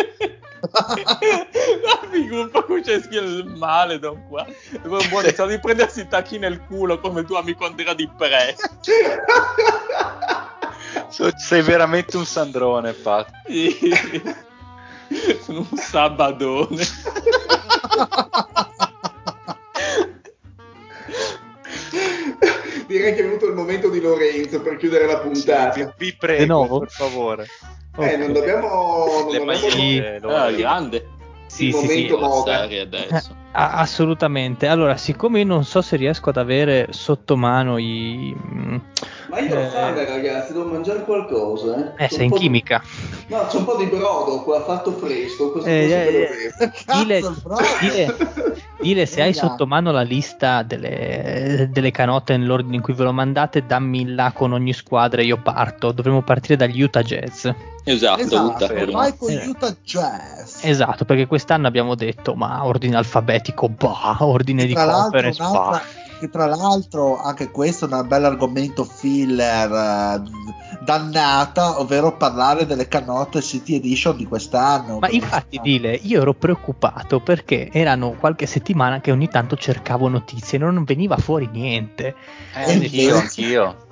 la 0.59 1.99
figura 2.09 2.49
è 2.51 2.91
il 2.91 3.07
male 3.55 3.99
da 3.99 4.11
qua. 4.27 4.45
Buono 4.83 5.01
sì. 5.01 5.47
di 5.47 5.59
prendersi 5.59 6.01
i 6.01 6.07
tacchi 6.07 6.37
nel 6.37 6.63
culo 6.65 6.99
come 6.99 7.23
tuo 7.23 7.37
amico 7.37 7.65
Andrea 7.65 7.93
di 7.93 8.09
Pre. 8.15 8.55
sei 11.37 11.61
veramente 11.61 12.17
un 12.17 12.25
sandrone, 12.25 12.93
Pat. 12.93 13.29
Sì. 13.45 13.75
Sono 15.41 15.65
un 15.69 15.77
sabadone. 15.77 16.83
Direi 22.87 23.13
che 23.13 23.19
è 23.19 23.23
venuto 23.23 23.47
il 23.47 23.53
momento 23.53 23.89
di 23.89 23.99
Lorenzo 23.99 24.61
per 24.61 24.77
chiudere 24.77 25.05
la 25.05 25.19
puntata. 25.19 25.73
Sì, 25.73 25.83
vi, 25.83 25.91
vi 25.97 26.15
prego, 26.15 26.79
per 26.79 26.89
favore. 26.89 27.43
Eh, 27.43 28.03
okay. 28.03 28.17
non 28.17 28.31
dobbiamo... 28.31 29.05
Non 29.29 29.45
dobbiamo... 29.45 29.69
Sì, 29.69 29.97
ah, 30.23 30.51
grande 30.51 31.15
sì, 31.47 31.71
sì, 31.71 31.87
sì, 31.87 32.07
adesso. 32.79 33.35
assolutamente. 33.57 34.67
Allora, 34.67 34.97
siccome 34.97 35.39
io 35.39 35.45
non 35.45 35.65
so 35.65 35.81
se 35.81 35.95
riesco 35.95 36.29
ad 36.29 36.37
avere 36.37 36.87
sotto 36.91 37.35
mano 37.35 37.77
i. 37.77 38.35
Ma 39.29 39.39
io 39.39 39.55
eh, 39.55 39.65
ho 39.65 39.69
fame, 39.69 40.05
ragazzi, 40.05 40.53
devo 40.53 40.65
mangiare 40.65 41.03
qualcosa. 41.03 41.95
Eh, 41.95 42.05
eh 42.05 42.09
sei 42.09 42.25
in 42.25 42.33
chimica. 42.33 42.81
Di... 43.27 43.33
No, 43.33 43.47
c'è 43.47 43.57
un 43.57 43.65
po' 43.65 43.75
di 43.75 43.85
brodo 43.85 44.43
qua, 44.43 44.63
fatto 44.63 44.91
fresco. 44.91 45.51
Così 45.51 45.67
eh, 45.67 45.89
eh, 45.89 46.53
eh, 46.59 46.71
dile, 46.93 47.21
dile, 47.81 48.15
dile, 48.79 49.05
se 49.05 49.21
hai 49.23 49.33
sotto 49.33 49.65
mano 49.65 49.91
la 49.91 50.03
lista 50.03 50.61
delle, 50.61 51.67
delle 51.71 51.91
canotte 51.91 52.37
nell'ordine 52.37 52.75
in 52.75 52.81
cui 52.81 52.93
ve 52.93 53.03
lo 53.03 53.11
mandate, 53.11 53.65
dammi 53.65 54.13
là 54.13 54.31
con 54.33 54.53
ogni 54.53 54.73
squadra 54.73 55.21
e 55.21 55.25
io 55.25 55.41
parto. 55.41 55.91
Dovremmo 55.91 56.21
partire 56.21 56.55
dagli 56.55 56.81
Utah 56.81 57.01
Jazz. 57.01 57.47
Esatto, 57.89 58.21
esatto 58.21 58.91
vai 58.91 59.15
con. 59.15 59.31
Utah 59.31 59.73
Jazz. 59.81 60.63
Esatto, 60.63 61.05
perché 61.05 61.25
quest'anno 61.25 61.67
abbiamo 61.67 61.95
detto, 61.95 62.35
ma 62.35 62.65
ordine 62.65 62.97
alfabetico, 62.97 63.46
bah, 63.53 64.17
ordine 64.25 64.65
di 64.65 64.73
conference, 64.73 65.41
bah 65.41 65.81
che 66.19 66.29
tra 66.29 66.47
l'altro 66.47 67.19
anche 67.21 67.51
questo 67.51 67.87
è 67.87 67.93
un 67.93 68.07
bel 68.07 68.25
argomento 68.25 68.83
filler 68.83 69.71
eh, 69.71 70.76
dannata, 70.87 71.81
ovvero 71.81 72.15
parlare 72.15 72.65
delle 72.65 72.87
canotte 72.87 73.41
City 73.41 73.75
Edition 73.75 74.15
di 74.15 74.23
quest'anno. 74.23 74.99
Ma 74.99 75.09
infatti, 75.09 75.59
Dile, 75.61 75.99
io 76.01 76.21
ero 76.21 76.33
preoccupato 76.33 77.19
perché 77.19 77.69
erano 77.73 78.11
qualche 78.11 78.45
settimana 78.45 79.01
che 79.01 79.11
ogni 79.11 79.27
tanto 79.27 79.57
cercavo 79.57 80.07
notizie 80.07 80.57
e 80.57 80.61
non 80.61 80.85
veniva 80.85 81.17
fuori 81.17 81.49
niente. 81.51 82.15
Eh, 82.55 82.71
anch'io, 82.71 83.17
anch'io. 83.17 83.87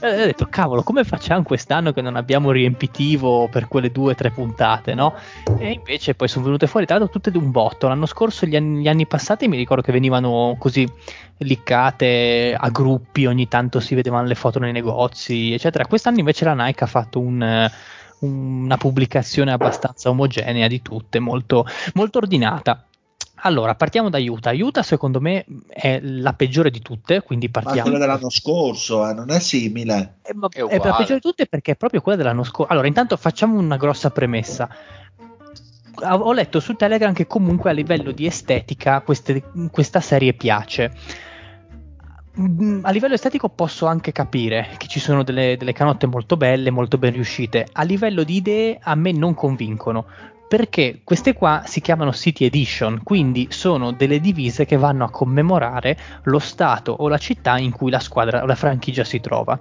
e 0.00 0.22
ho 0.22 0.26
detto, 0.26 0.48
cavolo, 0.50 0.82
come 0.82 1.04
facciamo 1.04 1.44
quest'anno 1.44 1.92
che 1.92 2.02
non 2.02 2.16
abbiamo 2.16 2.50
riempitivo 2.50 3.46
per 3.48 3.68
quelle 3.68 3.92
due 3.92 4.10
o 4.10 4.14
tre 4.16 4.32
puntate, 4.32 4.94
no? 4.94 5.14
E 5.58 5.70
invece 5.70 6.16
poi 6.16 6.26
sono 6.26 6.46
venute 6.46 6.66
fuori, 6.66 6.84
tra 6.84 6.96
l'altro, 6.98 7.12
tutte 7.12 7.30
d'un 7.30 7.52
botto. 7.52 7.86
L'anno 7.86 8.06
scorso, 8.06 8.44
gli 8.44 8.56
anni, 8.56 8.82
gli 8.82 8.88
anni 8.88 9.06
passati, 9.06 9.46
mi 9.46 9.56
ricordo 9.56 9.84
che 9.84 9.92
venivano 9.92 10.56
così 10.58 10.90
liccate 11.38 12.56
a 12.58 12.68
gruppi, 12.70 13.26
ogni 13.26 13.48
tanto 13.48 13.80
si 13.80 13.94
vedevano 13.94 14.26
le 14.26 14.34
foto 14.34 14.58
nei 14.58 14.72
negozi, 14.72 15.52
eccetera. 15.52 15.86
Quest'anno 15.86 16.22
invece 16.24 16.44
la 16.44 16.54
Nike 16.54 16.84
ha 16.84 16.88
fatto 16.88 17.20
un, 17.20 17.70
una 18.20 18.76
pubblicazione 18.76 19.52
abbastanza 19.52 20.08
omogenea 20.08 20.66
di 20.66 20.82
tutte, 20.82 21.18
molto, 21.18 21.66
molto 21.94 22.18
ordinata. 22.18 22.84
Allora, 23.46 23.74
partiamo 23.74 24.08
da 24.08 24.18
Utah. 24.18 24.52
Utah, 24.52 24.82
secondo 24.82 25.20
me, 25.20 25.44
è 25.68 26.00
la 26.00 26.32
peggiore 26.32 26.70
di 26.70 26.80
tutte, 26.80 27.20
quindi 27.22 27.50
partiamo. 27.50 27.76
Ma 27.76 27.82
quella 27.82 27.98
dell'anno 27.98 28.30
scorso, 28.30 29.06
eh, 29.06 29.12
non 29.12 29.30
è 29.30 29.38
simile. 29.38 30.16
È, 30.22 30.30
è, 30.30 30.62
è 30.64 30.78
la 30.78 30.94
peggiore 30.94 31.16
di 31.16 31.20
tutte 31.20 31.46
perché 31.46 31.72
è 31.72 31.76
proprio 31.76 32.00
quella 32.00 32.16
dell'anno 32.16 32.42
scorso. 32.42 32.72
Allora, 32.72 32.86
intanto 32.86 33.18
facciamo 33.18 33.58
una 33.58 33.76
grossa 33.76 34.10
premessa 34.10 34.68
ho 36.02 36.32
letto 36.32 36.60
su 36.60 36.74
Telegram 36.74 37.12
che 37.12 37.26
comunque 37.26 37.70
a 37.70 37.72
livello 37.72 38.10
di 38.10 38.26
estetica 38.26 39.00
queste, 39.02 39.44
questa 39.70 40.00
serie 40.00 40.34
piace. 40.34 40.92
Mm, 42.40 42.80
a 42.82 42.90
livello 42.90 43.14
estetico 43.14 43.48
posso 43.48 43.86
anche 43.86 44.10
capire 44.10 44.70
che 44.76 44.88
ci 44.88 44.98
sono 44.98 45.22
delle, 45.22 45.56
delle, 45.56 45.72
canotte 45.72 46.06
molto 46.06 46.36
belle, 46.36 46.70
molto 46.70 46.98
ben 46.98 47.12
riuscite. 47.12 47.66
A 47.72 47.84
livello 47.84 48.24
di 48.24 48.36
idee 48.36 48.78
a 48.80 48.94
me 48.96 49.12
non 49.12 49.34
convincono. 49.34 50.04
Perché 50.46 51.00
queste 51.04 51.32
qua 51.32 51.62
si 51.64 51.80
chiamano 51.80 52.12
City 52.12 52.44
Edition, 52.44 53.02
quindi 53.02 53.48
sono 53.50 53.92
delle 53.92 54.20
divise 54.20 54.66
che 54.66 54.76
vanno 54.76 55.04
a 55.04 55.10
commemorare 55.10 55.96
lo 56.24 56.38
stato 56.38 56.92
o 56.92 57.08
la 57.08 57.18
città 57.18 57.56
in 57.58 57.72
cui 57.72 57.90
la 57.90 57.98
squadra 57.98 58.42
o 58.42 58.46
la 58.46 58.54
franchigia 58.54 59.04
si 59.04 59.20
trova 59.20 59.58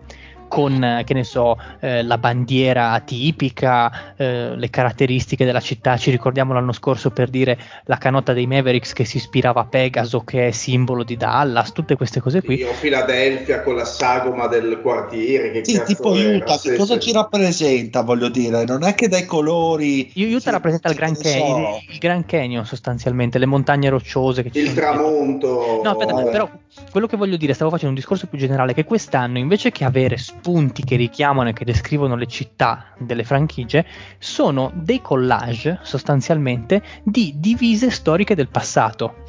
con, 0.54 1.02
che 1.04 1.16
ne 1.16 1.24
so, 1.24 1.58
eh, 1.80 2.04
la 2.04 2.20
bandiera 2.20 3.02
tipica, 3.04 4.14
eh, 4.16 4.56
le 4.56 4.70
caratteristiche 4.70 5.46
della 5.46 5.60
città. 5.60 5.98
Ci 5.98 6.12
ricordiamo 6.12 6.54
l'anno 6.54 6.74
scorso 6.74 7.10
per 7.10 7.32
dire 7.32 7.58
la 7.86 7.98
canotta 7.98 8.34
dei 8.34 8.46
Mavericks 8.46 8.94
che 8.94 9.04
si 9.04 9.18
ispirava 9.18 9.62
a 9.62 9.66
Pegaso, 9.66 10.24
che 10.24 10.50
è 10.50 10.52
simbolo 10.52 11.04
di 11.04 11.18
Dallas, 11.18 11.72
tutte 11.72 11.96
queste 11.96 12.20
cose 12.20 12.44
qui. 12.44 12.58
Io 12.58 12.72
Filadelfia 12.74 13.64
con 13.64 13.78
la 13.78 13.84
sagoma 13.84 14.46
del 14.46 14.78
quartiere. 14.80 15.50
Che 15.50 15.66
sì, 15.66 15.82
tipo 15.88 16.12
Utah, 16.12 16.60
che 16.60 16.76
cosa 16.76 17.00
ci 17.00 17.12
rappresenta, 17.12 18.02
voglio 18.04 18.30
dire? 18.30 18.64
Non 18.64 18.84
è 18.84 18.94
che 18.94 19.08
dai 19.08 19.26
colori... 19.26 20.12
Utah 20.16 20.40
sì, 20.40 20.50
rappresenta 20.52 20.90
il 20.90 20.96
Grand, 20.96 21.20
Canyon, 21.20 21.64
so. 21.64 21.82
il 21.90 21.98
Grand 21.98 22.26
Canyon 22.28 22.64
sostanzialmente, 22.64 23.40
le 23.40 23.48
montagne 23.48 23.90
rocciose. 23.90 24.48
il 24.54 24.74
tramonto. 24.76 25.82
No, 25.84 25.90
aspetta, 25.90 26.14
però 26.26 26.48
quello 26.92 27.08
che 27.08 27.18
voglio 27.18 27.38
dire, 27.38 27.54
stavo 27.54 27.70
facendo 27.70 27.94
un 27.94 28.00
discorso 28.00 28.28
più 28.28 28.38
generale, 28.38 28.74
che 28.74 28.84
quest'anno 28.84 29.38
invece 29.38 29.72
che 29.72 29.84
avere 29.84 30.18
spunti 30.18 30.84
che 30.84 30.96
richiamano 30.96 31.50
e 31.50 31.54
che 31.54 31.66
descrivono 31.66 32.16
le 32.16 32.28
città 32.28 32.94
delle 32.98 33.24
franchigie, 33.24 33.86
sono 34.20 34.72
dei 34.74 35.02
collage 35.02 35.80
sostanzialmente 35.84 36.82
di 37.04 37.34
divise 37.38 37.90
storiche 37.90 38.36
del 38.36 38.50
passato. 38.50 39.24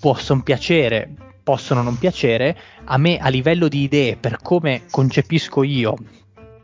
Possono 0.00 0.42
piacere, 0.42 1.10
possono 1.42 1.82
non 1.82 1.98
piacere, 1.98 2.56
a 2.84 2.98
me 2.98 3.18
a 3.18 3.28
livello 3.28 3.68
di 3.68 3.82
idee, 3.82 4.16
per 4.16 4.38
come 4.42 4.82
concepisco 4.90 5.62
io 5.62 5.96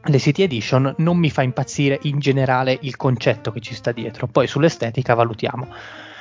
le 0.07 0.19
City 0.19 0.43
Edition, 0.43 0.95
non 0.99 1.17
mi 1.17 1.31
fa 1.31 1.43
impazzire 1.43 1.99
in 2.03 2.19
generale 2.19 2.77
il 2.83 2.97
concetto 2.97 3.51
che 3.51 3.61
ci 3.61 3.75
sta 3.75 3.91
dietro. 3.93 4.27
Poi 4.27 4.47
sull'estetica 4.47 5.15
valutiamo 5.15 5.69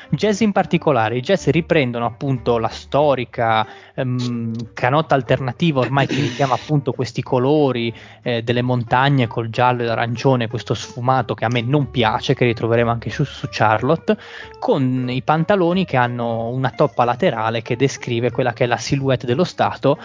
jazz 0.10 0.42
in 0.42 0.52
particolare. 0.52 1.18
I 1.18 1.22
jazz 1.22 1.48
riprendono 1.48 2.06
appunto 2.06 2.58
la 2.58 2.70
storica 2.70 3.66
ehm, 3.96 4.74
canotta 4.74 5.16
alternativa 5.16 5.80
ormai 5.80 6.08
che 6.08 6.16
richiama 6.16 6.54
appunto 6.54 6.92
questi 6.94 7.22
colori 7.22 7.94
eh, 8.22 8.44
delle 8.44 8.62
montagne 8.62 9.28
col 9.28 9.50
giallo 9.50 9.84
e 9.84 9.86
l'arancione, 9.86 10.48
questo 10.48 10.74
sfumato 10.74 11.34
che 11.34 11.46
a 11.46 11.50
me 11.50 11.62
non 11.62 11.92
piace, 11.92 12.34
che 12.34 12.46
ritroveremo 12.46 12.92
anche 12.92 13.10
su, 13.10 13.24
su 13.24 13.48
Charlotte, 13.50 14.18
con 14.60 15.10
i 15.10 15.22
pantaloni 15.22 15.86
che 15.86 15.98
hanno 15.98 16.50
una 16.50 16.72
toppa 16.72 17.04
laterale 17.04 17.62
che 17.62 17.76
descrive 17.76 18.32
quella 18.32 18.54
che 18.54 18.66
è 18.66 18.68
la 18.68 18.78
silhouette 18.78 19.26
dello 19.26 19.44
Stato 19.44 19.98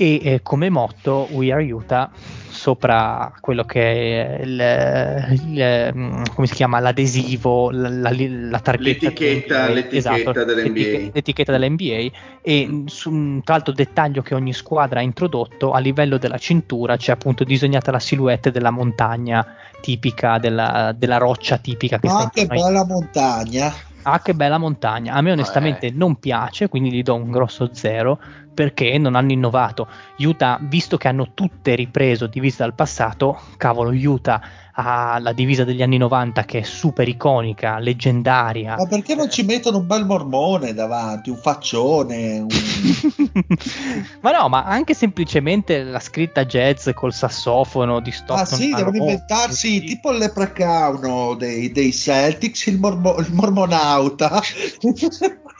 e 0.00 0.20
eh, 0.22 0.40
come 0.42 0.70
motto 0.70 1.26
We 1.32 1.52
Are 1.52 1.62
Utah 1.62 2.08
sopra 2.48 3.32
quello 3.40 3.64
che 3.64 4.38
è 4.38 4.42
il, 4.42 5.38
il, 5.42 5.92
mm, 5.92 6.22
come 6.34 6.46
si 6.46 6.54
chiama 6.54 6.78
l'adesivo 6.78 7.70
la, 7.70 7.88
la, 7.88 8.10
la 8.10 8.60
targhetta 8.60 9.08
l'etichetta, 9.08 9.66
dell'NBA, 9.66 9.74
l'etichetta 9.74 9.96
esatto, 9.96 10.44
dell'NBA 10.44 11.10
l'etichetta 11.12 11.56
dell'NBA 11.56 12.16
e 12.40 12.82
su, 12.86 13.40
tra 13.44 13.54
l'altro 13.54 13.72
dettaglio 13.72 14.22
che 14.22 14.34
ogni 14.34 14.52
squadra 14.52 15.00
ha 15.00 15.02
introdotto 15.02 15.72
a 15.72 15.78
livello 15.80 16.16
della 16.16 16.38
cintura 16.38 16.96
c'è 16.96 17.12
appunto 17.12 17.42
disegnata 17.42 17.90
la 17.90 18.00
silhouette 18.00 18.52
della 18.52 18.70
montagna 18.70 19.46
tipica 19.80 20.38
della, 20.38 20.94
della 20.96 21.18
roccia 21.18 21.58
tipica 21.58 21.98
che 21.98 22.08
ah 22.08 22.30
che 22.32 22.46
bella 22.46 22.84
montagna. 22.84 23.72
Ah 24.02 24.22
che 24.22 24.32
bella 24.32 24.58
montagna. 24.58 25.12
A 25.14 25.20
me 25.20 25.32
onestamente 25.32 25.86
eh. 25.86 25.92
non 25.92 26.16
piace 26.16 26.68
quindi 26.68 26.90
gli 26.90 27.02
do 27.02 27.14
un 27.14 27.30
grosso 27.30 27.70
zero 27.72 28.18
perché 28.58 28.98
non 28.98 29.14
hanno 29.14 29.30
innovato. 29.30 29.86
Utah, 30.18 30.58
visto 30.60 30.96
che 30.96 31.06
hanno 31.06 31.28
tutte 31.32 31.76
ripreso 31.76 32.26
divise 32.26 32.56
dal 32.58 32.74
passato, 32.74 33.40
cavolo, 33.56 33.90
Utah 33.90 34.42
ha 34.72 35.20
la 35.20 35.32
divisa 35.32 35.62
degli 35.62 35.80
anni 35.80 35.96
90 35.96 36.44
che 36.44 36.58
è 36.58 36.62
super 36.62 37.06
iconica, 37.06 37.78
leggendaria. 37.78 38.74
Ma 38.74 38.86
perché 38.86 39.14
non 39.14 39.30
ci 39.30 39.44
mettono 39.44 39.78
un 39.78 39.86
bel 39.86 40.04
mormone 40.04 40.74
davanti, 40.74 41.30
un 41.30 41.36
faccione? 41.36 42.40
Un... 42.40 42.48
ma 44.22 44.32
no, 44.32 44.48
ma 44.48 44.64
anche 44.64 44.92
semplicemente 44.92 45.84
la 45.84 46.00
scritta 46.00 46.44
jazz 46.44 46.88
col 46.94 47.12
sassofono 47.12 48.00
di 48.00 48.10
Stockton. 48.10 48.38
Ah 48.38 48.44
sì, 48.44 48.74
devono 48.74 48.96
inventarsi 48.96 49.78
sì. 49.78 49.84
tipo 49.84 50.10
il 50.10 50.18
leprecaun 50.18 51.38
dei, 51.38 51.70
dei 51.70 51.92
Celtics, 51.92 52.66
il, 52.66 52.80
mormo, 52.80 53.18
il 53.18 53.32
mormonauta. 53.32 54.42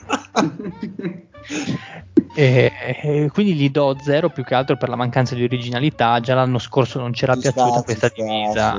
E, 2.35 2.71
e, 3.01 3.29
quindi 3.33 3.53
gli 3.55 3.69
do 3.69 3.97
zero 4.01 4.29
più 4.29 4.43
che 4.43 4.55
altro 4.55 4.77
per 4.77 4.89
la 4.89 4.95
mancanza 4.95 5.35
di 5.35 5.43
originalità. 5.43 6.19
Già 6.19 6.35
l'anno 6.35 6.59
scorso 6.59 6.99
non 6.99 7.11
c'era 7.11 7.33
ci 7.33 7.41
piaciuta 7.41 7.67
sta, 7.69 7.83
questa 7.83 8.07
sta, 8.07 8.23
divisa. 8.23 8.71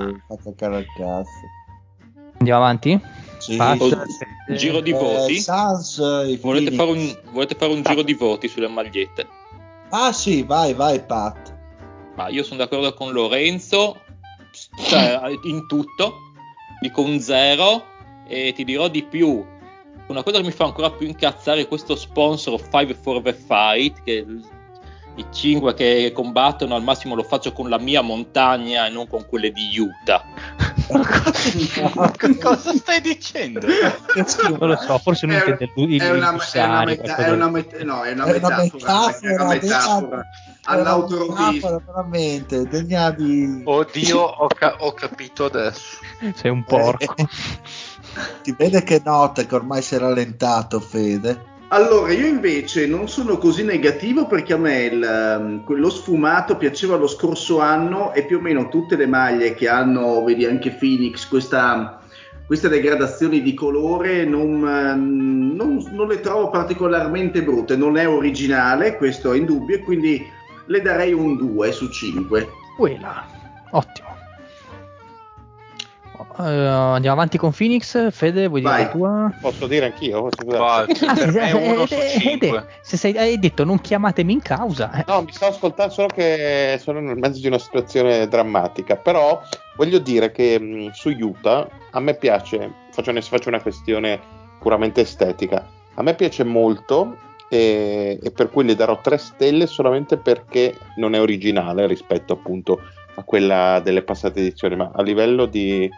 Andiamo 2.39 2.63
avanti? 2.63 3.01
Sì, 3.39 3.57
Pass, 3.57 3.97
giro 4.55 4.81
di 4.81 4.93
voti. 4.93 5.37
Eh, 5.37 5.41
Sans, 5.41 6.41
volete, 6.41 6.71
fare 6.73 6.91
un, 6.91 7.19
volete, 7.33 7.55
fare 7.55 7.73
un, 7.73 7.83
giro 7.83 8.03
di 8.03 8.15
voti 8.15 8.49
sulle 8.49 8.69
magliette? 8.69 9.27
Ah 9.91 10.13
sì, 10.13 10.43
vai, 10.43 10.75
vai 10.75 11.03
Pat. 11.03 11.59
Ma 12.17 12.29
io 12.29 12.43
sono 12.43 12.59
d'accordo 12.59 12.93
con 12.95 13.13
Lorenzo, 13.13 14.01
cioè, 14.89 15.21
in 15.45 15.67
tutto, 15.67 16.15
dico 16.81 17.03
un 17.03 17.19
zero 17.21 17.85
e 18.29 18.53
ti 18.55 18.65
dirò 18.65 18.89
di 18.89 19.03
più 19.03 19.45
una 20.11 20.23
cosa 20.23 20.39
che 20.39 20.45
mi 20.45 20.51
fa 20.51 20.65
ancora 20.65 20.91
più 20.91 21.07
incazzare 21.07 21.63
è 21.63 21.69
questo 21.69 21.97
sponsor 21.97 22.61
5 22.61 22.95
for 22.95 23.23
the 23.23 23.33
Fight, 23.33 24.03
che 24.03 24.27
i 25.15 25.27
5 25.31 25.75
che 25.75 26.13
combattono 26.15 26.75
al 26.75 26.83
massimo 26.83 27.15
lo 27.15 27.23
faccio 27.23 27.53
con 27.53 27.69
la 27.69 27.79
mia 27.79 28.01
montagna 28.01 28.87
e 28.87 28.91
non 28.91 29.07
con 29.07 29.27
quelle 29.27 29.51
di 29.51 29.69
Utah. 29.79 30.25
cosa 32.41 32.73
stai 32.75 33.01
dicendo? 33.01 33.67
non 34.59 34.69
lo 34.69 34.77
so, 34.77 34.99
forse 34.99 35.27
non 35.27 35.37
intende 35.37 35.73
lui. 35.77 35.99
È 35.99 36.11
una, 36.11 36.33
metafora, 36.33 37.23
è 37.23 37.31
una 39.33 39.47
metafora 39.47 40.27
all'autorotismo. 40.65 41.83
Veramente, 41.87 42.67
degna 42.67 43.11
di... 43.11 43.63
Oddio, 43.65 44.19
ho, 44.19 44.47
ca- 44.49 44.77
ho 44.79 44.93
capito 44.93 45.45
adesso. 45.45 45.99
Sei 46.35 46.51
un 46.51 46.65
porco. 46.65 47.15
Ti 48.43 48.55
vede 48.57 48.83
che 48.83 49.01
note 49.05 49.47
che 49.47 49.55
ormai 49.55 49.83
si 49.83 49.95
è 49.95 49.99
rallentato, 49.99 50.81
Fede. 50.81 51.49
Allora, 51.73 52.13
io 52.13 52.27
invece 52.27 52.89
non 52.89 53.09
sono 53.09 53.39
così 53.39 53.63
negativo 53.63 54.27
perché 54.27 54.55
a 54.55 54.57
me 54.57 54.83
il, 54.83 55.63
quello 55.65 55.89
sfumato 55.89 56.57
piaceva 56.57 56.97
lo 56.97 57.07
scorso 57.07 57.61
anno 57.61 58.13
e 58.13 58.25
più 58.25 58.39
o 58.39 58.41
meno 58.41 58.69
tutte 58.69 58.97
le 58.97 59.07
maglie 59.07 59.55
che 59.55 59.69
hanno, 59.69 60.25
vedi 60.25 60.45
anche 60.45 60.71
Phoenix, 60.73 61.29
questa, 61.29 62.01
queste 62.45 62.69
degradazioni 62.69 63.41
di 63.41 63.55
colore 63.55 64.25
non, 64.25 64.59
non, 64.59 65.89
non, 65.93 66.09
le 66.09 66.19
trovo 66.19 66.51
particolarmente 66.51 67.45
brutte, 67.45 67.77
non 67.77 67.97
è 67.97 68.09
originale, 68.09 68.97
questo 68.97 69.33
è 69.33 69.37
indubbio, 69.37 69.77
e 69.77 69.81
quindi 69.85 70.27
le 70.67 70.83
darei 70.83 71.13
un 71.13 71.37
2 71.37 71.71
su 71.71 71.89
5. 71.89 72.49
Quella, 72.77 73.25
ottimo. 73.71 74.10
Uh, 76.41 76.95
andiamo 76.95 77.17
avanti 77.17 77.37
con 77.37 77.53
Phoenix. 77.53 78.11
Fede, 78.11 78.47
vuoi 78.49 78.63
Vai. 78.63 78.77
dire 78.77 78.87
la 78.87 78.91
tua? 78.91 79.33
Posso 79.41 79.67
dire 79.67 79.87
anch'io? 79.87 80.29
Ah, 80.55 80.87
uno. 81.55 81.87
Se 82.81 82.97
sei, 82.97 83.17
hai 83.19 83.39
detto 83.39 83.65
non 83.65 83.81
chiamatemi 83.81 84.33
in 84.33 84.41
causa. 84.41 84.91
Eh. 84.93 85.05
No, 85.07 85.23
mi 85.23 85.33
sto 85.33 85.47
ascoltando 85.47 85.93
solo 85.93 86.09
che 86.09 86.79
sono 86.81 87.01
nel 87.01 87.17
mezzo 87.17 87.41
di 87.41 87.47
una 87.47 87.59
situazione 87.59 88.27
drammatica. 88.27 88.97
Però 88.97 89.43
voglio 89.77 89.99
dire 89.99 90.33
che 90.33 90.59
mh, 90.59 90.91
su 90.93 91.11
Utah 91.11 91.69
a 91.91 92.01
me 92.01 92.15
piace, 92.15 92.73
faccio, 92.91 93.13
ne 93.13 93.23
faccio 93.23 93.49
una 93.49 93.61
questione 93.61 94.19
puramente 94.59 95.03
estetica. 95.03 95.67
A 95.95 96.03
me 96.03 96.15
piace 96.15 96.45
molto 96.45 97.17
e, 97.49 98.19
e 98.23 98.31
per 98.31 98.49
cui 98.51 98.65
le 98.65 98.75
darò 98.77 99.01
tre 99.01 99.19
stelle 99.19 99.67
solamente 99.67 100.17
perché 100.17 100.77
non 100.97 101.15
è 101.15 101.21
originale 101.21 101.87
rispetto 101.87 102.33
appunto 102.33 102.81
a 103.17 103.25
quella 103.25 103.81
delle 103.81 104.03
passate 104.03 104.39
edizioni, 104.41 104.77
ma 104.77 104.93
a 104.95 105.03
livello 105.03 105.47
di 105.47 105.91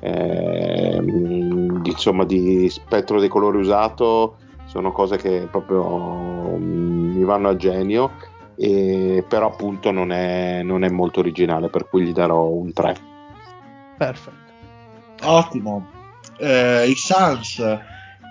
eh, 0.00 1.00
insomma 1.84 2.24
di 2.24 2.68
spettro 2.68 3.18
dei 3.20 3.28
colori 3.28 3.58
usato 3.58 4.36
sono 4.66 4.92
cose 4.92 5.16
che 5.16 5.48
proprio 5.50 6.56
mm, 6.56 7.16
mi 7.16 7.24
vanno 7.24 7.48
a 7.48 7.56
genio 7.56 8.12
e, 8.56 9.24
però 9.26 9.46
appunto 9.46 9.90
non 9.90 10.12
è, 10.12 10.62
non 10.62 10.84
è 10.84 10.88
molto 10.88 11.20
originale 11.20 11.68
per 11.68 11.88
cui 11.88 12.04
gli 12.04 12.12
darò 12.12 12.44
un 12.44 12.72
3 12.72 12.96
perfetto. 13.96 14.36
Ottimo. 15.24 15.86
Eh, 16.38 16.88
i 16.88 16.94
Sans 16.94 17.60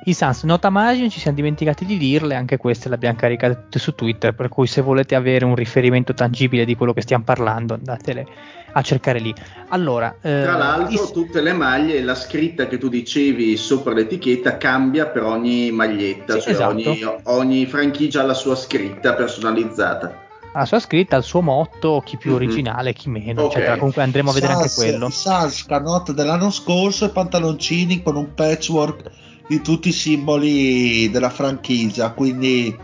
i 0.08 0.14
Sans 0.14 0.42
Nota 0.44 0.70
Margin 0.70 1.10
ci 1.10 1.20
siamo 1.20 1.36
dimenticati 1.36 1.84
di 1.84 1.98
dirle, 1.98 2.36
anche 2.36 2.56
queste 2.56 2.88
le 2.88 2.96
abbiamo 2.96 3.18
caricate 3.18 3.56
tutte 3.64 3.78
su 3.78 3.94
Twitter, 3.94 4.34
per 4.34 4.48
cui 4.48 4.66
se 4.66 4.82
volete 4.82 5.16
avere 5.16 5.44
un 5.44 5.54
riferimento 5.54 6.14
tangibile 6.14 6.64
di 6.64 6.76
quello 6.76 6.94
che 6.94 7.02
stiamo 7.02 7.26
parlando 7.26 7.74
andatele 7.74 8.26
a 8.72 8.82
cercare 8.82 9.20
lì. 9.20 9.36
Allora, 9.70 10.16
eh, 10.22 10.44
Tra 10.44 10.56
l'altro 10.56 10.94
is- 10.94 11.12
tutte 11.12 11.42
le 11.42 11.52
maglie, 11.52 12.02
la 12.02 12.16
scritta 12.16 12.68
che 12.68 12.78
tu 12.78 12.88
dicevi 12.88 13.58
sopra 13.58 13.94
l'etichetta 13.94 14.56
cambia 14.56 15.08
per 15.08 15.24
ogni 15.24 15.72
maglietta, 15.72 16.36
sì, 16.36 16.42
cioè 16.42 16.54
esatto. 16.54 16.70
ogni, 16.70 17.06
ogni 17.24 17.66
franchigia 17.66 18.22
ha 18.22 18.26
la 18.26 18.34
sua 18.34 18.56
scritta 18.56 19.14
personalizzata 19.14 20.26
la 20.54 20.66
sua 20.66 20.80
scritta, 20.80 21.18
il 21.18 21.24
suo 21.24 21.42
motto, 21.42 22.02
chi 22.04 22.18
più 22.18 22.32
mhm. 22.32 22.36
originale, 22.38 22.94
chi 22.94 23.10
meno, 23.10 23.44
okay. 23.44 23.58
eccetera. 23.58 23.78
Comunque 23.78 24.02
andremo 24.02 24.32
a 24.32 24.34
vedere 24.34 24.54
Sans, 24.54 24.64
anche 24.64 24.74
quello. 24.74 25.10
Sans, 25.12 25.66
canotta 25.66 26.14
dell'anno 26.14 26.50
scorso 26.50 27.06
e 27.06 27.10
pantaloncini 27.10 28.02
con 28.02 28.16
un 28.16 28.34
patchwork 28.34 29.12
di 29.48 29.62
tutti 29.62 29.90
i 29.90 29.94
simboli 29.94 31.10
della 31.10 31.30
franchigia, 31.30 32.12
quindi 32.12 32.76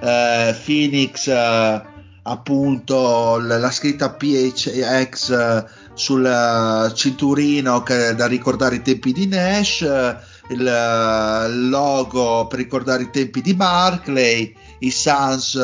eh, 0.00 0.56
Phoenix 0.64 1.26
eh, 1.28 1.82
appunto 2.22 3.38
la 3.38 3.70
scritta 3.70 4.10
PHX 4.10 5.30
eh, 5.30 5.64
sul 5.94 6.24
eh, 6.24 6.94
cinturino 6.94 7.82
che, 7.82 8.14
da 8.14 8.26
ricordare 8.26 8.76
i 8.76 8.82
tempi 8.82 9.12
di 9.12 9.26
Nash, 9.26 9.82
eh, 9.82 10.16
il 10.50 11.68
logo 11.68 12.46
per 12.46 12.58
ricordare 12.58 13.04
i 13.04 13.10
tempi 13.10 13.40
di 13.40 13.54
Barclay, 13.54 14.54
i 14.80 14.90
Sans, 14.90 15.54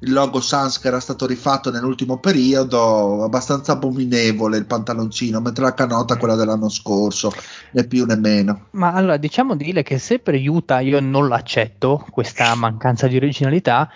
il 0.00 0.12
logo 0.12 0.40
Sans 0.40 0.78
che 0.78 0.88
era 0.88 1.00
stato 1.00 1.26
rifatto 1.26 1.70
nell'ultimo 1.70 2.18
periodo, 2.18 3.22
abbastanza 3.24 3.72
abominevole 3.72 4.56
il 4.56 4.66
pantaloncino, 4.66 5.40
mentre 5.40 5.64
la 5.64 5.74
canota 5.74 6.16
quella 6.16 6.34
dell'anno 6.34 6.68
scorso, 6.68 7.32
né 7.72 7.84
più 7.84 8.04
né 8.06 8.16
meno. 8.16 8.66
Ma 8.72 8.92
allora 8.92 9.16
diciamo 9.16 9.56
di 9.56 9.64
dire 9.64 9.82
che 9.82 9.98
se 9.98 10.18
per 10.18 10.34
Utah 10.34 10.80
io 10.80 11.00
non 11.00 11.28
l'accetto, 11.28 12.04
questa 12.10 12.54
mancanza 12.54 13.06
di 13.06 13.16
originalità, 13.16 13.88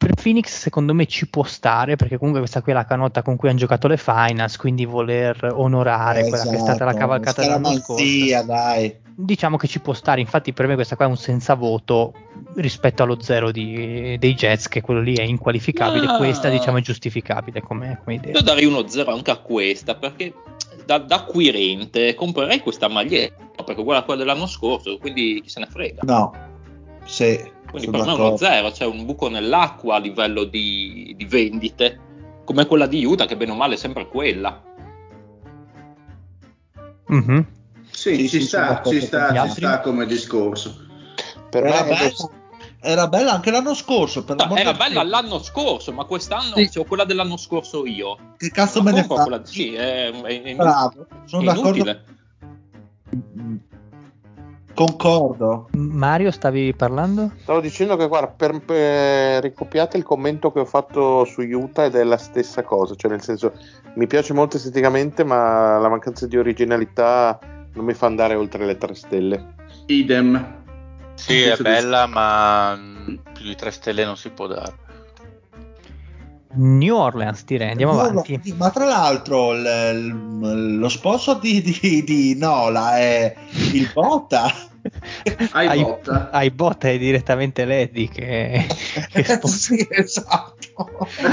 per 0.00 0.14
Phoenix 0.14 0.56
secondo 0.56 0.94
me 0.94 1.04
ci 1.04 1.28
può 1.28 1.42
stare 1.42 1.96
perché 1.96 2.16
comunque 2.16 2.40
questa 2.40 2.62
qui 2.62 2.72
è 2.72 2.74
la 2.74 2.86
canota 2.86 3.20
con 3.20 3.36
cui 3.36 3.50
hanno 3.50 3.58
giocato 3.58 3.86
le 3.86 3.98
finals 3.98 4.56
quindi 4.56 4.86
voler 4.86 5.52
onorare 5.52 6.20
esatto, 6.20 6.30
quella 6.30 6.44
che 6.50 6.56
è 6.56 6.58
stata 6.58 6.84
la 6.84 6.90
esatto, 6.92 7.06
cavalcata 7.06 7.42
dell'anno 7.42 7.72
scorso 7.74 8.44
dai. 8.46 8.96
Diciamo 9.24 9.56
che 9.56 9.66
ci 9.66 9.80
può 9.80 9.92
stare 9.92 10.20
infatti 10.20 10.52
per 10.52 10.66
me 10.66 10.74
questa 10.74 10.96
qua 10.96 11.06
è 11.06 11.08
un 11.08 11.16
senza 11.16 11.54
voto 11.54 12.12
rispetto 12.56 13.02
allo 13.02 13.20
zero 13.20 13.50
di, 13.50 14.16
dei 14.18 14.34
Jets 14.34 14.68
che 14.68 14.80
quello 14.80 15.00
lì 15.00 15.14
è 15.14 15.22
inqualificabile 15.22 16.06
ah. 16.06 16.16
questa 16.16 16.48
diciamo 16.48 16.78
è 16.78 16.80
giustificabile 16.80 17.60
come, 17.60 18.00
come 18.02 18.16
idea 18.16 18.34
io 18.34 18.42
darei 18.42 18.64
uno 18.64 18.86
zero 18.88 19.12
anche 19.12 19.30
a 19.30 19.38
questa 19.38 19.94
perché 19.94 20.32
da, 20.84 20.98
da 20.98 21.16
acquirente 21.16 22.14
comprerei 22.14 22.60
questa 22.60 22.88
maglietta 22.88 23.62
perché 23.62 23.82
quella 23.84 24.02
quella 24.02 24.20
dell'anno 24.20 24.46
scorso 24.46 24.98
quindi 24.98 25.40
chi 25.42 25.48
se 25.48 25.60
ne 25.60 25.66
frega 25.66 26.00
no 26.04 26.32
sì 27.04 27.58
quindi 27.70 27.90
per 27.90 28.04
me 28.04 28.10
è 28.10 28.14
uno 28.14 28.36
zero, 28.36 28.70
c'è 28.70 28.84
un 28.84 29.04
buco 29.04 29.28
nell'acqua 29.28 29.94
a 29.94 29.98
livello 30.00 30.44
di, 30.44 31.14
di 31.16 31.24
vendite, 31.24 32.00
come 32.44 32.66
quella 32.66 32.86
di 32.86 33.04
Utah, 33.04 33.26
che 33.26 33.36
bene 33.36 33.52
o 33.52 33.54
male 33.54 33.74
è 33.74 33.78
sempre 33.78 34.08
quella. 34.08 34.60
Mm-hmm. 37.12 37.40
Sì, 38.00 38.26
ci, 38.30 38.40
sta, 38.40 38.80
ci, 38.82 38.98
sta, 38.98 39.46
ci 39.46 39.50
sta 39.50 39.80
come 39.80 40.06
discorso. 40.06 40.74
Per 41.50 41.66
era, 41.66 41.82
bella, 41.82 42.10
era 42.80 43.08
bella 43.08 43.32
anche 43.32 43.50
l'anno 43.50 43.74
scorso. 43.74 44.24
No, 44.26 44.56
era 44.56 44.72
bella 44.72 45.02
l'anno 45.02 45.38
scorso, 45.42 45.92
ma 45.92 46.04
quest'anno 46.04 46.54
sì. 46.56 46.78
ho 46.78 46.84
quella 46.84 47.04
dell'anno 47.04 47.36
scorso 47.36 47.84
io. 47.84 48.16
Che 48.38 48.50
cazzo 48.52 48.80
ma 48.82 48.92
me 48.92 49.00
ne 49.00 49.04
fa? 49.04 49.16
Quella, 49.16 49.44
sì, 49.44 49.74
è, 49.74 50.10
è, 50.10 50.42
è, 50.42 50.54
Bravo, 50.54 51.06
sono 51.26 51.42
d'accordo. 51.44 52.00
Concordo. 54.72 55.68
Mario, 55.72 56.30
stavi 56.30 56.72
parlando? 56.72 57.32
Stavo 57.42 57.60
dicendo 57.60 57.96
che, 57.96 58.08
guarda, 58.08 58.28
per, 58.28 58.62
per, 58.64 59.42
ricopiate 59.42 59.98
il 59.98 60.04
commento 60.04 60.50
che 60.52 60.60
ho 60.60 60.64
fatto 60.64 61.26
su 61.26 61.42
Utah 61.42 61.84
ed 61.84 61.96
è 61.96 62.04
la 62.04 62.16
stessa 62.16 62.62
cosa, 62.62 62.94
cioè 62.94 63.10
nel 63.10 63.20
senso, 63.20 63.52
mi 63.96 64.06
piace 64.06 64.32
molto 64.32 64.56
esteticamente, 64.56 65.22
ma 65.22 65.76
la 65.76 65.90
mancanza 65.90 66.26
di 66.26 66.38
originalità 66.38 67.58
non 67.74 67.84
mi 67.84 67.94
fa 67.94 68.06
andare 68.06 68.34
oltre 68.34 68.66
le 68.66 68.76
tre 68.76 68.94
stelle. 68.94 69.54
Idem. 69.86 70.58
Sì, 71.14 71.42
è 71.42 71.56
bella, 71.56 72.06
ma 72.06 72.78
più 73.32 73.44
di 73.44 73.54
tre 73.54 73.70
stelle 73.70 74.04
non 74.04 74.16
si 74.16 74.30
può 74.30 74.46
dare. 74.46 74.88
New 76.52 76.96
Orleans 76.96 77.44
direi 77.44 77.70
andiamo 77.70 77.92
no, 77.92 78.00
avanti 78.00 78.52
ma 78.56 78.70
tra 78.70 78.84
l'altro 78.84 79.52
l, 79.52 79.62
l, 79.62 80.78
lo 80.78 80.88
sponsor 80.88 81.38
di, 81.38 81.62
di, 81.62 82.02
di, 82.02 82.36
Nola 82.36 82.98
è 82.98 83.36
il 83.72 83.88
Botta 83.92 84.52
hai 85.52 85.80
Botta 85.80 86.30
hai 86.32 86.50
Botta 86.50 86.88
è 86.88 86.98
direttamente 86.98 87.64
Lady 87.64 88.08
che, 88.08 88.66
che, 89.12 89.22
sponsor- 89.38 89.48
sì, 89.48 89.86
esatto. 89.90 90.88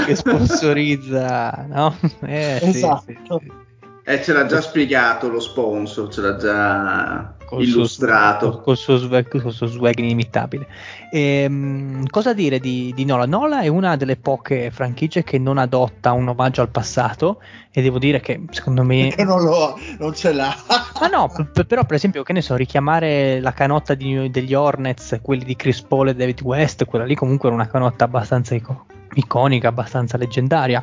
che 0.06 0.14
sponsorizza 0.14 1.66
no? 1.68 1.96
Eh, 2.22 2.60
esatto 2.62 3.04
sì, 3.06 3.18
sì. 3.26 3.67
Eh, 4.08 4.22
ce 4.22 4.32
l'ha 4.32 4.46
già 4.46 4.62
spiegato 4.62 5.28
lo 5.28 5.38
sponsor, 5.38 6.08
ce 6.08 6.22
l'ha 6.22 6.36
già 6.36 7.34
col 7.44 7.62
illustrato. 7.62 8.52
Suo, 8.52 8.60
col, 8.62 8.76
suo 8.78 8.96
swag, 8.96 9.42
col 9.42 9.52
suo 9.52 9.66
swag 9.66 9.98
inimitabile. 9.98 10.66
E, 11.12 11.44
um, 11.46 12.06
cosa 12.06 12.32
dire 12.32 12.58
di, 12.58 12.90
di, 12.96 13.04
Nola? 13.04 13.26
Nola 13.26 13.60
è 13.60 13.68
una 13.68 13.96
delle 13.96 14.16
poche 14.16 14.70
franchigie 14.70 15.22
che 15.24 15.38
non 15.38 15.58
adotta 15.58 16.12
un 16.12 16.26
omaggio 16.26 16.62
al 16.62 16.70
passato 16.70 17.42
e 17.70 17.82
devo 17.82 17.98
dire 17.98 18.20
che 18.20 18.44
secondo 18.48 18.82
me... 18.82 19.08
Perché 19.08 19.24
non, 19.24 19.42
lo, 19.42 19.78
non 19.98 20.14
ce 20.14 20.32
l'ha. 20.32 20.56
Ma 21.00 21.06
no, 21.08 21.28
p- 21.28 21.66
però 21.66 21.84
per 21.84 21.96
esempio, 21.96 22.22
che 22.22 22.32
ne 22.32 22.40
so, 22.40 22.56
richiamare 22.56 23.40
la 23.40 23.52
canotta 23.52 23.92
di, 23.92 24.30
degli 24.30 24.54
Hornets, 24.54 25.18
quelli 25.20 25.44
di 25.44 25.54
Chris 25.54 25.82
Paul 25.82 26.08
e 26.08 26.14
David 26.14 26.40
West, 26.40 26.86
quella 26.86 27.04
lì 27.04 27.14
comunque 27.14 27.48
era 27.48 27.56
una 27.58 27.68
canotta 27.68 28.04
abbastanza 28.04 28.54
ico- 28.54 28.86
iconica, 29.12 29.68
abbastanza 29.68 30.16
leggendaria 30.16 30.82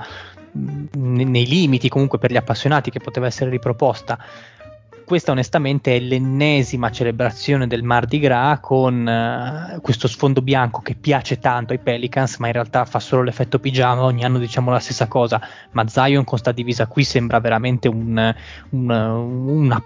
nei 0.56 1.46
limiti 1.46 1.90
comunque 1.90 2.18
per 2.18 2.32
gli 2.32 2.38
appassionati 2.38 2.92
che 2.92 3.00
poteva 3.00 3.28
essere 3.28 3.50
riproposta. 3.50 4.18
Questa 5.06 5.32
onestamente 5.32 5.96
è 5.96 6.00
l'ennesima 6.00 6.90
celebrazione 6.90 7.68
del 7.68 7.84
Mardi 7.84 8.18
Gras 8.18 8.58
con 8.60 9.06
uh, 9.06 9.80
questo 9.80 10.08
sfondo 10.08 10.42
bianco 10.42 10.82
che 10.82 10.96
piace 10.96 11.38
tanto 11.38 11.74
ai 11.74 11.80
Pelicans, 11.80 12.38
ma 12.38 12.48
in 12.48 12.54
realtà 12.54 12.86
fa 12.86 13.00
solo 13.00 13.22
l'effetto 13.22 13.60
pigiama, 13.60 14.02
ogni 14.02 14.24
anno 14.24 14.40
diciamo 14.40 14.72
la 14.72 14.80
stessa 14.80 15.06
cosa, 15.06 15.40
ma 15.74 15.88
Zion 15.88 16.24
con 16.24 16.40
sta 16.40 16.52
divisa 16.52 16.88
qui 16.88 17.04
sembra 17.04 17.40
veramente 17.40 17.88
un, 17.88 18.34
un, 18.70 18.90
una 18.90 19.84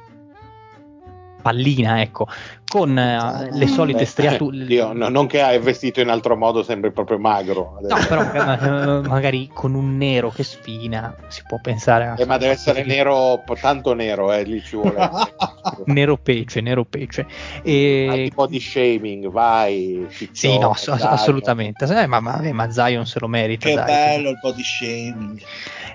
pallina, 1.42 2.02
ecco, 2.02 2.28
con 2.70 2.92
uh, 2.92 3.58
le 3.58 3.68
solite 3.68 4.06
striature. 4.06 4.66
Dio, 4.66 4.94
no, 4.94 5.10
non 5.10 5.26
che 5.26 5.42
hai 5.42 5.58
vestito 5.58 6.02
in 6.02 6.10
altro 6.10 6.38
modo, 6.38 6.62
sembri 6.62 6.92
proprio 6.92 7.18
magro. 7.18 7.78
Adesso. 7.80 8.16
No, 8.16 8.30
però 8.30 9.02
magari 9.02 9.50
con 9.52 9.74
un 9.74 9.98
nero 9.98 10.30
che 10.30 10.44
sfina 10.44 11.16
si 11.30 11.42
può 11.48 11.60
pensare 11.60 12.06
a. 12.06 12.16
Eh, 12.16 12.26
ma 12.26 12.38
deve 12.38 12.54
essere 12.54 12.84
nero, 12.84 13.44
tanto 13.60 13.94
nero, 13.94 14.32
eh, 14.32 14.44
lì 14.44 14.62
ci 14.64 14.76
vuole. 14.76 15.10
nero 15.86 16.18
pece, 16.18 16.62
nero 16.62 16.86
pece. 16.86 17.26
E... 17.64 18.32
body 18.36 18.60
shaming, 18.60 19.30
vai. 19.30 20.08
Sì, 20.32 20.58
no, 20.60 20.70
ass- 20.70 20.90
assolutamente. 20.90 21.86
Eh, 21.86 22.06
ma, 22.06 22.20
ma, 22.20 22.40
ma, 22.52 22.72
Zion 22.72 23.08
se 23.08 23.20
lo 23.20 23.28
merita. 23.28 23.68
Che 23.68 23.74
dai, 23.74 23.86
bello 23.86 24.30
il 24.30 24.38
body 24.40 24.64
shaming. 24.64 25.42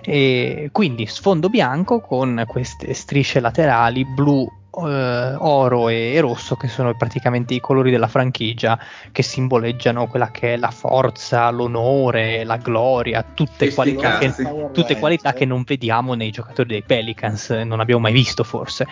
E 0.02 0.70
quindi 0.72 1.06
sfondo 1.06 1.48
bianco 1.48 2.00
con 2.00 2.44
queste 2.48 2.92
strisce 2.94 3.38
laterali 3.38 4.04
blu 4.04 4.62
eh, 4.76 5.34
oro 5.38 5.88
e, 5.88 6.18
rosso 6.20 6.56
che 6.56 6.68
sono 6.68 6.94
praticamente 6.94 7.54
i 7.54 7.60
colori 7.60 7.90
della 7.90 8.08
franchigia 8.08 8.78
che 9.12 9.22
simboleggiano 9.22 10.06
quella 10.06 10.30
che 10.30 10.54
è 10.54 10.56
la 10.56 10.70
forza, 10.70 11.48
l'onore, 11.50 12.44
la 12.44 12.56
gloria, 12.56 13.24
tutte, 13.34 13.72
qualità 13.72 14.18
che, 14.18 14.32
tutte 14.72 14.98
qualità 14.98 15.32
che 15.32 15.44
non 15.44 15.62
vediamo 15.62 16.14
nei 16.14 16.30
giocatori 16.30 16.68
dei 16.68 16.82
Pelicans, 16.82 17.50
non 17.50 17.80
abbiamo 17.80 18.00
mai 18.00 18.12
visto 18.12 18.44
forse. 18.44 18.86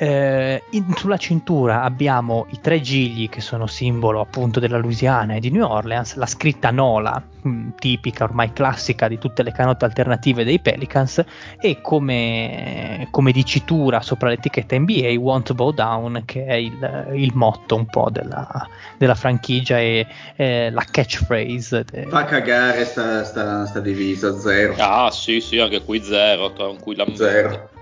Eh, 0.00 0.62
in, 0.70 0.94
sulla 0.94 1.16
cintura 1.16 1.82
abbiamo 1.82 2.46
i 2.50 2.60
tre 2.60 2.80
gigli 2.80 3.28
che 3.28 3.40
sono 3.40 3.66
simbolo 3.66 4.20
appunto 4.20 4.60
della 4.60 4.78
Louisiana 4.78 5.34
e 5.34 5.40
di 5.40 5.50
New 5.50 5.64
Orleans, 5.64 6.14
la 6.14 6.26
scritta 6.26 6.70
Nola, 6.70 7.20
mh, 7.42 7.48
mm, 7.48 7.68
tipica 7.80 8.22
ormai 8.22 8.52
classica 8.52 9.08
di 9.08 9.18
tutte 9.18 9.42
le 9.42 9.50
canotte 9.50 9.84
alternative 9.84 10.44
dei 10.44 10.60
Pelicans, 10.60 11.24
e 11.58 11.80
come, 11.80 13.08
come 13.10 13.32
dicitura 13.32 14.00
sopra 14.00 14.28
l'etichetta 14.28 14.78
NBA 14.78 15.14
Won't 15.18 15.52
Bow 15.54 15.72
Down, 15.72 16.22
che 16.24 16.44
è 16.44 16.54
il, 16.54 17.10
il 17.14 17.32
motto 17.34 17.74
un 17.74 17.86
po' 17.86 18.08
della, 18.08 18.68
della 18.98 19.16
franchigia 19.16 19.80
e 19.80 20.06
eh, 20.36 20.70
la 20.70 20.84
catchphrase. 20.88 21.84
De... 21.90 22.06
Fa 22.08 22.24
cagare 22.24 22.84
sta, 22.84 23.24
sta, 23.24 23.66
sta 23.66 23.80
divisa, 23.80 24.38
zero. 24.38 24.76
Ah 24.78 25.10
sì 25.10 25.40
sì, 25.40 25.58
anche 25.58 25.82
qui 25.82 26.00
zero, 26.04 26.52
tranquillamente. 26.52 27.18
Zero. 27.18 27.77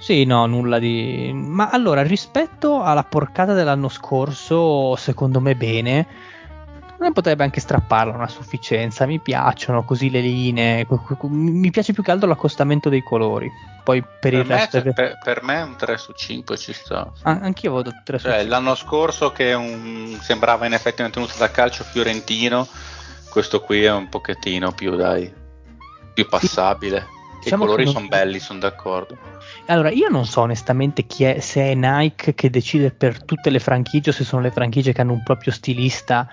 Sì, 0.00 0.24
no, 0.24 0.46
nulla 0.46 0.78
di... 0.78 1.30
Ma 1.34 1.68
allora, 1.68 2.02
rispetto 2.02 2.82
alla 2.82 3.04
porcata 3.04 3.52
dell'anno 3.52 3.88
scorso, 3.88 4.96
secondo 4.96 5.40
me 5.40 5.54
bene, 5.54 6.06
ne 6.98 7.12
potrebbe 7.12 7.44
anche 7.44 7.60
strapparla 7.60 8.14
una 8.14 8.26
sufficienza, 8.26 9.04
mi 9.04 9.20
piacciono 9.20 9.84
così 9.84 10.08
le 10.08 10.20
linee, 10.20 10.86
mi 11.20 11.70
piace 11.70 11.92
più 11.92 12.02
che 12.02 12.10
altro 12.10 12.28
l'accostamento 12.28 12.88
dei 12.88 13.02
colori. 13.02 13.50
Poi 13.84 14.00
per, 14.00 14.18
per 14.20 14.32
il 14.32 14.44
resto... 14.44 14.78
È... 14.78 14.92
Per, 14.92 15.18
per, 15.22 15.42
me 15.42 15.56
è 15.56 15.62
un 15.62 15.76
3 15.76 15.98
su 15.98 16.12
5 16.12 16.56
ci 16.56 16.72
sta. 16.72 17.12
Ah, 17.22 17.38
anch'io 17.42 17.72
vado 17.72 17.92
3 18.02 18.18
su 18.18 18.24
cioè, 18.24 18.38
5. 18.38 18.50
L'anno 18.50 18.74
scorso 18.74 19.32
che 19.32 19.52
un... 19.52 20.18
sembrava 20.22 20.64
in 20.64 20.72
effetti 20.72 21.02
una 21.02 21.10
tenuta 21.10 21.34
da 21.36 21.50
calcio 21.50 21.84
fiorentino, 21.84 22.66
questo 23.28 23.60
qui 23.60 23.84
è 23.84 23.92
un 23.92 24.08
pochettino 24.08 24.72
più, 24.72 24.96
dai, 24.96 25.30
più 26.14 26.26
passabile. 26.26 27.00
Sì. 27.00 27.18
Diciamo 27.44 27.64
I 27.64 27.66
colori 27.66 27.84
non... 27.84 27.92
sono 27.94 28.08
belli, 28.08 28.38
sono 28.38 28.58
d'accordo. 28.58 29.16
Allora, 29.66 29.90
io 29.90 30.08
non 30.08 30.26
so 30.26 30.40
onestamente 30.40 31.04
chi 31.06 31.24
è, 31.24 31.40
se 31.40 31.62
è 31.62 31.74
Nike 31.74 32.34
che 32.34 32.50
decide 32.50 32.90
per 32.90 33.22
tutte 33.22 33.50
le 33.50 33.60
franchigie 33.60 34.10
o 34.10 34.12
se 34.12 34.24
sono 34.24 34.42
le 34.42 34.50
franchigie 34.50 34.92
che 34.92 35.00
hanno 35.00 35.12
un 35.12 35.22
proprio 35.22 35.52
stilista 35.52 36.28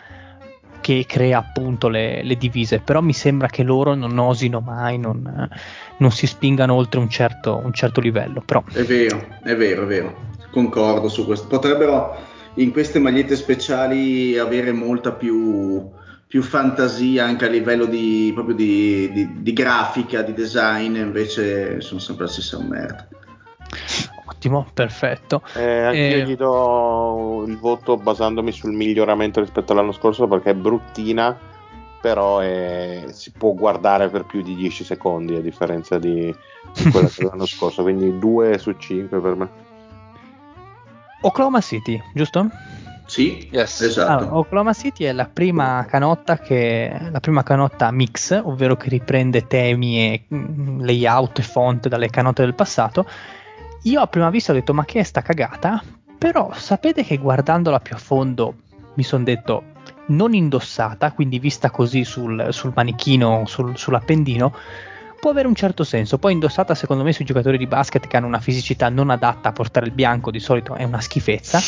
che 0.81 1.05
crea 1.07 1.39
appunto 1.39 1.89
le, 1.89 2.23
le 2.23 2.35
divise, 2.35 2.79
però 2.79 3.01
mi 3.01 3.13
sembra 3.13 3.47
che 3.47 3.63
loro 3.63 3.93
non 3.93 4.17
osino 4.17 4.59
mai, 4.59 4.97
non, 4.97 5.49
non 5.97 6.11
si 6.11 6.25
spingano 6.27 6.73
oltre 6.73 6.99
un 6.99 7.09
certo, 7.09 7.61
un 7.63 7.73
certo 7.73 7.99
livello. 7.99 8.41
Però... 8.45 8.63
È 8.71 8.83
vero, 8.83 9.25
è 9.43 9.55
vero, 9.55 9.83
è 9.83 9.85
vero, 9.85 10.15
concordo 10.49 11.09
su 11.09 11.25
questo. 11.25 11.47
Potrebbero 11.47 12.15
in 12.55 12.71
queste 12.71 12.99
magliette 12.99 13.35
speciali 13.35 14.37
avere 14.37 14.71
molta 14.71 15.11
più 15.11 15.89
più 16.27 16.41
fantasia 16.43 17.23
anche 17.25 17.45
a 17.45 17.49
livello 17.49 17.85
di, 17.85 18.31
proprio 18.33 18.55
di, 18.55 19.09
di, 19.11 19.41
di 19.41 19.53
grafica, 19.53 20.21
di 20.21 20.33
design, 20.33 20.97
invece 20.97 21.79
sono 21.79 21.99
sempre 21.99 22.25
la 22.25 22.31
stessa 22.31 22.59
merda. 22.59 23.07
Ottimo, 24.25 24.67
perfetto. 24.73 25.41
Eh, 25.55 25.81
anche 25.83 25.97
io 25.97 26.17
eh, 26.17 26.23
gli 26.25 26.35
do 26.35 27.43
il 27.47 27.57
voto 27.57 27.95
basandomi 27.95 28.51
sul 28.51 28.73
miglioramento 28.73 29.39
rispetto 29.39 29.71
all'anno 29.71 29.93
scorso 29.93 30.27
perché 30.27 30.51
è 30.51 30.53
bruttina, 30.53 31.37
però 32.01 32.39
è, 32.39 33.05
si 33.11 33.31
può 33.31 33.53
guardare 33.53 34.09
per 34.09 34.25
più 34.25 34.41
di 34.41 34.55
10 34.55 34.83
secondi 34.83 35.35
a 35.35 35.41
differenza 35.41 35.97
di, 35.97 36.33
di 36.73 36.91
quella 36.91 37.09
dell'anno 37.15 37.45
scorso, 37.45 37.83
quindi 37.83 38.19
2 38.19 38.57
su 38.57 38.73
5 38.77 39.19
per 39.19 39.35
me. 39.35 39.49
Oklahoma 41.21 41.61
City, 41.61 41.99
giusto? 42.13 42.49
Sì, 43.07 43.47
yes. 43.51 43.81
esatto. 43.81 44.11
Allora, 44.11 44.37
Oklahoma 44.37 44.73
City 44.73 45.05
è 45.05 45.13
la 45.13 45.29
prima 45.31 45.85
canotta 45.87 46.37
che 46.37 46.93
la 47.09 47.19
prima 47.19 47.41
canotta 47.41 47.89
mix, 47.91 48.39
ovvero 48.43 48.75
che 48.75 48.89
riprende 48.89 49.47
temi 49.47 49.99
e 49.99 50.25
mm, 50.33 50.81
layout 50.81 51.39
e 51.39 51.43
font 51.43 51.87
dalle 51.87 52.09
canotte 52.09 52.43
del 52.43 52.53
passato. 52.53 53.07
Io 53.83 54.01
a 54.01 54.07
prima 54.07 54.29
vista 54.29 54.51
ho 54.51 54.55
detto 54.55 54.73
"Ma 54.73 54.85
che 54.85 54.99
è 54.99 55.03
sta 55.03 55.21
cagata?" 55.21 55.81
Però 56.17 56.51
sapete 56.53 57.03
che 57.03 57.17
guardandola 57.17 57.79
più 57.79 57.95
a 57.95 57.99
fondo 57.99 58.55
mi 58.95 59.03
sono 59.03 59.23
detto 59.23 59.63
non 60.07 60.33
indossata, 60.33 61.11
quindi 61.11 61.39
vista 61.39 61.69
così 61.69 62.03
sul, 62.03 62.47
sul 62.51 62.71
manichino, 62.75 63.43
sul, 63.45 63.77
sull'appendino, 63.77 64.53
può 65.19 65.31
avere 65.31 65.47
un 65.47 65.55
certo 65.55 65.83
senso. 65.83 66.17
Poi 66.17 66.33
indossata, 66.33 66.75
secondo 66.75 67.03
me, 67.03 67.13
sui 67.13 67.25
giocatori 67.25 67.57
di 67.57 67.67
basket 67.67 68.07
che 68.07 68.17
hanno 68.17 68.27
una 68.27 68.39
fisicità 68.39 68.89
non 68.89 69.09
adatta 69.09 69.49
a 69.49 69.51
portare 69.51 69.85
il 69.85 69.91
bianco, 69.91 70.31
di 70.31 70.39
solito 70.39 70.75
è 70.75 70.83
una 70.83 71.01
schifezza. 71.01 71.59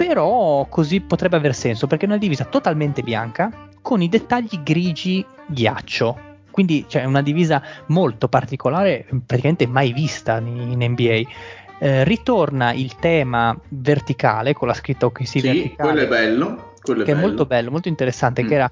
Però 0.00 0.64
così 0.70 1.02
potrebbe 1.02 1.36
aver 1.36 1.54
senso 1.54 1.86
perché 1.86 2.06
è 2.06 2.08
una 2.08 2.16
divisa 2.16 2.46
totalmente 2.46 3.02
bianca 3.02 3.68
con 3.82 4.00
i 4.00 4.08
dettagli 4.08 4.62
grigi 4.62 5.22
ghiaccio. 5.46 6.18
Quindi 6.50 6.86
cioè, 6.88 7.02
è 7.02 7.04
una 7.04 7.20
divisa 7.20 7.62
molto 7.88 8.26
particolare, 8.26 9.04
praticamente 9.26 9.66
mai 9.66 9.92
vista 9.92 10.38
in, 10.38 10.80
in 10.80 10.90
NBA. 10.92 11.20
Eh, 11.82 12.04
ritorna 12.04 12.72
il 12.72 12.96
tema 12.96 13.54
verticale 13.68 14.54
con 14.54 14.68
la 14.68 14.74
scritta 14.74 15.04
OKC 15.04 15.26
sì, 15.26 15.40
verticale. 15.42 15.90
quello 15.90 16.00
è 16.00 16.08
bello. 16.08 16.72
Quello 16.80 17.04
che 17.04 17.12
è, 17.12 17.14
è 17.14 17.18
molto 17.18 17.44
bello, 17.44 17.70
molto 17.70 17.88
interessante, 17.88 18.42
mm. 18.42 18.48
che 18.48 18.54
era 18.54 18.70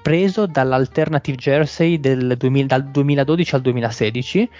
preso 0.00 0.46
dall'Alternative 0.46 1.36
Jersey 1.36 1.98
del 1.98 2.36
2000, 2.36 2.66
dal 2.66 2.84
2012 2.84 3.54
al 3.56 3.60
2016 3.62 4.50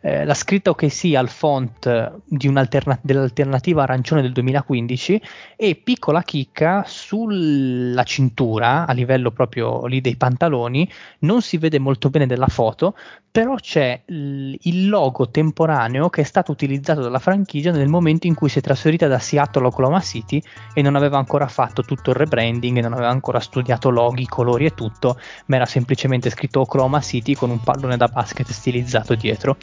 eh, 0.00 0.24
la 0.24 0.34
scritta 0.34 0.70
OKC 0.70 1.14
al 1.16 1.28
font 1.28 2.20
dell'alternativa 2.24 3.82
arancione 3.82 4.22
del 4.22 4.32
2015 4.32 5.20
e 5.56 5.74
piccola 5.74 6.22
chicca 6.22 6.84
sulla 6.86 8.04
cintura 8.04 8.86
a 8.86 8.92
livello 8.92 9.32
proprio 9.32 9.86
lì 9.86 10.00
dei 10.00 10.16
pantaloni 10.16 10.88
non 11.20 11.42
si 11.42 11.58
vede 11.58 11.80
molto 11.80 12.10
bene 12.10 12.26
della 12.26 12.46
foto 12.46 12.94
però 13.30 13.56
c'è 13.56 14.02
il 14.06 14.88
logo 14.88 15.30
temporaneo 15.30 16.08
che 16.08 16.22
è 16.22 16.24
stato 16.24 16.50
utilizzato 16.50 17.02
dalla 17.02 17.18
franchigia 17.18 17.70
nel 17.70 17.86
momento 17.86 18.26
in 18.26 18.34
cui 18.34 18.48
si 18.48 18.58
è 18.58 18.62
trasferita 18.62 19.06
da 19.06 19.18
Seattle 19.18 19.64
a 19.64 19.66
Oklahoma 19.66 20.00
City 20.00 20.42
e 20.72 20.82
non 20.82 20.96
aveva 20.96 21.18
ancora 21.18 21.46
fatto 21.46 21.82
tutto 21.82 22.10
il 22.10 22.16
rebranding, 22.16 22.80
non 22.80 22.94
aveva 22.94 23.10
ancora 23.10 23.38
studiato 23.38 23.90
loghi, 23.90 24.26
colori 24.26 24.64
e 24.64 24.74
tutto, 24.74 25.20
ma 25.46 25.56
era 25.56 25.66
semplicemente 25.66 26.30
scritto 26.30 26.60
Oklahoma 26.60 27.00
City 27.00 27.34
con 27.34 27.50
un 27.50 27.60
pallone 27.60 27.96
da 27.96 28.08
basket 28.08 28.50
stilizzato 28.50 29.14
dietro 29.14 29.56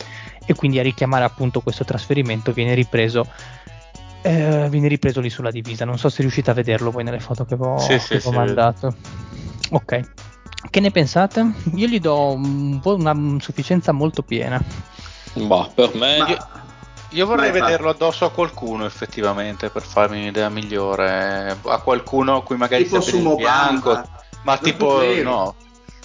e 0.45 0.53
quindi 0.53 0.79
a 0.79 0.83
richiamare 0.83 1.23
appunto 1.23 1.61
questo 1.61 1.83
trasferimento 1.83 2.51
viene 2.51 2.73
ripreso 2.73 3.27
eh, 4.25 4.67
viene 4.69 4.87
ripreso 4.87 5.21
lì 5.21 5.29
sulla 5.29 5.51
divisa. 5.51 5.85
Non 5.85 5.99
so 5.99 6.09
se 6.09 6.21
riuscite 6.21 6.49
a 6.49 6.53
vederlo 6.53 6.89
voi 6.89 7.03
nelle 7.03 7.19
foto 7.19 7.45
che 7.45 7.55
ho, 7.57 7.77
sì, 7.77 7.89
che 7.89 7.99
sì, 7.99 8.13
ho 8.15 8.19
sì, 8.19 8.29
mandato. 8.31 8.95
Ok. 9.69 9.99
Che 10.67 10.79
ne 10.79 10.89
pensate? 10.89 11.53
Io 11.75 11.87
gli 11.87 11.99
do 11.99 12.33
un 12.33 12.81
una 12.83 13.39
sufficienza 13.39 13.91
molto 13.91 14.23
piena. 14.23 14.59
Bah, 15.33 15.69
per 15.73 15.93
me. 15.93 16.17
Ma... 16.17 16.27
Io, 16.27 16.47
io 17.09 17.25
vorrei 17.27 17.51
Vai, 17.51 17.61
vederlo 17.61 17.89
addosso 17.89 18.25
a 18.25 18.31
qualcuno 18.31 18.85
effettivamente 18.85 19.69
per 19.69 19.83
farmi 19.83 20.17
un'idea 20.17 20.49
migliore. 20.49 21.55
A 21.63 21.77
qualcuno 21.81 22.37
a 22.37 22.43
cui 22.43 22.57
magari 22.57 22.87
tipo 22.87 22.97
il 22.97 23.35
bianco. 23.35 23.91
Ma 24.41 24.53
non 24.53 24.59
tipo, 24.59 25.03
no. 25.21 25.55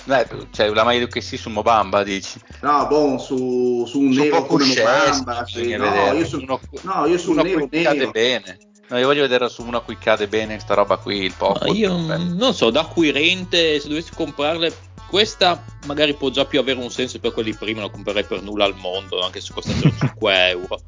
Eh, 0.07 0.27
cioè, 0.51 0.69
la 0.71 0.85
meglio 0.85 1.07
che 1.07 1.21
sì 1.21 1.37
su 1.37 1.51
Mobamba, 1.51 2.03
dici? 2.03 2.41
No, 2.63 2.87
boh, 2.87 3.19
su, 3.19 3.85
su 3.87 4.01
un 4.01 4.13
su 4.13 4.23
nero 4.23 4.45
come 4.45 4.67
Mobamba. 4.67 5.45
Sì. 5.47 5.77
No, 5.77 6.13
io 6.13 6.25
su, 6.27 6.41
uno, 6.41 6.61
no, 6.83 7.07
io 7.07 7.19
su 7.19 7.31
uno 7.33 7.43
nero, 7.43 7.69
nero. 7.71 8.11
bene. 8.11 8.59
No, 8.89 8.99
io 8.99 9.07
voglio 9.07 9.23
vedere 9.23 9.49
su 9.49 9.63
uno 9.63 9.77
a 9.77 9.83
cui 9.83 9.97
cade 9.99 10.27
bene 10.27 10.59
sta 10.59 10.75
roba 10.75 10.97
qui, 10.97 11.19
il 11.23 11.35
poco. 11.37 11.73
io 11.73 11.97
non 11.97 12.53
so, 12.55 12.71
da 12.71 12.81
acquirente, 12.81 13.79
se 13.79 13.87
dovessi 13.87 14.11
comprarle, 14.13 14.75
questa 15.09 15.63
magari 15.87 16.15
può 16.15 16.31
già 16.31 16.45
più 16.45 16.59
avere 16.59 16.81
un 16.81 16.91
senso 16.91 17.21
per 17.21 17.33
quelli 17.33 17.55
prima, 17.55 17.81
non 17.81 17.91
comprerei 17.91 18.25
per 18.25 18.43
nulla 18.43 18.65
al 18.65 18.75
mondo, 18.77 19.21
anche 19.23 19.41
se 19.41 19.53
costa 19.53 19.73
5 19.73 20.49
euro. 20.51 20.81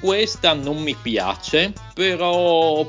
Questa 0.00 0.52
non 0.52 0.82
mi 0.82 0.94
piace, 0.94 1.72
però 1.94 2.86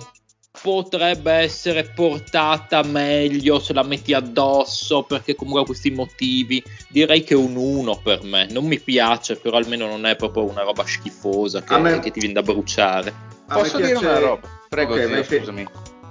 potrebbe 0.61 1.31
essere 1.31 1.84
portata 1.84 2.84
meglio 2.84 3.60
se 3.60 3.73
la 3.73 3.84
metti 3.84 4.14
addosso 4.14 5.03
perché 5.03 5.36
comunque 5.36 5.61
ha 5.61 5.65
questi 5.65 5.91
motivi 5.91 6.64
direi 6.90 7.23
che 7.23 7.36
un 7.36 7.56
1 7.56 8.02
per 8.03 8.23
me 8.23 8.48
non 8.49 8.65
mi 8.65 8.80
piace 8.80 9.36
però 9.38 9.57
almeno 9.57 9.88
non 9.88 10.06
è 10.06 10.15
proprio 10.15 10.49
una 10.49 10.64
roba 10.64 10.86
schifosa 10.86 11.61
che, 11.64 11.77
me... 11.77 11.99
che 11.99 12.11
ti 12.11 12.19
viene 12.19 12.34
da 12.34 12.41
bruciare 12.41 13.38
Posso 13.49 13.77
dire 13.77 13.91
piace... 13.91 14.06
una 14.06 14.19
roba? 14.19 14.48
Prego, 14.69 14.94
okay, 14.94 15.23
zio, 15.23 15.40
scusami. 15.40 15.68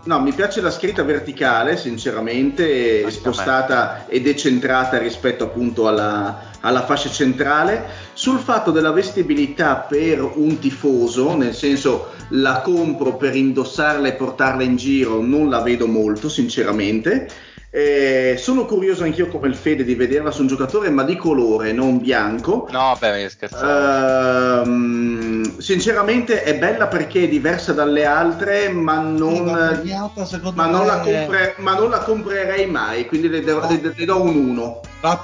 No, 0.08 0.18
mi 0.22 0.32
piace 0.32 0.62
la 0.62 0.70
scritta 0.70 1.02
verticale, 1.02 1.76
sinceramente, 1.76 3.10
spostata 3.10 4.06
e 4.06 4.22
decentrata 4.22 4.96
rispetto 4.96 5.44
appunto 5.44 5.86
alla, 5.86 6.44
alla, 6.60 6.82
fascia 6.86 7.10
centrale. 7.10 7.84
Sul 8.14 8.38
fatto 8.38 8.70
della 8.70 8.90
vestibilità 8.90 9.76
per 9.76 10.22
un 10.22 10.58
tifoso, 10.58 11.36
nel 11.36 11.52
senso 11.52 12.12
la 12.30 12.62
compro 12.62 13.16
per 13.16 13.36
indossarla 13.36 14.08
e 14.08 14.14
portarla 14.14 14.62
in 14.62 14.76
giro, 14.76 15.20
non 15.20 15.50
la 15.50 15.60
vedo 15.60 15.86
molto, 15.86 16.30
sinceramente. 16.30 17.28
Eh, 17.70 18.36
sono 18.38 18.64
curioso 18.64 19.04
anch'io 19.04 19.28
come 19.28 19.46
il 19.46 19.54
Fede 19.54 19.84
di 19.84 19.94
vederla 19.94 20.30
su 20.30 20.40
un 20.40 20.46
giocatore, 20.46 20.88
ma 20.88 21.02
di 21.02 21.16
colore, 21.16 21.72
non 21.72 21.98
bianco. 21.98 22.66
No, 22.70 22.96
beh, 22.98 23.28
scherzavo. 23.28 24.70
Uh, 24.70 25.60
sinceramente 25.60 26.42
è 26.44 26.56
bella 26.56 26.86
perché 26.86 27.24
è 27.24 27.28
diversa 27.28 27.74
dalle 27.74 28.06
altre, 28.06 28.70
ma 28.70 29.00
non, 29.00 29.82
sì, 29.82 30.40
ma, 30.54 30.66
non 30.66 30.86
la, 30.86 31.00
compre, 31.00 31.54
ma 31.58 31.74
non, 31.74 31.90
la 31.90 31.98
comprerei 31.98 32.66
mai, 32.66 33.04
quindi 33.04 33.28
le, 33.28 33.42
do, 33.42 33.60
le, 33.68 33.92
le 33.94 34.04
do 34.06 34.22
un 34.22 34.36
1. 34.36 34.80
Va 35.00 35.16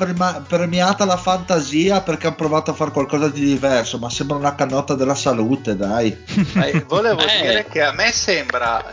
premiata 0.47 1.05
la 1.05 1.17
fantasia 1.17 2.01
perché 2.01 2.29
hanno 2.29 2.37
provato 2.37 2.71
a 2.71 2.75
fare 2.75 2.93
qualcosa 2.93 3.29
di 3.29 3.41
diverso, 3.41 3.99
ma 3.99 4.09
sembra 4.09 4.37
una 4.37 4.55
canotta 4.55 4.95
della 4.95 5.15
salute, 5.15 5.77
dai. 5.77 6.17
Eh, 6.65 6.85
volevo 6.87 7.21
eh. 7.23 7.41
dire 7.43 7.67
che 7.67 7.83
a 7.83 7.93
me 7.93 8.13
sembra 8.13 8.85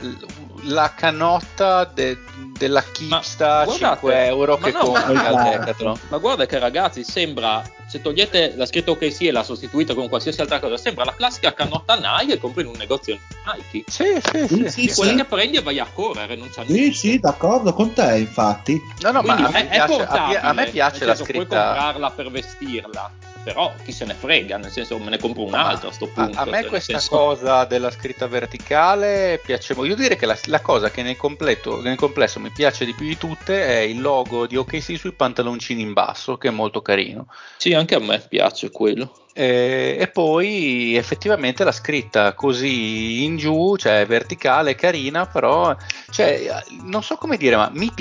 la 0.63 0.91
canotta 0.95 1.85
de, 1.85 2.17
della 2.57 2.83
Kipsta 2.83 3.65
5 3.67 4.25
euro 4.25 4.57
che 4.57 4.71
no, 4.71 4.79
compri 4.79 5.17
al 5.17 5.49
Decathlon. 5.49 5.99
Ma 6.09 6.17
guarda 6.17 6.45
che 6.45 6.57
ragazzi, 6.59 7.03
sembra 7.03 7.63
se 7.91 8.01
togliete 8.01 8.53
la 8.55 8.65
scritta 8.65 8.91
OKC 8.91 9.23
e 9.23 9.31
la 9.33 9.43
sostituite 9.43 9.93
con 9.93 10.07
qualsiasi 10.07 10.39
altra 10.39 10.61
cosa, 10.61 10.77
sembra 10.77 11.03
la 11.03 11.13
classica 11.13 11.53
canotta 11.53 11.95
Nike 11.95 12.35
che 12.35 12.39
compri 12.39 12.61
in 12.61 12.69
un 12.69 12.75
negozio 12.77 13.19
Nike. 13.45 13.83
Sì, 13.91 14.17
sì, 14.21 14.47
sì. 14.47 14.69
sì, 14.69 14.87
sì 14.87 14.95
quella 14.95 15.13
che 15.15 15.25
prendi 15.25 15.57
e 15.57 15.61
vai 15.61 15.77
a 15.77 15.87
correre, 15.91 16.37
non 16.37 16.49
c'è 16.49 16.63
Sì, 16.65 16.93
sì, 16.93 17.19
d'accordo 17.19 17.73
con 17.73 17.91
te, 17.91 18.19
infatti. 18.19 18.81
No, 19.01 19.11
no, 19.11 19.21
Quindi 19.21 19.41
ma 19.41 19.47
a 19.49 19.51
me, 19.51 19.65
piace, 19.65 20.03
a 20.03 20.53
me 20.53 20.69
piace 20.69 21.03
la 21.03 21.15
scritta. 21.15 21.33
Puoi 21.33 21.47
comprarla 21.47 22.11
per 22.11 22.31
vestirla 22.31 23.11
però 23.43 23.73
chi 23.83 23.91
se 23.91 24.05
ne 24.05 24.13
frega, 24.13 24.57
nel 24.57 24.71
senso 24.71 24.97
me 24.99 25.09
ne 25.09 25.17
compro 25.17 25.43
un'altra 25.43 25.89
a 25.89 25.91
sto 25.91 26.07
punto. 26.07 26.37
A, 26.37 26.41
a 26.41 26.45
me 26.45 26.61
cioè, 26.61 26.69
questa 26.69 26.99
senso... 26.99 27.15
cosa 27.15 27.65
della 27.65 27.91
scritta 27.91 28.27
verticale 28.27 29.39
piace 29.43 29.73
molto. 29.73 29.89
Io 29.89 29.95
direi 29.95 30.17
che 30.17 30.25
la, 30.25 30.37
la 30.45 30.61
cosa 30.61 30.89
che 30.91 31.01
nel, 31.01 31.17
completo, 31.17 31.81
nel, 31.81 31.97
complesso 31.97 32.39
mi 32.39 32.51
piace 32.51 32.85
di 32.85 32.93
più 32.93 33.05
di 33.05 33.17
tutte 33.17 33.65
è 33.65 33.79
il 33.79 34.01
logo 34.01 34.47
di 34.47 34.55
OKC 34.55 34.97
sui 34.97 35.13
pantaloncini 35.13 35.81
in 35.81 35.93
basso, 35.93 36.37
che 36.37 36.47
è 36.47 36.51
molto 36.51 36.81
carino. 36.81 37.27
Sì, 37.57 37.73
anche 37.73 37.95
a 37.95 37.99
me 37.99 38.19
piace 38.27 38.71
quello. 38.71 39.20
E, 39.33 39.97
e, 39.99 40.07
poi 40.07 40.95
effettivamente 40.95 41.63
la 41.63 41.71
scritta 41.71 42.33
così 42.33 43.23
in 43.23 43.37
giù, 43.37 43.77
cioè 43.77 44.05
verticale, 44.05 44.75
carina, 44.75 45.25
però 45.25 45.75
cioè, 46.09 46.63
non 46.83 47.01
so 47.01 47.15
come 47.15 47.37
dire, 47.37 47.55
ma 47.55 47.69
mi, 47.73 47.91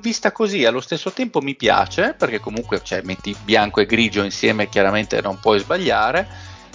vista 0.00 0.32
così 0.32 0.64
allo 0.64 0.80
stesso 0.80 1.12
tempo 1.12 1.40
mi 1.40 1.54
piace, 1.54 2.14
perché 2.18 2.40
comunque 2.40 2.80
cioè, 2.82 3.02
metti 3.02 3.36
bianco 3.44 3.80
e 3.80 3.86
grigio 3.86 4.24
insieme, 4.24 4.68
chiaramente 4.68 5.20
non 5.20 5.38
puoi 5.38 5.60
sbagliare, 5.60 6.26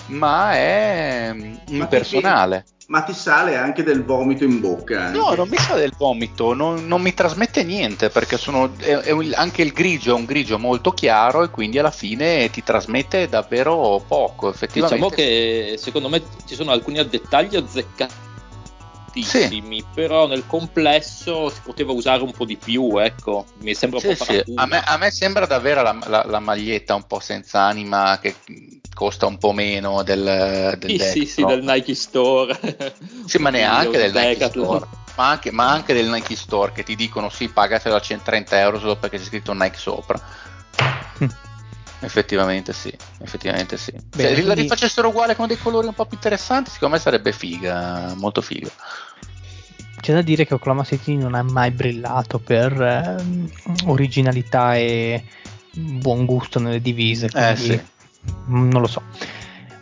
ma 0.08 0.54
è 0.54 1.36
impersonale. 1.68 2.66
Ma 2.88 3.02
ti 3.02 3.14
sale 3.14 3.56
anche 3.56 3.82
del 3.82 4.04
vomito 4.04 4.44
in 4.44 4.60
bocca. 4.60 5.06
Anche. 5.06 5.18
No, 5.18 5.34
non 5.34 5.48
mi 5.50 5.58
sale 5.58 5.82
del 5.82 5.94
vomito, 5.98 6.54
non, 6.54 6.86
non 6.86 7.02
mi 7.02 7.14
trasmette 7.14 7.64
niente 7.64 8.10
perché 8.10 8.38
sono, 8.38 8.74
è, 8.78 8.92
è, 8.92 9.12
anche 9.34 9.64
il 9.64 9.72
grigio 9.72 10.12
è 10.12 10.20
un 10.20 10.26
grigio 10.26 10.60
molto 10.60 10.92
chiaro 10.92 11.44
e 11.44 11.50
quindi 11.50 11.80
alla 11.80 11.90
fine 11.90 12.50
ti 12.52 12.64
trasmette 12.64 13.28
davvero 13.28 14.04
poco. 14.08 14.50
Effettivamente. 14.50 14.96
Diciamo 14.96 15.10
che 15.10 15.76
secondo 15.80 16.10
me 16.10 16.22
ci 16.46 16.54
sono 16.54 16.72
alcuni 16.72 17.04
dettagli 17.08 17.56
azzeccati 17.56 18.25
tantissimi, 19.16 19.80
sì. 19.80 19.86
però 19.94 20.28
nel 20.28 20.46
complesso 20.46 21.50
si 21.50 21.62
poteva 21.64 21.94
usare 21.94 22.24
un 22.24 22.32
po' 22.32 22.46
di 22.46 22.58
più, 22.58 22.98
ecco, 22.98 23.46
mi 23.60 23.74
sembra 23.74 24.00
sì, 24.00 24.08
un 24.08 24.16
po' 24.18 24.24
sì. 24.26 24.44
a, 24.56 24.66
me, 24.66 24.82
a 24.84 24.98
me, 24.98 25.12
sembra 25.12 25.46
davvero 25.46 25.82
la, 25.82 25.98
la, 26.08 26.24
la, 26.26 26.40
maglietta 26.40 26.96
un 26.96 27.08
po' 27.08 27.20
senza 27.20 27.62
anima 27.62 28.20
che 28.22 28.36
costa 28.94 29.26
un 29.26 29.38
po' 29.38 29.54
meno 29.54 30.04
del, 30.04 30.76
del 30.78 31.00
sì, 31.00 31.00
sì, 31.00 31.26
sì, 31.26 31.46
del 31.46 31.64
Nike 31.64 31.96
Store. 31.96 32.58
sì, 33.26 33.38
ma 33.38 33.50
neanche 33.50 33.98
del 33.98 34.14
Nike 34.14 34.48
Store. 34.48 34.86
Ma 35.16 35.30
anche, 35.30 35.52
ma 35.52 35.72
anche, 35.72 35.94
del 35.94 36.10
Nike 36.10 36.36
Store 36.36 36.74
che 36.74 36.84
ti 36.84 36.96
dicono 36.96 37.30
sì, 37.30 37.48
pagatelo 37.48 37.96
a 37.96 38.02
130 38.02 38.60
euro 38.60 38.80
solo 38.80 38.98
perché 38.98 39.18
c'è 39.18 39.24
scritto 39.24 39.54
Nike 39.54 39.78
sopra. 39.78 40.22
Effettivamente 42.06 42.72
sì, 42.72 42.94
effettivamente 43.20 43.78
sì. 43.78 43.92
Bene, 43.92 44.30
Se 44.30 44.34
quindi... 44.34 44.44
la 44.44 44.54
rifacessero 44.54 45.08
uguale 45.08 45.36
con 45.36 45.48
dei 45.48 45.58
colori 45.58 45.88
un 45.88 45.94
po' 45.94 46.06
più 46.06 46.18
interessanti, 46.18 46.70
secondo 46.70 46.96
me 46.96 47.02
sarebbe 47.02 47.32
figa, 47.32 48.14
molto 48.16 48.42
figa. 48.42 48.70
C'è 50.06 50.14
da 50.14 50.22
dire 50.22 50.46
che 50.46 50.54
Oklahoma 50.54 50.84
City 50.84 51.16
non 51.16 51.34
ha 51.34 51.42
mai 51.42 51.72
brillato 51.72 52.38
per 52.38 52.80
eh, 52.80 53.16
originalità 53.88 54.76
e 54.76 55.24
buon 55.72 56.26
gusto 56.26 56.60
nelle 56.60 56.80
divise. 56.80 57.28
Eh 57.34 57.56
sì. 57.56 57.82
Non 58.46 58.82
lo 58.82 58.86
so. 58.86 59.02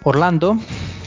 Orlando? 0.04 0.56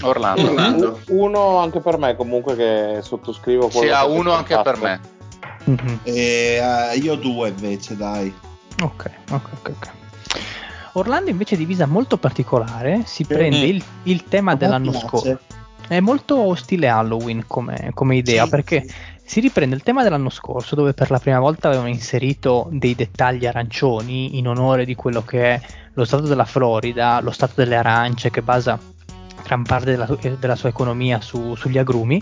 Orlando. 0.03 0.43
Orlando. 0.43 1.01
Uno 1.09 1.57
anche 1.57 1.81
per 1.81 1.97
me 1.97 2.15
comunque 2.15 2.57
che 2.57 2.99
sottoscrivo 3.01 3.69
quello. 3.69 3.87
Sì, 3.87 3.89
ha 3.89 4.05
uno 4.05 4.33
anche 4.33 4.53
fatto. 4.53 4.71
per 4.71 4.81
me. 4.83 5.01
Mm-hmm. 5.71 5.97
E, 6.03 6.61
uh, 6.61 7.03
io 7.03 7.15
due 7.15 7.49
invece, 7.49 7.97
dai. 7.97 8.31
Ok, 8.83 9.11
ok, 9.31 9.49
ok. 9.51 9.69
ok. 9.71 9.91
Orlando 10.93 11.31
invece 11.31 11.55
è 11.55 11.59
divisa 11.59 11.87
molto 11.87 12.19
particolare, 12.19 13.05
si 13.07 13.25
prende 13.25 13.65
il, 13.65 13.83
il 14.03 14.25
tema 14.25 14.57
dell'anno 14.57 14.93
scorso. 14.93 15.41
È 15.89 16.01
molto 16.01 16.55
stile 16.55 16.89
Halloween 16.89 17.45
come, 17.47 17.91
come 17.95 18.17
idea 18.17 18.45
sì, 18.45 18.51
perché 18.51 18.85
sì. 18.87 18.95
si 19.25 19.41
riprende 19.41 19.77
il 19.77 19.83
tema 19.83 20.03
dell'anno 20.03 20.31
scorso 20.31 20.75
dove 20.75 20.95
per 20.95 21.11
la 21.11 21.19
prima 21.19 21.39
volta 21.39 21.69
avevano 21.69 21.89
inserito 21.89 22.69
dei 22.73 22.95
dettagli 22.95 23.47
arancioni 23.47 24.37
in 24.39 24.49
onore 24.49 24.85
di 24.85 24.95
quello 24.95 25.23
che 25.23 25.55
è 25.55 25.61
lo 25.93 26.05
stato 26.05 26.25
della 26.25 26.45
Florida, 26.45 27.21
lo 27.21 27.31
stato 27.31 27.53
delle 27.57 27.77
arance 27.77 28.31
che 28.31 28.43
basa 28.43 28.79
gran 29.45 29.63
parte 29.63 29.93
della, 29.93 30.09
della 30.39 30.57
sua 30.57 30.69
economia 30.69 31.21
su, 31.21 31.55
sugli 31.55 31.79
agrumi 31.79 32.21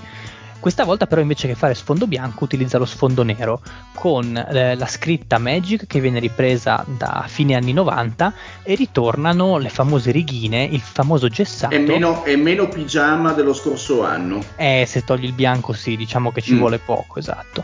questa 0.64 0.84
volta 0.84 1.06
però 1.06 1.20
invece 1.20 1.46
che 1.46 1.54
fare 1.54 1.74
sfondo 1.74 2.06
bianco 2.06 2.44
utilizza 2.44 2.78
lo 2.78 2.86
sfondo 2.86 3.22
nero 3.22 3.60
con 3.92 4.34
eh, 4.34 4.74
la 4.74 4.86
scritta 4.86 5.36
Magic 5.36 5.86
che 5.86 6.00
viene 6.00 6.18
ripresa 6.18 6.82
da 6.88 7.26
fine 7.28 7.54
anni 7.54 7.74
90 7.74 8.32
e 8.62 8.74
ritornano 8.74 9.58
le 9.58 9.68
famose 9.68 10.10
righine, 10.10 10.64
il 10.64 10.80
famoso 10.80 11.28
gessato. 11.28 11.74
È 11.74 11.78
meno, 11.78 12.24
è 12.24 12.34
meno 12.36 12.66
pigiama 12.66 13.32
dello 13.32 13.52
scorso 13.52 14.04
anno. 14.04 14.42
Eh, 14.56 14.86
se 14.88 15.04
togli 15.04 15.24
il 15.24 15.34
bianco 15.34 15.74
sì, 15.74 15.98
diciamo 15.98 16.32
che 16.32 16.40
ci 16.40 16.54
mm. 16.54 16.58
vuole 16.58 16.78
poco, 16.78 17.18
esatto. 17.18 17.62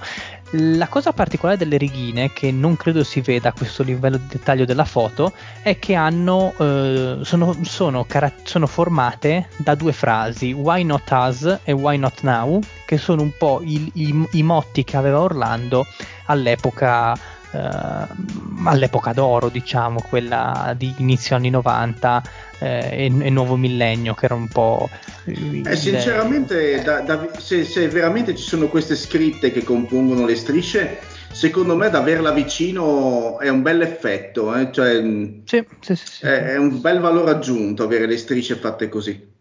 La 0.55 0.89
cosa 0.89 1.13
particolare 1.13 1.57
delle 1.57 1.77
righine, 1.77 2.33
che 2.33 2.51
non 2.51 2.75
credo 2.75 3.05
si 3.05 3.21
veda 3.21 3.51
a 3.51 3.53
questo 3.53 3.85
livello 3.85 4.17
di 4.17 4.27
dettaglio 4.27 4.65
della 4.65 4.85
foto, 4.85 5.33
è 5.63 5.79
che 5.79 5.95
hanno, 5.95 6.53
eh, 6.59 7.19
sono, 7.23 7.57
sono, 7.63 8.05
carat- 8.05 8.49
sono, 8.49 8.67
formate 8.67 9.49
da 9.59 9.77
due 9.77 9.93
frasi, 9.93 10.53
why 10.53 10.83
not 10.83 11.09
us? 11.13 11.59
e 11.63 11.71
why 11.71 11.97
not 11.97 12.23
now, 12.23 12.59
che 12.85 12.99
sono 12.99 13.23
un 13.23 13.31
po' 13.39 13.61
i, 13.63 13.91
i, 13.95 14.27
i 14.33 14.43
motti 14.43 14.83
che 14.83 14.97
aveva 14.97 15.21
Orlando 15.21 15.87
all'epoca, 16.27 17.17
all'epoca 17.53 19.13
d'oro, 19.13 19.49
diciamo, 19.49 20.05
quella 20.09 20.75
di 20.77 20.95
inizio 20.99 21.37
anni 21.37 21.51
90 21.51 22.23
eh, 22.59 22.89
e, 22.91 23.05
e, 23.05 23.31
nuovo 23.31 23.57
millennio, 23.57 24.15
che 24.15 24.27
era 24.27 24.35
un 24.35 24.49
po'... 24.49 24.89
Eh, 25.25 25.77
sinceramente, 25.77 26.83
da, 26.83 27.01
da, 27.01 27.29
se, 27.39 27.65
se, 27.65 27.89
veramente 27.89 28.37
ci 28.37 28.45
sono 28.45 28.69
queste 28.69 28.95
scritte 28.97 29.51
che 29.51 29.65
compongono 29.65 30.27
le 30.27 30.37
strisce, 30.37 30.99
secondo 31.33 31.77
me 31.77 31.91
da 31.91 31.99
averla 31.99 32.33
vicino 32.33 33.39
è 33.39 33.49
un 33.49 33.63
bel 33.63 33.83
effetto, 33.83 34.55
eh? 34.55 34.71
cioè, 34.73 35.01
sì, 35.45 35.65
sì, 35.81 35.97
sì, 35.97 36.25
è, 36.25 36.53
è 36.53 36.57
un 36.57 36.81
bel 36.81 37.01
valore 37.01 37.31
aggiunto 37.31 37.85
avere 37.85 38.07
le 38.07 38.17
strisce 38.19 38.57
fatte 38.57 38.89
così. 38.89 39.39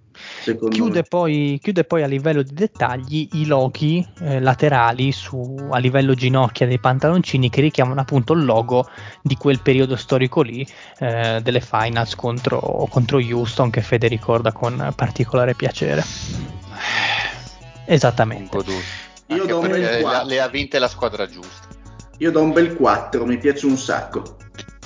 Chiude 0.70 1.04
poi, 1.04 1.60
chiude 1.62 1.84
poi, 1.84 2.04
a 2.04 2.08
livello 2.08 2.42
di 2.42 2.54
dettagli 2.54 3.30
i 3.34 3.46
loghi 3.46 4.06
eh, 4.22 4.40
laterali 4.40 5.12
su, 5.12 5.56
a 5.70 5.78
livello 5.78 6.14
ginocchia 6.14 6.66
dei 6.66 6.80
pantaloncini 6.80 7.50
che 7.50 7.62
richiamano 7.62 8.00
appunto 8.02 8.34
il 8.34 8.46
logo 8.46 8.88
di 9.22 9.36
quel 9.36 9.60
periodo 9.60 9.96
storico 9.96 10.42
lì 10.42 10.66
eh, 11.00 11.40
delle 11.42 11.62
finals 11.62 12.16
contro, 12.16 12.60
contro 12.90 13.18
Houston 13.18 13.70
che 13.70 13.82
Fede 13.82 14.08
ricorda 14.08 14.52
con 14.52 14.94
particolare 14.96 15.56
piacere. 15.56 16.04
Esattamente. 17.86 18.58
Io 19.28 19.46
do 19.46 19.60
un 19.60 19.68
bel 19.68 20.02
4. 20.02 20.28
Le 20.28 20.40
ha 20.40 20.48
vinte 20.48 20.80
la 20.80 20.88
squadra 20.88 21.28
giusta. 21.28 21.68
Io 22.20 22.32
do 22.32 22.42
un 22.42 22.52
bel 22.52 22.76
4, 22.76 23.26
mi 23.26 23.38
piace 23.38 23.66
un 23.66 23.78
sacco. 23.78 24.38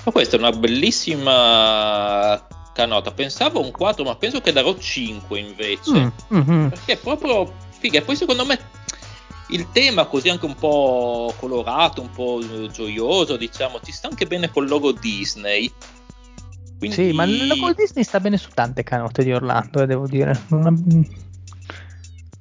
Ma 0.03 0.11
questa 0.11 0.35
è 0.35 0.39
una 0.39 0.51
bellissima 0.51 2.45
Canota. 2.74 3.12
Pensavo 3.12 3.62
un 3.62 3.72
4, 3.72 4.04
ma 4.04 4.16
penso 4.16 4.41
che 4.41 4.52
darò 4.52 4.78
5 4.78 5.40
invece. 5.40 5.91
Mm, 5.91 6.38
mm-hmm. 6.38 6.68
Perché 6.70 6.94
è 6.94 6.98
proprio 6.98 7.54
figa. 7.70 8.00
E 8.00 8.02
poi 8.02 8.16
secondo 8.16 8.45
me 8.45 8.60
il 9.50 9.70
tema 9.72 10.06
così 10.06 10.30
anche 10.30 10.45
un 10.45 10.56
po' 10.56 11.34
colorato, 11.38 12.02
un 12.02 12.10
po' 12.10 12.41
gioioso, 12.72 13.38
diciamo, 13.38 13.80
ci 13.82 13.91
sta 13.91 14.08
anche 14.08 14.26
bene 14.26 14.50
col 14.50 14.68
logo 14.68 14.91
Disney. 14.91 15.72
Quindi... 16.78 16.95
Sì, 16.95 17.12
ma 17.14 17.24
il 17.24 17.48
logo 17.48 17.74
Disney 17.74 18.04
sta 18.04 18.20
bene 18.20 18.38
su 18.38 18.50
tante 18.54 18.84
canote 18.84 19.24
di 19.24 19.32
Orlando, 19.32 19.82
eh, 19.82 19.86
devo 19.86 20.08
dire. 20.08 20.38
Una... 20.50 20.74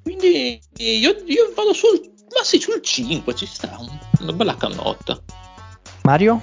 Quindi 0.03 0.61
io, 0.79 1.17
io, 1.27 1.53
vado 1.55 1.73
sul, 1.73 2.01
ma 2.35 2.43
sì, 2.43 2.59
sul 2.59 2.81
5, 2.81 3.35
ci 3.35 3.47
sta, 3.47 3.79
una 4.21 4.33
bella 4.33 4.57
canota. 4.57 5.21
Mario? 6.03 6.41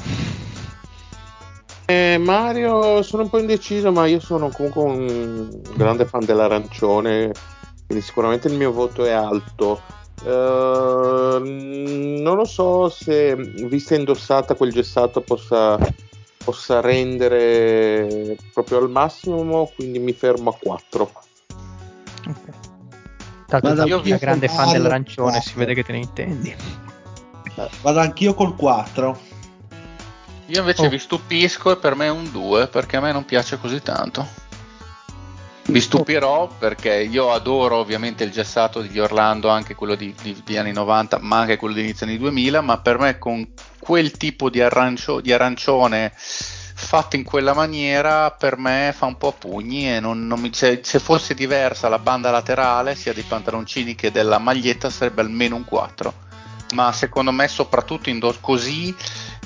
Eh, 1.90 2.20
Mario 2.20 3.02
sono 3.02 3.24
un 3.24 3.30
po' 3.30 3.40
indeciso, 3.40 3.92
ma 3.92 4.06
io 4.06 4.20
sono 4.20 4.50
comunque 4.50 4.84
un 4.84 5.62
grande 5.76 6.06
fan 6.06 6.24
dell'arancione, 6.24 7.32
quindi 7.88 8.06
sicuramente 8.06 8.48
il 8.48 8.54
mio 8.54 8.72
voto 8.72 9.06
è 9.06 9.10
alto. 9.10 9.82
Uh, 10.22 11.40
non 11.42 12.36
lo 12.36 12.46
so 12.46 12.90
se 12.90 13.36
vista 13.36 13.96
indossata 13.96 14.54
quel 14.54 14.72
gessato 14.72 15.22
possa, 15.22 15.80
possa 16.44 16.80
rendere 16.80 18.38
proprio 18.54 18.78
al 18.78 18.92
massimo, 18.92 19.72
quindi 19.76 19.98
mi 19.98 20.14
fermo 20.14 20.52
a 20.52 20.58
4. 20.62 21.12
Okay. 22.20 22.54
Tanto 23.48 23.84
io 23.88 24.04
sono 24.04 24.18
grande 24.20 24.48
fan 24.48 24.74
dell'arancione, 24.74 25.42
si 25.42 25.56
vede 25.56 25.74
che 25.74 25.84
te 25.84 25.94
ne 25.94 25.98
intendi. 25.98 26.56
Vado 27.82 28.00
anch'io 28.00 28.36
col 28.36 28.56
4. 28.56 29.29
Io 30.50 30.62
invece 30.62 30.88
oh. 30.88 30.90
vi 30.90 30.98
stupisco 30.98 31.72
e 31.72 31.78
per 31.78 31.96
me 31.96 32.06
è 32.06 32.10
un 32.10 32.32
2 32.32 32.68
perché 32.68 32.98
a 32.98 33.02
me 33.02 33.12
non 33.12 33.24
piace 33.24 33.60
così 33.60 33.82
tanto. 33.82 34.28
Vi 35.68 35.80
stupirò 35.80 36.48
perché 36.48 36.96
io 37.04 37.32
adoro 37.32 37.76
ovviamente 37.76 38.24
il 38.24 38.32
gessato 38.32 38.82
di 38.82 39.00
Orlando, 39.00 39.50
anche 39.50 39.76
quello 39.76 39.94
di, 39.94 40.16
di, 40.24 40.42
di 40.44 40.58
anni 40.58 40.72
90, 40.72 41.20
ma 41.22 41.38
anche 41.38 41.58
quello 41.58 41.76
di 41.76 41.82
inizio 41.82 42.08
anni 42.08 42.18
2000, 42.18 42.62
ma 42.62 42.80
per 42.80 42.98
me 42.98 43.20
con 43.20 43.48
quel 43.78 44.12
tipo 44.14 44.50
di, 44.50 44.60
arancio, 44.60 45.22
di 45.22 45.32
arancione 45.32 46.12
fatto 46.16 47.16
in 47.18 47.24
quella 47.24 47.54
maniera 47.54 48.32
per 48.32 48.58
me 48.58 48.92
fa 48.96 49.06
un 49.06 49.18
po' 49.18 49.28
a 49.28 49.34
pugni 49.34 49.94
e 49.94 50.00
non, 50.00 50.26
non 50.26 50.40
mi, 50.40 50.50
se, 50.52 50.80
se, 50.82 50.98
fosse 50.98 51.36
diversa 51.36 51.90
la 51.90 52.00
banda 52.00 52.32
laterale 52.32 52.96
sia 52.96 53.14
dei 53.14 53.24
pantaloncini 53.24 53.96
che 53.96 54.12
della 54.12 54.38
maglietta 54.38 54.90
sarebbe 54.90 55.22
almeno 55.22 55.58
un 55.58 55.66
4 55.66 56.14
ma 56.74 56.92
secondo 56.92 57.32
me 57.32 57.48
soprattutto 57.48 58.10
in 58.10 58.20
così 58.40 58.96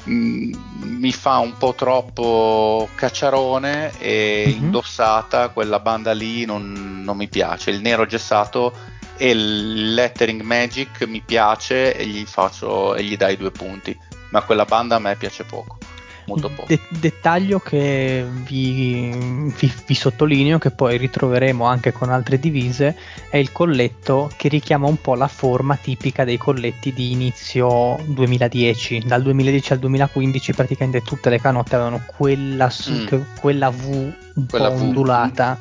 mi 0.05 1.11
fa 1.11 1.37
un 1.37 1.57
po' 1.57 1.73
troppo 1.73 2.89
cacciarone 2.95 3.93
e 3.99 4.45
mm-hmm. 4.47 4.63
indossata 4.63 5.49
quella 5.49 5.79
banda 5.79 6.11
lì 6.11 6.45
non, 6.45 7.01
non, 7.03 7.15
mi 7.15 7.27
piace. 7.27 7.71
Il 7.71 7.81
nero 7.81 8.05
gessato 8.05 8.73
e 9.15 9.29
il 9.29 9.93
lettering 9.93 10.41
magic 10.41 11.05
mi 11.07 11.21
piace 11.21 11.95
e 11.95 12.05
gli 12.05 12.25
faccio 12.25 12.95
e 12.95 13.03
gli 13.03 13.15
dai 13.15 13.37
due 13.37 13.51
punti. 13.51 13.97
Ma 14.29 14.41
quella 14.41 14.65
banda 14.65 14.95
a 14.95 14.99
me 14.99 15.15
piace 15.15 15.43
poco 15.43 15.77
molto 16.25 16.49
poco. 16.49 16.65
De- 16.67 16.79
dettaglio 16.89 17.59
che 17.59 18.25
vi, 18.27 19.11
vi, 19.57 19.73
vi, 19.85 19.93
sottolineo, 19.95 20.57
che 20.57 20.71
poi 20.71 20.97
ritroveremo 20.97 21.65
anche 21.65 21.91
con 21.91 22.09
altre 22.09 22.39
divise, 22.39 22.95
è 23.29 23.37
il 23.37 23.51
colletto 23.51 24.31
che 24.35 24.47
richiama 24.47 24.87
un 24.87 24.99
po' 24.99 25.15
la 25.15 25.27
forma 25.27 25.75
tipica 25.75 26.23
dei 26.23 26.37
colletti 26.37 26.93
di 26.93 27.11
inizio 27.11 27.99
2010. 28.05 29.03
Dal 29.05 29.21
2010 29.21 29.73
al 29.73 29.79
2015 29.79 30.53
praticamente 30.53 31.01
tutte 31.01 31.29
le 31.29 31.39
canotte 31.39 31.75
avevano 31.75 32.03
quella, 32.05 32.71
mm. 32.89 33.21
quella 33.39 33.69
V 33.69 34.13
un 34.35 34.45
quella 34.47 34.69
po' 34.69 34.75
v. 34.75 34.81
ondulata. 34.81 35.59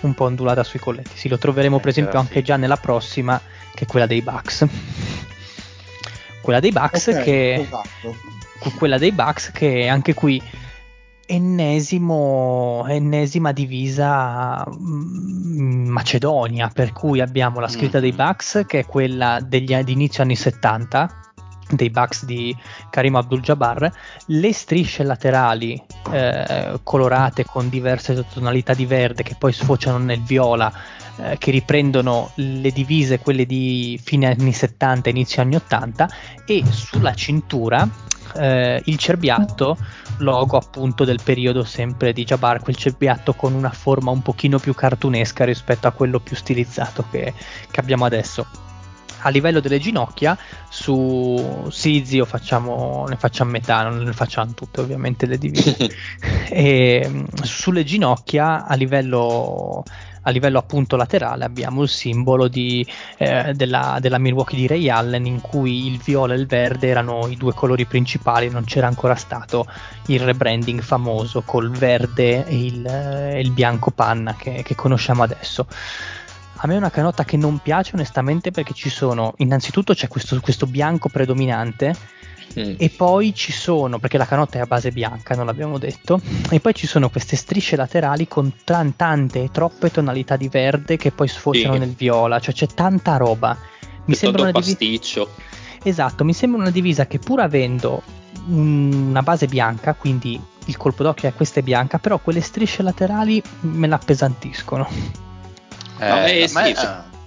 Un 0.00 0.14
po' 0.14 0.24
ondulata 0.24 0.62
sui 0.62 0.78
colletti. 0.78 1.16
Sì, 1.16 1.28
lo 1.28 1.38
troveremo 1.38 1.78
eh, 1.78 1.80
per 1.80 1.88
esempio 1.88 2.18
anche 2.18 2.42
già 2.42 2.56
nella 2.56 2.76
prossima, 2.76 3.40
che 3.74 3.84
è 3.84 3.86
quella 3.86 4.06
dei 4.06 4.22
Bucks. 4.22 4.66
Quella 6.42 6.60
dei 6.60 6.70
Bucks 6.70 7.06
okay, 7.08 7.24
che 7.24 7.54
esatto 7.54 8.34
quella 8.76 8.98
dei 8.98 9.12
Bucks 9.12 9.50
che 9.52 9.88
anche 9.88 10.14
qui 10.14 10.42
ennesimo, 11.26 12.84
ennesima 12.88 13.52
divisa 13.52 14.64
mm, 14.68 15.88
Macedonia, 15.88 16.70
per 16.72 16.92
cui 16.92 17.20
abbiamo 17.20 17.60
la 17.60 17.68
scritta 17.68 17.98
mm. 17.98 18.00
dei 18.00 18.12
Bucks 18.12 18.64
che 18.66 18.80
è 18.80 18.86
quella 18.86 19.40
degli, 19.40 19.74
di 19.82 19.92
inizio 19.92 20.22
anni 20.22 20.36
70 20.36 21.25
dei 21.70 21.90
Bucks 21.90 22.24
di 22.24 22.56
Karim 22.90 23.16
Abdul-Jabbar, 23.16 23.92
le 24.26 24.52
strisce 24.52 25.02
laterali 25.02 25.80
eh, 26.12 26.78
colorate 26.82 27.44
con 27.44 27.68
diverse 27.68 28.24
tonalità 28.32 28.74
di 28.74 28.86
verde 28.86 29.22
che 29.22 29.36
poi 29.38 29.52
sfociano 29.52 29.98
nel 29.98 30.22
viola, 30.22 30.72
eh, 31.16 31.36
che 31.38 31.50
riprendono 31.50 32.30
le 32.34 32.70
divise, 32.70 33.18
quelle 33.18 33.46
di 33.46 34.00
fine 34.02 34.26
anni 34.26 34.52
70 34.52 35.08
inizio 35.08 35.42
anni 35.42 35.56
80, 35.56 36.08
e 36.46 36.64
sulla 36.70 37.14
cintura 37.14 37.88
eh, 38.34 38.82
il 38.84 38.96
cerbiatto, 38.98 39.76
logo 40.18 40.56
appunto 40.56 41.04
del 41.04 41.20
periodo 41.22 41.64
sempre 41.64 42.12
di 42.12 42.24
Jabbar, 42.24 42.60
quel 42.60 42.76
cerbiatto 42.76 43.34
con 43.34 43.54
una 43.54 43.70
forma 43.70 44.10
un 44.10 44.22
pochino 44.22 44.58
più 44.58 44.74
cartunesca 44.74 45.44
rispetto 45.44 45.86
a 45.86 45.92
quello 45.92 46.20
più 46.20 46.36
stilizzato 46.36 47.04
che, 47.10 47.32
che 47.70 47.80
abbiamo 47.80 48.04
adesso 48.04 48.46
a 49.20 49.28
livello 49.28 49.60
delle 49.60 49.78
ginocchia 49.78 50.36
su 50.68 51.66
sì 51.70 52.04
zio 52.04 52.24
facciamo, 52.24 53.06
ne 53.08 53.16
facciamo 53.16 53.50
metà 53.50 53.82
non 53.82 54.02
ne 54.02 54.12
facciamo 54.12 54.52
tutte 54.54 54.80
ovviamente 54.80 55.26
le 55.26 55.38
divise 55.38 55.90
e 56.50 57.24
sulle 57.42 57.84
ginocchia 57.84 58.66
a 58.66 58.74
livello 58.74 59.84
a 60.26 60.30
livello 60.30 60.58
appunto 60.58 60.96
laterale 60.96 61.44
abbiamo 61.44 61.82
il 61.82 61.88
simbolo 61.88 62.48
di, 62.48 62.86
eh, 63.16 63.52
della, 63.54 63.98
della, 64.00 64.18
Milwaukee 64.18 64.58
di 64.58 64.66
Ray 64.66 64.88
Allen 64.88 65.24
in 65.24 65.40
cui 65.40 65.86
il 65.86 65.98
viola 65.98 66.34
e 66.34 66.36
il 66.36 66.46
verde 66.46 66.88
erano 66.88 67.28
i 67.28 67.36
due 67.36 67.54
colori 67.54 67.84
principali, 67.86 68.50
non 68.50 68.64
c'era 68.64 68.88
ancora 68.88 69.14
stato 69.14 69.66
il 70.06 70.20
rebranding 70.20 70.80
famoso 70.80 71.42
col 71.42 71.70
verde 71.70 72.44
e 72.44 72.64
il, 72.64 72.86
eh, 72.86 73.40
il 73.40 73.52
bianco 73.52 73.90
panna 73.92 74.34
che, 74.34 74.62
che 74.64 74.74
conosciamo 74.74 75.22
adesso. 75.22 75.66
A 76.58 76.66
me 76.66 76.74
è 76.74 76.76
una 76.78 76.90
canotta 76.90 77.24
che 77.24 77.36
non 77.36 77.58
piace 77.58 77.92
onestamente 77.94 78.50
perché 78.50 78.72
ci 78.72 78.88
sono, 78.88 79.34
innanzitutto 79.38 79.92
c'è 79.92 80.08
questo, 80.08 80.40
questo 80.40 80.66
bianco 80.66 81.08
predominante 81.08 81.94
mm. 82.58 82.74
e 82.78 82.88
poi 82.88 83.34
ci 83.34 83.52
sono, 83.52 83.98
perché 83.98 84.16
la 84.16 84.24
canotta 84.24 84.58
è 84.58 84.62
a 84.62 84.66
base 84.66 84.90
bianca, 84.90 85.34
non 85.34 85.46
l'abbiamo 85.46 85.76
detto, 85.78 86.20
e 86.50 86.60
poi 86.60 86.74
ci 86.74 86.86
sono 86.86 87.10
queste 87.10 87.36
strisce 87.36 87.76
laterali 87.76 88.26
con 88.26 88.52
t- 88.64 88.92
tante 88.96 89.42
e 89.42 89.50
troppe 89.50 89.90
tonalità 89.90 90.36
di 90.36 90.48
verde 90.48 90.96
che 90.96 91.12
poi 91.12 91.28
sfociano 91.28 91.74
sì. 91.74 91.78
nel 91.80 91.94
viola, 91.94 92.40
cioè 92.40 92.54
c'è 92.54 92.66
tanta 92.66 93.16
roba. 93.16 93.56
Mi 94.06 94.14
è 94.14 94.16
sembra 94.16 94.42
una 94.42 94.52
pasticcio. 94.52 95.28
Div- 95.34 95.86
esatto, 95.86 96.24
mi 96.24 96.32
sembra 96.32 96.60
una 96.62 96.70
divisa 96.70 97.06
che 97.06 97.18
pur 97.18 97.40
avendo 97.40 98.02
una 98.48 99.22
base 99.22 99.46
bianca, 99.46 99.94
quindi 99.94 100.40
il 100.66 100.76
colpo 100.76 101.02
d'occhio 101.02 101.28
è 101.28 101.34
questa 101.34 101.60
è 101.60 101.62
bianca, 101.62 101.98
però 101.98 102.18
quelle 102.18 102.40
strisce 102.40 102.82
laterali 102.82 103.42
me 103.60 103.86
la 103.86 103.96
appesantiscono. 103.96 105.25
Eh, 105.98 106.42
eh, 106.42 106.48
sì, 106.48 106.58
eh, 106.58 106.74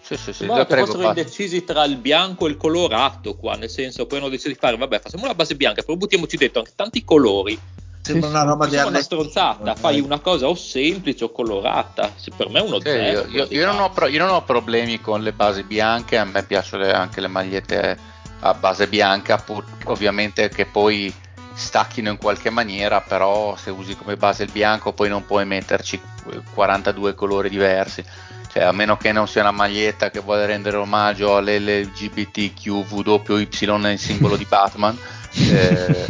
sì, 0.02 0.18
sì, 0.18 0.34
sì, 0.34 0.46
no, 0.46 0.66
prego, 0.66 0.86
fossero 0.88 1.08
indecisi 1.08 1.64
tra 1.64 1.84
il 1.86 1.98
bianco 1.98 2.48
e 2.48 2.50
il 2.50 2.58
colorato 2.58 3.36
qua, 3.36 3.56
nel 3.56 3.70
senso 3.70 4.06
poi 4.06 4.20
hanno 4.20 4.30
deciso 4.30 4.50
di 4.50 4.56
fare, 4.56 4.76
vabbè, 4.76 5.00
facciamo 5.00 5.26
la 5.26 5.36
base 5.36 5.56
bianca, 5.56 5.82
però 5.84 5.98
buttiamoci 5.98 6.38
dentro 6.38 6.60
anche 6.60 6.74
tanti 6.76 7.04
colori. 7.04 7.60
Sembra 8.02 8.30
una 8.30 8.44
roba 8.44 8.66
di 8.66 8.76
una 8.76 9.02
stronzata, 9.02 9.76
fai 9.76 10.00
una 10.00 10.20
cosa 10.20 10.48
o 10.48 10.56
semplice 10.56 11.26
o 11.26 11.32
colorata. 11.32 12.12
Se 12.16 12.32
per 12.36 12.50
me 12.50 12.60
è 12.60 12.62
uno 12.64 12.80
zero. 12.80 13.28
Io, 13.28 13.44
io, 13.44 13.48
io, 13.50 13.66
non 13.66 13.80
ho 13.82 13.92
pro- 13.92 14.08
io, 14.08 14.20
non 14.20 14.34
ho 14.34 14.42
problemi 14.42 15.00
con 15.00 15.22
le 15.22 15.34
basi 15.34 15.64
bianche, 15.64 16.18
a 16.18 16.24
me 16.24 16.42
piacciono 16.44 16.84
le, 16.84 16.94
anche 16.94 17.22
le 17.22 17.28
magliette 17.28 17.98
a 18.40 18.54
base 18.54 18.88
bianca, 18.88 19.38
pur 19.38 19.64
ovviamente 19.86 20.50
che 20.50 20.66
poi 20.66 21.14
stacchino 21.54 22.10
in 22.10 22.18
qualche 22.18 22.50
maniera, 22.50 23.02
però 23.02 23.56
se 23.58 23.70
usi 23.70 23.96
come 23.96 24.16
base 24.16 24.44
il 24.44 24.52
bianco 24.52 24.94
poi 24.94 25.10
non 25.10 25.26
puoi 25.26 25.46
metterci 25.46 26.02
42 26.54 27.14
colori 27.14 27.50
diversi 27.50 28.04
cioè, 28.52 28.64
a 28.64 28.72
meno 28.72 28.98
che 28.98 29.12
non 29.12 29.28
sia 29.28 29.42
una 29.42 29.52
maglietta 29.52 30.10
che 30.10 30.20
vuole 30.20 30.48
rendere 30.48 30.78
omaggio 30.78 31.38
all'LGBTQWY 31.38 33.48
il 33.92 34.00
simbolo 34.00 34.36
di 34.36 34.46
Batman, 34.46 34.98
eh, 35.52 36.08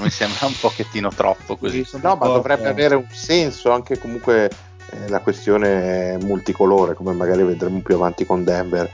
mi 0.00 0.10
sembra 0.10 0.46
un 0.46 0.54
pochettino 0.58 1.10
troppo 1.10 1.56
così. 1.56 1.86
No, 2.02 2.16
ma 2.16 2.26
dovrebbe 2.26 2.66
avere 2.68 2.96
un 2.96 3.06
senso 3.10 3.70
anche 3.70 3.96
comunque 3.98 4.50
eh, 4.90 5.08
la 5.08 5.20
questione 5.20 6.18
multicolore, 6.20 6.94
come 6.94 7.12
magari 7.12 7.44
vedremo 7.44 7.80
più 7.80 7.94
avanti 7.94 8.26
con 8.26 8.42
Denver. 8.42 8.92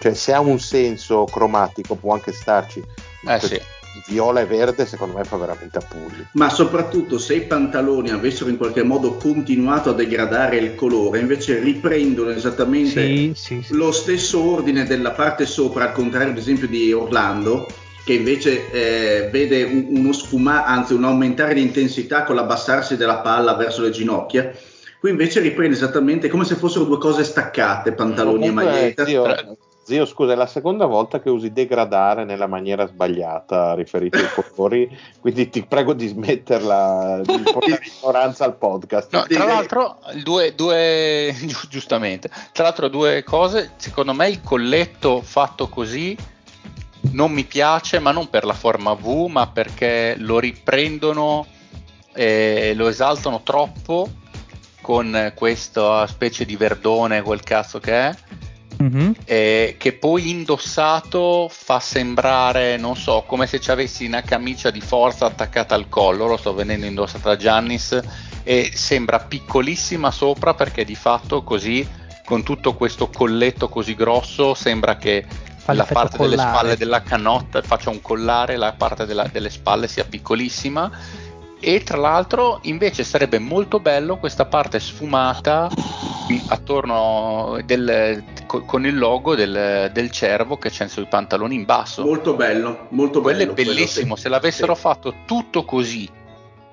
Cioè, 0.00 0.14
se 0.14 0.32
ha 0.32 0.40
un 0.40 0.58
senso 0.58 1.24
cromatico, 1.24 1.94
può 1.94 2.14
anche 2.14 2.32
starci. 2.32 2.82
Eh 3.26 3.40
sì 3.40 3.60
viola 4.06 4.40
e 4.40 4.46
verde 4.46 4.86
secondo 4.86 5.16
me 5.16 5.24
fa 5.24 5.36
veramente 5.36 5.78
a 5.78 5.82
pulli. 5.82 6.26
Ma 6.32 6.48
soprattutto 6.48 7.18
se 7.18 7.34
i 7.34 7.42
pantaloni 7.42 8.10
avessero 8.10 8.50
in 8.50 8.56
qualche 8.56 8.82
modo 8.82 9.14
continuato 9.14 9.90
a 9.90 9.94
degradare 9.94 10.56
il 10.58 10.74
colore, 10.74 11.20
invece 11.20 11.58
riprendono 11.58 12.30
esattamente 12.30 13.06
sì, 13.06 13.32
sì, 13.34 13.62
sì. 13.62 13.74
lo 13.74 13.92
stesso 13.92 14.40
ordine 14.40 14.84
della 14.84 15.12
parte 15.12 15.46
sopra, 15.46 15.84
al 15.84 15.92
contrario 15.92 16.30
ad 16.30 16.38
esempio 16.38 16.66
di 16.68 16.92
Orlando, 16.92 17.66
che 18.04 18.14
invece 18.14 18.70
eh, 18.70 19.28
vede 19.30 19.64
un, 19.64 19.86
uno 19.90 20.12
sfumare, 20.12 20.64
anzi 20.66 20.94
un 20.94 21.04
aumentare 21.04 21.54
di 21.54 21.60
intensità 21.60 22.24
con 22.24 22.36
l'abbassarsi 22.36 22.96
della 22.96 23.18
palla 23.18 23.54
verso 23.54 23.82
le 23.82 23.90
ginocchia. 23.90 24.50
Qui 24.98 25.10
invece 25.10 25.40
riprende 25.40 25.76
esattamente 25.76 26.28
come 26.28 26.44
se 26.44 26.56
fossero 26.56 26.84
due 26.84 26.98
cose 26.98 27.22
staccate, 27.22 27.92
pantaloni 27.92 28.48
Comunque, 28.48 28.62
e 28.62 28.66
maglietta. 28.66 29.04
Zio, 29.04 29.22
Zio, 29.88 30.04
scusa, 30.04 30.32
è 30.32 30.36
la 30.36 30.46
seconda 30.46 30.84
volta 30.84 31.18
che 31.18 31.30
usi 31.30 31.50
degradare 31.50 32.26
nella 32.26 32.46
maniera 32.46 32.86
sbagliata 32.86 33.72
riferito 33.72 34.18
ai 34.18 34.28
colori, 34.34 34.86
quindi 35.18 35.48
ti 35.48 35.64
prego 35.64 35.94
di 35.94 36.06
smetterla, 36.08 37.22
di 37.24 37.40
portare 37.50 37.80
ignoranza 37.98 38.44
al 38.44 38.56
podcast. 38.56 39.10
No, 39.14 39.24
tra 39.26 39.46
l'altro, 39.46 40.00
due, 40.22 40.54
due, 40.54 41.34
giustamente, 41.70 42.28
tra 42.52 42.64
l'altro 42.64 42.88
due 42.88 43.22
cose, 43.24 43.70
secondo 43.76 44.12
me 44.12 44.28
il 44.28 44.42
colletto 44.42 45.22
fatto 45.22 45.68
così 45.70 46.14
non 47.12 47.32
mi 47.32 47.44
piace, 47.44 47.98
ma 47.98 48.10
non 48.10 48.28
per 48.28 48.44
la 48.44 48.52
forma 48.52 48.92
V, 48.92 49.28
ma 49.30 49.46
perché 49.46 50.16
lo 50.18 50.38
riprendono 50.38 51.46
e 52.12 52.74
lo 52.74 52.88
esaltano 52.88 53.40
troppo 53.42 54.06
con 54.82 55.32
questa 55.34 56.06
specie 56.06 56.44
di 56.44 56.56
verdone, 56.56 57.22
quel 57.22 57.42
cazzo 57.42 57.78
che 57.78 57.92
è 57.94 58.14
mm-hmm. 58.82 59.10
eh, 59.24 59.76
che 59.78 59.92
poi 59.92 60.30
indossato 60.30 61.48
fa 61.50 61.80
sembrare, 61.80 62.76
non 62.76 62.96
so, 62.96 63.24
come 63.26 63.46
se 63.46 63.60
ci 63.60 63.70
avessi 63.70 64.06
una 64.06 64.22
camicia 64.22 64.70
di 64.70 64.80
forza 64.80 65.26
attaccata 65.26 65.74
al 65.74 65.88
collo, 65.88 66.26
lo 66.26 66.36
sto 66.36 66.54
vedendo 66.54 66.86
indossata 66.86 67.30
da 67.30 67.36
Giannis, 67.36 68.00
e 68.42 68.70
sembra 68.72 69.20
piccolissima 69.20 70.10
sopra 70.10 70.54
perché 70.54 70.84
di 70.84 70.94
fatto 70.94 71.42
così, 71.42 71.86
con 72.24 72.42
tutto 72.42 72.74
questo 72.74 73.08
colletto 73.08 73.68
così 73.68 73.94
grosso, 73.94 74.54
sembra 74.54 74.96
che 74.96 75.24
la 75.66 75.84
parte 75.84 76.16
collare. 76.16 76.36
delle 76.36 76.48
spalle 76.48 76.76
della 76.76 77.02
canotta 77.02 77.60
faccia 77.62 77.90
un 77.90 78.00
collare, 78.00 78.56
la 78.56 78.72
parte 78.72 79.04
della, 79.04 79.28
delle 79.30 79.50
spalle 79.50 79.86
sia 79.86 80.04
piccolissima 80.04 80.90
e 81.60 81.82
tra 81.82 81.96
l'altro 81.96 82.60
invece 82.62 83.02
sarebbe 83.02 83.38
molto 83.38 83.80
bello 83.80 84.18
questa 84.18 84.44
parte 84.46 84.78
sfumata 84.78 85.68
attorno 86.48 87.58
del, 87.64 88.22
con 88.46 88.86
il 88.86 88.96
logo 88.96 89.34
del, 89.34 89.90
del, 89.92 90.10
cervo 90.10 90.56
che 90.56 90.70
c'è 90.70 90.86
sui 90.88 91.06
pantaloni 91.06 91.54
in 91.54 91.64
basso 91.64 92.04
molto 92.04 92.34
bello 92.34 92.86
molto 92.90 93.20
quello 93.20 93.38
bello 93.38 93.50
è 93.50 93.54
bellissimo 93.54 94.00
quello, 94.00 94.16
sì. 94.16 94.22
se 94.22 94.28
l'avessero 94.28 94.74
sì. 94.74 94.80
fatto 94.80 95.14
tutto 95.24 95.64
così 95.64 96.08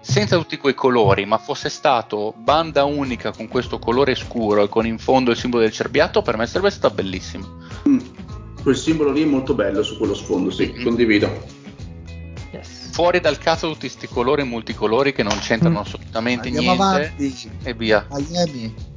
senza 0.02 0.38
tutti 0.38 0.58
quei 0.58 0.76
colori 0.76 1.26
ma 1.26 1.38
fosse 1.40 1.70
stato 1.70 2.34
banda 2.38 2.84
unica 2.84 3.32
con 3.32 3.48
questo 3.48 3.80
colore 3.80 4.14
scuro 4.14 4.64
e 4.64 4.70
con 4.70 4.86
in 4.86 5.00
fondo 5.00 5.32
il 5.32 5.38
simbolo 5.38 5.64
del 5.64 5.72
cerbiato 5.72 6.22
per 6.22 6.38
me 6.38 6.46
sarebbe 6.46 6.70
stato 6.70 6.94
bellissimo 6.94 7.48
mm. 7.88 8.00
quel 8.62 8.76
simbolo 8.76 9.12
lì 9.12 9.24
è 9.24 9.26
molto 9.26 9.56
bello 9.56 9.82
su 9.82 9.98
quello 9.98 10.14
sfondo 10.14 10.52
sì 10.52 10.72
mm-hmm. 10.72 10.84
condivido 10.84 11.55
fuori 12.96 13.20
dal 13.20 13.38
cazzo 13.38 13.68
tutti 13.68 13.90
questi 13.90 14.08
colori 14.08 14.46
multicolori 14.46 15.12
che 15.12 15.22
non 15.22 15.38
c'entrano 15.40 15.80
mm. 15.80 15.82
assolutamente 15.82 16.48
Andiamo 16.48 16.76
niente 16.76 17.14
avanti. 17.18 17.52
e 17.64 17.74
via. 17.74 18.08
Miami. 18.10 18.95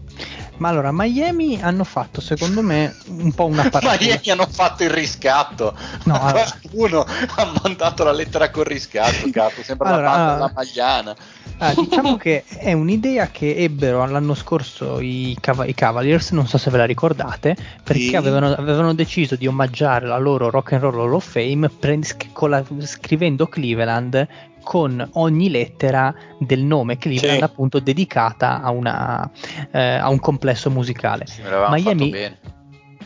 Ma 0.59 0.69
allora, 0.69 0.91
Miami 0.93 1.61
hanno 1.61 1.85
fatto, 1.85 2.21
secondo 2.21 2.63
me, 2.63 2.95
un 3.07 3.33
po' 3.33 3.47
una 3.47 3.69
partita. 3.71 3.97
Miami 3.99 4.31
hanno 4.31 4.47
fatto 4.49 4.85
il 4.85 4.91
riscatto. 4.91 5.75
No, 6.05 6.15
allora... 6.21 6.45
Qualcuno 6.61 7.07
ha 7.37 7.53
mandato 7.63 8.05
la 8.05 8.13
lettera 8.13 8.51
col 8.51 8.65
riscatto, 8.65 9.31
cazzo, 9.31 9.63
sembra 9.63 9.89
allora, 9.89 10.03
la, 10.03 10.15
allora... 10.15 10.39
la 10.39 10.53
magliana. 10.55 11.17
Ah, 11.61 11.75
diciamo 11.75 12.17
che 12.17 12.45
è 12.47 12.73
un'idea 12.73 13.31
che 13.33 13.57
ebbero 13.57 14.07
l'anno 14.07 14.35
scorso 14.35 15.01
i, 15.01 15.37
Cav- 15.41 15.67
i, 15.67 15.75
Cavaliers, 15.75 16.31
non 16.31 16.47
so 16.47 16.57
se 16.57 16.71
ve 16.71 16.77
la 16.77 16.85
ricordate, 16.85 17.57
perché 17.83 18.09
sì. 18.09 18.17
avevano, 18.17 18.53
avevano, 18.53 18.95
deciso 18.95 19.35
di 19.35 19.49
omaggiare 19.49 20.07
la 20.07 20.19
loro 20.19 20.51
Rock 20.51 20.75
and 20.75 20.83
Roll 20.83 21.01
Hall 21.01 21.15
of 21.15 21.29
Fame 21.29 21.69
prend- 21.69 22.15
la, 22.47 22.65
scrivendo 22.85 23.49
Cleveland 23.49 24.29
con 24.63 25.07
ogni 25.15 25.51
lettera 25.51 26.15
del 26.39 26.61
nome 26.61 26.99
Cleveland 26.99 27.39
sì. 27.39 27.45
appunto 27.45 27.81
dedicata 27.81 28.63
a, 28.63 28.71
una, 28.71 29.31
eh, 29.71 29.95
a, 29.95 30.09
un 30.09 30.19
complesso 30.19 30.71
musicale. 30.71 31.27
Sì, 31.27 31.43
Miami, 31.69 32.37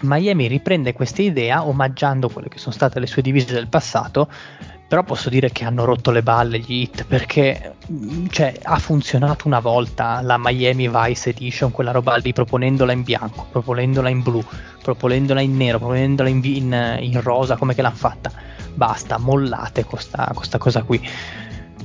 Miami 0.01 0.47
riprende 0.47 0.93
questa 0.93 1.23
idea 1.23 1.67
omaggiando 1.67 2.29
quelle 2.29 2.49
che 2.49 2.59
sono 2.59 2.75
state 2.75 3.01
le 3.01 3.07
sue 3.07 3.23
divise 3.23 3.53
del 3.53 3.69
passato 3.69 4.29
però 4.93 5.05
posso 5.05 5.31
dire 5.31 5.51
che 5.51 5.65
hanno 5.65 5.87
rotto 5.87 6.11
le 6.11 6.23
balle 6.23 6.59
gli 6.59 6.83
hit 6.83 7.07
perché 7.07 7.77
mm, 7.91 8.27
cioè, 8.27 8.53
ha 8.63 8.79
funzionato 8.79 9.47
una 9.47 9.59
volta 9.59 10.21
la 10.21 10.37
Miami 10.37 10.87
Vice 10.87 11.31
Edition, 11.31 11.71
quella 11.71 11.93
roba 11.93 12.15
lì, 12.17 12.35
proponendola 12.35 12.93
in 12.93 13.03
bianco, 13.03 13.47
proponendola 13.51 14.11
in 14.11 14.23
blu, 14.23 14.45
proponendola 14.83 15.41
in 15.41 15.57
nero, 15.57 15.79
proponendola 15.79 16.29
in, 16.29 16.45
in, 16.45 16.99
in 17.01 17.23
rosa, 17.23 17.57
come 17.57 17.75
che 17.75 17.81
l'hanno 17.81 17.95
fatta. 17.95 18.31
Basta, 18.75 19.17
mollate 19.17 19.85
questa, 19.85 20.31
questa 20.35 20.59
cosa 20.59 20.83
qui. 20.83 21.01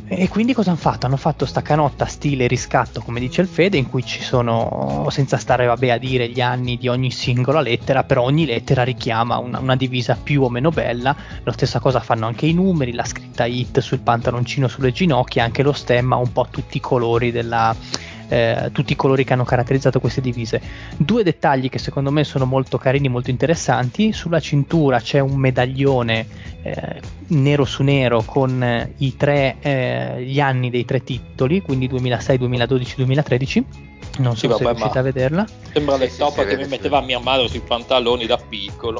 E 0.09 0.29
quindi 0.29 0.53
cosa 0.53 0.69
hanno 0.69 0.79
fatto? 0.79 1.05
Hanno 1.05 1.17
fatto 1.17 1.45
sta 1.45 1.61
canotta 1.61 2.05
stile 2.05 2.47
riscatto, 2.47 3.01
come 3.01 3.19
dice 3.19 3.41
il 3.41 3.47
Fede, 3.47 3.75
in 3.75 3.89
cui 3.89 4.05
ci 4.05 4.21
sono, 4.21 5.05
senza 5.09 5.35
stare 5.35 5.65
vabbè, 5.65 5.89
a 5.89 5.97
dire 5.97 6.29
gli 6.29 6.39
anni 6.39 6.77
di 6.77 6.87
ogni 6.87 7.11
singola 7.11 7.59
lettera, 7.59 8.05
però 8.05 8.23
ogni 8.23 8.45
lettera 8.45 8.83
richiama 8.83 9.37
una, 9.37 9.59
una, 9.59 9.75
divisa 9.75 10.17
più 10.21 10.43
o 10.43 10.49
meno 10.49 10.69
bella. 10.69 11.13
La 11.43 11.51
stessa 11.51 11.79
cosa 11.79 11.99
fanno 11.99 12.25
anche 12.25 12.45
i 12.45 12.53
numeri, 12.53 12.93
la 12.93 13.03
scritta 13.03 13.43
hit 13.43 13.79
sul 13.79 13.99
pantaloncino 13.99 14.69
sulle 14.69 14.93
ginocchia, 14.93 15.43
anche 15.43 15.61
lo 15.61 15.73
stemma, 15.73 16.15
un 16.15 16.31
po' 16.31 16.47
tutti 16.49 16.77
i 16.77 16.81
colori 16.81 17.31
della, 17.33 17.75
eh, 18.29 18.69
tutti 18.71 18.93
i 18.93 18.95
colori 18.95 19.23
che 19.23 19.33
hanno 19.33 19.43
caratterizzato 19.43 19.99
queste 19.99 20.21
divise. 20.21 20.61
Due 20.97 21.23
dettagli 21.23 21.69
che 21.69 21.79
secondo 21.79 22.11
me 22.11 22.23
sono 22.23 22.45
molto 22.45 22.77
carini, 22.77 23.09
molto 23.09 23.29
interessanti. 23.29 24.13
Sulla 24.13 24.39
cintura 24.39 24.99
c'è 24.99 25.19
un 25.19 25.35
medaglione 25.35 26.27
eh, 26.63 27.01
nero 27.27 27.65
su 27.65 27.83
nero 27.83 28.23
con 28.23 28.61
eh, 28.63 28.93
i 28.97 29.15
tre, 29.15 29.57
eh, 29.59 30.23
gli 30.23 30.39
anni 30.39 30.69
dei 30.69 30.85
tre 30.85 31.03
titoli, 31.03 31.61
quindi 31.61 31.87
2006, 31.87 32.37
2012, 32.37 32.95
2013. 32.97 33.65
Non 34.19 34.35
so 34.35 34.47
sì, 34.47 34.55
se 34.55 34.63
vabbè, 34.63 34.77
riuscite 34.77 34.99
a 34.99 35.01
vederla. 35.01 35.45
Sembra 35.71 35.97
le 35.97 36.09
sì, 36.09 36.17
top 36.17 36.41
sì, 36.41 36.45
che 36.45 36.57
mi 36.57 36.67
metteva 36.67 37.01
mia 37.01 37.19
madre 37.19 37.47
sui 37.47 37.61
pantaloni 37.61 38.25
da 38.25 38.37
piccolo. 38.37 38.99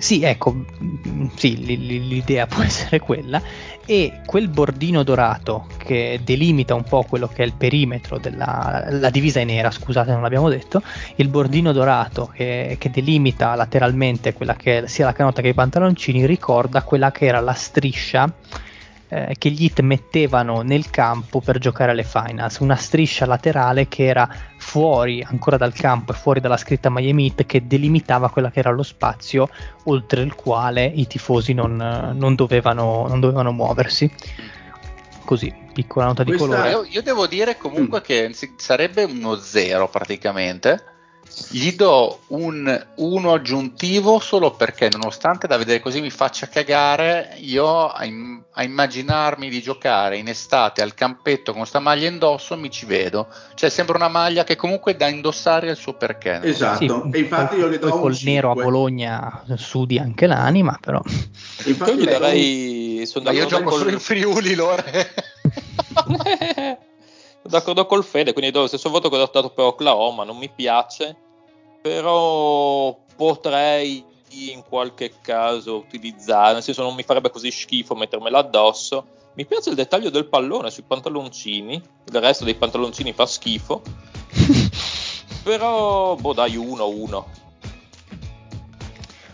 Sì, 0.00 0.22
ecco, 0.22 0.54
mm, 0.54 1.26
sì, 1.36 1.62
l'idea 1.62 2.46
può 2.48 2.62
essere 2.62 2.98
quella. 3.00 3.40
E 3.84 4.22
quel 4.24 4.48
bordino 4.48 5.02
dorato 5.02 5.66
che 5.76 6.20
delimita 6.24 6.74
un 6.74 6.84
po' 6.84 7.02
quello 7.02 7.28
che 7.28 7.42
è 7.42 7.46
il 7.46 7.52
perimetro 7.54 8.18
della 8.18 8.86
la 8.88 9.10
divisa 9.10 9.40
è 9.40 9.44
nera, 9.44 9.70
scusate, 9.70 10.10
non 10.12 10.22
l'abbiamo 10.22 10.48
detto. 10.48 10.82
Il 11.16 11.28
bordino 11.28 11.72
dorato 11.72 12.30
che, 12.32 12.76
che 12.78 12.90
delimita 12.90 13.54
lateralmente 13.54 14.32
quella 14.32 14.54
che 14.54 14.84
è 14.84 14.86
sia 14.86 15.04
la 15.04 15.12
canotta 15.12 15.42
che 15.42 15.48
i 15.48 15.54
pantaloncini 15.54 16.24
ricorda 16.24 16.82
quella 16.82 17.10
che 17.10 17.26
era 17.26 17.40
la 17.40 17.52
striscia 17.52 18.32
eh, 19.12 19.34
che 19.36 19.50
gli 19.50 19.64
hit 19.64 19.80
mettevano 19.80 20.62
nel 20.62 20.88
campo 20.88 21.40
per 21.40 21.58
giocare 21.58 21.90
alle 21.90 22.04
finals, 22.04 22.58
una 22.58 22.76
striscia 22.76 23.26
laterale 23.26 23.88
che 23.88 24.04
era 24.04 24.28
fuori 24.56 25.26
ancora 25.28 25.56
dal 25.56 25.72
campo 25.72 26.12
e 26.12 26.14
fuori 26.14 26.38
dalla 26.38 26.56
scritta 26.56 26.90
Miami 26.90 27.26
Heat 27.26 27.44
che 27.44 27.66
delimitava 27.66 28.30
quella 28.30 28.52
che 28.52 28.60
era 28.60 28.70
lo 28.70 28.84
spazio 28.84 29.48
oltre 29.84 30.22
il 30.22 30.34
quale 30.36 30.84
i 30.84 31.08
tifosi 31.08 31.52
non, 31.54 31.74
non, 32.14 32.34
dovevano, 32.36 33.06
non 33.08 33.18
dovevano, 33.18 33.50
muoversi. 33.50 34.08
Così, 35.24 35.52
piccola 35.72 36.06
nota 36.06 36.22
di 36.22 36.30
Questa 36.30 36.46
colore. 36.46 36.70
Io, 36.70 36.84
io, 36.84 37.02
devo 37.02 37.26
dire 37.26 37.56
comunque 37.56 38.00
mm. 38.00 38.02
che 38.02 38.34
sarebbe 38.56 39.04
uno 39.04 39.36
zero 39.36 39.88
praticamente 39.88 40.89
gli 41.50 41.72
do 41.74 42.20
un 42.28 42.86
1 42.94 43.32
aggiuntivo 43.32 44.18
solo 44.18 44.52
perché 44.52 44.88
nonostante 44.90 45.46
da 45.46 45.56
vedere 45.56 45.80
così 45.80 46.00
mi 46.00 46.10
faccia 46.10 46.48
cagare, 46.48 47.36
io 47.38 47.88
a, 47.88 48.04
im- 48.04 48.42
a, 48.52 48.62
immaginarmi 48.62 49.48
di 49.48 49.60
giocare 49.60 50.16
in 50.16 50.28
estate 50.28 50.82
al 50.82 50.94
campetto 50.94 51.52
con 51.52 51.66
sta 51.66 51.78
maglia 51.78 52.08
indosso 52.08 52.56
mi 52.56 52.70
ci 52.70 52.86
vedo. 52.86 53.28
Cioè 53.54 53.70
sembra 53.70 53.96
una 53.96 54.08
maglia 54.08 54.44
che 54.44 54.56
comunque 54.56 54.96
da 54.96 55.08
indossare 55.08 55.70
il 55.70 55.76
suo 55.76 55.94
perché. 55.94 56.40
Esatto, 56.42 57.08
sì, 57.10 57.16
e 57.16 57.18
infatti 57.20 57.56
io 57.56 57.68
le 57.68 57.78
do 57.78 57.90
col 57.90 58.16
nero 58.22 58.50
a 58.50 58.54
Bologna 58.54 59.44
sudi 59.56 59.98
anche 59.98 60.26
l'anima, 60.26 60.78
però. 60.80 61.00
Infatti 61.64 61.98
io 61.98 62.04
darei... 62.04 63.08
Ma 63.22 63.30
io 63.30 63.46
gioco 63.46 63.70
col... 63.70 63.78
solo 63.78 63.90
in 63.90 64.00
Friuli, 64.00 64.54
Lore. 64.54 65.14
d'accordo 67.42 67.86
col 67.86 68.04
Fede, 68.04 68.32
quindi 68.32 68.50
do 68.50 68.60
lo 68.60 68.66
stesso 68.66 68.90
voto 68.90 69.08
che 69.08 69.16
ho 69.16 69.30
dato 69.30 69.50
per 69.50 69.64
Oklahoma, 69.64 70.24
non 70.24 70.36
mi 70.36 70.48
piace, 70.48 71.16
però 71.80 72.96
potrei 73.16 74.04
in 74.32 74.62
qualche 74.68 75.14
caso 75.20 75.76
utilizzare, 75.76 76.54
nel 76.54 76.62
senso 76.62 76.82
non 76.82 76.94
mi 76.94 77.02
farebbe 77.02 77.30
così 77.30 77.50
schifo 77.50 77.94
mettermela 77.94 78.38
addosso. 78.38 79.18
Mi 79.34 79.46
piace 79.46 79.70
il 79.70 79.76
dettaglio 79.76 80.10
del 80.10 80.26
pallone 80.26 80.70
sui 80.70 80.82
pantaloncini, 80.82 81.74
il 81.74 82.20
resto 82.20 82.44
dei 82.44 82.54
pantaloncini 82.54 83.12
fa 83.12 83.26
schifo. 83.26 83.82
però, 85.42 86.14
boh, 86.16 86.32
dai, 86.32 86.56
1-1. 86.56 87.24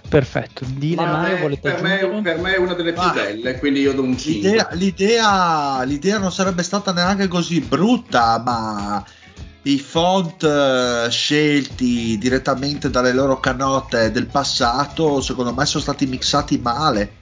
Perfetto, 0.09 0.65
Dile 0.69 1.05
Mario 1.05 1.39
volete 1.39 1.71
per 1.71 1.83
me, 1.83 2.23
per 2.23 2.39
me, 2.39 2.55
è 2.55 2.59
una 2.59 2.75
delle 2.75 2.93
più 2.93 3.03
ah, 3.03 3.13
belle, 3.13 3.59
quindi 3.59 3.81
io 3.81 3.93
do 3.93 4.03
un 4.03 4.17
5. 4.17 4.49
L'idea, 4.49 4.69
l'idea, 4.73 5.83
l'idea, 5.83 6.19
non 6.19 6.31
sarebbe 6.31 6.63
stata 6.63 6.93
neanche 6.93 7.27
così 7.27 7.61
brutta, 7.61 8.41
ma 8.45 9.05
i 9.63 9.79
font 9.79 10.43
uh, 10.43 11.11
scelti 11.11 12.17
direttamente 12.19 12.89
dalle 12.89 13.13
loro 13.13 13.41
canotte 13.41 14.13
del 14.13 14.27
passato, 14.27 15.21
secondo 15.21 15.53
me 15.53 15.67
sono 15.67 15.83
stati 15.83 16.07
mixati 16.07 16.59
male. 16.59 17.15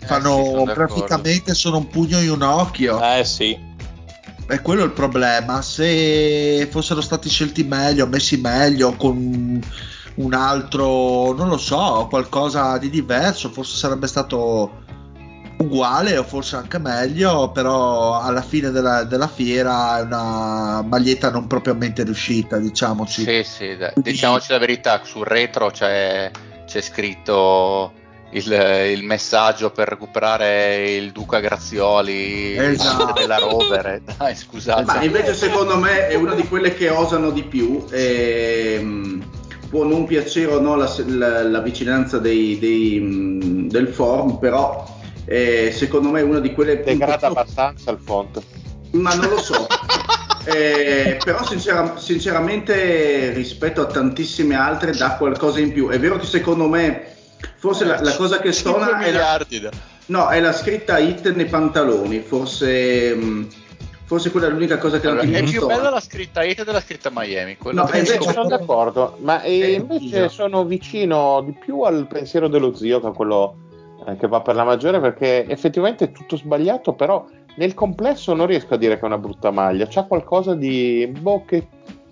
Eh, 0.00 0.06
Fanno 0.06 0.64
sì, 0.66 0.72
praticamente 0.72 1.54
sono 1.54 1.76
un 1.78 1.88
pugno 1.88 2.20
in 2.20 2.30
un 2.30 2.42
occhio. 2.42 3.00
Eh 3.00 3.24
sì. 3.24 3.56
È 4.46 4.60
quello 4.62 4.82
il 4.82 4.92
problema. 4.92 5.62
Se 5.62 6.66
fossero 6.70 7.00
stati 7.00 7.28
scelti 7.28 7.62
meglio, 7.62 8.06
messi 8.08 8.36
meglio, 8.36 8.92
con 8.94 9.62
un 10.16 10.34
altro, 10.34 11.32
non 11.32 11.48
lo 11.48 11.58
so, 11.58 12.06
qualcosa 12.08 12.78
di 12.78 12.90
diverso, 12.90 13.50
forse 13.50 13.76
sarebbe 13.76 14.06
stato 14.06 14.84
uguale 15.58 16.16
o 16.16 16.22
forse 16.22 16.56
anche 16.56 16.78
meglio, 16.78 17.50
però 17.50 18.20
alla 18.20 18.42
fine 18.42 18.70
della, 18.70 19.04
della 19.04 19.28
fiera 19.28 19.98
è 19.98 20.02
una 20.02 20.82
maglietta 20.82 21.30
non 21.30 21.46
propriamente 21.46 22.04
riuscita, 22.04 22.58
diciamoci. 22.58 23.22
Sì, 23.22 23.42
sì, 23.42 23.76
dai. 23.76 23.92
diciamoci 23.96 24.52
la 24.52 24.58
verità, 24.58 25.00
sul 25.04 25.24
retro 25.24 25.70
c'è, 25.70 26.30
c'è 26.66 26.80
scritto 26.80 27.92
il, 28.30 28.90
il, 28.92 29.02
messaggio 29.04 29.70
per 29.70 29.88
recuperare 29.88 30.94
il 30.94 31.12
Duca 31.12 31.40
Grazioli 31.40 32.56
esatto. 32.56 33.12
della 33.12 33.38
Rover. 33.38 34.02
Dai, 34.16 34.34
scusate. 34.34 34.84
Ma 34.84 35.02
invece 35.02 35.34
secondo 35.34 35.78
me 35.78 36.08
è 36.08 36.14
una 36.14 36.34
di 36.34 36.46
quelle 36.46 36.74
che 36.74 36.90
osano 36.90 37.30
di 37.30 37.44
più. 37.44 37.86
E, 37.90 38.76
ehm, 38.78 39.35
può 39.68 39.84
non 39.84 40.06
piacere 40.06 40.52
o 40.52 40.60
no 40.60 40.76
la, 40.76 40.92
la, 41.06 41.42
la 41.42 41.60
vicinanza 41.60 42.18
dei, 42.18 42.58
dei, 42.58 43.00
mh, 43.00 43.68
del 43.68 43.88
form, 43.88 44.38
però 44.38 44.84
eh, 45.24 45.72
secondo 45.72 46.10
me 46.10 46.20
è 46.20 46.22
una 46.22 46.40
di 46.40 46.52
quelle... 46.52 46.82
Degrada 46.82 47.26
abbastanza 47.26 47.90
il 47.90 47.98
font. 48.02 48.42
Ma 48.92 49.14
non 49.14 49.28
lo 49.28 49.38
so. 49.38 49.66
eh, 50.46 51.18
però 51.22 51.44
sincera, 51.44 51.96
sinceramente 51.98 53.32
rispetto 53.32 53.80
a 53.80 53.86
tantissime 53.86 54.54
altre 54.54 54.92
dà 54.92 55.16
qualcosa 55.16 55.60
in 55.60 55.72
più. 55.72 55.88
È 55.88 55.98
vero 55.98 56.18
che 56.18 56.26
secondo 56.26 56.68
me 56.68 57.14
forse 57.56 57.84
la, 57.84 58.00
la, 58.00 58.14
cosa 58.14 58.38
che 58.38 58.52
stona 58.52 58.98
è 59.00 59.12
la, 59.12 59.44
no, 60.06 60.28
è 60.28 60.40
la 60.40 60.52
scritta 60.52 60.98
hit 60.98 61.32
nei 61.34 61.46
pantaloni, 61.46 62.20
forse... 62.20 63.14
Mh, 63.14 63.48
Forse 64.06 64.30
quella 64.30 64.46
è 64.46 64.50
l'unica 64.50 64.78
cosa 64.78 65.00
che 65.00 65.08
allora, 65.08 65.24
non 65.24 65.32
ti 65.32 65.38
È 65.38 65.50
più 65.50 65.66
bella 65.66 65.90
la 65.90 66.00
scritta 66.00 66.40
Hate 66.42 66.62
della 66.62 66.80
scritta 66.80 67.10
Miami. 67.12 67.56
No, 67.72 67.82
invece 67.92 68.20
sono 68.22 68.46
d'accordo, 68.46 69.16
ma 69.20 69.44
invece 69.44 70.28
sono 70.28 70.64
vicino 70.64 71.42
di 71.44 71.52
più 71.52 71.80
al 71.82 72.06
pensiero 72.06 72.46
dello 72.46 72.72
zio 72.72 73.00
che 73.00 73.06
a 73.08 73.10
quello 73.10 73.56
eh, 74.06 74.16
che 74.16 74.28
va 74.28 74.40
per 74.42 74.54
la 74.54 74.62
maggiore 74.62 75.00
perché 75.00 75.44
effettivamente 75.48 76.04
è 76.04 76.12
tutto 76.12 76.36
sbagliato, 76.36 76.92
però 76.92 77.26
nel 77.56 77.74
complesso 77.74 78.32
non 78.32 78.46
riesco 78.46 78.74
a 78.74 78.76
dire 78.76 78.94
che 78.94 79.00
è 79.00 79.06
una 79.06 79.18
brutta 79.18 79.50
maglia. 79.50 79.88
C'ha 79.88 80.04
qualcosa 80.04 80.54
di 80.54 81.12
boh 81.18 81.44
che 81.44 81.66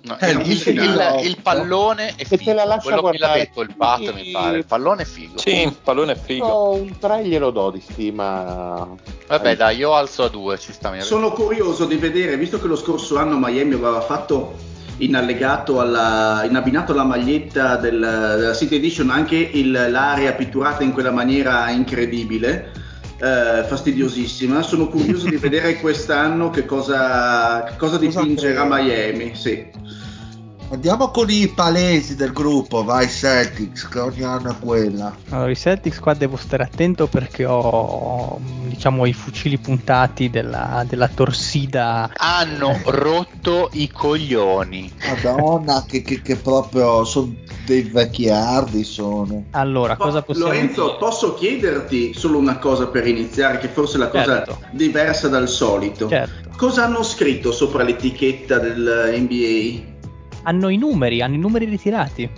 No, 0.06 0.18
eh, 0.18 0.32
il, 0.32 0.40
il, 0.40 0.68
il, 0.68 1.20
il, 1.22 1.38
pallone 1.40 2.12
è 2.14 2.24
figo. 2.26 2.44
Te 2.44 2.52
la 2.52 2.64
lascia 2.64 2.82
Quello 2.82 3.00
guardare. 3.00 3.32
che 3.32 3.46
detto 3.46 3.62
il 3.62 3.74
Pat 3.74 4.12
mi 4.12 4.30
pare. 4.32 4.58
Il 4.58 4.66
pallone 4.66 5.02
è 5.02 5.04
figo. 5.06 5.38
Sì, 5.38 5.62
il 5.62 5.76
pallone 5.82 6.12
è 6.12 6.16
figo. 6.16 6.46
Io 6.46 6.82
un 6.82 6.98
3 6.98 7.24
glielo 7.24 7.50
do 7.50 7.70
di 7.70 7.80
stima. 7.80 8.86
Vabbè, 9.26 9.56
dai, 9.56 9.78
io 9.78 9.94
alzo 9.94 10.24
a 10.24 10.28
2. 10.28 10.58
Ci 10.58 10.72
sta 10.74 11.00
Sono 11.00 11.32
curioso 11.32 11.86
di 11.86 11.96
vedere, 11.96 12.36
visto 12.36 12.60
che 12.60 12.66
lo 12.66 12.76
scorso 12.76 13.16
anno 13.16 13.38
Miami 13.38 13.72
aveva 13.74 14.02
fatto 14.02 14.72
in 14.98 15.16
allegato 15.16 15.80
alla, 15.80 16.44
in 16.46 16.54
abbinato 16.54 16.92
alla 16.92 17.04
maglietta 17.04 17.76
del, 17.76 17.98
della 17.98 18.54
City 18.54 18.76
Edition 18.76 19.08
anche 19.08 19.36
il, 19.36 19.70
l'area 19.70 20.34
pitturata 20.34 20.82
in 20.82 20.92
quella 20.92 21.12
maniera 21.12 21.70
incredibile. 21.70 22.82
Eh, 23.16 23.64
fastidiosissima. 23.64 24.60
Sono 24.60 24.88
curioso 24.88 25.30
di 25.30 25.36
vedere 25.38 25.76
quest'anno 25.76 26.50
che 26.50 26.66
cosa, 26.66 27.62
che 27.62 27.76
cosa 27.78 27.96
dipingerà 27.96 28.66
Miami. 28.68 29.34
Sì. 29.34 29.82
Andiamo 30.74 31.12
con 31.12 31.30
i 31.30 31.46
palesi 31.46 32.16
del 32.16 32.32
gruppo, 32.32 32.82
vai 32.82 33.08
Celtics, 33.08 33.86
che 33.86 34.00
ogni 34.00 34.22
anno 34.24 34.50
è 34.50 34.54
quella. 34.58 35.14
Allora, 35.28 35.50
i 35.50 35.56
Celtics 35.56 36.00
qua 36.00 36.14
devo 36.14 36.36
stare 36.36 36.64
attento 36.64 37.06
perché 37.06 37.44
ho, 37.44 38.40
diciamo, 38.66 39.06
i 39.06 39.12
fucili 39.12 39.56
puntati 39.56 40.30
della, 40.30 40.84
della 40.88 41.06
torsida. 41.06 42.10
Hanno 42.16 42.76
rotto 42.86 43.70
i 43.74 43.88
coglioni. 43.88 44.90
Madonna, 45.06 45.84
che, 45.86 46.02
che, 46.02 46.20
che 46.20 46.34
proprio 46.34 47.04
sono 47.04 47.32
dei 47.64 47.82
vecchiardi 47.82 48.82
sono. 48.82 49.44
Allora, 49.52 49.94
cosa 49.94 50.22
possiamo 50.22 50.50
Lorenzo, 50.50 50.86
dire? 50.86 50.96
posso 50.98 51.34
chiederti 51.34 52.14
solo 52.14 52.36
una 52.38 52.58
cosa 52.58 52.88
per 52.88 53.06
iniziare, 53.06 53.58
che 53.58 53.68
forse 53.68 53.94
è 53.94 53.98
la 54.00 54.08
cosa 54.08 54.24
Certo. 54.24 54.58
diversa 54.72 55.28
dal 55.28 55.48
solito. 55.48 56.08
Certo. 56.08 56.50
Cosa 56.56 56.84
hanno 56.84 57.04
scritto 57.04 57.52
sopra 57.52 57.84
l'etichetta 57.84 58.58
del 58.58 59.14
NBA? 59.20 59.92
Hanno 60.44 60.68
i 60.68 60.76
numeri, 60.76 61.20
hanno 61.20 61.34
i 61.34 61.38
numeri 61.38 61.66
ritirati. 61.66 62.30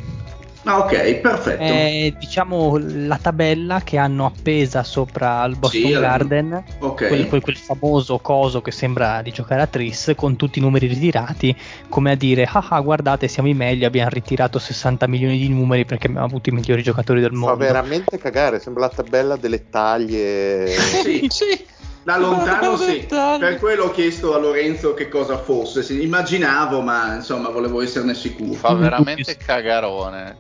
Ah, 0.69 0.79
ok, 0.81 1.15
perfetto. 1.21 1.63
È 1.63 2.13
diciamo 2.19 2.77
la 2.81 3.19
tabella 3.23 3.83
che 3.85 3.99
hanno 3.99 4.27
appesa 4.27 4.83
sopra 4.83 5.45
il 5.45 5.55
Boston 5.57 5.81
Sì, 5.93 5.93
Garden, 5.93 6.65
ok. 6.81 7.07
quel, 7.07 7.27
quel- 7.29 7.41
quel 7.41 7.57
famoso 7.57 8.19
coso 8.19 8.61
che 8.63 8.73
sembra 8.73 9.23
di 9.23 9.31
giocare 9.31 9.63
a 9.63 9.69
Tris 9.69 10.13
con 10.17 10.35
tutti 10.35 10.59
i 10.59 10.63
numeri 10.63 10.89
ritirati, 10.89 11.55
come 11.89 12.11
a 12.11 12.15
dire: 12.17 12.49
ah, 12.53 12.67
ah, 12.69 12.81
guardate, 12.81 13.29
siamo 13.29 13.49
i 13.49 13.55
meglio, 13.55 13.87
abbiamo 13.87 14.09
ritirato 14.11 14.59
60 14.59 15.07
milioni 15.07 15.39
di 15.39 15.49
numeri 15.49 15.85
perché 15.85 16.09
abbiamo 16.09 16.27
avuto 16.27 16.49
i 16.49 16.53
migliori 16.53 16.83
giocatori 16.83 17.21
del 17.21 17.31
Fa 17.31 17.37
mondo. 17.37 17.57
veramente 17.59 18.19
cagare, 18.19 18.59
sembra 18.59 18.87
la 18.87 18.93
tabella 18.93 19.37
delle 19.37 19.69
taglie. 19.71 20.67
Sì. 20.71 21.27
sì. 21.31 21.65
Da 22.07 22.19
lontano 22.19 22.77
sì, 22.77 23.05
per 23.09 23.59
quello 23.59 23.87
ho 23.87 23.91
chiesto 23.91 24.33
a 24.33 24.39
Lorenzo 24.39 24.95
che 24.95 25.09
cosa 25.09 25.39
fosse, 25.39 25.83
Sì, 25.83 26.05
immaginavo 26.05 26.81
ma 26.81 27.17
insomma 27.17 27.49
volevo 27.49 27.83
esserne 27.83 28.15
sicuro. 28.15 28.53
Fa 28.53 28.75
veramente 28.75 29.37
cagarone. 29.37 30.37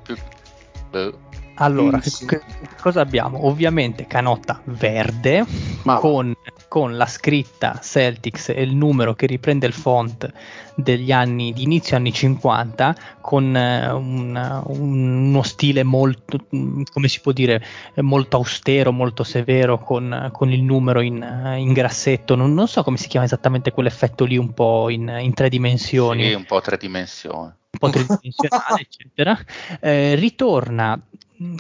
Boh. 0.93 1.19
Allora, 1.55 2.01
Sì, 2.01 2.11
sì. 2.11 2.27
che- 2.27 2.39
che 2.47 2.69
cosa 2.81 3.01
abbiamo? 3.01 3.47
Ovviamente 3.49 4.07
canotta 4.07 4.61
verde 4.67 5.45
Ma- 5.83 5.97
con, 5.99 6.33
con 6.77 6.95
la 6.99 7.07
scritta 7.07 7.81
Celtics 7.83 8.51
e 8.51 8.61
il 8.61 8.75
numero 8.77 9.15
che 9.15 9.25
riprende 9.25 9.67
il 9.67 9.73
font 9.73 10.31
degli 10.75 11.11
anni 11.11 11.55
di 11.55 11.63
inizio 11.63 11.97
anni 11.97 12.13
50 12.13 12.95
con 13.23 13.57
eh, 13.57 13.91
un- 13.93 14.63
un- 14.67 15.27
uno 15.29 15.43
stile 15.43 15.85
molto, 15.85 16.45
come 16.51 17.09
si 17.09 17.21
può 17.23 17.33
dire, 17.33 17.65
molto 18.03 18.37
austero, 18.37 18.93
molto 18.93 19.25
severo 19.25 19.79
con, 19.79 20.29
con 20.35 20.53
il 20.53 20.63
numero 20.63 21.01
in, 21.01 21.55
in 21.57 21.73
grassetto. 21.73 22.35
Non, 22.35 22.53
non 22.53 22.69
so 22.69 22.83
come 22.83 22.99
si 22.99 23.09
chiama 23.09 23.25
esattamente 23.25 23.73
quell'effetto 23.73 24.27
lì 24.27 24.37
un 24.37 24.53
po' 24.53 24.91
in, 24.91 25.09
in 25.19 25.33
tre 25.33 25.49
dimensioni 25.49 26.25
Sì, 26.29 26.35
un 26.35 26.45
po' 26.45 26.61
tre 26.61 26.77
dimensioni. 26.77 27.45
un 27.47 27.79
po' 27.79 27.89
tridimensionale, 27.89 28.81
eccetera. 28.85 29.39
Eh, 29.81 30.15
ritorna 30.15 31.01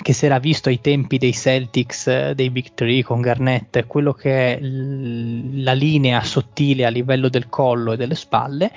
che 0.00 0.12
si 0.12 0.24
era 0.24 0.38
visto 0.38 0.68
ai 0.68 0.80
tempi 0.80 1.18
dei 1.18 1.32
Celtics, 1.34 2.06
eh, 2.06 2.32
dei 2.34 2.50
Big 2.50 2.68
Three 2.74 3.02
con 3.02 3.20
Garnett, 3.20 3.86
quello 3.86 4.12
che 4.12 4.56
è 4.56 4.60
l- 4.60 5.62
la 5.62 5.72
linea 5.72 6.22
sottile 6.22 6.86
a 6.86 6.88
livello 6.88 7.28
del 7.28 7.48
collo 7.48 7.92
e 7.92 7.96
delle 7.96 8.14
spalle. 8.14 8.72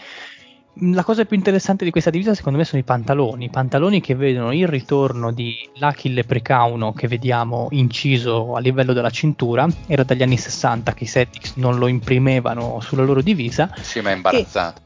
La 0.81 1.03
cosa 1.03 1.25
più 1.25 1.35
interessante 1.35 1.83
di 1.83 1.91
questa 1.91 2.09
divisa 2.09 2.33
secondo 2.33 2.57
me 2.57 2.63
sono 2.63 2.81
i 2.81 2.85
pantaloni, 2.85 3.45
i 3.45 3.49
pantaloni 3.49 3.99
che 3.99 4.15
vedono 4.15 4.53
il 4.53 4.67
ritorno 4.67 5.31
di 5.33 5.55
l'Achille 5.73 6.23
Precauno 6.23 6.93
che 6.93 7.07
vediamo 7.07 7.67
inciso 7.71 8.55
a 8.55 8.59
livello 8.59 8.93
della 8.93 9.09
cintura, 9.09 9.67
era 9.87 10.03
dagli 10.03 10.21
anni 10.23 10.37
60 10.37 10.93
che 10.93 11.03
i 11.03 11.07
Celtics 11.07 11.53
non 11.55 11.77
lo 11.77 11.87
imprimevano 11.87 12.79
sulla 12.81 13.03
loro 13.03 13.21
divisa, 13.21 13.69
Sì, 13.81 13.99
ma 13.99 14.11
è 14.11 14.15
imbarazzante. 14.15 14.81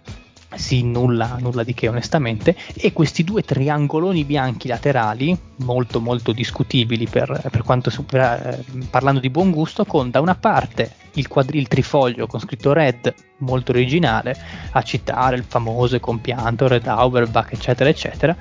Sì, 0.56 0.84
nulla, 0.84 1.38
nulla 1.40 1.64
di 1.64 1.74
che 1.74 1.88
onestamente, 1.88 2.56
e 2.76 2.94
questi 2.94 3.24
due 3.24 3.42
triangoloni 3.44 4.24
bianchi 4.24 4.68
laterali, 4.68 5.38
molto 5.58 6.00
molto 6.00 6.32
discutibili 6.32 7.08
per, 7.08 7.48
per 7.52 7.64
quanto 7.64 7.92
per, 8.06 8.22
eh, 8.22 8.64
parlando 8.90 9.20
di 9.20 9.30
buon 9.30 9.52
gusto, 9.52 9.86
con 9.86 10.10
da 10.10 10.20
una 10.20 10.36
parte 10.36 10.92
il, 11.14 11.28
quadri- 11.28 11.60
il 11.60 11.68
trifoglio 11.68 12.28
con 12.28 12.40
scritto 12.40 12.74
Red, 12.74 13.14
molto 13.38 13.72
originale, 13.72 14.36
a 14.72 14.82
citare 14.82 15.36
il 15.36 15.44
famoso 15.48 15.96
e 15.96 16.00
compianto 16.00 16.68
Red 16.68 16.88
Auerbach, 16.88 17.54
eccetera, 17.54 17.90
eccetera, 17.90 18.36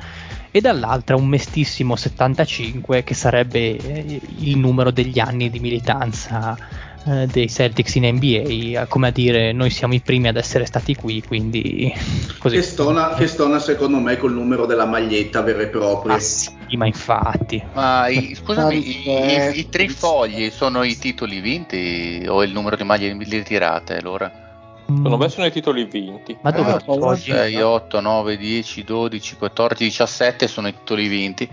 e 0.51 0.60
dall'altra 0.60 1.16
un 1.16 1.26
mestissimo 1.26 1.97
75 1.97 3.02
che 3.05 3.14
sarebbe 3.14 3.76
eh, 3.76 4.20
il 4.39 4.59
numero 4.59 4.90
degli 4.90 5.18
anni 5.18 5.51
di 5.51 5.60
militanza 5.60 6.56
eh, 7.06 7.26
dei 7.26 7.48
Celtics 7.48 7.94
in 7.96 8.04
NBA, 8.14 8.86
come 8.86 9.08
a 9.08 9.10
dire 9.10 9.52
noi 9.52 9.70
siamo 9.70 9.94
i 9.94 10.00
primi 10.00 10.28
ad 10.28 10.36
essere 10.36 10.64
stati 10.66 10.94
qui, 10.94 11.22
quindi 11.22 11.92
così. 12.38 12.56
Che 12.56 12.62
stona, 12.62 13.14
che 13.14 13.26
stona 13.26 13.58
secondo 13.58 13.98
me 13.98 14.16
col 14.16 14.32
numero 14.32 14.66
della 14.66 14.86
maglietta 14.86 15.40
vera 15.42 15.62
e 15.62 15.68
propria. 15.68 16.14
Ah, 16.14 16.18
sì, 16.20 16.50
ma 16.76 16.86
infatti. 16.86 17.62
Ma 17.72 18.08
i- 18.08 18.34
scusami, 18.40 18.76
i, 18.76 19.08
i- 19.08 19.58
i 19.58 19.68
trifogli 19.68 20.50
sono 20.50 20.82
i 20.82 20.96
titoli 20.96 21.40
vinti 21.40 22.24
o 22.28 22.42
il 22.42 22.52
numero 22.52 22.76
di 22.76 22.84
maglie 22.84 23.16
ritirate 23.18 23.96
allora? 23.96 24.50
Secondo 24.84 25.16
me 25.16 25.28
sono 25.30 25.46
i 25.46 25.52
titoli 25.52 25.84
vinti. 25.84 26.36
Ma 26.42 26.50
dove 26.50 26.74
Eh, 26.74 26.80
fogli? 26.80 27.16
6, 27.16 27.60
8, 27.62 28.00
9, 28.00 28.36
10, 28.36 28.84
12, 28.84 29.36
14, 29.36 29.84
17 29.84 30.46
sono 30.48 30.68
i 30.68 30.74
titoli 30.74 31.08
vinti. 31.08 31.48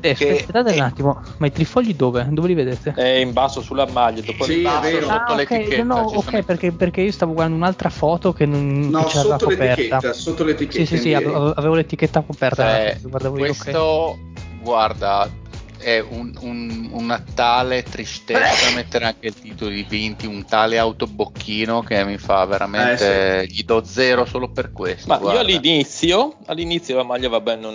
Eh, 0.00 0.14
che- 0.14 0.30
aspettate 0.30 0.72
un 0.72 0.80
attimo, 0.80 1.20
ma 1.36 1.46
i 1.46 1.52
trifogli 1.52 1.92
dove? 1.94 2.26
Dove 2.30 2.48
li 2.48 2.54
vedete? 2.54 2.94
È 2.96 3.06
in 3.06 3.34
basso 3.34 3.60
sulla 3.60 3.86
maglia. 3.86 4.22
Dopo 4.22 4.44
Sì, 4.44 4.52
il 4.52 4.58
è 4.60 4.62
basso, 4.62 4.80
vero. 4.88 5.06
sotto 5.06 5.32
Ah, 5.32 5.36
l'etichetta 5.36 5.82
no, 5.82 6.08
ci 6.08 6.16
ok, 6.16 6.42
perché, 6.42 6.72
perché 6.72 7.00
io 7.02 7.12
stavo 7.12 7.32
guardando 7.34 7.62
un'altra 7.62 7.90
foto 7.90 8.32
che 8.32 8.46
non 8.46 8.88
No, 8.88 9.00
che 9.04 9.10
c'era 9.10 9.24
la 9.28 9.38
sotto 9.38 9.50
coperta. 9.50 9.74
l'etichetta, 9.74 10.12
sotto 10.14 10.44
l'etichetta. 10.44 10.78
Sì, 10.78 10.86
sì, 10.86 10.96
sì, 10.96 11.12
avevo, 11.12 11.74
l'etichetta 11.74 12.22
coperta. 12.22 12.62
Cioè, 12.64 12.98
guardavo 13.02 13.36
io, 13.44 13.50
ok. 13.50 13.58
questo, 13.58 14.18
guarda, 14.62 15.30
è 15.76 15.98
un- 15.98 16.32
un- 16.40 16.88
una 16.92 17.22
tale 17.34 17.82
tristezza 17.82 18.70
mettere 18.74 19.04
anche 19.04 19.26
il 19.26 19.34
titolo 19.34 19.70
di 19.70 19.82
vinti, 19.86 20.24
un 20.24 20.46
tale 20.46 20.78
autobocchino 20.78 21.82
che 21.82 22.02
mi 22.06 22.16
fa 22.16 22.46
veramente. 22.46 23.46
Gli 23.46 23.62
do 23.64 23.84
zero 23.84 24.24
solo 24.24 24.48
per 24.48 24.72
questo. 24.72 25.08
Ma 25.08 25.16
io 25.16 25.20
guarda. 25.20 25.40
all'inizio, 25.40 26.36
all'inizio 26.46 26.96
la 26.96 27.02
maglia 27.02 27.28
vabbè 27.28 27.56
non... 27.56 27.74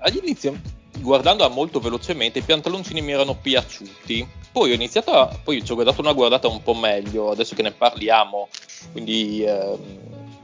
All'inizio, 0.00 0.54
guardandola 1.00 1.48
molto 1.48 1.80
velocemente, 1.80 2.38
i 2.38 2.42
pantaloncini 2.42 3.00
mi 3.02 3.12
erano 3.12 3.34
piaciuti. 3.34 4.26
Poi 4.52 4.70
ho 4.72 4.74
iniziato 4.74 5.12
a... 5.12 5.26
Poi 5.42 5.64
ci 5.64 5.72
ho 5.72 5.82
dato 5.82 6.00
una 6.00 6.12
guardata 6.12 6.48
un 6.48 6.62
po' 6.62 6.74
meglio, 6.74 7.30
adesso 7.30 7.54
che 7.54 7.62
ne 7.62 7.70
parliamo. 7.72 8.48
Quindi... 8.92 9.44
ehm, 9.44 9.78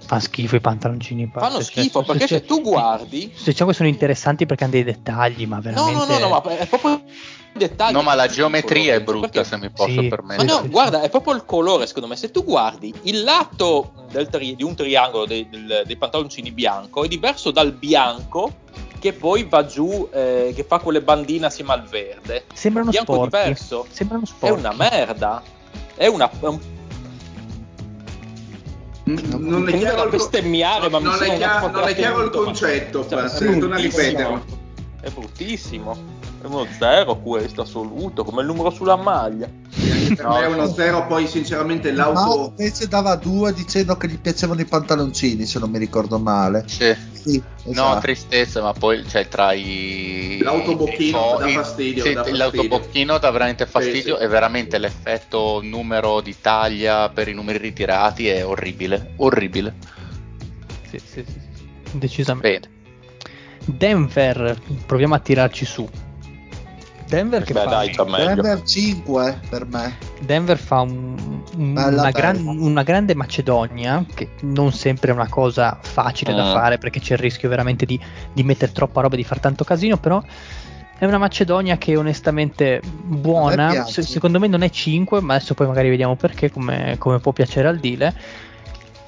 Fa 0.06 0.20
schifo 0.20 0.54
i 0.54 0.60
pantaloncini. 0.60 1.28
fanno 1.34 1.54
Cioè, 1.54 1.62
schifo, 1.64 2.00
se- 2.00 2.06
perché 2.06 2.26
se- 2.28 2.34
se 2.38 2.44
tu 2.44 2.60
guardi... 2.60 3.32
Se 3.34 3.50
diciamo 3.50 3.70
che 3.70 3.76
sono 3.76 3.88
interessanti 3.88 4.46
perché 4.46 4.62
hanno 4.64 4.72
dei 4.74 4.84
dettagli, 4.84 5.46
ma 5.46 5.56
No, 5.56 5.62
veramente. 5.62 5.92
no, 5.98 6.04
no, 6.06 6.18
no, 6.18 6.28
ma 6.28 6.56
è 6.56 6.66
proprio 6.66 6.92
il 6.92 7.58
dettaglio. 7.58 7.96
No, 7.96 8.02
ma 8.02 8.14
la 8.14 8.28
geometria 8.28 8.94
è 8.94 9.02
Perché- 9.02 9.18
brutta, 9.18 9.42
se 9.42 9.56
mi 9.56 9.70
posso 9.70 9.90
Sì. 9.90 9.96
Ma 10.02 10.08
permettere. 10.08 10.46
no, 10.48 10.60
sì, 10.62 10.68
guarda, 10.68 11.00
è 11.02 11.08
proprio 11.10 11.34
il 11.34 11.44
colore, 11.44 11.88
secondo 11.88 12.06
me. 12.06 12.14
Se 12.14 12.30
tu 12.30 12.44
guardi 12.44 12.94
il 13.04 13.24
lato 13.24 14.06
del 14.12 14.28
tri- 14.28 14.54
di 14.54 14.62
un 14.62 14.76
triangolo 14.76 15.26
dei, 15.26 15.48
del- 15.48 15.82
dei 15.84 15.96
pantaloncini 15.96 16.52
bianco 16.52 17.02
è 17.02 17.08
diverso 17.08 17.50
dal 17.50 17.72
bianco 17.72 18.52
che 18.98 19.12
poi 19.12 19.44
va 19.48 19.64
giù, 19.66 20.08
eh, 20.12 20.52
che 20.54 20.64
fa 20.64 20.78
quelle 20.78 21.02
bandine 21.02 21.46
assieme 21.46 21.72
al 21.72 21.82
verde. 21.84 22.44
Sembrano 22.54 22.90
bianco 22.90 23.12
sporchi. 23.14 23.36
diverso. 23.36 23.86
Sembrano 23.90 24.22
È 24.24 24.26
sporchi. 24.26 24.58
una 24.58 24.72
merda. 24.72 25.42
È 25.94 26.06
una. 26.06 26.30
È 26.30 26.46
un, 26.46 26.58
Mm, 29.08 29.16
Non 29.38 29.68
è 29.68 29.78
chiaro 29.78 29.96
da 29.98 30.02
il, 30.02 30.10
bestemmiare, 30.10 30.88
ma 30.88 30.98
mi 30.98 31.04
non 31.04 31.14
sono 31.14 31.30
è 31.30 31.36
chiaro- 31.36 31.70
non 31.70 31.86
è 31.88 31.94
chiaro 31.94 32.22
il 32.24 32.30
ma- 32.34 32.42
concetto, 32.42 33.06
Cioè, 33.08 33.22
è 33.22 33.28
se 33.28 33.58
torna 33.58 33.76
a 33.76 33.78
ripeterlo. 33.78 34.44
È 35.00 35.10
bruttissimo. 35.10 35.96
Uno 36.46 36.66
zero 36.78 37.18
questo, 37.20 37.62
assoluto, 37.62 38.24
come 38.24 38.40
il 38.42 38.46
numero 38.46 38.70
sulla 38.70 38.96
maglia. 38.96 39.48
Per 40.14 40.26
me 40.28 40.40
è 40.40 40.46
uno 40.46 40.66
zero, 40.72 41.06
poi 41.06 41.26
sinceramente 41.26 41.90
Ma 41.92 42.10
l'auto... 42.12 42.54
invece 42.56 42.86
dava 42.86 43.16
due 43.16 43.52
dicendo 43.52 43.96
che 43.96 44.06
gli 44.08 44.18
piacevano 44.18 44.60
i 44.60 44.64
pantaloncini, 44.64 45.44
se 45.44 45.58
non 45.58 45.70
mi 45.70 45.78
ricordo 45.78 46.18
male. 46.18 46.64
Sì. 46.66 46.94
Sì, 47.12 47.42
No, 47.64 47.70
esatto. 47.72 48.00
tristezza, 48.00 48.62
ma 48.62 48.72
poi 48.72 49.04
cioè, 49.08 49.26
tra 49.26 49.52
i. 49.52 50.38
L'autobocchino 50.40 51.36
dà 51.40 51.48
i- 51.48 51.54
fastidio, 51.54 52.04
sì, 52.04 52.12
dà 52.12 52.22
fastidio. 52.22 52.44
l'autobocchino 52.44 53.18
dà 53.18 53.30
veramente 53.32 53.66
fastidio 53.66 54.16
sì. 54.16 54.22
e 54.22 54.28
veramente 54.28 54.78
l'effetto 54.78 55.58
numero 55.60 56.20
di 56.20 56.36
taglia 56.40 57.08
per 57.08 57.26
i 57.26 57.34
numeri 57.34 57.58
ritirati 57.58 58.28
è 58.28 58.46
orribile. 58.46 59.14
Orribile. 59.16 59.74
Sì, 60.88 60.98
sì, 61.00 61.24
sì, 61.26 61.40
sì. 61.54 61.68
Decisamente. 61.98 62.68
Bene. 62.68 62.74
Denver, 63.64 64.56
proviamo 64.86 65.14
a 65.16 65.18
tirarci 65.18 65.64
su. 65.64 65.88
Denver 67.08 67.44
che 67.44 67.52
Beh, 67.52 67.62
fa, 67.62 67.68
dai. 67.68 67.94
Denver 67.94 68.62
5 68.62 69.40
per 69.48 69.66
me. 69.66 69.96
Denver 70.20 70.58
fa 70.58 70.80
un- 70.80 71.42
un- 71.56 71.72
Bella, 71.74 72.00
una, 72.02 72.10
gran- 72.10 72.44
una 72.46 72.82
grande 72.82 73.14
Macedonia, 73.14 74.04
che 74.12 74.30
non 74.42 74.72
sempre 74.72 75.10
è 75.10 75.14
una 75.14 75.28
cosa 75.28 75.78
facile 75.80 76.34
da 76.34 76.48
Mm. 76.50 76.52
fare 76.52 76.78
perché 76.78 76.98
c'è 77.00 77.14
il 77.14 77.20
rischio 77.20 77.48
veramente 77.48 77.86
di, 77.86 77.98
di 78.32 78.42
mettere 78.42 78.72
troppa 78.72 79.00
roba 79.02 79.14
e 79.14 79.18
di 79.18 79.24
far 79.24 79.38
tanto 79.40 79.62
casino, 79.64 79.96
però 79.98 80.20
è 80.98 81.04
una 81.04 81.18
Macedonia 81.18 81.76
che 81.78 81.94
onestamente 81.96 82.80
me 82.82 83.16
buona. 83.18 83.84
Se- 83.84 84.02
secondo 84.02 84.38
me 84.40 84.46
non 84.48 84.62
è 84.62 84.70
5, 84.70 85.20
ma 85.20 85.34
adesso 85.34 85.54
poi 85.54 85.66
magari 85.66 85.88
vediamo 85.90 86.16
perché, 86.16 86.50
come, 86.50 86.96
come 86.98 87.20
può 87.20 87.32
piacere 87.32 87.68
al 87.68 87.78
Dile. 87.78 88.14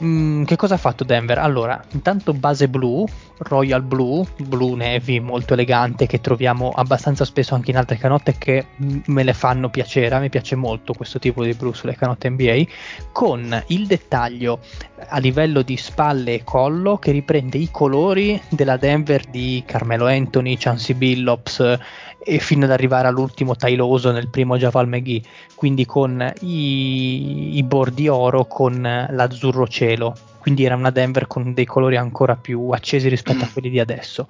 Mm, 0.02 0.44
che 0.44 0.54
cosa 0.54 0.74
ha 0.74 0.78
fatto 0.78 1.02
Denver? 1.02 1.38
Allora, 1.38 1.82
intanto 1.90 2.32
base 2.32 2.68
blu, 2.68 3.04
Royal 3.38 3.82
Blue, 3.82 4.24
Blue 4.38 4.76
Navy 4.76 5.18
molto 5.18 5.54
elegante 5.54 6.06
che 6.06 6.20
troviamo 6.20 6.70
abbastanza 6.70 7.24
spesso 7.24 7.56
anche 7.56 7.72
in 7.72 7.78
altre 7.78 7.96
canotte 7.96 8.36
che 8.38 8.66
me 8.76 9.24
le 9.24 9.32
fanno 9.32 9.70
piacere, 9.70 10.14
a 10.14 10.20
me 10.20 10.28
piace 10.28 10.54
molto 10.54 10.92
questo 10.92 11.18
tipo 11.18 11.42
di 11.42 11.52
blu 11.54 11.72
sulle 11.72 11.96
canotte 11.96 12.30
NBA, 12.30 12.62
con 13.10 13.60
il 13.68 13.86
dettaglio 13.86 14.60
a 15.08 15.18
livello 15.18 15.62
di 15.62 15.76
spalle 15.76 16.34
e 16.34 16.44
collo 16.44 16.98
che 16.98 17.10
riprende 17.10 17.58
i 17.58 17.68
colori 17.72 18.40
della 18.50 18.76
Denver 18.76 19.24
di 19.24 19.64
Carmelo 19.66 20.06
Anthony, 20.06 20.56
Chansey 20.56 20.94
Billops 20.94 21.78
e 22.18 22.38
fino 22.38 22.64
ad 22.64 22.70
arrivare 22.70 23.08
all'ultimo 23.08 23.54
tailoso 23.54 24.10
nel 24.10 24.28
primo 24.28 24.56
Javal 24.56 24.88
McGee, 24.88 25.22
quindi 25.54 25.86
con 25.86 26.32
i, 26.40 27.56
i 27.56 27.62
bordi 27.62 28.08
oro 28.08 28.46
con 28.46 28.80
l'azzurro 28.82 29.66
cielo, 29.66 30.14
quindi 30.38 30.64
era 30.64 30.74
una 30.74 30.90
Denver 30.90 31.26
con 31.26 31.54
dei 31.54 31.64
colori 31.64 31.96
ancora 31.96 32.36
più 32.36 32.70
accesi 32.70 33.08
rispetto 33.08 33.44
a 33.44 33.48
quelli 33.52 33.70
di 33.70 33.80
adesso. 33.80 34.28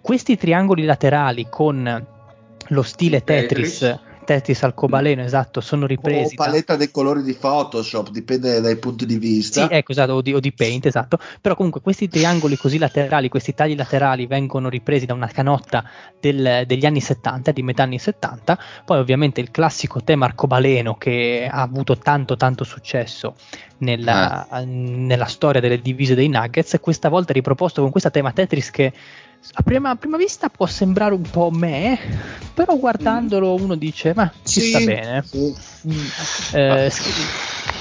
Questi 0.00 0.36
triangoli 0.36 0.84
laterali 0.84 1.46
con 1.48 2.06
lo 2.68 2.82
stile 2.82 3.22
Tetris. 3.22 3.78
Tetris 3.78 4.04
al 4.34 4.74
cobaleno, 4.74 5.22
esatto, 5.22 5.60
sono 5.60 5.86
ripresi. 5.86 6.34
O 6.34 6.36
paletta 6.36 6.72
da... 6.72 6.78
dei 6.78 6.90
colori 6.90 7.22
di 7.22 7.34
Photoshop, 7.34 8.10
dipende 8.10 8.60
dai 8.60 8.76
punti 8.76 9.06
di 9.06 9.18
vista. 9.18 9.66
Sì, 9.66 9.74
ecco, 9.74 9.92
esatto, 9.92 10.12
o 10.12 10.22
di, 10.22 10.34
o 10.34 10.40
di, 10.40 10.52
Paint, 10.52 10.86
esatto. 10.86 11.18
Però 11.40 11.54
comunque 11.54 11.80
questi 11.80 12.08
triangoli 12.08 12.56
così 12.56 12.78
laterali, 12.78 13.28
questi 13.28 13.54
tagli 13.54 13.76
laterali 13.76 14.26
vengono 14.26 14.68
ripresi 14.68 15.06
da 15.06 15.14
una 15.14 15.28
canotta 15.28 15.84
del, 16.20 16.64
degli 16.66 16.86
anni 16.86 17.00
70, 17.00 17.52
di 17.52 17.62
metà 17.62 17.84
anni 17.84 17.98
70. 17.98 18.58
Poi 18.84 18.98
ovviamente 18.98 19.40
il 19.40 19.50
classico 19.50 20.02
tema 20.02 20.26
arcobaleno 20.26 20.96
che 20.96 21.48
ha 21.50 21.62
avuto 21.62 21.96
tanto 21.96 22.36
tanto 22.36 22.64
successo 22.64 23.34
nella, 23.78 24.48
eh. 24.48 24.64
nella 24.64 25.26
storia 25.26 25.60
delle 25.60 25.80
divise 25.80 26.14
dei 26.14 26.28
Nuggets, 26.28 26.78
questa 26.80 27.08
volta 27.08 27.32
riproposto 27.32 27.82
con 27.82 27.90
questa 27.90 28.10
tema 28.10 28.32
Tetris 28.32 28.70
che 28.70 28.92
a 29.52 29.62
prima, 29.62 29.90
a 29.90 29.96
prima, 29.96 30.16
vista 30.16 30.48
può 30.48 30.66
sembrare 30.66 31.14
un 31.14 31.22
po' 31.22 31.50
me, 31.50 31.98
però 32.52 32.76
guardandolo 32.76 33.56
mm. 33.56 33.62
uno 33.62 33.74
dice, 33.74 34.12
ma 34.14 34.30
ci 34.44 34.60
sì, 34.60 34.68
sta 34.68 34.80
bene. 34.80 35.24
Sì. 35.24 35.56
Mm. 35.86 36.06
Eh, 36.52 36.92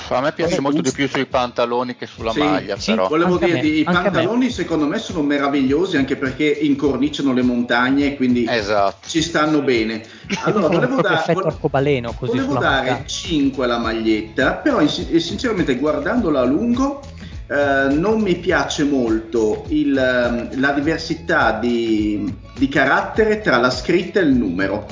a 0.10 0.22
me 0.22 0.32
piace 0.34 0.62
molto 0.62 0.82
di 0.82 0.92
più 0.92 1.08
sui 1.08 1.26
pantaloni 1.26 1.96
che 1.96 2.06
sulla 2.06 2.32
sì, 2.32 2.40
maglia. 2.40 2.78
Sì, 2.78 2.92
però. 2.92 3.08
Volevo 3.08 3.38
dire, 3.38 3.60
i 3.60 3.84
pantaloni 3.84 4.52
secondo 4.52 4.86
me 4.86 5.00
sono 5.00 5.22
meravigliosi 5.22 5.98
anche 5.98 6.16
perché 6.16 6.46
incorniciano 6.46 7.34
le 7.34 7.42
montagne, 7.42 8.16
quindi 8.16 8.46
esatto. 8.48 9.08
ci 9.08 9.22
stanno 9.22 9.62
bene. 9.62 10.04
Allora, 10.44 10.68
volevo, 10.68 11.02
da, 11.02 11.24
volevo, 11.26 12.16
volevo 12.20 12.58
dare 12.58 13.04
5 13.06 13.64
alla 13.64 13.80
maglietta, 13.80 14.54
però 14.54 14.86
sinceramente 14.86 15.76
guardandola 15.78 16.42
a 16.42 16.46
lungo 16.46 17.02
eh, 17.48 17.94
non 17.94 18.22
mi 18.22 18.36
piace 18.36 18.84
molto 18.84 19.66
il, 19.68 19.96
ehm, 19.96 20.60
la 20.60 20.72
diversità 20.72 21.60
di, 21.60 22.34
di, 22.58 22.68
carattere 22.68 23.42
tra 23.42 23.58
la 23.58 23.70
scritta 23.70 24.20
e 24.20 24.24
il 24.24 24.34
numero. 24.34 24.88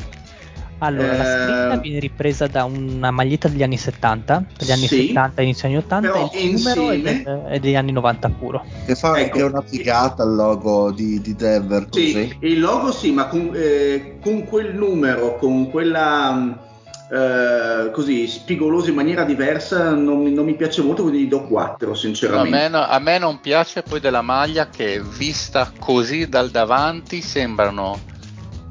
Allora, 0.78 1.14
eh, 1.14 1.18
la 1.18 1.24
scritta 1.24 1.78
viene 1.78 2.00
ripresa 2.00 2.46
da 2.48 2.66
una 2.66 3.10
maglietta 3.10 3.48
degli 3.48 3.64
anni 3.64 3.78
70, 3.78 4.46
degli 4.58 4.72
anni 4.72 4.88
sì, 4.88 5.08
70, 5.08 5.42
inizio 5.42 5.68
anni 5.68 5.78
80, 5.78 6.14
e 6.14 6.44
il 6.44 6.50
insieme, 6.52 6.96
numero 6.96 7.48
è, 7.48 7.54
è, 7.54 7.60
degli 7.60 7.76
anni 7.76 7.92
90 7.92 8.30
puro. 8.30 8.66
Che 8.86 8.96
fa 8.96 9.18
ecco, 9.18 9.38
è 9.38 9.44
una 9.44 9.62
figata 9.62 10.24
il 10.24 10.36
logo 10.36 10.92
di, 10.92 11.22
di 11.22 11.36
Denver. 11.36 11.88
Così. 11.90 12.12
Sì, 12.12 12.38
il 12.42 12.60
logo 12.60 12.92
sì, 12.92 13.12
ma 13.12 13.28
con, 13.28 13.52
eh, 13.56 14.18
con 14.22 14.46
quel 14.46 14.76
numero, 14.76 15.38
con 15.38 15.72
quella 15.72 16.72
eh, 17.14 17.92
così 17.92 18.28
spigoloso 18.28 18.90
in 18.90 18.96
maniera 18.96 19.24
diversa 19.24 19.92
non, 19.92 20.24
non, 20.24 20.46
mi 20.46 20.56
piace 20.56 20.82
molto 20.82 21.04
quindi 21.04 21.26
gli 21.26 21.28
do 21.28 21.44
4 21.44 21.94
sinceramente 21.94 22.58
a 22.58 22.70
me, 22.70 22.78
a 22.78 22.98
me 22.98 23.20
non 23.20 23.40
piace 23.40 23.84
poi 23.84 24.00
della 24.00 24.24
maglia 24.24 24.70
che 24.70 25.00
vista 25.00 25.72
così 25.78 26.28
dal 26.28 26.50
davanti 26.50 27.22
sembrano 27.22 28.00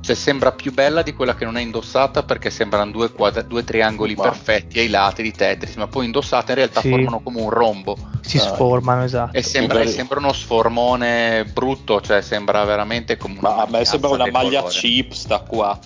cioè 0.01 0.17
sembra 0.17 0.51
più 0.51 0.73
bella 0.73 1.03
di 1.03 1.13
quella 1.13 1.37
che 1.37 1.45
non 1.45 1.57
è 1.57 1.61
indossata 1.61 2.25
perché 2.25 2.51
sembrano 2.51 2.91
due, 2.91 3.13
quadri, 3.13 3.47
due 3.47 3.63
triangoli 3.63 4.15
wow. 4.15 4.25
perfetti 4.25 4.81
ai 4.81 4.89
lati 4.89 5.23
di 5.23 5.31
Tetris, 5.31 5.77
ma 5.77 5.87
poi 5.87 6.07
indossate 6.07 6.51
in 6.51 6.57
realtà 6.57 6.81
sì. 6.81 6.91
formano 6.91 7.21
come 7.21 7.41
un 7.41 7.51
rombo. 7.51 7.97
Si 8.21 8.39
uh, 8.39 8.41
sformano, 8.41 9.05
esatto. 9.05 9.37
E 9.37 9.45
sembra, 9.45 9.79
e 9.79 9.87
sembra, 9.87 10.19
uno 10.19 10.33
sformone 10.33 11.45
brutto, 11.45 12.01
cioè 12.01 12.21
sembra 12.21 12.65
veramente 12.65 13.17
come 13.17 13.39
una. 13.39 13.55
Ma 13.55 13.63
a 13.63 13.67
me 13.69 13.85
sembra 13.85 14.11
una 14.11 14.29
maglia 14.29 14.63
colore. 14.63 14.75
cheap 14.77 15.13
sta 15.13 15.39
qua 15.39 15.79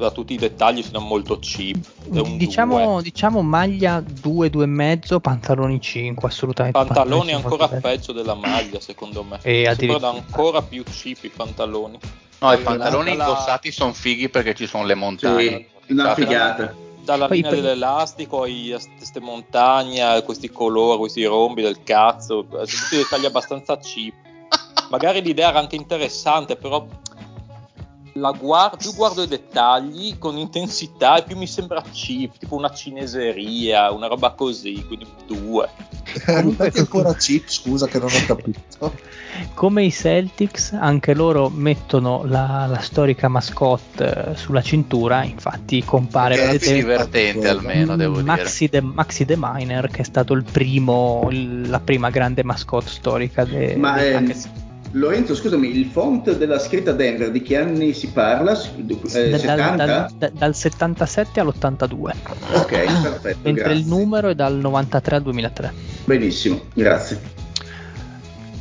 da 0.00 0.10
tutti 0.10 0.32
i 0.32 0.36
dettagli 0.36 0.82
sono 0.82 1.00
molto 1.00 1.38
cheap. 1.38 1.78
Diciamo, 2.36 3.00
diciamo, 3.00 3.42
maglia 3.42 4.00
2, 4.00 4.50
2,5, 4.50 5.20
pantaloni 5.20 5.80
5, 5.80 6.28
assolutamente. 6.28 6.78
Pantaloni 6.78 7.32
ancora 7.32 7.68
peggio 7.68 8.12
della 8.12 8.34
maglia, 8.34 8.80
secondo 8.80 9.22
me. 9.22 9.38
E 9.42 9.66
addirittura... 9.66 10.08
ancora 10.08 10.62
più 10.62 10.82
cheap 10.82 11.24
i 11.24 11.28
pantaloni. 11.28 11.98
No, 12.40 12.52
i 12.52 12.58
pantaloni 12.58 13.10
dalla... 13.10 13.28
indossati 13.28 13.70
sono 13.70 13.92
fighi 13.92 14.28
perché 14.28 14.54
ci 14.54 14.66
sono 14.66 14.84
le 14.84 14.94
montagne. 14.94 15.66
Sì, 15.86 15.92
una 15.92 16.14
figata. 16.14 16.74
Dalla 17.04 17.26
Poi 17.26 17.36
linea 17.36 17.50
per... 17.50 17.60
dell'elastico 17.60 18.42
a 18.42 18.48
queste 18.96 19.20
montagne, 19.20 20.22
questi 20.24 20.50
colori, 20.50 20.98
questi 20.98 21.24
rombi 21.24 21.62
del 21.62 21.82
cazzo, 21.82 22.46
tutti 22.46 22.96
dettagli 22.96 23.26
abbastanza 23.26 23.76
cheap. 23.76 24.14
Magari 24.90 25.22
l'idea 25.22 25.50
era 25.50 25.58
anche 25.58 25.76
interessante, 25.76 26.56
però 26.56 26.86
guardo, 28.38 28.76
più 28.76 28.94
guardo 28.94 29.22
i 29.22 29.26
dettagli 29.26 30.18
con 30.18 30.36
intensità 30.36 31.16
e 31.16 31.22
più 31.24 31.36
mi 31.36 31.46
sembra 31.46 31.82
cheap, 31.90 32.36
tipo 32.38 32.56
una 32.56 32.70
cineseria, 32.70 33.90
una 33.90 34.06
roba 34.06 34.32
così, 34.32 34.84
quindi 34.86 35.06
due. 35.26 35.68
Comunque 36.26 36.70
è 36.70 36.78
ancora 36.78 37.14
cheap, 37.14 37.48
scusa 37.48 37.86
che 37.86 37.98
non 37.98 38.10
ho 38.12 38.26
capito. 38.26 38.92
Come 39.54 39.84
i 39.84 39.92
Celtics, 39.92 40.72
anche 40.72 41.14
loro 41.14 41.48
mettono 41.48 42.24
la, 42.24 42.66
la 42.68 42.80
storica 42.80 43.28
mascotte 43.28 44.32
eh, 44.32 44.36
sulla 44.36 44.60
cintura, 44.62 45.24
infatti 45.24 45.82
compare... 45.84 46.34
È 46.34 46.46
vedete, 46.46 46.74
divertente 46.74 47.48
almeno, 47.48 47.96
devo 47.96 48.20
Maxi 48.22 48.68
dire. 48.68 48.80
De, 48.80 48.92
Maxi 48.92 49.24
The 49.24 49.36
Miner, 49.38 49.88
che 49.88 50.02
è 50.02 50.04
stato 50.04 50.34
il 50.34 50.44
primo, 50.44 51.28
il, 51.30 51.68
la 51.70 51.80
prima 51.80 52.10
grande 52.10 52.44
mascotte 52.44 52.90
storica. 52.90 53.44
De, 53.44 53.76
Ma 53.76 53.96
de, 53.96 54.12
è... 54.12 54.34
Lorenzo, 54.92 55.36
scusami, 55.36 55.76
il 55.76 55.86
font 55.86 56.36
della 56.36 56.58
scritta 56.58 56.90
Denver 56.92 57.30
di 57.30 57.42
che 57.42 57.56
anni 57.56 57.92
si 57.92 58.08
parla? 58.08 58.60
Eh, 59.12 59.30
dal, 59.30 59.76
dal, 59.76 60.10
dal, 60.16 60.32
dal, 60.32 60.54
77 60.54 61.38
all'82. 61.38 62.14
Ok, 62.54 63.02
perfetto. 63.02 63.38
Mentre 63.42 63.52
grazie. 63.52 63.72
il 63.72 63.86
numero 63.86 64.28
è 64.30 64.34
dal 64.34 64.56
93 64.56 65.16
al 65.16 65.22
2003. 65.22 65.72
Benissimo, 66.04 66.62
grazie. 66.74 67.38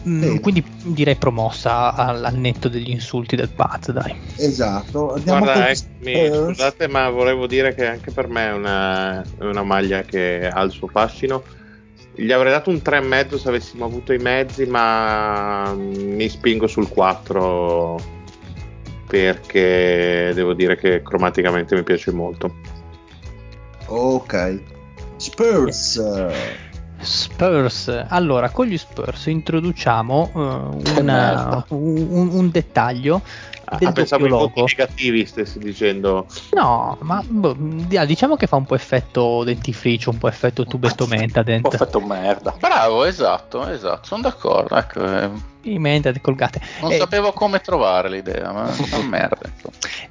Mm, 0.08 0.38
quindi 0.38 0.64
direi 0.84 1.16
promossa 1.16 1.94
al, 1.94 2.24
al, 2.24 2.36
netto 2.36 2.70
degli 2.70 2.92
insulti 2.92 3.36
del 3.36 3.50
Paz, 3.50 3.92
dai. 3.92 4.16
Esatto. 4.38 5.16
Andiamo 5.16 5.44
Guarda, 5.44 5.70
eccomi, 5.70 6.46
scusate, 6.46 6.88
ma 6.88 7.10
volevo 7.10 7.48
dire 7.48 7.74
che 7.74 7.88
anche 7.88 8.12
per 8.12 8.28
me 8.28 8.50
è 8.50 8.54
una, 8.54 9.22
è 9.22 9.44
una 9.44 9.64
maglia 9.64 10.04
che 10.04 10.48
ha 10.48 10.62
il 10.62 10.72
suo 10.72 10.88
fascino 10.88 11.44
gli 12.20 12.32
avrei 12.32 12.52
dato 12.52 12.70
un 12.70 12.82
3,5 12.84 13.36
se 13.38 13.48
avessimo 13.48 13.86
avuto 13.86 14.12
i 14.12 14.18
mezzi, 14.18 14.66
ma 14.66 15.74
mi 15.76 16.28
spingo 16.28 16.68
sul 16.68 16.90
4 16.90 18.18
perché 19.08 20.32
devo 20.36 20.54
dire 20.54 20.76
che 20.76 21.02
cromaticamente 21.02 21.76
mi 21.76 21.84
piace 21.84 22.12
molto. 22.12 22.54
Ok. 23.88 24.62
Spurs. 25.16 26.02
Spurs. 27.00 28.06
Allora, 28.10 28.50
con 28.50 28.66
gli 28.66 28.78
Spurs 28.78 29.28
introduciamo 29.28 30.32
uh, 30.34 31.00
una, 31.00 31.66
un, 31.70 32.30
un, 32.32 32.50
dettaglio 32.52 33.22
Ah, 33.72 33.92
pensavo 33.92 34.26
i 34.26 34.30
voti 34.30 34.62
negativi 34.62 35.26
stessi 35.26 35.60
dicendo. 35.60 36.26
No, 36.52 36.98
ma 37.02 37.24
boh, 37.26 37.56
diciamo 37.58 38.36
che 38.36 38.48
fa 38.48 38.56
un 38.56 38.66
po' 38.66 38.76
effetto 38.76 39.44
dentifricio, 39.44 40.10
un 40.10 40.18
po' 40.18 40.28
effetto 40.28 40.66
tubetto 40.66 41.06
menta 41.06 41.44
dentro. 41.44 41.70
Un 41.70 41.78
po' 41.78 41.84
effetto 41.84 42.02
merda. 42.02 42.56
Bravo, 42.60 43.06
esatto, 43.06 43.68
esatto, 43.68 44.06
sono 44.06 44.24
d'accordo. 44.24 44.76
Ecco, 44.76 45.49
eh. 45.62 45.72
I 45.72 45.80
menta 45.80 46.12
colgate. 46.20 46.62
Non 46.82 46.92
eh, 46.92 46.98
sapevo 46.98 47.32
come 47.34 47.60
trovare 47.60 48.10
l'idea, 48.10 48.52
ma 48.52 48.70
è 48.74 49.02
merda. 49.04 49.38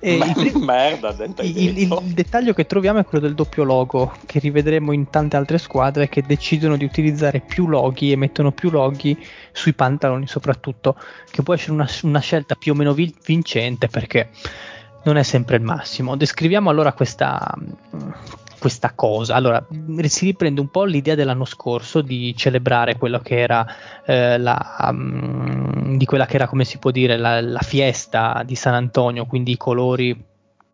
Eh, 0.01 0.15
il, 0.15 0.57
merda 0.59 1.15
il, 1.19 1.57
il, 1.57 1.79
il, 1.79 2.01
dettaglio 2.15 2.53
che 2.53 2.67
troviamo 2.67 3.01
è 3.01 3.05
quello 3.05 3.27
del 3.27 3.35
doppio 3.35 3.65
logo, 3.65 4.15
che 4.27 4.39
rivedremo 4.39 4.93
in 4.93 5.11
tante 5.11 5.37
altre 5.37 5.59
squadre 5.59 6.09
che 6.09 6.23
decidono 6.23 6.77
di 6.77 6.85
utilizzare 6.85 7.41
più 7.41 7.67
loghi 7.67 8.13
e 8.13 8.17
mettono 8.17 8.53
più 8.53 8.71
loghi 8.71 9.17
sui 9.53 9.73
pantaloni 9.73 10.27
soprattutto, 10.27 10.97
che 11.31 11.43
può 11.43 11.55
essere 11.55 11.73
una, 11.73 11.89
una 12.03 12.21
scelta 12.21 12.55
più 12.55 12.73
o 12.73 12.75
meno 12.75 12.95
vincente 12.95 13.89
perché 13.89 14.31
non 15.05 15.17
è 15.17 15.23
sempre 15.23 15.57
il 15.57 15.63
massimo. 15.63 16.17
Descriviamo 16.17 16.71
allora 16.71 16.93
questa, 16.93 17.53
questa 18.59 18.93
cosa. 18.95 19.35
Allora, 19.35 19.65
si 20.07 20.27
riprende 20.27 20.61
un 20.61 20.69
po' 20.69 20.85
l'idea 20.85 21.15
dell'anno 21.15 21.45
scorso 21.45 22.01
di 22.01 22.35
celebrare 22.37 22.97
quello 22.97 23.21
che 23.21 23.39
era 23.39 23.67
eh, 24.05 24.39
la, 24.39 24.89
um, 24.91 25.97
di 25.97 26.05
quella 26.05 26.27
che 26.27 26.37
era, 26.37 26.47
come 26.47 26.65
si 26.65 26.79
può 26.79 26.91
dire, 26.91 27.17
la, 27.17 27.41
la, 27.41 27.61
fiesta 27.61 28.43
di 28.45 28.55
San 28.55 28.75
Antonio, 28.75 29.27
quindi 29.27 29.53
i 29.53 29.57
colori 29.57 30.27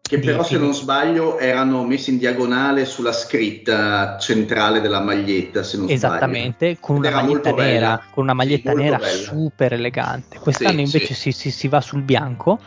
che 0.07 0.19
però 0.19 0.43
se 0.43 0.59
non 0.59 0.75
sbaglio 0.75 1.39
erano 1.39 1.83
messi 1.83 2.11
in 2.11 2.19
diagonale 2.19 2.85
sulla 2.85 3.13
scritta 3.13 4.19
centrale 4.19 4.83
della 4.83 5.01
maglietta 5.01 5.63
se 5.63 5.79
non 5.79 5.89
esattamente 5.89 6.77
con 6.79 6.97
una, 6.97 7.23
nera, 7.55 8.03
con 8.11 8.25
una 8.25 8.35
maglietta 8.35 8.73
sì, 8.73 8.77
nera 8.77 8.99
super 9.01 9.73
elegante 9.73 10.39
quest'anno 10.39 10.85
sì, 10.85 10.97
invece 10.97 11.15
sì. 11.15 11.33
Si, 11.33 11.33
si, 11.33 11.51
si 11.51 11.69
va 11.69 11.81
sul 11.81 12.03
bianco 12.03 12.61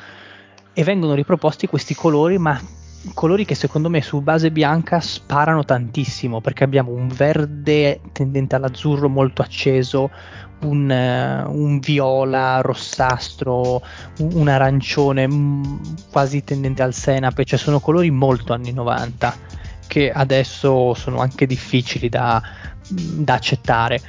e 0.73 0.83
vengono 0.83 1.13
riproposti 1.13 1.67
questi 1.67 1.93
colori 1.93 2.39
ma 2.39 2.59
colori 3.13 3.45
che 3.45 3.55
secondo 3.55 3.89
me 3.89 4.01
su 4.01 4.21
base 4.21 4.51
bianca 4.51 4.99
sparano 4.99 5.63
tantissimo 5.63 6.41
perché 6.41 6.63
abbiamo 6.63 6.91
un 6.91 7.07
verde 7.07 8.01
tendente 8.11 8.55
all'azzurro 8.55 9.09
molto 9.09 9.41
acceso, 9.41 10.09
un, 10.61 10.89
uh, 10.89 11.51
un 11.51 11.79
viola 11.79 12.61
rossastro, 12.61 13.81
un, 14.19 14.31
un 14.33 14.47
arancione 14.47 15.25
um, 15.25 15.79
quasi 16.11 16.43
tendente 16.43 16.81
al 16.81 16.93
senape, 16.93 17.45
cioè 17.45 17.59
sono 17.59 17.79
colori 17.79 18.11
molto 18.11 18.53
anni 18.53 18.71
90 18.71 19.35
che 19.87 20.11
adesso 20.11 20.93
sono 20.93 21.19
anche 21.19 21.45
difficili 21.45 22.09
da, 22.09 22.41
da 22.89 23.33
accettare. 23.33 24.01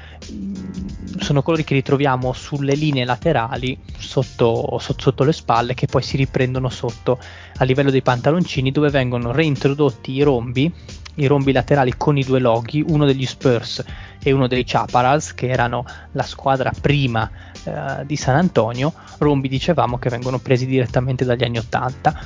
Sono 1.19 1.43
colori 1.43 1.65
che 1.65 1.75
ritroviamo 1.75 2.33
sulle 2.33 2.75
linee 2.75 3.05
laterali 3.05 3.79
sotto, 3.97 4.79
sotto, 4.79 5.03
sotto, 5.03 5.25
le 5.25 5.33
spalle 5.33 5.75
che 5.75 5.87
poi 5.87 6.03
si 6.03 6.17
riprendono 6.17 6.69
sotto 6.69 7.19
a 7.57 7.65
livello 7.65 7.91
dei 7.91 8.03
pantaloncini 8.03 8.71
dove 8.71 8.91
vengono 8.91 9.33
reintrodotti 9.33 10.13
i 10.13 10.23
rombi, 10.23 10.73
i 11.15 11.27
rombi 11.27 11.53
laterali 11.53 11.95
con 11.97 12.17
i 12.17 12.25
due 12.25 12.39
loghi, 12.39 12.85
uno 12.87 13.05
degli 13.05 13.27
Spurs 13.27 13.83
e 14.23 14.33
uno 14.33 14.47
dei 14.47 14.65
Chaparrals 14.65 15.35
che 15.35 15.49
erano 15.49 15.85
la 16.13 16.23
squadra 16.23 16.73
prima 16.79 17.29
eh, 17.65 18.07
di 18.07 18.17
San 18.17 18.37
Antonio, 18.37 18.93
rombi 19.19 19.49
dicevamo 19.49 19.99
che 19.99 20.11
vengono 20.11 20.39
presi 20.39 20.67
direttamente 20.67 21.25
dagli 21.25 21.45
anni 21.45 21.59
80 21.59 22.21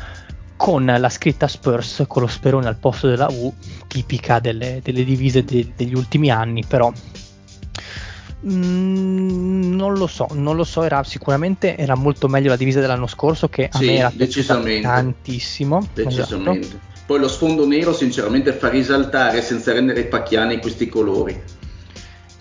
con 0.56 0.84
la 0.84 1.08
scritta 1.08 1.48
Spurs 1.48 2.04
con 2.06 2.22
lo 2.22 2.28
sperone 2.28 2.68
al 2.68 2.76
posto 2.76 3.08
della 3.08 3.26
U, 3.30 3.52
tipica 3.88 4.38
delle, 4.38 4.80
delle 4.82 5.02
divise 5.02 5.44
de, 5.44 5.72
degli 5.74 5.94
ultimi 5.94 6.30
anni, 6.30 6.64
però 6.64 6.92
mm, 8.46 9.74
non 9.74 9.94
lo 9.94 10.06
so, 10.06 10.28
non 10.32 10.56
lo 10.56 10.64
so, 10.64 10.82
era 10.82 11.02
sicuramente 11.04 11.76
era 11.76 11.94
molto 11.94 12.28
meglio 12.28 12.48
la 12.48 12.56
divisa 12.56 12.80
dell'anno 12.80 13.06
scorso 13.06 13.48
che 13.48 13.68
a 13.70 13.78
sì, 13.78 13.86
me 13.86 13.96
era 13.96 14.12
tantissimo. 14.82 15.88
Decisamente. 15.94 16.66
Esatto. 16.66 16.90
Poi 17.06 17.18
lo 17.18 17.28
sfondo 17.28 17.66
nero 17.66 17.92
sinceramente 17.92 18.52
fa 18.52 18.68
risaltare 18.68 19.42
senza 19.42 19.72
rendere 19.72 20.04
pacchiani 20.04 20.58
questi 20.60 20.88
colori. 20.88 21.60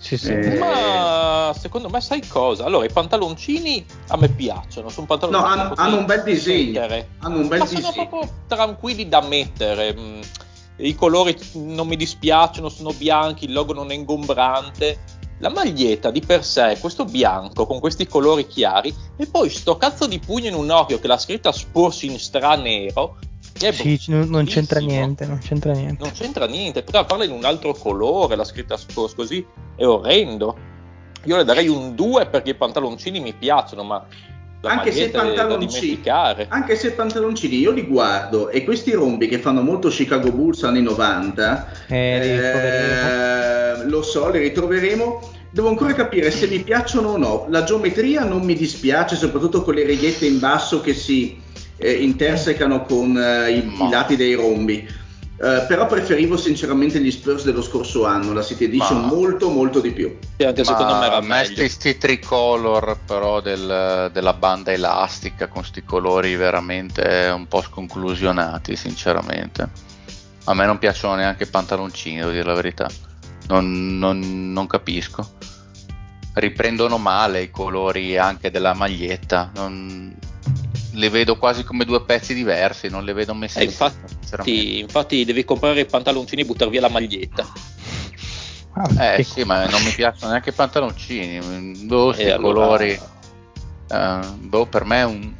Sì, 0.02 0.16
sì. 0.16 0.32
Eh... 0.32 0.58
Ma 0.58 1.54
secondo 1.56 1.88
me 1.88 2.00
sai 2.00 2.26
cosa? 2.26 2.64
Allora, 2.64 2.84
i 2.84 2.90
pantaloncini 2.90 3.84
a 4.08 4.16
me 4.16 4.28
piacciono, 4.28 4.88
sono 4.88 5.06
pantaloncini 5.06 5.54
no, 5.54 5.62
hanno, 5.62 5.74
hanno 5.76 5.98
un 5.98 6.06
bel 6.06 6.22
disegno. 6.24 6.80
Hanno 7.18 7.36
un 7.36 7.48
bel 7.48 7.60
ma 7.60 7.64
disegno. 7.64 7.92
sono 7.92 8.08
proprio 8.08 8.32
tranquilli 8.48 9.08
da 9.08 9.20
mettere. 9.22 9.94
Mm, 9.96 10.20
I 10.78 10.94
colori 10.96 11.36
non 11.52 11.86
mi 11.86 11.96
dispiacciono, 11.96 12.68
sono 12.68 12.92
bianchi, 12.92 13.44
il 13.44 13.52
logo 13.52 13.72
non 13.72 13.92
è 13.92 13.94
ingombrante. 13.94 14.98
La 15.42 15.50
maglietta 15.50 16.12
di 16.12 16.20
per 16.20 16.44
sé, 16.44 16.76
questo 16.80 17.04
bianco 17.04 17.66
con 17.66 17.80
questi 17.80 18.06
colori 18.06 18.46
chiari, 18.46 18.94
e 19.16 19.26
poi 19.26 19.50
sto 19.50 19.76
cazzo 19.76 20.06
di 20.06 20.20
pugno 20.20 20.46
in 20.46 20.54
un 20.54 20.70
occhio 20.70 21.00
che 21.00 21.08
la 21.08 21.18
scritta 21.18 21.50
Spurs 21.50 22.02
in 22.04 22.16
stra 22.18 22.54
nero 22.54 23.18
sì, 23.70 23.98
non 24.08 24.44
c'entra 24.44 24.78
niente, 24.80 25.26
non 25.26 25.38
c'entra 25.38 25.72
niente. 25.72 26.02
Non 26.02 26.12
c'entra 26.12 26.46
niente, 26.46 26.82
poteva 26.82 27.04
farla 27.04 27.24
in 27.24 27.32
un 27.32 27.44
altro 27.44 27.74
colore, 27.74 28.36
la 28.36 28.44
scritta 28.44 28.76
Spurs 28.76 29.14
così, 29.14 29.44
è 29.76 29.84
orrendo. 29.84 30.56
Io 31.24 31.36
le 31.36 31.44
darei 31.44 31.68
un 31.68 31.96
2 31.96 32.26
perché 32.26 32.50
i 32.50 32.54
pantaloncini 32.54 33.20
mi 33.20 33.32
piacciono, 33.32 33.82
ma 33.82 34.06
anche 34.62 34.92
se, 34.92 35.10
pantaloncini, 35.10 36.00
anche 36.48 36.76
se 36.76 36.92
pantaloncini 36.92 37.58
io 37.58 37.72
li 37.72 37.84
guardo 37.84 38.48
e 38.48 38.62
questi 38.62 38.92
rombi 38.92 39.26
che 39.26 39.38
fanno 39.38 39.60
molto 39.60 39.88
Chicago 39.88 40.30
Bulls 40.30 40.62
anni 40.62 40.82
90 40.82 41.72
eh, 41.88 41.96
eh, 41.96 43.61
lo 43.86 44.02
so, 44.02 44.30
li 44.30 44.38
ritroveremo 44.38 45.40
devo 45.50 45.68
ancora 45.68 45.92
capire 45.92 46.30
se 46.30 46.46
mi 46.46 46.60
piacciono 46.60 47.08
o 47.08 47.16
no 47.18 47.46
la 47.50 47.62
geometria 47.62 48.24
non 48.24 48.40
mi 48.40 48.54
dispiace 48.54 49.16
soprattutto 49.16 49.62
con 49.62 49.74
le 49.74 49.84
righette 49.84 50.24
in 50.24 50.38
basso 50.38 50.80
che 50.80 50.94
si 50.94 51.38
eh, 51.82 51.92
intersecano 51.92 52.84
con 52.84 53.16
eh, 53.18 53.50
i, 53.50 53.58
i, 53.58 53.90
lati 53.90 54.16
dei 54.16 54.34
rombi. 54.34 55.00
Uh, 55.42 55.66
però 55.66 55.86
preferivo 55.86 56.36
sinceramente 56.36 57.00
gli 57.00 57.10
Spurs 57.10 57.42
dello 57.42 57.62
scorso 57.62 58.06
anno, 58.06 58.32
la 58.32 58.44
City 58.44 58.66
Edition 58.66 59.00
ma... 59.00 59.06
molto 59.08 59.48
molto 59.50 59.80
di 59.80 59.90
più. 59.90 60.16
E 60.36 60.46
anche 60.46 60.62
secondo 60.62 60.94
me 60.94 61.06
era 61.06 61.20
meglio. 61.20 61.54
Questi 61.54 61.98
tricolor 61.98 62.98
però 63.04 63.40
del, 63.40 64.10
della 64.12 64.34
banda 64.34 64.70
elastica 64.70 65.48
con 65.48 65.62
questi 65.62 65.82
colori 65.82 66.36
veramente 66.36 67.32
un 67.34 67.48
po' 67.48 67.60
sconclusionati 67.60 68.76
sinceramente. 68.76 69.68
A 70.44 70.54
me 70.54 70.64
non 70.64 70.78
piacciono 70.78 71.16
neanche 71.16 71.42
i 71.42 71.48
pantaloncini, 71.48 72.18
devo 72.18 72.30
dire 72.30 72.44
la 72.44 72.54
verità. 72.54 72.88
Non, 73.52 73.98
non, 73.98 74.52
non 74.52 74.66
capisco. 74.66 75.34
Riprendono 76.34 76.98
male 76.98 77.42
i 77.42 77.50
colori 77.50 78.16
anche 78.16 78.50
della 78.50 78.74
maglietta. 78.74 79.50
Non, 79.54 80.16
le 80.94 81.08
vedo 81.08 81.36
quasi 81.36 81.64
come 81.64 81.84
due 81.84 82.02
pezzi 82.04 82.34
diversi, 82.34 82.88
non 82.88 83.04
le 83.04 83.12
vedo 83.12 83.34
messe 83.34 83.60
eh, 83.60 83.64
infatti, 83.64 84.78
infatti 84.78 85.24
devi 85.24 85.44
comprare 85.44 85.80
i 85.80 85.86
pantaloncini 85.86 86.42
e 86.42 86.44
buttare 86.44 86.70
via 86.70 86.80
la 86.80 86.88
maglietta. 86.88 87.46
Ah, 88.74 89.16
eh 89.16 89.22
sì, 89.22 89.44
ma 89.44 89.66
non 89.66 89.82
mi 89.82 89.90
piacciono 89.90 90.30
neanche 90.30 90.50
i 90.50 90.54
pantaloncini, 90.54 91.84
boh, 91.84 92.12
sti 92.12 92.30
allora... 92.30 92.66
colori. 92.66 93.00
Uh, 93.88 94.36
boh, 94.36 94.66
per 94.66 94.84
me 94.84 95.00
è 95.00 95.04
un. 95.04 95.34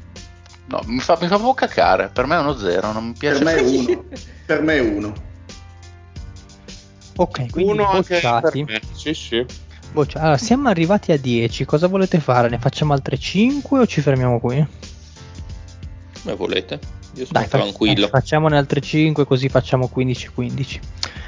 No, 0.66 0.82
mi 0.84 1.00
fa, 1.00 1.16
mi 1.20 1.28
fa 1.28 1.36
proprio 1.36 1.54
cacare, 1.54 2.08
per 2.08 2.26
me 2.26 2.36
è 2.36 2.40
uno 2.40 2.56
zero, 2.56 2.92
non 2.92 3.06
mi 3.06 3.14
piace. 3.16 3.42
Per 3.42 3.54
me 3.54 3.60
è 3.60 3.62
uno. 3.62 4.04
per 4.46 4.62
me 4.62 4.74
è 4.74 4.80
uno. 4.80 5.14
Ok, 7.16 7.50
quindi 7.50 7.72
uno 7.72 8.02
me. 8.64 8.80
Sì, 8.92 9.14
sì. 9.14 9.44
Allora, 9.94 10.38
siamo 10.38 10.68
arrivati 10.68 11.12
a 11.12 11.18
10, 11.18 11.64
cosa 11.64 11.86
volete 11.86 12.18
fare? 12.18 12.48
Ne 12.48 12.58
facciamo 12.58 12.94
altre 12.94 13.18
5 13.18 13.80
o 13.80 13.86
ci 13.86 14.00
fermiamo 14.00 14.40
qui? 14.40 14.66
come 16.22 16.34
volete. 16.36 16.80
Io 17.14 17.26
sono 17.26 17.38
Dai, 17.40 17.48
tranquillo. 17.48 18.08
facciamone 18.08 18.56
altre 18.56 18.80
5 18.80 19.26
così 19.26 19.48
facciamo 19.48 19.90
15-15. 19.94 20.80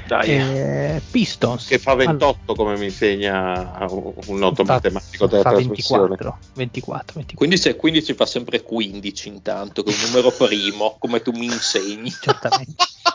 Dai. 0.07 0.29
Eh, 0.29 1.01
Pistons. 1.11 1.67
Che 1.67 1.77
fa 1.77 1.93
28 1.93 2.23
allora. 2.23 2.63
come 2.63 2.77
mi 2.77 2.85
insegna 2.85 3.85
un 3.89 4.37
noto 4.37 4.63
fa, 4.63 4.73
matematico 4.73 5.27
della 5.27 5.43
fa 5.43 5.51
24, 5.51 6.07
24, 6.07 6.39
24. 6.53 7.23
Quindi 7.35 7.57
se 7.57 7.75
15 7.75 8.13
fa 8.13 8.25
sempre 8.25 8.61
15 8.61 9.27
intanto, 9.27 9.83
che 9.83 9.91
è 9.91 9.93
un 9.93 10.09
numero 10.09 10.31
primo, 10.31 10.95
come 10.97 11.21
tu 11.21 11.31
mi 11.31 11.45
insegni. 11.45 12.09
Certamente. 12.09 12.83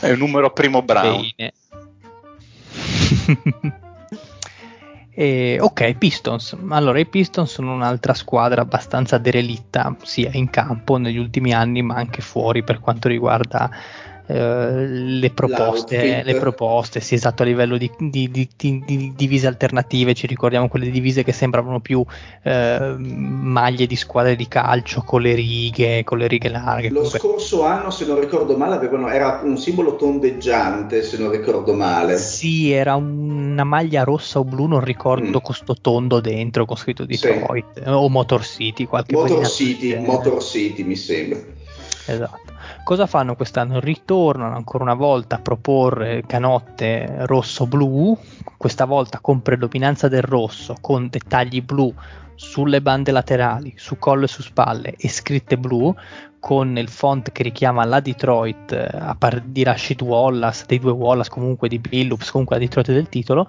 è 0.00 0.10
un 0.10 0.18
numero 0.18 0.52
primo 0.52 0.82
Brown. 0.82 1.26
E, 5.12 5.58
ok, 5.60 5.98
Pistons. 5.98 6.56
Allora, 6.70 6.98
i 6.98 7.04
Pistons 7.04 7.52
sono 7.52 7.74
un'altra 7.74 8.14
squadra 8.14 8.62
abbastanza 8.62 9.18
derelitta, 9.18 9.94
sia 10.02 10.30
in 10.32 10.48
campo 10.48 10.96
negli 10.96 11.18
ultimi 11.18 11.52
anni, 11.52 11.82
ma 11.82 11.96
anche 11.96 12.22
fuori 12.22 12.62
per 12.62 12.80
quanto 12.80 13.08
riguarda 13.08 13.68
eh, 14.30 14.86
le 14.86 15.30
proposte, 15.30 16.22
le 16.22 16.36
proposte, 16.36 17.00
sì, 17.00 17.14
esatto, 17.14 17.42
a 17.42 17.46
livello 17.46 17.76
di, 17.76 17.90
di, 17.98 18.30
di, 18.30 18.48
di, 18.56 19.12
divise 19.16 19.48
alternative, 19.48 20.14
ci 20.14 20.28
ricordiamo 20.28 20.68
quelle 20.68 20.88
divise 20.88 21.24
che 21.24 21.32
sembravano 21.32 21.80
più 21.80 22.04
eh, 22.44 22.94
maglie 22.96 23.86
di 23.86 23.96
squadre 23.96 24.36
di 24.36 24.46
calcio 24.46 25.02
con 25.02 25.22
le 25.22 25.34
righe, 25.34 26.04
con 26.04 26.18
le 26.18 26.28
righe 26.28 26.48
larghe. 26.48 26.90
Lo 26.90 27.02
comunque. 27.02 27.18
scorso 27.18 27.64
anno, 27.64 27.90
se 27.90 28.06
non 28.06 28.20
ricordo 28.20 28.56
male, 28.56 28.76
avevano, 28.76 29.08
era 29.08 29.40
un 29.42 29.58
simbolo 29.58 29.96
tondeggiante, 29.96 31.02
se 31.02 31.18
non 31.18 31.32
ricordo 31.32 31.72
male. 31.72 32.16
Sì, 32.16 32.70
era 32.70 32.94
una 32.94 33.64
maglia 33.64 34.04
rossa 34.04 34.38
o 34.38 34.44
blu, 34.44 34.66
non 34.66 34.84
ricordo, 34.84 35.38
mm. 35.38 35.42
con 35.42 35.54
sto 35.54 35.74
tondo 35.80 36.20
dentro, 36.20 36.66
con 36.66 36.76
scritto 36.76 37.04
Detroit, 37.04 37.82
sì. 37.82 37.88
o 37.88 38.08
Motor 38.08 38.44
City, 38.44 38.84
qualche 38.84 39.12
Motor 39.12 39.48
City, 39.48 39.98
Motor 39.98 40.40
City 40.40 40.84
mi 40.84 40.94
sembra. 40.94 41.38
Esatto. 42.06 42.58
Cosa 42.90 43.06
fanno 43.06 43.36
quest'anno? 43.36 43.78
Ritornano 43.78 44.56
ancora 44.56 44.82
una 44.82 44.94
volta 44.94 45.36
a 45.36 45.38
proporre 45.38 46.24
canotte 46.26 47.24
rosso-blu, 47.24 48.18
questa 48.56 48.84
volta 48.84 49.20
con 49.20 49.42
predominanza 49.42 50.08
del 50.08 50.22
rosso, 50.22 50.74
con 50.80 51.08
dettagli 51.08 51.62
blu 51.62 51.94
sulle 52.34 52.82
bande 52.82 53.12
laterali, 53.12 53.74
su 53.76 53.96
collo 53.96 54.24
e 54.24 54.26
su 54.26 54.42
spalle 54.42 54.96
e 54.98 55.08
scritte 55.08 55.56
blu, 55.56 55.94
con 56.40 56.76
il 56.78 56.88
font 56.88 57.30
che 57.30 57.44
richiama 57.44 57.84
la 57.84 58.00
Detroit 58.00 58.72
a 58.72 59.14
par- 59.14 59.42
di 59.42 59.62
Rashid 59.62 60.02
Wallace, 60.02 60.64
dei 60.66 60.80
due 60.80 60.90
Wallace 60.90 61.30
comunque 61.30 61.68
di 61.68 61.78
Billups, 61.78 62.32
comunque 62.32 62.56
la 62.56 62.62
Detroit 62.62 62.90
del 62.90 63.08
titolo, 63.08 63.46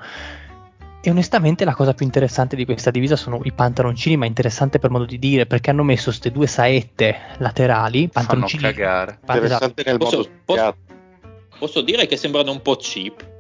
e 1.04 1.10
onestamente 1.10 1.66
la 1.66 1.74
cosa 1.74 1.94
più 1.94 2.06
interessante 2.06 2.56
di 2.56 2.64
questa 2.64 2.92
divisa 2.92 3.16
sono 3.16 3.40
i 3.44 3.52
pantaloncini, 3.52 4.18
ma 4.18 4.28
interessante 4.28 4.78
per 4.78 4.92
modo 4.92 5.06
di 5.06 5.18
dire, 5.18 5.48
perché 5.48 5.72
hanno 5.72 5.84
messo 5.84 6.06
queste 6.06 6.32
due 6.32 6.46
saette 6.46 7.18
laterali, 7.38 8.08
pantaloncini. 8.08 8.62
Fanno 8.62 8.74
cagare. 8.74 9.20
Interessante 9.22 9.84
nel 9.86 9.98
posso, 9.98 10.18
modo 10.18 10.30
posso, 10.46 10.76
posso 11.58 11.82
dire 11.82 12.06
che 12.06 12.18
sembrano 12.18 12.52
un 12.52 12.62
po' 12.62 12.76
cheap. 12.76 13.31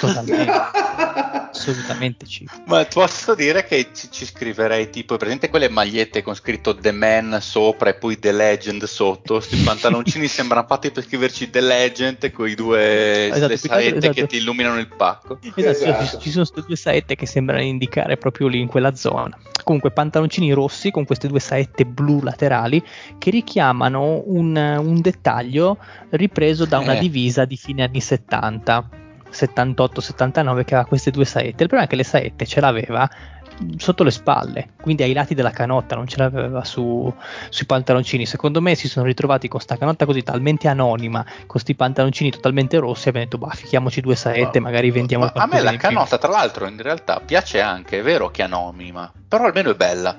Totalmente. 0.00 0.52
Assolutamente 1.56 2.26
cheap. 2.26 2.50
Ma 2.66 2.84
posso 2.84 3.34
dire 3.34 3.64
che 3.64 3.88
ci, 3.94 4.08
ci 4.10 4.26
scriverei 4.26 4.90
tipo, 4.90 5.16
presente 5.16 5.48
quelle 5.48 5.70
magliette 5.70 6.22
con 6.22 6.34
scritto 6.34 6.74
The 6.76 6.92
Man 6.92 7.38
sopra 7.40 7.90
e 7.90 7.94
poi 7.94 8.18
The 8.18 8.32
Legend 8.32 8.84
sotto? 8.84 9.34
Questi 9.34 9.56
pantaloncini 9.56 10.28
sembrano 10.28 10.66
fatti 10.66 10.90
per 10.90 11.04
scriverci 11.04 11.50
The 11.50 11.60
Legend 11.60 12.30
con 12.32 12.48
i 12.48 12.54
due 12.54 13.28
esatto, 13.28 13.46
le 13.46 13.56
saette 13.56 13.96
esatto. 13.96 14.12
che 14.12 14.26
ti 14.26 14.36
illuminano 14.36 14.78
il 14.78 14.88
pacco. 14.88 15.38
Esatto, 15.54 16.00
esatto. 16.00 16.18
ci 16.20 16.30
sono 16.30 16.44
queste 16.44 16.66
due 16.66 16.76
saette 16.76 17.14
che 17.16 17.26
sembrano 17.26 17.62
indicare 17.62 18.16
proprio 18.18 18.48
lì 18.48 18.60
in 18.60 18.68
quella 18.68 18.94
zona. 18.94 19.36
Comunque 19.64 19.90
pantaloncini 19.90 20.52
rossi 20.52 20.90
con 20.90 21.06
queste 21.06 21.26
due 21.26 21.40
saette 21.40 21.86
blu 21.86 22.20
laterali 22.22 22.82
che 23.18 23.30
richiamano 23.30 24.22
un, 24.26 24.56
un 24.56 25.00
dettaglio 25.00 25.78
ripreso 26.10 26.66
da 26.66 26.78
una 26.78 26.96
eh. 26.96 27.00
divisa 27.00 27.44
di 27.46 27.56
fine 27.56 27.82
anni 27.82 28.00
70 28.00 29.04
78-79 29.30 30.64
che 30.64 30.74
aveva 30.74 30.84
queste 30.84 31.10
due 31.10 31.24
saette. 31.24 31.62
Il 31.62 31.68
problema 31.68 31.84
è 31.84 31.86
che 31.86 31.96
le 31.96 32.04
saette 32.04 32.46
ce 32.46 32.60
l'aveva 32.60 33.08
sotto 33.78 34.02
le 34.02 34.10
spalle, 34.10 34.68
quindi 34.80 35.02
ai 35.02 35.14
lati 35.14 35.34
della 35.34 35.50
canotta, 35.50 35.94
non 35.94 36.06
ce 36.06 36.18
l'aveva 36.18 36.62
su, 36.64 37.12
sui 37.48 37.66
pantaloncini. 37.66 38.26
Secondo 38.26 38.60
me 38.60 38.74
si 38.74 38.88
sono 38.88 39.06
ritrovati 39.06 39.48
con 39.48 39.58
questa 39.58 39.78
canotta 39.78 40.04
così 40.04 40.22
talmente 40.22 40.68
anonima, 40.68 41.24
con 41.24 41.46
questi 41.46 41.74
pantaloncini 41.74 42.30
totalmente 42.30 42.78
rossi, 42.78 43.06
e 43.06 43.08
abbiamo 43.10 43.28
detto, 43.30 43.38
bah, 43.38 43.54
fichiamoci 43.54 44.00
due 44.00 44.16
saette, 44.16 44.60
ma, 44.60 44.68
magari 44.68 44.90
vendiamo 44.90 45.24
ma 45.24 45.32
A 45.34 45.46
me 45.46 45.62
la 45.62 45.76
canotta, 45.76 46.18
tra 46.18 46.30
l'altro, 46.30 46.66
in 46.66 46.80
realtà 46.80 47.20
piace 47.24 47.60
anche, 47.60 48.00
è 48.00 48.02
vero 48.02 48.30
che 48.30 48.42
è 48.42 48.44
anonima, 48.44 49.10
però 49.26 49.44
almeno 49.44 49.70
è 49.70 49.74
bella. 49.74 50.16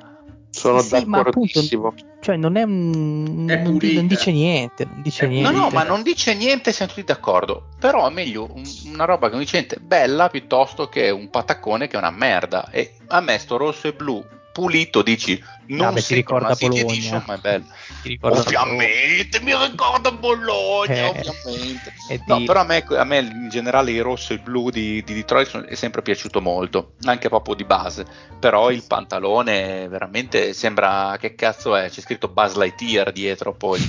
Sono 0.50 0.80
sì, 0.80 1.06
d'accordissimo. 1.06 1.88
Appunto, 1.90 2.17
cioè 2.28 2.36
non 2.36 2.58
è 2.58 2.64
un. 2.64 3.48
È 3.50 3.56
non, 3.56 3.78
non, 3.80 4.08
dice 4.08 4.34
niente. 4.34 4.84
Non 4.84 5.02
dice 5.02 5.24
eh, 5.24 5.28
niente. 5.30 5.50
No, 5.50 5.58
no, 5.58 5.70
ma 5.70 5.84
non 5.84 6.02
dice 6.04 6.36
niente, 6.36 6.74
siamo 6.74 6.92
tutti 6.92 7.06
d'accordo. 7.06 7.68
Però 7.80 8.06
è 8.06 8.12
meglio 8.12 8.50
un, 8.54 8.64
una 8.88 9.06
roba 9.06 9.28
che 9.28 9.36
non 9.36 9.44
dice 9.44 9.60
niente 9.60 9.78
bella 9.80 10.28
piuttosto 10.28 10.90
che 10.90 11.10
un 11.10 11.30
patacone 11.30 11.88
che 11.88 11.96
è 11.96 12.00
una 12.00 12.12
merda. 12.12 12.70
E 12.70 12.96
a 13.08 13.22
me 13.22 13.38
sto 13.38 13.56
rosso 13.56 13.88
e 13.88 13.94
blu 13.94 14.22
pulito 14.58 15.04
dici 15.04 15.40
non 15.68 15.96
ah, 15.96 16.00
si 16.00 16.16
ricorda 16.16 16.56
Bologna. 16.56 16.82
edition, 16.82 17.24
ma 17.28 17.36
è 17.36 17.38
bello. 17.38 17.66
Ovviamente 18.22 19.40
mi 19.42 19.54
ricorda 19.56 20.12
Bologna 20.12 20.94
eh, 20.96 21.28
ovviamente. 21.28 21.94
No, 22.26 22.44
però 22.44 22.62
a 22.62 22.64
me, 22.64 22.84
a 22.88 23.04
me, 23.04 23.18
in 23.20 23.50
generale 23.50 23.92
il 23.92 24.02
rosso 24.02 24.32
e 24.32 24.38
il 24.38 24.42
blu 24.42 24.72
di, 24.72 25.04
di 25.04 25.14
Detroit 25.14 25.66
è 25.66 25.76
sempre 25.76 26.02
piaciuto 26.02 26.42
molto 26.42 26.94
anche 27.04 27.30
proprio 27.30 27.54
di 27.54 27.66
base. 27.66 28.06
Però 28.40 28.72
il 28.72 28.84
pantalone 28.88 29.88
veramente 29.90 30.54
sembra 30.54 31.18
che 31.20 31.36
cazzo 31.36 31.76
è? 31.76 31.90
C'è 31.90 32.02
scritto 32.02 32.30
Buzz 32.30 32.56
Lightyear 32.56 33.12
dietro 33.12 33.54
poi. 33.54 33.80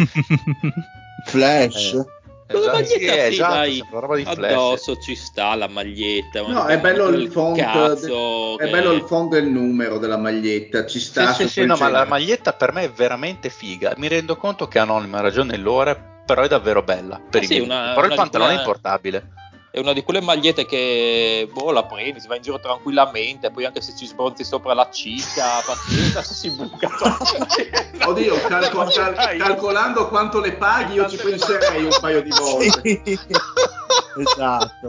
Flash? 1.24 1.92
Eh. 1.92 2.17
Con 2.50 2.62
la 2.62 2.72
maglietta 2.72 2.94
sì, 2.94 3.04
sì, 3.04 3.34
esatto, 3.34 3.54
dai, 3.54 3.84
roba 3.90 4.16
di 4.16 4.24
addosso 4.26 4.96
ci 4.96 5.14
sta 5.14 5.54
la 5.54 5.68
maglietta. 5.68 6.40
No, 6.46 6.64
è 6.64 6.80
bello 6.80 7.08
il 7.08 7.30
font, 7.30 7.56
de- 7.56 8.06
che... 8.06 8.64
è 8.64 8.70
bello 8.70 8.92
il 8.92 9.02
font 9.02 9.30
del 9.30 9.46
numero 9.46 9.98
della 9.98 10.16
maglietta, 10.16 10.86
ci 10.86 10.98
sta. 10.98 11.34
Sì, 11.34 11.42
sì, 11.42 11.48
sì 11.48 11.66
no, 11.66 11.76
ma 11.76 11.88
la 11.88 12.06
maglietta 12.06 12.54
per 12.54 12.72
me 12.72 12.84
è 12.84 12.90
veramente 12.90 13.50
figa. 13.50 13.92
Mi 13.98 14.08
rendo 14.08 14.36
conto 14.36 14.66
che 14.66 14.78
Anonima 14.78 15.18
ha 15.18 15.20
ragione 15.20 15.58
l'ora, 15.58 15.94
però 15.94 16.42
è 16.42 16.48
davvero 16.48 16.82
bella. 16.82 17.20
Per 17.28 17.42
eh 17.42 17.46
sì, 17.46 17.58
una, 17.58 17.92
però 17.94 18.06
il 18.06 18.14
pantalone 18.14 18.54
è 18.54 18.58
importabile 18.58 19.46
è 19.70 19.78
una 19.78 19.92
di 19.92 20.02
quelle 20.02 20.22
magliette 20.22 20.64
che 20.64 21.48
boh, 21.52 21.70
la 21.70 21.84
prendi, 21.84 22.20
si 22.20 22.26
va 22.26 22.36
in 22.36 22.42
giro 22.42 22.58
tranquillamente, 22.58 23.50
poi 23.50 23.66
anche 23.66 23.82
se 23.82 23.94
ci 23.94 24.06
sbronzi 24.06 24.42
sopra 24.42 24.72
la 24.72 24.88
ciccia, 24.90 25.60
pazienza, 25.64 26.22
si 26.22 26.50
buca. 26.50 26.88
Oddio, 28.06 28.40
calco- 28.46 28.84
cal- 28.86 29.36
calcolando 29.36 30.08
quanto 30.08 30.40
le 30.40 30.52
paghi, 30.52 30.94
io 30.94 31.08
ci 31.08 31.16
penserei 31.18 31.84
un 31.84 31.96
paio 32.00 32.22
di 32.22 32.30
volte. 32.30 32.76
Sì. 34.18 34.22
esatto. 34.22 34.88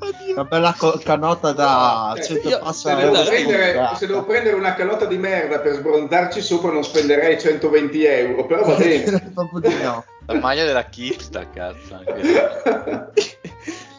Oddio. 0.00 0.32
Una 0.34 0.44
bella 0.44 0.74
co- 0.76 1.00
canotta 1.02 1.52
da 1.52 2.14
eh, 2.16 2.22
100 2.22 2.48
io, 2.48 2.72
se, 2.72 2.94
devo 2.94 3.22
prendere, 3.22 3.90
se 3.96 4.06
devo 4.06 4.24
prendere 4.24 4.56
una 4.56 4.74
canotta 4.74 5.04
di 5.04 5.16
merda 5.16 5.60
per 5.60 5.74
sbronzarci 5.74 6.40
sopra 6.42 6.72
non 6.72 6.82
spenderei 6.82 7.38
120 7.38 8.04
euro, 8.04 8.46
però 8.46 8.64
va 8.64 8.74
bene. 8.74 9.32
no. 9.82 10.04
La 10.32 10.38
maglia 10.38 10.64
della 10.64 10.84
Kipsta, 10.84 11.50
cazzo. 11.50 12.04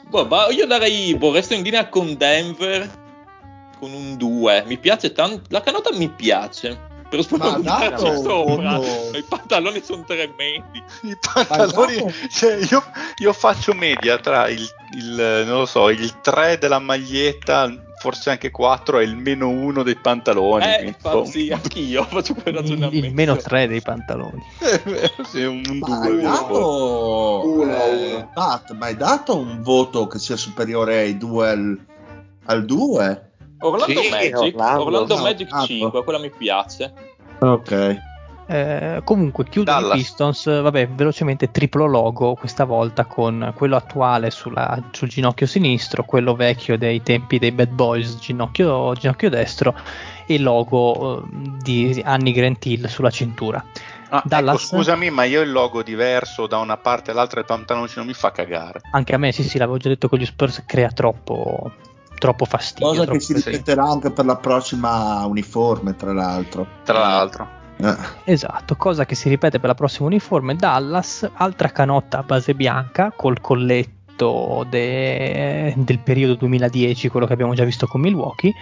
boh, 0.07 0.25
ma 0.27 0.47
io 0.47 0.65
darei, 0.65 1.13
boh, 1.17 1.33
resto 1.33 1.53
in 1.53 1.61
linea 1.61 1.89
con 1.89 2.15
Denver 2.15 2.89
con 3.77 3.91
un 3.91 4.15
2. 4.15 4.63
Mi 4.65 4.77
piace 4.77 5.11
tanto, 5.11 5.41
la 5.49 5.59
canotta 5.59 5.91
mi 5.93 6.07
piace. 6.07 6.89
Però 7.09 7.21
sopra 7.23 7.97
sopra. 7.97 8.77
I 8.77 9.25
pantaloni 9.27 9.81
sono 9.83 10.05
tremendi. 10.05 10.81
I 11.01 11.17
pantaloni, 11.19 12.13
cioè, 12.31 12.59
io, 12.69 12.81
io, 13.17 13.33
faccio 13.33 13.73
media 13.73 14.17
tra 14.17 14.47
il, 14.47 14.65
il, 14.95 15.43
non 15.45 15.59
lo 15.59 15.65
so, 15.65 15.89
il 15.89 16.21
3 16.21 16.57
della 16.57 16.79
maglietta 16.79 17.69
forse 18.01 18.31
anche 18.31 18.49
4 18.49 18.97
è 18.97 19.03
il 19.03 19.15
meno 19.15 19.47
1 19.49 19.83
dei 19.83 19.95
pantaloni. 19.95 20.65
Eh, 20.65 20.95
fa, 20.97 21.23
sì, 21.23 21.51
anch'io 21.51 22.03
faccio 22.05 22.33
quel 22.33 22.55
ragionamento. 22.55 22.95
Il, 22.95 23.05
il 23.05 23.13
meno 23.13 23.35
3 23.35 23.67
dei 23.67 23.81
pantaloni. 23.81 24.41
sì, 25.23 25.43
un 25.43 25.61
2. 25.61 26.19
Dato... 26.19 27.41
Uno, 27.45 27.71
eh, 27.71 28.27
ma 28.33 28.85
hai 28.87 28.97
dato 28.97 29.37
un 29.37 29.61
voto 29.61 30.07
che 30.07 30.17
sia 30.17 30.35
superiore 30.35 30.97
ai 30.97 31.17
due 31.17 31.49
al, 31.49 31.79
al 32.45 32.65
2? 32.65 33.29
Orlando 33.59 34.01
sì, 34.01 34.09
Magic, 34.09 34.35
Orlando, 34.35 34.83
Orlando 34.83 35.15
no, 35.15 35.21
Magic 35.21 35.61
5, 35.65 36.03
quella 36.03 36.19
mi 36.19 36.31
piace. 36.31 36.93
Ok. 37.37 38.01
Eh, 38.51 39.01
comunque 39.05 39.45
chiudono 39.45 39.87
i 39.87 39.91
Pistons, 39.91 40.43
vabbè, 40.61 40.89
velocemente 40.89 41.51
triplo 41.51 41.85
logo, 41.85 42.33
questa 42.33 42.65
volta 42.65 43.05
con 43.05 43.53
quello 43.55 43.77
attuale 43.77 44.29
sulla, 44.29 44.77
sul 44.91 45.07
ginocchio 45.07 45.47
sinistro, 45.47 46.03
quello 46.03 46.35
vecchio 46.35 46.77
dei 46.77 47.01
tempi 47.01 47.39
dei 47.39 47.53
Bad 47.53 47.69
Boys, 47.69 48.17
ginocchio, 48.17 48.93
ginocchio 48.93 49.29
destro, 49.29 49.73
e 50.25 50.33
il 50.33 50.43
logo 50.43 51.23
eh, 51.23 51.27
di 51.61 52.01
Annie 52.03 52.33
Grant 52.33 52.65
Hill 52.65 52.87
sulla 52.87 53.09
cintura. 53.09 53.63
Ah, 54.09 54.17
ecco, 54.17 54.27
Dallas, 54.27 54.55
ecco, 54.65 54.75
scusami, 54.75 55.09
ma 55.11 55.23
io 55.23 55.39
il 55.39 55.51
logo 55.53 55.81
diverso 55.81 56.45
da 56.45 56.57
una 56.57 56.75
parte 56.75 57.11
all'altra 57.11 57.39
del 57.39 57.45
pantaloncino 57.45 58.03
mi 58.03 58.13
fa 58.13 58.33
cagare. 58.33 58.81
Anche 58.91 59.15
a 59.15 59.17
me, 59.17 59.31
sì, 59.31 59.43
sì, 59.43 59.59
l'avevo 59.59 59.77
già 59.77 59.87
detto 59.87 60.09
con 60.09 60.19
gli 60.19 60.25
Spurs, 60.25 60.63
crea 60.65 60.89
troppo, 60.89 61.71
troppo 62.19 62.43
fastidio. 62.43 62.89
Cosa 62.89 63.03
troppo 63.03 63.17
che 63.17 63.23
si 63.23 63.33
ripeterà 63.33 63.83
anche 63.83 64.11
per 64.11 64.25
la 64.25 64.35
prossima 64.35 65.25
uniforme, 65.25 65.95
tra 65.95 66.11
l'altro. 66.11 66.67
Tra 66.83 66.99
l'altro. 66.99 67.59
Eh. 67.81 68.31
Esatto, 68.31 68.75
cosa 68.75 69.05
che 69.05 69.15
si 69.15 69.29
ripete 69.29 69.59
per 69.59 69.69
la 69.69 69.75
prossima 69.75 70.07
uniforme. 70.07 70.55
Dallas, 70.55 71.29
altra 71.33 71.69
canotta 71.69 72.19
a 72.19 72.23
base 72.23 72.53
bianca 72.53 73.11
col 73.15 73.41
colletto 73.41 74.65
de, 74.69 75.73
del 75.75 75.99
periodo 75.99 76.35
2010, 76.35 77.09
quello 77.09 77.25
che 77.25 77.33
abbiamo 77.33 77.53
già 77.53 77.63
visto 77.63 77.87
con 77.87 78.01
Milwaukee 78.01 78.53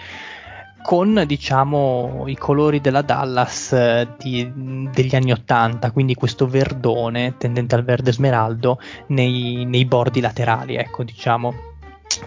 con 0.81 1.23
diciamo 1.27 2.23
i 2.27 2.37
colori 2.37 2.79
della 2.79 3.01
Dallas 3.01 3.73
eh, 3.73 4.07
di, 4.17 4.49
degli 4.91 5.13
anni 5.13 5.33
80, 5.33 5.91
quindi 5.91 6.15
questo 6.15 6.47
verdone 6.47 7.35
tendente 7.37 7.75
al 7.75 7.83
verde 7.83 8.13
smeraldo 8.13 8.79
nei, 9.07 9.65
nei 9.65 9.85
bordi 9.85 10.21
laterali, 10.21 10.75
ecco 10.75 11.03
diciamo 11.03 11.68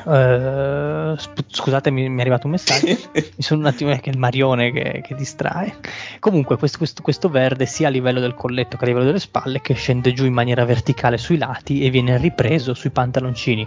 Uh, 0.05 1.17
scusate, 1.49 1.91
mi, 1.91 2.09
mi, 2.09 2.19
è 2.19 2.21
arrivato 2.21 2.47
un 2.47 2.53
messaggio. 2.53 2.87
mi 3.13 3.43
sono 3.43 3.61
un 3.61 3.67
attimo 3.67 3.91
che 3.91 4.11
è 4.11 4.13
il 4.13 4.19
Marione 4.19 4.71
che, 4.71 5.01
che 5.03 5.15
distrae. 5.15 5.77
Comunque, 6.19 6.57
questo, 6.57 6.79
questo, 6.79 7.03
questo, 7.03 7.29
verde, 7.29 7.67
sia 7.67 7.89
a 7.89 7.91
livello 7.91 8.21
del 8.21 8.35
colletto 8.35 8.77
che 8.77 8.85
a 8.85 8.87
livello 8.87 9.07
delle 9.07 9.19
spalle, 9.19 9.61
che 9.61 9.75
scende 9.75 10.13
giù 10.13 10.25
in 10.25 10.33
maniera 10.33 10.65
verticale 10.65 11.19
sui 11.19 11.37
lati 11.37 11.85
e 11.85 11.91
viene 11.91 12.17
ripreso 12.17 12.75
sui 12.75 12.91
pantaloncini. 12.91 13.67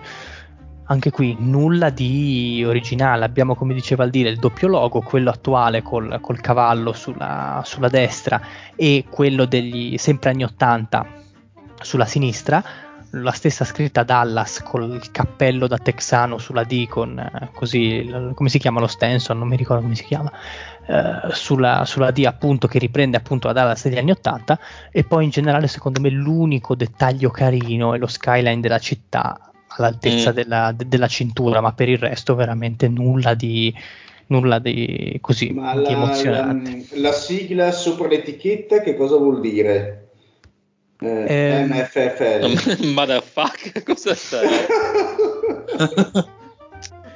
Anche 0.88 1.10
qui 1.10 1.36
nulla 1.40 1.90
di 1.90 2.64
originale. 2.66 3.26
Abbiamo, 3.26 3.56
come 3.56 3.74
diceva 3.74 4.04
il 4.04 4.12
dire, 4.12 4.30
il 4.30 4.38
doppio 4.38 4.68
logo, 4.68 5.02
quello 5.02 5.32
attuale 5.32 5.82
col, 5.82 6.20
col 6.22 6.40
cavallo 6.40 6.94
sulla, 6.94 7.62
sulla 7.66 7.90
destra 7.90 8.40
e 8.76 9.06
quello 9.10 9.46
degli 9.46 9.98
sempre 9.98 10.30
anni 10.30 10.44
80 10.44 11.24
sulla 11.82 12.06
sinistra 12.06 12.64
la 13.16 13.32
stessa 13.32 13.64
scritta 13.64 14.04
Dallas 14.04 14.62
col 14.62 15.02
cappello 15.12 15.68
da 15.68 15.78
texano 15.78 16.38
sulla 16.38 16.64
D 16.64 16.88
con 16.88 17.18
eh, 17.18 17.50
così 17.54 18.10
come 18.34 18.50
si 18.50 18.60
chiama 18.60 18.80
lo 18.80 18.88
Stenson 18.88 19.38
non 19.38 19.48
mi 19.48 19.56
ricordo 19.56 19.84
come 19.84 19.96
si 19.96 20.04
chiama 20.04 20.32
eh, 20.88 21.32
sulla, 21.32 21.86
sulla, 21.86 22.12
D 22.12 22.26
appunto 22.26 22.68
che 22.68 22.80
riprende 22.80 23.18
appunto 23.18 23.48
la 23.48 23.54
Dallas 23.54 23.84
degli 23.84 23.98
anni 23.98 24.12
80 24.12 24.60
e 24.92 25.04
poi 25.04 25.26
in 25.26 25.30
generale 25.30 25.68
secondo 25.68 26.02
me 26.02 26.10
l'unico 26.10 26.76
dettaglio 26.76 27.30
carino 27.30 27.94
è 27.94 27.98
lo 27.98 28.08
skyline 28.08 28.60
della 28.60 28.80
città 28.80 29.52
all'altezza 29.68 30.32
mm. 30.32 30.34
della, 30.34 30.72
de, 30.76 30.88
della, 30.88 31.08
cintura 31.08 31.62
ma 31.62 31.74
per 31.74 31.90
il 31.90 31.98
resto 31.98 32.36
veramente 32.36 32.88
nulla 32.88 33.34
di 33.34 33.74
nulla 34.28 34.60
di 34.60 35.18
così 35.22 35.52
ma 35.52 35.76
di 35.76 35.84
la, 35.84 35.90
emozionante 35.90 36.86
la, 36.92 37.00
la 37.00 37.12
sigla 37.12 37.72
sopra 37.72 38.08
l'etichetta 38.08 38.82
che 38.82 38.96
cosa 38.96 39.18
vuol 39.18 39.40
dire? 39.40 40.05
Eh, 41.00 41.26
eh, 41.28 41.66
MFFL. 41.66 42.88
Motherfucker, 42.94 43.84
cosa 43.84 44.16
stai? 44.16 44.48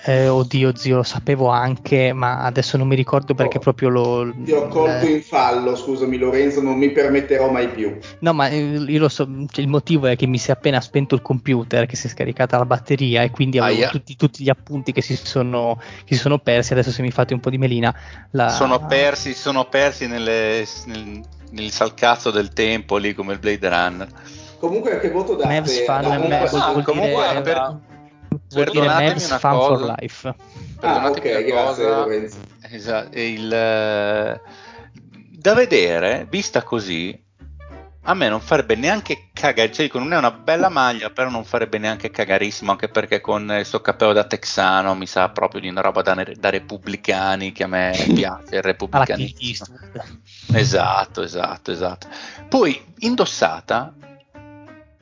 Eh, 0.06 0.30
oddio, 0.30 0.76
zio, 0.76 0.96
lo 0.96 1.04
sapevo 1.04 1.50
anche, 1.50 2.14
ma 2.14 2.44
adesso 2.44 2.78
non 2.78 2.88
mi 2.88 2.96
ricordo 2.96 3.34
perché 3.34 3.58
oh, 3.58 3.62
proprio 3.62 3.90
lo. 3.90 4.34
Ti 4.44 4.52
ho 4.54 4.68
colto 4.70 5.06
eh... 5.06 5.12
in 5.12 5.22
fallo, 5.22 5.76
scusami 5.76 6.18
Lorenzo, 6.18 6.62
non 6.62 6.78
mi 6.78 6.92
permetterò 6.92 7.52
mai 7.52 7.68
più. 7.70 7.98
No, 8.20 8.34
ma 8.34 8.48
eh, 8.48 8.58
io 8.58 9.00
lo 9.00 9.10
so, 9.10 9.28
cioè, 9.52 9.64
il 9.64 9.70
motivo 9.70 10.08
è 10.08 10.16
che 10.16 10.26
mi 10.26 10.38
si 10.38 10.50
è 10.50 10.54
appena 10.54 10.80
spento 10.80 11.16
il 11.16 11.22
computer, 11.22 11.86
che 11.86 11.98
si 11.98 12.08
è 12.08 12.10
scaricata 12.10 12.58
la 12.58 12.66
batteria 12.66 13.24
e 13.24 13.30
quindi 13.30 13.60
avevo 13.60 13.86
ah, 13.86 13.90
tutti, 13.90 14.16
tutti, 14.16 14.44
gli 14.44 14.50
appunti 14.50 14.94
che 14.94 15.02
si, 15.02 15.18
sono, 15.18 15.78
che 16.06 16.16
si, 16.16 16.22
sono, 16.22 16.40
persi. 16.40 16.72
Adesso 16.72 16.92
se 16.92 17.02
mi 17.02 17.12
fate 17.12 17.34
un 17.34 17.42
po' 17.42 17.50
di 17.50 17.58
melina. 17.58 17.94
La... 18.32 18.50
Sono 18.50 18.86
persi, 18.86 19.34
sono 19.34 19.66
persi 19.66 20.08
nelle, 20.08 20.66
nel, 20.86 21.22
nel 21.52 21.72
salcazzo 21.72 22.32
del 22.32 22.54
tempo 22.54 22.98
lì 22.98 23.14
come 23.14 23.34
il 23.34 23.40
Blade 23.40 23.70
Runner. 23.70 24.08
Comunque 24.60 25.00
che 25.00 25.10
voto 25.10 25.36
date? 25.36 25.54
Mavs 25.54 25.84
fan, 25.84 26.02
da 26.04 26.18
Mavs, 26.18 26.54
ah, 26.54 26.82
comunque 26.84 27.28
dire, 27.30 27.42
per, 27.42 27.80
Perdonatemi 28.54 29.24
una 29.24 29.40
fan 29.40 29.56
cosa. 29.56 29.78
for 29.78 29.96
life. 30.00 30.36
Perdonatemi 30.80 31.30
ah, 31.30 31.40
okay, 31.40 31.52
una 31.52 31.64
cosa. 31.64 32.08
Esatto, 32.72 33.18
il, 33.18 33.54
eh, 33.54 34.42
da 35.32 35.54
vedere, 35.54 36.28
vista 36.30 36.64
così, 36.64 37.18
a 38.10 38.16
me 38.16 38.28
non 38.28 38.42
farebbe 38.42 38.76
neanche 38.76 39.30
cagare, 39.34 39.72
cioè 39.72 39.86
dico, 39.86 40.00
non 40.00 40.14
è 40.14 40.18
una 40.18 40.32
bella 40.32 40.70
maglia, 40.70 41.12
però 41.12 41.30
non 41.30 41.46
farebbe 41.46 41.78
neanche 41.78 42.10
cagarissimo, 42.10 42.72
anche 42.72 42.90
perché 42.90 43.22
con 43.22 43.56
il 43.60 43.66
suo 43.66 43.82
cappello 43.82 44.14
da 44.14 44.24
texano 44.24 44.96
mi 44.96 45.06
sa 45.06 45.30
proprio 45.30 45.62
di 45.62 45.70
una 45.70 45.82
roba 45.82 46.02
da, 46.02 46.16
da 46.16 46.50
repubblicani 46.50 47.52
che 47.52 47.64
a 47.64 47.68
me 47.68 47.92
piace, 48.12 48.56
il 48.56 48.62
repubblicanismo. 48.64 49.78
esatto, 50.54 51.22
esatto, 51.22 51.72
esatto. 51.72 52.08
Poi 52.48 52.84
indossata 53.00 53.94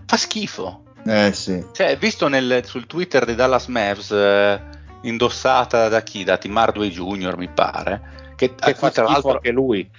fa 0.05 0.17
schifo. 0.17 0.83
Eh 1.05 1.31
sì. 1.31 1.65
Cioè, 1.71 1.97
visto 1.97 2.27
nel, 2.27 2.65
sul 2.65 2.87
Twitter 2.87 3.23
di 3.23 3.35
Dallas 3.35 3.67
Mavs, 3.67 4.11
eh, 4.11 4.61
indossata 5.03 5.87
da 5.87 6.01
chi? 6.01 6.25
Da 6.25 6.35
Tim 6.35 6.57
Hardway 6.57 6.89
Jr., 6.89 7.37
mi 7.37 7.47
pare. 7.47 8.26
Che, 8.37 8.53
che 8.53 8.75
fa 8.75 8.91
tra 8.91 9.03
l'altro 9.05 9.31
anche 9.31 9.49
lui. 9.49 9.89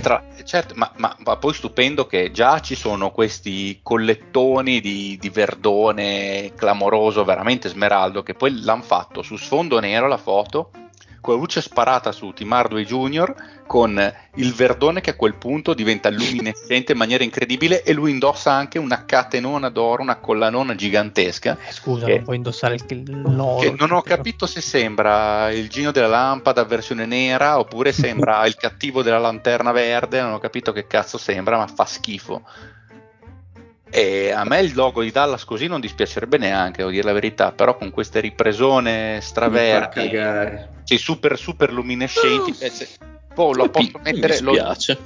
Tra, 0.00 0.24
certo, 0.42 0.74
ma, 0.76 0.90
ma, 0.96 1.16
ma, 1.24 1.36
poi 1.36 1.54
stupendo 1.54 2.06
che 2.06 2.32
già 2.32 2.60
ci 2.60 2.74
sono 2.74 3.12
questi 3.12 3.78
collettoni 3.84 4.80
di, 4.80 5.16
di 5.20 5.28
verdone 5.30 6.52
clamoroso, 6.56 7.22
veramente 7.22 7.68
smeraldo, 7.68 8.24
che 8.24 8.34
poi 8.34 8.62
l'hanno 8.62 8.82
fatto 8.82 9.22
su 9.22 9.36
sfondo 9.36 9.78
nero 9.78 10.08
la 10.08 10.16
foto 10.16 10.70
la 11.32 11.38
luce 11.38 11.60
sparata 11.60 12.12
su 12.12 12.32
Tim 12.32 12.52
Hardway 12.52 12.84
Jr. 12.84 13.34
con 13.66 14.14
il 14.34 14.52
verdone 14.52 15.00
che 15.00 15.10
a 15.10 15.14
quel 15.14 15.34
punto 15.34 15.74
diventa 15.74 16.10
luminescente 16.10 16.92
in 16.92 16.98
maniera 16.98 17.24
incredibile 17.24 17.82
e 17.82 17.92
lui 17.92 18.10
indossa 18.10 18.52
anche 18.52 18.78
una 18.78 19.04
catenona 19.04 19.68
d'oro, 19.68 20.02
una 20.02 20.16
collanona 20.16 20.74
gigantesca. 20.74 21.56
Eh, 21.66 21.72
scusa, 21.72 22.06
che, 22.06 22.14
non 22.16 22.24
puoi 22.24 22.36
indossare 22.36 22.74
il, 22.74 23.20
l'oro. 23.34 23.60
Che 23.60 23.74
non 23.76 23.92
ho 23.92 24.02
capito 24.02 24.46
se 24.46 24.60
sembra 24.60 25.50
il 25.50 25.68
Gino 25.68 25.90
della 25.90 26.08
lampada 26.08 26.64
versione 26.64 27.06
nera 27.06 27.58
oppure 27.58 27.92
sembra 27.92 28.44
il 28.46 28.56
cattivo 28.56 29.02
della 29.02 29.18
lanterna 29.18 29.72
verde, 29.72 30.20
non 30.20 30.32
ho 30.32 30.38
capito 30.38 30.72
che 30.72 30.86
cazzo 30.86 31.18
sembra, 31.18 31.56
ma 31.56 31.66
fa 31.66 31.84
schifo. 31.84 32.42
E 33.96 34.32
a 34.32 34.42
me 34.42 34.60
il 34.60 34.74
logo 34.74 35.02
di 35.02 35.12
Dallas 35.12 35.44
così 35.44 35.68
non 35.68 35.80
dispiacerebbe 35.80 36.36
neanche, 36.36 36.78
devo 36.78 36.90
dire 36.90 37.04
la 37.04 37.12
verità, 37.12 37.52
però 37.52 37.76
con 37.76 37.92
queste 37.92 38.18
ripresone 38.18 39.20
straverdi, 39.22 40.10
sì, 40.82 40.98
super, 40.98 41.38
super 41.38 41.72
luminescenti, 41.72 42.50
oh. 42.50 42.54
se, 42.54 42.88
boh, 43.32 43.52
lo 43.52 43.70
posso 43.70 44.00
mettere... 44.02 44.40
Mi 44.40 44.50
dispiace. 44.50 44.98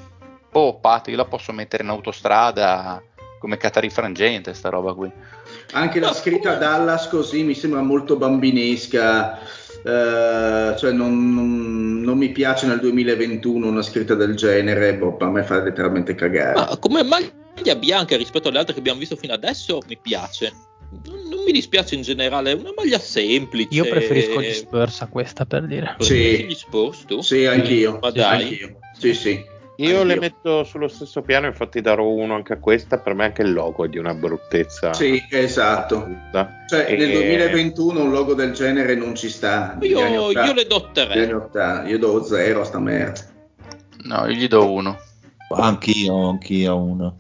Lo, 0.53 0.61
oh, 0.61 0.79
Patti, 0.81 1.15
la 1.15 1.27
posso 1.27 1.53
mettere 1.53 1.83
in 1.83 1.91
autostrada 1.91 3.03
come 3.39 3.59
catarifrangente, 3.59 4.55
sta 4.55 4.71
roba 4.71 4.95
qui. 4.95 5.13
Anche 5.73 6.01
la 6.01 6.15
scritta 6.15 6.55
Dallas 6.55 7.09
così 7.09 7.43
mi 7.43 7.55
sembra 7.55 7.83
molto 7.83 8.17
bambinesca. 8.17 9.39
Uh, 9.83 10.77
cioè 10.77 10.91
non, 10.93 11.35
non, 11.35 12.01
non, 12.01 12.19
mi 12.19 12.31
piace 12.31 12.67
nel 12.67 12.81
2021 12.81 13.67
una 13.69 13.83
scritta 13.83 14.15
del 14.15 14.35
genere, 14.35 14.95
boh, 14.95 15.17
a 15.21 15.31
me 15.31 15.43
fa 15.43 15.63
letteralmente 15.63 16.15
cagare. 16.15 16.55
Ma 16.55 16.77
come 16.79 17.03
maglia 17.05 17.77
bianca 17.77 18.17
rispetto 18.17 18.49
alle 18.49 18.59
altre 18.59 18.75
che 18.75 18.81
abbiamo 18.81 18.99
visto 18.99 19.17
fino 19.17 19.33
adesso 19.33 19.81
mi 19.87 19.97
piace. 20.01 20.53
Non, 21.05 21.29
non 21.29 21.45
mi 21.45 21.53
dispiace 21.53 21.95
in 21.95 22.03
generale, 22.03 22.53
è 22.53 22.55
una 22.55 22.73
maglia 22.77 22.99
semplice. 22.99 23.69
Io 23.73 23.85
preferisco 23.85 24.41
gli 24.41 24.53
Spurs 24.53 25.01
a 25.03 25.07
questa 25.07 25.45
per 25.45 25.67
dire. 25.67 25.97
Sì, 26.01 26.45
gli 26.45 26.55
Spurs 26.55 27.05
tu? 27.05 27.21
Sì, 27.21 27.47
anch'io. 27.47 27.99
Ma 28.01 28.11
dai. 28.11 28.43
Anch'io. 28.43 28.79
Sì, 28.99 29.15
sì. 29.15 29.57
Io 29.81 30.03
le 30.03 30.19
metto 30.19 30.65
sullo 30.65 30.89
stesso 30.89 31.23
piano, 31.23 31.47
infatti 31.47 31.81
darò 31.81 32.05
uno 32.05 32.35
anche 32.35 32.55
a 32.55 32.59
questa, 32.59 32.99
per 32.99 33.15
me 33.15 33.27
anche 33.27 33.43
il 33.43 33.53
logo 33.53 33.85
è 33.85 33.89
di 33.89 33.99
una 33.99 34.13
bruttezza. 34.13 34.93
Sì, 34.93 35.25
esatto. 35.31 36.05
Cioè, 36.69 36.87
e... 36.89 36.97
nel 36.97 37.13
2021 37.13 38.01
un 38.01 38.11
logo 38.11 38.35
del 38.35 38.53
genere 38.53 38.97
non 38.97 39.15
ci 39.15 39.29
sta. 39.29 39.79
Io, 39.83 40.31
io 40.33 40.53
le 40.53 40.67
do 40.67 40.91
3. 40.93 41.87
Io 41.87 41.99
do 41.99 42.25
0 42.25 42.61
a 42.61 42.65
sta 42.65 42.81
merda. 42.81 43.21
No, 44.03 44.27
io 44.27 44.35
gli 44.35 44.49
do 44.49 44.69
1. 44.69 44.99
Anch'io, 45.55 46.29
anch'io 46.29 46.77
uno. 46.77 47.17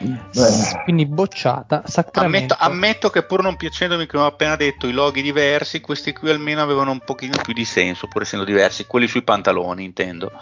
Beh. 0.00 0.82
Quindi 0.82 1.06
bocciata. 1.06 1.84
Ammetto, 2.14 2.56
ammetto, 2.58 3.10
che 3.10 3.22
pur 3.22 3.40
non 3.40 3.54
piacendomi, 3.54 4.06
come 4.06 4.24
ho 4.24 4.26
appena 4.26 4.56
detto, 4.56 4.88
i 4.88 4.92
loghi 4.92 5.22
diversi, 5.22 5.80
questi 5.80 6.12
qui 6.12 6.30
almeno 6.30 6.60
avevano 6.60 6.90
un 6.90 6.98
pochino 6.98 7.36
più 7.40 7.52
di 7.52 7.64
senso, 7.64 8.08
pur 8.08 8.22
essendo 8.22 8.44
diversi. 8.44 8.86
Quelli 8.86 9.06
sui 9.06 9.22
pantaloni, 9.22 9.84
intendo. 9.84 10.32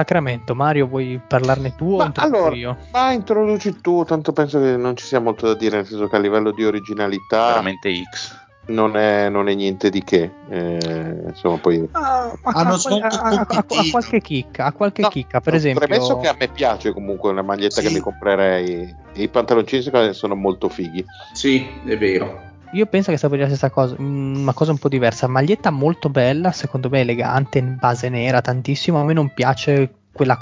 Sacramento, 0.00 0.54
Mario, 0.54 0.86
vuoi 0.86 1.20
parlarne 1.26 1.74
tu 1.76 1.96
ma 1.96 2.04
o 2.04 2.12
allora, 2.14 2.54
io? 2.54 2.76
Ma 2.92 3.12
introduci 3.12 3.80
tu, 3.82 4.02
tanto 4.04 4.32
penso 4.32 4.58
che 4.58 4.76
non 4.76 4.96
ci 4.96 5.04
sia 5.04 5.20
molto 5.20 5.46
da 5.46 5.54
dire, 5.54 5.76
nel 5.76 5.86
senso 5.86 6.08
che 6.08 6.16
a 6.16 6.18
livello 6.18 6.52
di 6.52 6.64
originalità... 6.64 7.48
Veramente 7.48 7.92
X 8.10 8.38
non 8.66 8.96
è, 8.96 9.28
non 9.28 9.48
è, 9.48 9.54
niente 9.54 9.90
di 9.90 10.02
che. 10.02 10.30
Eh, 10.48 11.24
insomma, 11.26 11.58
poi... 11.58 11.86
Ah, 11.92 12.32
hanno 12.44 12.74
a, 12.74 13.06
a, 13.08 13.46
a, 13.48 13.64
qualche 13.90 14.20
chicca, 14.20 14.66
a 14.66 14.72
qualche 14.72 15.02
no, 15.02 15.08
chicca, 15.08 15.40
per 15.40 15.54
esempio. 15.54 15.86
Premesso 15.86 16.18
che 16.18 16.28
a 16.28 16.36
me 16.38 16.48
piace 16.48 16.92
comunque 16.92 17.30
una 17.30 17.42
maglietta 17.42 17.80
sì. 17.80 17.88
che 17.88 17.92
mi 17.92 18.00
comprerei, 18.00 18.94
i 19.14 19.28
pantaloncini 19.28 20.14
sono 20.14 20.34
molto 20.34 20.68
fighi. 20.68 21.04
Sì, 21.32 21.66
è 21.84 21.98
vero. 21.98 22.49
Io 22.72 22.86
penso 22.86 23.10
che 23.10 23.18
sia 23.18 23.28
per 23.28 23.38
la 23.40 23.46
stessa 23.46 23.70
cosa, 23.70 23.96
mm, 24.00 24.42
una 24.42 24.52
cosa 24.52 24.70
un 24.70 24.78
po' 24.78 24.88
diversa. 24.88 25.26
Maglietta 25.26 25.70
molto 25.70 26.08
bella, 26.08 26.52
secondo 26.52 26.88
me 26.88 27.00
elegante, 27.00 27.58
in 27.58 27.76
base 27.78 28.08
nera 28.08 28.40
tantissimo. 28.40 29.00
A 29.00 29.04
me 29.04 29.12
non 29.12 29.32
piace 29.34 29.94
quella, 30.12 30.38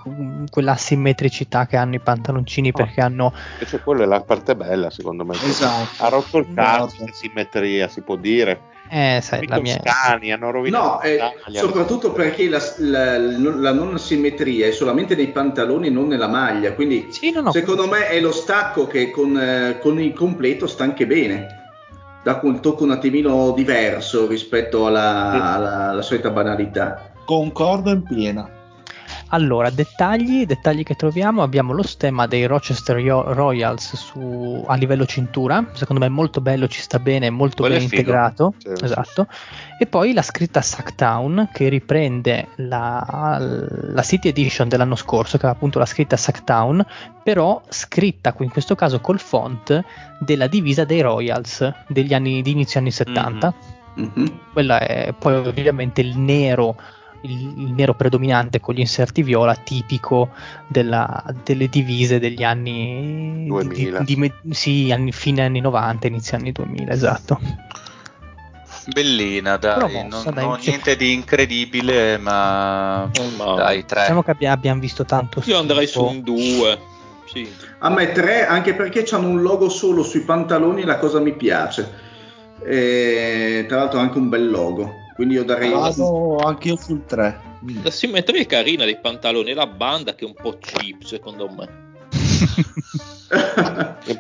quella 0.50 0.76
simmetricità 0.76 1.66
che 1.66 1.76
hanno 1.76 1.94
i 1.94 2.00
pantaloncini 2.00 2.70
oh, 2.70 2.72
perché 2.72 3.00
hanno 3.00 3.32
invece 3.52 3.80
quella 3.80 4.04
è 4.04 4.06
la 4.06 4.20
parte 4.22 4.56
bella 4.56 4.90
secondo 4.90 5.24
me. 5.24 5.34
Esatto. 5.34 6.02
ha 6.02 6.08
rotto 6.08 6.38
il 6.38 6.46
cazzo 6.54 7.04
la 7.04 7.12
simmetria 7.12 7.88
si 7.88 8.00
può 8.00 8.16
dire. 8.16 8.76
Eh, 8.90 9.20
sai, 9.22 9.46
la 9.46 9.60
mia... 9.60 9.76
Toscani 9.76 10.32
hanno 10.32 10.50
rovinato 10.50 10.86
no, 10.86 11.00
eh, 11.02 11.20
soprattutto 11.52 12.10
perché 12.12 12.48
la, 12.48 12.58
la, 12.78 13.18
la, 13.18 13.72
non 13.72 13.98
simmetria 13.98 14.66
è 14.66 14.70
solamente 14.70 15.14
nei 15.14 15.28
pantaloni 15.28 15.90
non 15.90 16.08
nella 16.08 16.28
maglia. 16.28 16.72
Quindi 16.72 17.08
sì, 17.10 17.30
no, 17.30 17.42
no, 17.42 17.52
secondo 17.52 17.86
me 17.86 18.08
è 18.08 18.18
lo 18.18 18.32
stacco 18.32 18.86
che 18.86 19.10
con, 19.10 19.38
eh, 19.38 19.78
con 19.78 20.00
il 20.00 20.14
completo 20.14 20.66
sta 20.66 20.84
anche 20.84 21.06
bene 21.06 21.66
dà 22.22 22.40
un 22.42 22.60
tocco 22.60 22.84
un 22.84 22.90
attimino 22.90 23.52
diverso 23.52 24.26
rispetto 24.26 24.86
alla, 24.86 25.54
alla, 25.54 25.88
alla 25.90 26.02
solita 26.02 26.30
banalità. 26.30 27.12
Concordo 27.24 27.90
in 27.90 28.02
piena 28.02 28.56
allora, 29.30 29.68
dettagli, 29.68 30.46
dettagli 30.46 30.82
che 30.82 30.94
troviamo, 30.94 31.42
abbiamo 31.42 31.74
lo 31.74 31.82
stemma 31.82 32.26
dei 32.26 32.46
Rochester 32.46 32.96
Royals 32.96 33.94
su, 33.94 34.64
a 34.66 34.74
livello 34.74 35.04
cintura, 35.04 35.66
secondo 35.72 36.00
me 36.00 36.08
è 36.08 36.12
molto 36.12 36.40
bello, 36.40 36.66
ci 36.66 36.80
sta 36.80 36.98
bene, 36.98 37.28
molto 37.28 37.62
Quello 37.62 37.74
ben 37.74 37.82
integrato, 37.84 38.54
esatto. 38.80 39.26
E 39.80 39.86
poi 39.86 40.12
la 40.12 40.22
scritta 40.22 40.60
Sacktown 40.60 41.50
che 41.52 41.68
riprende 41.68 42.48
la, 42.56 43.38
la 43.38 44.02
City 44.02 44.28
Edition 44.28 44.68
dell'anno 44.68 44.96
scorso, 44.96 45.38
che 45.38 45.44
aveva 45.44 45.52
appunto 45.52 45.78
la 45.78 45.86
scritta 45.86 46.16
Sacktown, 46.16 46.84
però 47.22 47.62
scritta 47.68 48.34
in 48.40 48.50
questo 48.50 48.74
caso 48.74 49.00
col 49.00 49.20
font 49.20 49.84
della 50.18 50.48
divisa 50.48 50.84
dei 50.84 51.00
Royals 51.00 51.72
degli 51.86 52.12
anni, 52.12 52.42
di 52.42 52.50
inizio 52.50 52.80
anni 52.80 52.90
70. 52.90 53.54
Mm-hmm. 54.00 54.08
Mm-hmm. 54.16 54.26
Quella 54.52 54.80
è 54.80 55.14
poi 55.16 55.34
ovviamente 55.34 56.00
il 56.00 56.18
nero 56.18 56.76
il, 57.22 57.32
il, 57.32 57.72
nero 57.72 57.94
predominante 57.94 58.60
con 58.60 58.74
gli 58.74 58.80
inserti 58.80 59.22
viola 59.22 59.54
tipico 59.54 60.30
della, 60.68 61.24
delle 61.42 61.68
divise 61.68 62.20
degli 62.20 62.44
anni 62.44 63.46
2000 63.48 64.00
di, 64.02 64.32
di, 64.42 64.54
sì, 64.54 64.92
anni, 64.92 65.10
fine 65.10 65.44
anni 65.44 65.58
90 65.58 66.06
inizio 66.06 66.36
anni 66.36 66.52
2000 66.52 66.92
esatto 66.92 67.40
bellina 68.92 69.56
dai, 69.56 69.80
mossa, 69.80 70.24
non, 70.24 70.34
dai, 70.34 70.44
non 70.44 70.56
cioè... 70.56 70.68
niente 70.68 70.96
di 70.96 71.12
incredibile 71.12 72.18
ma 72.18 73.04
oh, 73.04 73.54
dai 73.54 73.84
tre. 73.84 74.02
Diciamo 74.02 74.22
che 74.22 74.30
abbiamo, 74.30 74.54
abbiamo 74.54 74.80
visto 74.80 75.04
tanto 75.04 75.42
io 75.44 75.58
andrei 75.58 75.86
su 75.86 76.02
un 76.02 76.22
2 76.22 76.78
sì. 77.26 77.48
a 77.78 77.90
me 77.90 78.12
tre 78.12 78.46
anche 78.46 78.74
perché 78.74 79.04
hanno 79.10 79.28
un 79.28 79.42
logo 79.42 79.68
solo 79.68 80.02
sui 80.02 80.20
pantaloni 80.20 80.84
la 80.84 80.98
cosa 80.98 81.20
mi 81.20 81.34
piace. 81.34 82.06
E, 82.64 83.66
tra 83.68 83.78
l'altro 83.78 84.00
anche 84.00 84.18
un 84.18 84.28
bel 84.28 84.50
logo 84.50 84.90
quindi 85.14 85.34
io 85.34 85.44
darei 85.44 85.70
vado 85.70 86.38
anche 86.38 86.68
io 86.68 86.76
sul 86.76 87.04
3 87.04 87.40
la 87.84 87.90
simmetria 87.90 88.40
è 88.40 88.46
carina 88.46 88.84
dei 88.84 88.98
pantaloni 88.98 89.54
la 89.54 89.68
banda 89.68 90.16
che 90.16 90.24
è 90.24 90.28
un 90.28 90.34
po' 90.34 90.58
cheap 90.58 91.02
secondo 91.02 91.48
me 91.48 91.68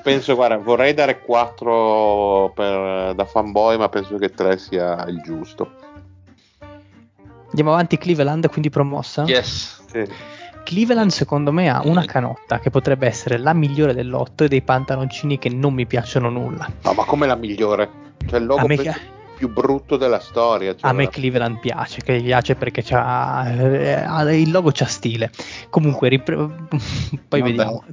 penso, 0.02 0.34
guarda, 0.34 0.56
vorrei 0.56 0.94
dare 0.94 1.20
4 1.20 2.52
per, 2.54 3.14
da 3.14 3.24
fanboy, 3.24 3.76
ma 3.76 3.88
penso 3.88 4.16
che 4.16 4.30
3 4.30 4.58
sia 4.58 5.04
il 5.06 5.20
giusto. 5.22 5.70
Andiamo 7.48 7.72
avanti, 7.72 7.96
Cleveland, 7.96 8.48
quindi 8.48 8.70
promossa? 8.70 9.24
Yes. 9.24 9.82
Sì. 9.90 10.06
Cleveland 10.64 11.10
secondo 11.10 11.50
me 11.50 11.70
ha 11.70 11.80
una 11.84 12.04
canotta 12.04 12.58
che 12.58 12.68
potrebbe 12.68 13.06
essere 13.06 13.38
la 13.38 13.54
migliore 13.54 13.94
dell'otto 13.94 14.44
e 14.44 14.48
dei 14.48 14.60
pantaloncini 14.60 15.38
che 15.38 15.48
non 15.48 15.72
mi 15.72 15.86
piacciono 15.86 16.28
nulla. 16.28 16.70
No, 16.82 16.92
ma 16.92 17.04
come 17.04 17.26
la 17.26 17.36
migliore? 17.36 17.88
Cioè 18.26 18.38
il 18.38 18.44
logo 18.44 18.66
me, 18.66 18.76
più 19.38 19.48
brutto 19.50 19.96
della 19.96 20.20
storia. 20.20 20.76
Cioè 20.76 20.90
a 20.90 20.92
me 20.92 21.08
Cleveland 21.08 21.58
piace, 21.60 22.02
che 22.02 22.20
gli 22.20 22.26
piace 22.26 22.54
perché 22.54 22.82
eh, 22.82 24.40
il 24.40 24.50
logo 24.50 24.70
c'ha 24.70 24.84
stile. 24.84 25.30
Comunque, 25.70 26.10
ripre- 26.10 26.36
poi 26.36 27.40
Vabbè. 27.40 27.42
vediamo. 27.42 27.84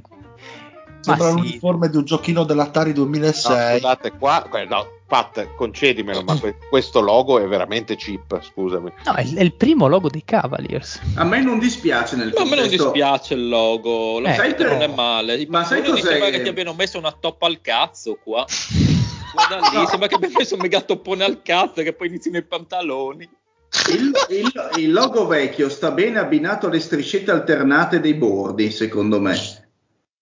Sembra 1.06 1.28
sì. 1.28 1.34
l'uniforme 1.36 1.88
di 1.88 1.96
un 1.96 2.04
giochino 2.04 2.42
dell'Atari 2.42 2.92
2006. 2.92 3.72
No, 3.72 3.78
scusate, 3.78 4.10
qua, 4.18 4.48
no, 4.68 4.86
Pat, 5.06 5.54
concedimelo, 5.54 6.22
ma 6.22 6.36
questo 6.68 7.00
logo 7.00 7.38
è 7.38 7.46
veramente 7.46 7.94
cheap, 7.94 8.42
scusami. 8.42 8.92
No, 9.04 9.14
è, 9.14 9.24
è, 9.24 9.40
il 9.40 9.54
primo 9.54 9.86
logo 9.86 10.08
dei 10.08 10.24
Cavaliers. 10.24 11.00
A 11.14 11.22
me 11.22 11.40
non 11.42 11.60
dispiace 11.60 12.16
nel 12.16 12.32
no, 12.36 12.42
A 12.42 12.44
me 12.44 12.56
non 12.56 12.68
dispiace 12.68 13.34
il 13.34 13.48
logo, 13.48 14.18
lo 14.18 14.26
eh, 14.26 14.34
sai 14.34 14.54
però... 14.56 14.72
non 14.72 14.82
è 14.82 14.88
male. 14.88 15.46
Ma 15.48 15.64
sai 15.64 15.84
cos'è? 15.84 16.02
Sembra 16.02 16.30
che 16.30 16.42
ti 16.42 16.48
abbiano 16.48 16.74
messo 16.74 16.98
una 16.98 17.12
toppa 17.12 17.46
al 17.46 17.60
cazzo 17.60 18.18
qua. 18.20 18.44
Guarda 19.32 19.78
lì, 19.78 19.86
sembra 19.86 20.08
che 20.08 20.16
abbia 20.16 20.30
messo 20.34 20.54
un 20.54 20.60
mega 20.60 20.80
toppone 20.80 21.22
al 21.22 21.40
cazzo 21.42 21.82
che 21.82 21.92
poi 21.92 22.08
inizi 22.08 22.30
nei 22.30 22.42
pantaloni. 22.42 23.28
Il, 23.90 24.12
il, 24.30 24.70
il, 24.78 24.92
logo 24.92 25.26
vecchio 25.26 25.68
sta 25.68 25.90
bene 25.92 26.18
abbinato 26.18 26.66
alle 26.66 26.80
striscette 26.80 27.30
alternate 27.30 28.00
dei 28.00 28.14
bordi, 28.14 28.72
secondo 28.72 29.20
me. 29.20 29.65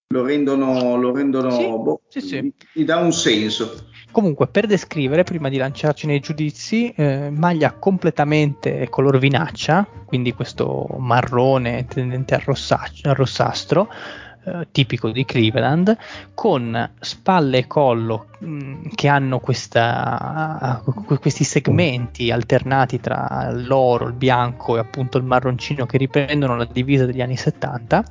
Lo 0.08 0.22
rendono, 0.24 0.96
lo 0.96 1.12
rendono 1.12 1.50
sì, 1.50 1.66
boh, 1.66 2.02
sì, 2.08 2.20
sì. 2.20 2.52
gli 2.72 2.84
dà 2.84 2.98
un 2.98 3.12
senso. 3.12 3.88
Comunque, 4.14 4.46
per 4.46 4.66
descrivere, 4.66 5.24
prima 5.24 5.48
di 5.48 5.56
lanciarci 5.56 6.06
nei 6.06 6.20
giudizi, 6.20 6.90
eh, 6.90 7.30
maglia 7.30 7.72
completamente 7.72 8.88
color 8.88 9.18
vinaccia, 9.18 9.84
quindi 10.06 10.32
questo 10.32 10.86
marrone 10.98 11.86
tendente 11.86 12.34
al, 12.36 12.42
rossaccio, 12.42 13.08
al 13.08 13.16
rossastro, 13.16 13.88
eh, 14.44 14.68
tipico 14.70 15.10
di 15.10 15.24
Cleveland, 15.24 15.96
con 16.32 16.92
spalle 17.00 17.58
e 17.58 17.66
collo 17.66 18.26
mh, 18.38 18.46
mm, 18.46 18.84
che 18.94 19.08
hanno 19.08 19.40
questa, 19.40 20.80
uh, 20.84 21.18
questi 21.18 21.42
segmenti 21.42 22.30
alternati 22.30 23.00
tra 23.00 23.50
l'oro, 23.52 24.06
il 24.06 24.12
bianco 24.12 24.76
e 24.76 24.80
appunto 24.80 25.18
il 25.18 25.24
marroncino 25.24 25.86
che 25.86 25.96
riprendono 25.96 26.56
la 26.56 26.68
divisa 26.70 27.04
degli 27.04 27.20
anni 27.20 27.36
70. 27.36 28.04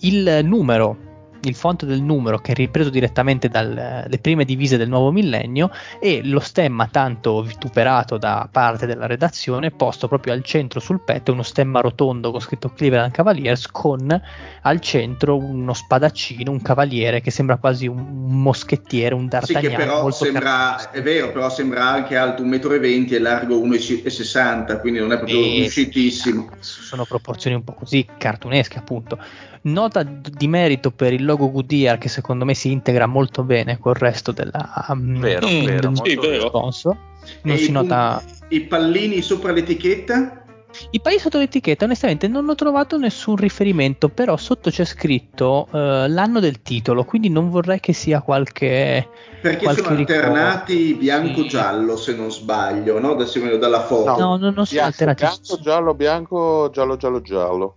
Il 0.00 0.40
numero 0.44 1.13
il 1.48 1.54
font 1.54 1.84
del 1.84 2.02
numero 2.02 2.38
che 2.38 2.52
è 2.52 2.54
ripreso 2.54 2.90
direttamente 2.90 3.48
dalle 3.48 4.18
prime 4.20 4.44
divise 4.44 4.76
del 4.76 4.88
nuovo 4.88 5.10
millennio 5.10 5.70
e 6.00 6.20
lo 6.24 6.40
stemma 6.40 6.88
tanto 6.88 7.42
vituperato 7.42 8.18
da 8.18 8.48
parte 8.50 8.86
della 8.86 9.06
redazione 9.06 9.70
posto 9.70 10.08
proprio 10.08 10.32
al 10.32 10.42
centro 10.42 10.80
sul 10.80 11.00
petto, 11.00 11.32
uno 11.32 11.42
stemma 11.42 11.80
rotondo 11.80 12.30
con 12.30 12.40
scritto 12.40 12.70
Cleveland 12.70 13.12
Cavaliers 13.12 13.70
con 13.70 14.22
al 14.62 14.80
centro 14.80 15.36
uno 15.36 15.72
spadaccino, 15.72 16.50
un 16.50 16.62
cavaliere 16.62 17.20
che 17.20 17.30
sembra 17.30 17.56
quasi 17.56 17.86
un 17.86 18.42
moschettiere, 18.42 19.14
un 19.14 19.28
d'Artagnan. 19.28 19.62
Sì, 19.62 19.68
che 19.68 19.76
però 19.76 20.10
sembra, 20.10 20.90
è 20.90 21.02
vero, 21.02 21.32
però 21.32 21.48
sembra 21.50 21.88
anche 21.88 22.16
alto 22.16 22.42
1,20 22.42 23.10
m 23.10 23.14
e 23.14 23.18
largo 23.18 23.56
1,60 23.56 24.76
m, 24.76 24.80
quindi 24.80 24.98
non 25.00 25.12
è 25.12 25.16
proprio 25.16 25.38
e, 25.38 25.58
riuscitissimo. 25.60 26.48
Sono 26.60 27.04
proporzioni 27.04 27.56
un 27.56 27.64
po' 27.64 27.74
così 27.74 28.06
cartunesche 28.16 28.78
appunto. 28.78 29.18
Nota 29.64 30.02
di 30.02 30.46
merito 30.46 30.90
per 30.90 31.14
il 31.14 31.24
logo 31.24 31.50
Goodyear 31.50 31.96
che 31.96 32.08
secondo 32.08 32.44
me 32.44 32.52
si 32.52 32.70
integra 32.70 33.06
molto 33.06 33.44
bene 33.44 33.78
col 33.78 33.94
resto 33.94 34.30
della 34.30 34.86
um, 34.88 35.18
vero, 35.18 35.48
mm, 35.48 35.64
vero, 35.64 35.94
sì, 35.94 36.16
vero. 36.16 36.48
sponsor. 36.48 36.96
Non 37.42 37.54
e 37.54 37.58
si 37.58 37.72
nota 37.72 38.22
i 38.48 38.60
pallini 38.60 39.22
sopra 39.22 39.52
l'etichetta? 39.52 40.44
I 40.90 41.00
pallini 41.00 41.20
sotto 41.22 41.38
l'etichetta, 41.38 41.86
onestamente, 41.86 42.28
non 42.28 42.46
ho 42.46 42.54
trovato 42.54 42.98
nessun 42.98 43.36
riferimento, 43.36 44.10
però 44.10 44.36
sotto 44.36 44.68
c'è 44.68 44.84
scritto 44.84 45.68
uh, 45.70 45.76
l'anno 46.08 46.40
del 46.40 46.60
titolo, 46.60 47.04
quindi 47.04 47.30
non 47.30 47.48
vorrei 47.48 47.80
che 47.80 47.94
sia 47.94 48.20
qualche. 48.20 49.08
Perché 49.40 49.64
qualche 49.64 49.82
sono 49.82 49.96
alternati 49.96 50.94
bianco-giallo, 50.94 51.96
se 51.96 52.14
non 52.14 52.30
sbaglio, 52.30 52.98
no? 52.98 53.12
Adesso 53.12 53.40
vedo 53.40 53.56
dalla 53.56 53.82
foto. 53.82 54.18
No, 54.18 54.36
no 54.36 54.50
non 54.50 54.66
sono 54.66 54.82
alternati. 54.82 55.22
Bianco, 55.22 55.62
giallo, 55.62 55.94
bianco, 55.94 56.70
giallo, 56.70 56.96
giallo, 56.96 57.20
giallo. 57.22 57.76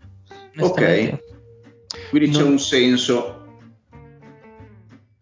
Ok. 0.59 1.35
Quindi 2.09 2.31
non... 2.31 2.41
c'è 2.41 2.47
un 2.47 2.59
senso. 2.59 3.45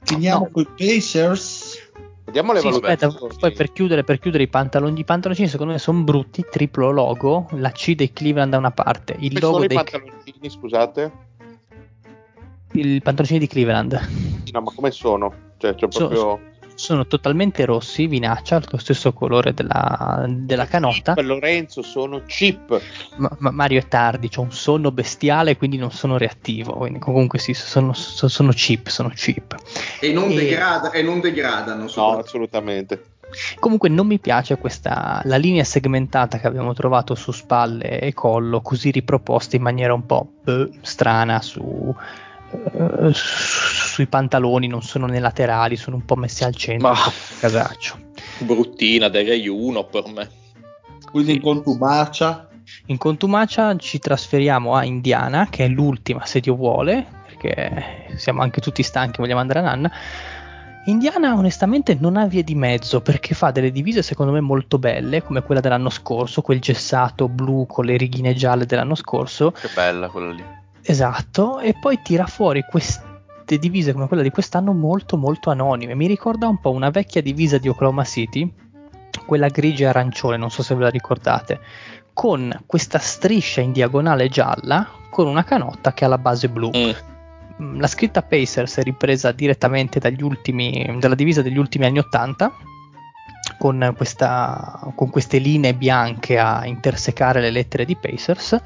Finiamo 0.03 0.45
no. 0.45 0.49
con 0.51 0.63
i 0.63 0.67
Pacers. 0.75 1.83
Vediamo 2.25 2.53
le 2.53 2.59
sì, 2.59 2.67
aspetta, 2.67 3.09
poi 3.39 3.51
per 3.51 3.71
chiudere, 3.71 4.03
per 4.03 4.17
chiudere 4.17 4.43
i 4.43 4.47
pantaloni, 4.47 4.99
i 4.99 5.03
pantaloncini 5.03 5.47
secondo 5.47 5.73
me 5.73 5.79
sono 5.79 6.01
brutti, 6.01 6.43
triplo 6.49 6.89
logo, 6.89 7.47
la 7.51 7.71
C 7.71 7.93
dei 7.93 8.11
Cleveland 8.11 8.51
da 8.51 8.57
una 8.57 8.71
parte, 8.71 9.15
il 9.19 9.27
Come 9.27 9.39
logo 9.39 9.53
sono 9.53 9.67
dei 9.67 9.77
i 9.77 9.79
pantaloncini, 9.79 10.49
scusate? 10.49 11.11
Il 12.71 13.01
pantaloncini 13.03 13.39
di 13.39 13.47
Cleveland. 13.47 14.09
No, 14.51 14.61
ma 14.61 14.71
come 14.73 14.89
sono? 14.89 15.33
Cioè, 15.57 15.75
c'è 15.75 15.87
proprio... 15.87 16.39
So, 16.75 16.93
sono 16.95 17.07
totalmente 17.07 17.65
rossi, 17.65 18.05
vinaccia, 18.07 18.61
lo 18.69 18.77
stesso 18.77 19.11
colore 19.11 19.53
della, 19.53 20.25
della 20.27 20.65
canotta. 20.65 21.13
Per 21.13 21.25
Lorenzo 21.25 21.81
sono 21.81 22.21
chip. 22.25 22.79
Ma, 23.17 23.29
ma 23.39 23.51
Mario 23.51 23.79
è 23.79 23.87
tardi, 23.87 24.29
ho 24.35 24.41
un 24.41 24.51
sonno 24.51 24.91
bestiale, 24.91 25.57
quindi 25.57 25.77
non 25.77 25.91
sono 25.91 26.17
reattivo. 26.17 26.73
Quindi 26.73 26.99
comunque 26.99 27.39
sì, 27.39 27.53
sono, 27.53 27.93
sono 27.93 28.51
chip, 28.51 28.87
sono 28.87 29.09
chip. 29.09 29.55
E 29.99 30.11
non, 30.11 30.29
e, 30.31 30.35
degrada, 30.35 30.91
e 30.91 31.01
non 31.01 31.19
degradano. 31.19 31.89
No, 31.95 32.17
assolutamente. 32.17 33.13
Comunque 33.59 33.89
non 33.89 34.07
mi 34.07 34.19
piace 34.19 34.57
questa 34.57 35.21
la 35.25 35.35
linea 35.37 35.63
segmentata 35.63 36.37
che 36.37 36.47
abbiamo 36.47 36.73
trovato 36.73 37.15
su 37.15 37.31
spalle 37.31 37.99
e 37.99 38.13
collo, 38.13 38.61
così 38.61 38.91
riproposta 38.91 39.55
in 39.55 39.61
maniera 39.61 39.93
un 39.93 40.05
po' 40.05 40.35
beh, 40.43 40.69
strana 40.81 41.41
su, 41.41 41.93
uh, 42.55 43.11
sui 43.13 44.07
pantaloni, 44.07 44.67
non 44.67 44.81
sono 44.81 45.05
nei 45.05 45.19
laterali, 45.19 45.75
sono 45.75 45.95
un 45.95 46.05
po' 46.05 46.15
messi 46.15 46.43
al 46.43 46.55
centro. 46.55 46.89
Ma 46.89 46.95
casaccio. 47.39 47.99
Bruttina, 48.39 49.09
direi 49.09 49.47
uno 49.47 49.83
per 49.85 50.03
me. 50.07 50.29
Quindi 51.09 51.31
sì. 51.31 51.35
in 51.37 51.41
contumacia? 51.41 52.49
In 52.87 52.97
contumacia 52.97 53.75
ci 53.77 53.99
trasferiamo 53.99 54.75
a 54.75 54.83
Indiana, 54.83 55.47
che 55.49 55.65
è 55.65 55.67
l'ultima 55.67 56.25
se 56.25 56.39
Dio 56.39 56.55
vuole, 56.55 57.05
perché 57.25 58.07
siamo 58.17 58.41
anche 58.41 58.61
tutti 58.61 58.83
stanchi, 58.83 59.21
vogliamo 59.21 59.39
andare 59.39 59.59
a 59.59 59.63
Nanna. 59.63 59.91
Indiana 60.87 61.33
onestamente 61.33 61.97
non 61.99 62.15
ha 62.15 62.27
vie 62.27 62.43
di 62.43 62.53
mezzo 62.53 63.01
perché 63.01 63.33
fa 63.33 63.49
delle 63.49 63.71
divise 63.71 64.03
secondo 64.03 64.31
me 64.31 64.39
molto 64.39 64.77
belle 64.77 65.23
come 65.23 65.41
quella 65.41 65.59
dell'anno 65.59 65.89
scorso, 65.89 66.43
quel 66.43 66.59
gessato 66.59 67.27
blu 67.27 67.65
con 67.65 67.85
le 67.85 67.97
righine 67.97 68.35
gialle 68.35 68.67
dell'anno 68.67 68.93
scorso. 68.93 69.51
Che 69.51 69.69
bella 69.73 70.09
quella 70.09 70.31
lì. 70.31 70.54
Esatto, 70.87 71.59
e 71.59 71.73
poi 71.73 71.99
tira 72.03 72.27
fuori 72.27 72.63
queste 72.63 73.57
divise 73.59 73.91
come 73.91 74.07
quella 74.07 74.21
di 74.21 74.29
quest'anno 74.29 74.71
molto 74.71 75.17
molto 75.17 75.49
anonime. 75.49 75.95
Mi 75.95 76.05
ricorda 76.05 76.47
un 76.47 76.59
po' 76.59 76.71
una 76.71 76.91
vecchia 76.91 77.23
divisa 77.23 77.57
di 77.57 77.67
Oklahoma 77.67 78.03
City, 78.03 78.51
quella 79.25 79.47
grigia 79.47 79.85
e 79.85 79.87
arancione, 79.87 80.37
non 80.37 80.51
so 80.51 80.61
se 80.61 80.75
ve 80.75 80.83
la 80.83 80.89
ricordate, 80.89 81.59
con 82.13 82.55
questa 82.67 82.99
striscia 82.99 83.61
in 83.61 83.71
diagonale 83.71 84.29
gialla 84.29 84.87
con 85.09 85.25
una 85.27 85.43
canotta 85.43 85.93
che 85.93 86.05
ha 86.05 86.07
la 86.07 86.19
base 86.19 86.49
blu. 86.49 86.69
Mm. 86.75 86.89
mm 87.61 87.79
la 87.79 87.87
scritta 87.87 88.21
Pacers 88.21 88.77
è 88.77 88.83
ripresa 88.83 89.31
direttamente 89.31 89.99
ultimi, 90.19 90.97
dalla 90.99 91.15
divisa 91.15 91.41
degli 91.41 91.57
ultimi 91.57 91.85
anni 91.85 91.99
80 91.99 92.51
con, 93.57 93.93
questa, 93.95 94.91
con 94.93 95.09
queste 95.09 95.37
linee 95.37 95.73
bianche 95.73 96.37
a 96.37 96.65
intersecare 96.65 97.39
le 97.39 97.51
lettere 97.51 97.85
di 97.85 97.95
Pacers 97.95 98.61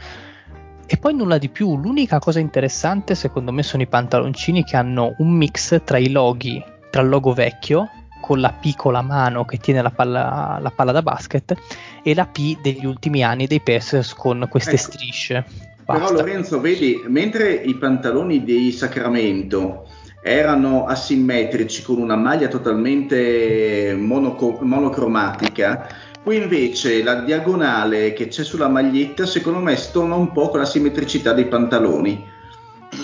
e 0.91 0.97
poi 0.97 1.13
nulla 1.13 1.37
di 1.37 1.49
più. 1.49 1.77
L'unica 1.77 2.17
cosa 2.17 2.39
interessante, 2.39 3.13
secondo 3.13 3.51
me, 3.51 3.61
sono 3.61 3.83
i 3.83 3.87
pantaloncini 3.87 4.63
che 4.63 4.75
hanno 4.75 5.13
un 5.19 5.29
mix 5.29 5.81
tra 5.83 5.99
i 5.99 6.09
loghi, 6.09 6.63
tra 6.89 7.03
il 7.03 7.09
logo 7.09 7.31
vecchio 7.31 7.87
con 8.19 8.39
la 8.39 8.51
P 8.51 8.75
con 8.75 8.93
la 8.93 9.03
mano 9.03 9.45
che 9.45 9.57
tiene 9.57 9.83
la 9.83 9.91
palla, 9.91 10.57
la 10.59 10.71
palla 10.71 10.91
da 10.91 11.03
basket 11.03 11.55
e 12.01 12.15
la 12.15 12.25
P 12.25 12.59
degli 12.59 12.85
ultimi 12.85 13.23
anni 13.23 13.45
dei 13.45 13.61
Pacers 13.61 14.15
con 14.15 14.47
queste 14.49 14.71
ecco. 14.71 14.91
strisce. 14.91 15.45
Basta. 15.85 16.05
Però 16.05 16.11
Lorenzo, 16.11 16.59
vedi, 16.59 17.03
mentre 17.07 17.53
i 17.53 17.75
pantaloni 17.75 18.43
dei 18.43 18.71
Sacramento 18.71 19.87
erano 20.21 20.85
asimmetrici 20.85 21.81
con 21.83 21.97
una 21.97 22.15
maglia 22.15 22.47
totalmente 22.47 23.95
monoco- 23.97 24.59
monocromatica, 24.61 25.87
Qui 26.29 26.37
invece 26.37 27.01
la 27.01 27.21
diagonale 27.21 28.13
che 28.13 28.27
c'è 28.27 28.43
sulla 28.43 28.67
maglietta 28.67 29.25
secondo 29.25 29.57
me 29.57 29.75
stona 29.75 30.13
un 30.13 30.31
po' 30.31 30.49
con 30.49 30.59
la 30.59 30.65
simmetricità 30.65 31.33
dei 31.33 31.47
pantaloni. 31.47 32.23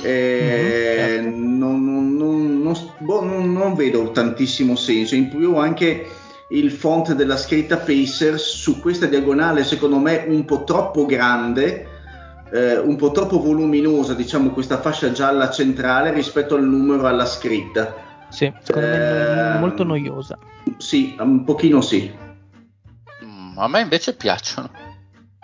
Eh, 0.04 1.18
mm-hmm. 1.24 1.58
non, 1.58 1.84
non, 1.84 2.62
non, 2.62 2.78
boh, 3.00 3.24
non, 3.24 3.74
vedo 3.74 4.12
tantissimo 4.12 4.76
senso. 4.76 5.16
In 5.16 5.30
più 5.30 5.56
anche 5.56 6.06
il 6.50 6.70
font 6.70 7.14
della 7.14 7.36
scritta 7.36 7.78
Pacers 7.78 8.44
su 8.44 8.80
questa 8.80 9.08
diagonale 9.08 9.64
secondo 9.64 9.98
me 9.98 10.26
un 10.28 10.46
po' 10.46 10.64
troppo 10.64 11.08
grande, 11.08 11.88
eh, 12.52 12.78
un 12.78 12.96
po' 12.96 13.10
troppo 13.10 13.42
voluminosa, 13.42 14.14
diciamo 14.14 14.52
questa 14.52 14.80
fascia 14.80 15.12
gialla 15.12 15.50
centrale 15.50 16.14
rispetto 16.14 16.54
al 16.54 16.64
numero 16.64 17.08
alla 17.08 17.26
scritta. 17.26 17.92
Sì, 18.30 18.54
secondo 18.62 18.88
eh, 18.88 19.00
me 19.00 19.58
molto 19.58 19.84
noiosa. 19.84 20.38
Sì, 20.78 21.16
un 21.18 21.44
pochino 21.44 21.82
sì. 21.82 22.25
A 23.58 23.68
me 23.68 23.82
invece 23.82 24.16
piacciono. 24.16 24.70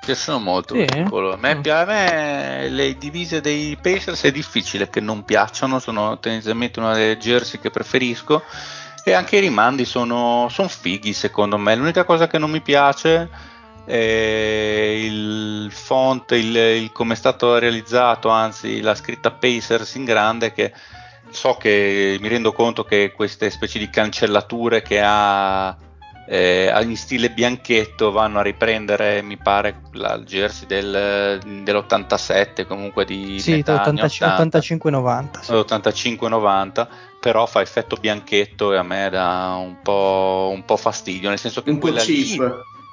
Piacciono 0.03 0.39
molto. 0.39 0.73
Sì? 0.75 0.81
A 0.81 1.37
me, 1.37 1.55
mm. 1.55 1.69
a 1.69 1.85
me 1.85 2.69
le 2.69 2.97
divise 2.97 3.39
dei 3.39 3.77
Pacers 3.79 4.23
è 4.23 4.31
difficile 4.31 4.89
che 4.89 4.99
non 4.99 5.23
piacciono, 5.23 5.79
sono 5.79 6.17
tendenzialmente 6.19 6.79
una 6.79 6.93
delle 6.93 7.17
jersey 7.17 7.59
che 7.59 7.69
preferisco 7.69 8.43
e 9.03 9.13
anche 9.13 9.37
i 9.37 9.41
rimandi 9.41 9.85
sono, 9.85 10.47
sono 10.49 10.67
fighi 10.67 11.13
secondo 11.13 11.57
me. 11.57 11.75
L'unica 11.75 12.03
cosa 12.03 12.27
che 12.27 12.37
non 12.37 12.49
mi 12.49 12.61
piace 12.61 13.29
è 13.85 14.95
il 14.97 15.69
font, 15.71 16.31
il, 16.31 16.55
il 16.55 16.91
come 16.91 17.13
è 17.13 17.17
stato 17.17 17.57
realizzato, 17.57 18.29
anzi 18.29 18.81
la 18.81 18.95
scritta 18.95 19.31
Pacers 19.31 19.95
in 19.95 20.05
grande 20.05 20.51
che 20.51 20.73
so 21.29 21.55
che 21.55 22.17
mi 22.19 22.27
rendo 22.27 22.51
conto 22.51 22.83
che 22.83 23.13
queste 23.15 23.49
specie 23.49 23.79
di 23.79 23.89
cancellature 23.89 24.81
che 24.81 25.01
ha 25.03 25.75
eh, 26.31 26.73
in 26.83 26.95
stile 26.95 27.29
bianchetto 27.29 28.09
vanno 28.11 28.39
a 28.39 28.41
riprendere 28.41 29.21
mi 29.21 29.35
pare 29.35 29.81
la, 29.91 30.13
il 30.13 30.23
jersey 30.23 30.65
del, 30.65 31.41
dell'87 31.43 32.65
comunque 32.65 33.03
di 33.03 33.37
sì, 33.41 33.55
85-90 33.55 35.39
sì. 35.41 35.51
85-90 35.51 36.87
però 37.19 37.45
fa 37.45 37.59
effetto 37.59 37.97
bianchetto 37.97 38.71
e 38.71 38.77
a 38.77 38.83
me 38.83 39.09
dà 39.09 39.55
un 39.59 39.81
po', 39.83 40.51
un 40.53 40.63
po 40.63 40.77
fastidio 40.77 41.27
nel 41.27 41.37
senso 41.37 41.63
che 41.63 41.71
un 41.71 41.79
quella 41.79 42.01
lì 42.01 42.39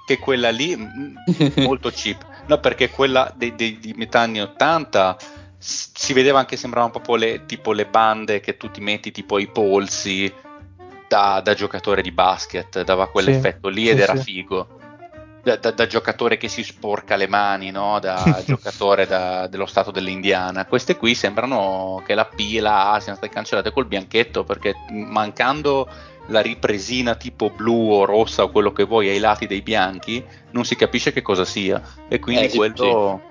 che 0.05 0.19
quella 0.19 0.51
lì 0.51 0.74
mm, 0.74 1.62
molto 1.62 1.90
cheap. 1.90 2.24
No 2.47 2.59
perché 2.59 2.90
quella 2.90 3.32
dei, 3.36 3.55
dei, 3.55 3.78
di 3.78 3.93
metà 3.94 4.20
anni 4.20 4.40
80 4.40 5.16
si 5.59 6.12
vedeva 6.12 6.39
anche 6.39 6.56
sembravano 6.56 6.93
proprio 6.93 7.16
le, 7.16 7.47
tipo 7.47 7.73
le 7.73 7.86
bande 7.86 8.40
che 8.40 8.56
tu 8.56 8.70
ti 8.70 8.81
metti 8.81 9.12
tipo 9.12 9.39
i 9.39 9.48
polsi 9.48 10.32
da, 11.09 11.40
da 11.43 11.55
giocatore 11.55 12.02
di 12.02 12.12
basket 12.12 12.85
dava 12.85 13.09
quell'effetto 13.09 13.68
sì, 13.68 13.74
lì 13.74 13.89
ed 13.89 13.97
sì, 13.97 14.02
era 14.02 14.16
sì. 14.16 14.22
figo. 14.22 14.68
Da, 15.43 15.56
da, 15.56 15.70
da, 15.70 15.86
giocatore 15.86 16.36
che 16.36 16.48
si 16.48 16.62
sporca 16.62 17.16
le 17.16 17.26
mani 17.26 17.70
no? 17.70 17.98
da 18.01 18.43
giocatore 18.44 19.06
dello 19.48 19.66
stato 19.66 19.90
dell'Indiana. 19.90 20.66
Queste 20.66 20.97
qui 20.97 21.14
sembrano 21.14 22.02
che 22.05 22.14
la 22.14 22.26
P 22.26 22.55
e 22.55 22.60
la 22.60 22.93
A 22.93 23.01
siano 23.01 23.16
state 23.16 23.32
cancellate 23.32 23.72
col 23.72 23.86
bianchetto 23.86 24.44
perché 24.44 24.74
mancando 24.90 25.89
la 26.26 26.40
ripresina 26.40 27.14
tipo 27.14 27.48
blu 27.48 27.90
o 27.90 28.05
rossa 28.05 28.43
o 28.43 28.51
quello 28.51 28.72
che 28.72 28.85
vuoi 28.85 29.09
ai 29.09 29.18
lati 29.18 29.47
dei 29.47 29.62
bianchi 29.62 30.22
non 30.51 30.66
si 30.66 30.76
capisce 30.76 31.12
che 31.12 31.22
cosa 31.22 31.47
sia. 31.47 31.80
E 32.09 32.18
quindi 32.18 32.47
eh, 32.47 32.55
quello 32.55 33.22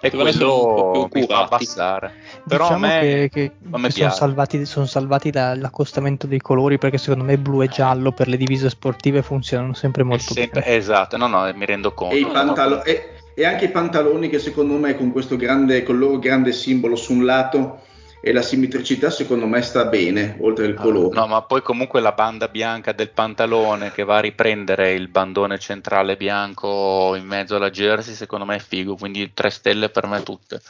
e 0.00 0.10
quello 0.10 1.08
mi 1.12 1.26
fa 1.26 1.44
abbassare. 1.44 2.12
Però 2.46 2.64
diciamo 2.68 2.86
a 2.86 2.88
me, 2.88 3.00
che, 3.00 3.30
che, 3.32 3.52
che 3.80 3.90
sono, 3.90 4.10
salvati, 4.10 4.64
sono 4.64 4.86
salvati 4.86 5.30
dall'accostamento 5.30 6.26
dei 6.26 6.40
colori 6.40 6.78
perché 6.78 6.98
secondo 6.98 7.24
me 7.24 7.36
blu 7.38 7.62
e 7.62 7.68
giallo 7.68 8.12
per 8.12 8.28
le 8.28 8.36
divise 8.36 8.70
sportive 8.70 9.22
funzionano 9.22 9.74
sempre 9.74 10.02
molto 10.02 10.32
sempre, 10.32 10.60
bene. 10.60 10.76
Esatto, 10.76 11.16
no, 11.16 11.26
no, 11.26 11.50
mi 11.54 11.64
rendo 11.64 11.92
conto. 11.92 12.14
E, 12.14 12.26
pantalo- 12.26 12.84
e, 12.84 13.10
e 13.34 13.44
anche 13.44 13.66
i 13.66 13.70
pantaloni 13.70 14.28
che 14.28 14.38
secondo 14.38 14.74
me 14.74 14.96
con 14.96 15.12
questo 15.12 15.36
grande, 15.36 15.82
con 15.82 15.96
il 15.96 16.00
loro 16.00 16.18
grande 16.18 16.52
simbolo 16.52 16.96
su 16.96 17.12
un 17.12 17.24
lato 17.24 17.80
e 18.20 18.32
la 18.32 18.42
simmetricità 18.42 19.10
secondo 19.10 19.46
me 19.46 19.62
sta 19.62 19.84
bene 19.84 20.36
oltre 20.40 20.66
il 20.66 20.74
colore. 20.74 21.14
no, 21.14 21.26
ma 21.26 21.42
poi 21.42 21.62
comunque 21.62 22.00
la 22.00 22.12
banda 22.12 22.48
bianca 22.48 22.92
del 22.92 23.10
pantalone 23.10 23.92
che 23.92 24.04
va 24.04 24.16
a 24.16 24.20
riprendere 24.20 24.92
il 24.92 25.08
bandone 25.08 25.58
centrale 25.58 26.16
bianco 26.16 27.14
in 27.14 27.26
mezzo 27.26 27.56
alla 27.56 27.70
jersey 27.70 28.14
secondo 28.14 28.44
me 28.44 28.56
è 28.56 28.60
figo, 28.60 28.96
quindi 28.96 29.32
tre 29.34 29.50
stelle 29.50 29.88
per 29.88 30.06
me 30.06 30.22
tutte. 30.22 30.60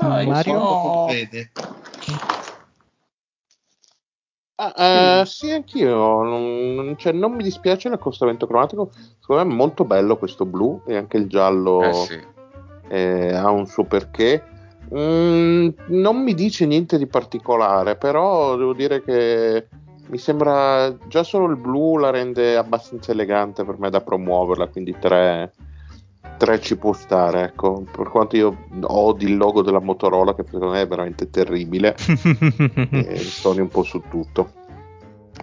No, 0.00 0.22
Mario 0.24 1.06
vede. 1.06 1.50
Ah, 4.60 5.20
uh, 5.20 5.24
sì, 5.24 5.52
anch'io. 5.52 6.22
Non, 6.22 6.96
cioè, 6.98 7.12
non, 7.12 7.32
mi 7.32 7.44
dispiace 7.44 7.88
l'accostamento 7.88 8.46
cromatico. 8.46 8.90
Secondo 9.20 9.44
me 9.44 9.52
è 9.52 9.54
molto 9.54 9.84
bello 9.84 10.16
questo 10.16 10.44
blu 10.46 10.82
e 10.86 10.96
anche 10.96 11.16
il 11.16 11.28
giallo 11.28 11.82
eh 11.82 11.92
sì. 11.92 12.20
eh, 12.88 13.34
ha 13.34 13.50
un 13.50 13.66
suo 13.66 13.84
perché. 13.84 14.56
Mm, 14.94 15.68
non 15.88 16.22
mi 16.22 16.34
dice 16.34 16.66
niente 16.66 16.98
di 16.98 17.06
particolare, 17.06 17.96
però 17.96 18.56
devo 18.56 18.72
dire 18.72 19.02
che 19.02 19.68
mi 20.08 20.18
sembra 20.18 20.96
già 21.06 21.22
solo 21.22 21.46
il 21.50 21.56
blu 21.56 21.98
la 21.98 22.10
rende 22.10 22.56
abbastanza 22.56 23.12
elegante 23.12 23.64
per 23.64 23.78
me 23.78 23.90
da 23.90 24.00
promuoverla, 24.00 24.68
quindi 24.68 24.96
3, 24.98 25.52
3 26.38 26.60
ci 26.60 26.76
può 26.76 26.92
stare, 26.94 27.42
ecco. 27.42 27.84
Per 27.90 28.08
quanto 28.08 28.36
io 28.36 28.56
odi 28.82 29.26
il 29.26 29.36
logo 29.36 29.62
della 29.62 29.80
Motorola, 29.80 30.34
che 30.34 30.44
secondo 30.44 30.70
me 30.70 30.80
è 30.80 30.86
veramente 30.86 31.28
terribile, 31.28 31.94
e 32.90 33.18
Sony 33.18 33.60
un 33.60 33.68
po' 33.68 33.82
su 33.82 34.02
tutto. 34.08 34.52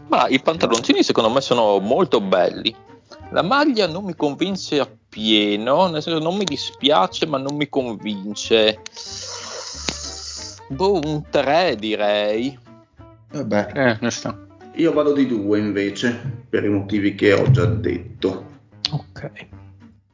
Ma 0.07 0.27
i 0.27 0.39
pantaloncini 0.39 1.03
secondo 1.03 1.29
me 1.29 1.41
sono 1.41 1.79
molto 1.79 2.19
belli. 2.21 2.75
La 3.31 3.41
maglia 3.41 3.87
non 3.87 4.03
mi 4.03 4.15
convince 4.15 4.79
appieno, 4.79 5.87
nel 5.87 6.01
senso 6.01 6.19
non 6.19 6.37
mi 6.37 6.43
dispiace, 6.43 7.25
ma 7.25 7.37
non 7.37 7.55
mi 7.55 7.67
convince. 7.69 8.81
Boh, 10.67 10.99
un 11.03 11.23
3 11.29 11.75
direi. 11.75 12.57
Vabbè. 13.31 13.97
Eh, 14.01 14.09
Io 14.75 14.93
vado 14.93 15.13
di 15.13 15.27
2 15.27 15.59
invece, 15.59 16.19
per 16.49 16.63
i 16.63 16.69
motivi 16.69 17.15
che 17.15 17.33
ho 17.33 17.49
già 17.51 17.65
detto. 17.65 18.53
Ok. 18.91 19.31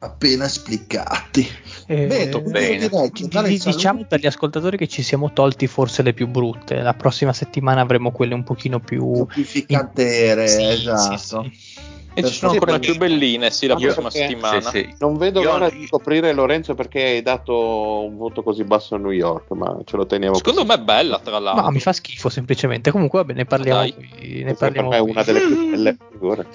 Appena 0.00 0.46
esplicati. 0.46 1.46
Eh, 1.86 2.06
bene, 2.06 2.40
bene. 2.42 2.88
Direi, 3.12 3.58
diciamo 3.58 4.04
per 4.04 4.18
gli 4.18 4.26
ascoltatori 4.26 4.76
che 4.76 4.88
ci 4.88 5.02
siamo 5.02 5.32
tolti 5.32 5.68
forse 5.68 6.02
le 6.02 6.12
più 6.12 6.26
brutte. 6.26 6.82
La 6.82 6.94
prossima 6.94 7.32
settimana 7.32 7.80
avremo 7.82 8.10
quelle 8.10 8.34
un 8.34 8.42
pochino 8.42 8.80
più, 8.80 9.24
più 9.26 9.44
ficantere, 9.44 10.48
sì, 10.48 10.64
esatto. 10.64 11.44
Sì, 11.44 11.50
sì. 11.50 11.80
E 12.14 12.22
ci 12.24 12.34
sono 12.34 12.52
ancora 12.52 12.72
le 12.72 12.78
più 12.78 12.96
belline, 12.96 13.50
sì, 13.50 13.66
la 13.66 13.76
prossima 13.76 14.10
settimana. 14.10 14.60
Sì, 14.60 14.78
sì. 14.78 14.94
Non 14.98 15.16
vedo 15.16 15.40
Io 15.40 15.52
l'ora 15.52 15.70
di 15.70 15.86
scoprire 15.86 16.32
Lorenzo 16.32 16.74
perché 16.74 17.02
hai 17.02 17.22
dato 17.22 18.04
un 18.04 18.16
voto 18.16 18.42
così 18.42 18.64
basso 18.64 18.96
a 18.96 18.98
New 18.98 19.10
York, 19.10 19.50
ma 19.52 19.78
ce 19.84 19.96
lo 19.96 20.04
teniamo. 20.04 20.34
Secondo 20.34 20.64
così. 20.64 20.76
me 20.76 20.82
è 20.82 20.84
bella, 20.84 21.18
tra 21.18 21.38
l'altro. 21.38 21.64
No, 21.64 21.70
mi 21.70 21.80
fa 21.80 21.92
schifo 21.92 22.28
semplicemente. 22.28 22.90
Comunque, 22.90 23.20
vabbè, 23.20 23.32
ne 23.32 23.44
parliamo. 23.46 23.80
Qui, 23.80 24.42
ne 24.44 24.54
parliamo 24.54 24.88
per 24.90 25.00
me 25.00 25.06
è 25.06 25.10
una 25.10 25.22
delle 25.22 25.40
più 25.40 25.70
belle 25.70 25.96
figure. 26.12 26.46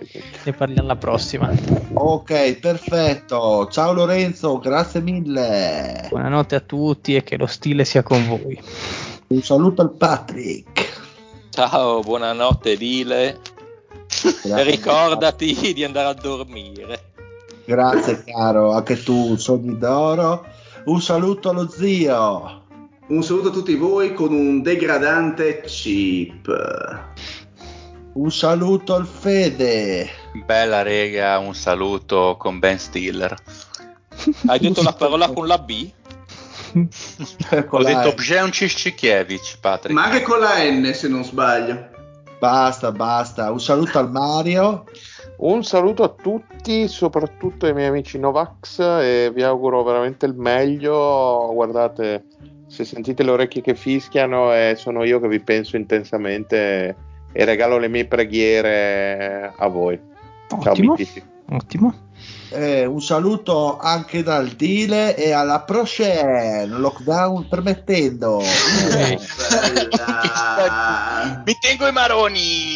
Ne 0.43 0.53
parliamo 0.53 0.87
la 0.87 0.95
prossima. 0.95 1.51
Ok, 1.93 2.59
perfetto. 2.59 3.67
Ciao 3.71 3.93
Lorenzo, 3.93 4.59
grazie 4.59 5.01
mille. 5.01 6.05
Buonanotte 6.09 6.55
a 6.55 6.59
tutti 6.59 7.15
e 7.15 7.23
che 7.23 7.37
lo 7.37 7.47
stile 7.47 7.83
sia 7.83 8.03
con 8.03 8.27
voi. 8.27 8.61
Un 9.27 9.41
saluto 9.41 9.81
al 9.81 9.91
Patrick. 9.91 11.05
Ciao, 11.49 12.01
buonanotte 12.01 12.77
Dile 12.77 13.55
e 14.43 14.63
ricordati 14.63 15.73
di 15.73 15.83
andare 15.83 16.07
a 16.07 16.13
dormire. 16.13 17.11
Grazie 17.65 18.23
caro, 18.23 18.71
anche 18.71 19.01
tu, 19.03 19.35
sogni 19.35 19.77
d'oro. 19.77 20.45
Un 20.85 21.01
saluto 21.01 21.49
allo 21.49 21.69
zio. 21.69 22.63
Un 23.07 23.23
saluto 23.23 23.49
a 23.49 23.51
tutti 23.51 23.75
voi 23.75 24.13
con 24.13 24.33
un 24.33 24.61
degradante 24.61 25.61
chip. 25.61 26.47
Un 28.13 28.31
saluto 28.31 28.95
al 28.95 29.05
Fede. 29.05 30.09
Bella 30.45 30.81
rega, 30.81 31.37
un 31.39 31.53
saluto 31.53 32.35
con 32.37 32.59
Ben 32.59 32.79
Stiller. 32.79 33.35
Hai 34.47 34.59
detto 34.59 34.81
la 34.81 34.93
parola 34.93 35.29
con 35.29 35.45
la 35.45 35.57
B? 35.57 35.89
Ho 37.69 37.83
detto 37.83 38.13
Bjean 38.13 38.51
Ciscikiewicz, 38.51 39.57
Patrick. 39.57 39.93
Ma 39.93 40.05
anche 40.05 40.21
con 40.21 40.39
la 40.39 40.63
N 40.63 40.91
se 40.93 41.07
non 41.07 41.23
sbaglio. 41.23 41.95
Basta, 42.39 42.91
basta. 42.91 43.51
Un 43.51 43.59
saluto 43.59 43.99
al 43.99 44.11
Mario. 44.11 44.85
Un 45.37 45.63
saluto 45.63 46.03
a 46.03 46.09
tutti, 46.09 46.87
soprattutto 46.87 47.65
ai 47.65 47.73
miei 47.73 47.87
amici 47.87 48.17
Novax 48.17 48.79
e 48.79 49.31
vi 49.33 49.43
auguro 49.43 49.83
veramente 49.83 50.25
il 50.25 50.35
meglio. 50.35 51.51
Guardate, 51.53 52.25
se 52.67 52.85
sentite 52.85 53.23
le 53.23 53.31
orecchie 53.31 53.61
che 53.61 53.75
fischiano 53.75 54.53
e 54.53 54.75
sono 54.77 55.03
io 55.03 55.19
che 55.19 55.27
vi 55.27 55.39
penso 55.39 55.77
intensamente 55.77 56.95
e 57.31 57.45
regalo 57.45 57.77
le 57.77 57.87
mie 57.87 58.05
preghiere 58.05 59.53
a 59.55 59.67
voi. 59.67 59.99
Ottimo, 60.49 60.95
Ciao, 60.97 61.55
ottimo. 61.57 62.06
Eh, 62.49 62.85
un 62.85 63.01
saluto 63.01 63.77
anche 63.77 64.23
dal 64.23 64.47
Dile 64.49 65.15
e 65.17 65.31
alla 65.31 65.61
prochaine, 65.61 66.65
lockdown 66.65 67.47
permettendo. 67.49 68.39
Mi 71.45 71.57
tengo 71.59 71.87
i 71.87 71.91
maroni. 71.91 72.67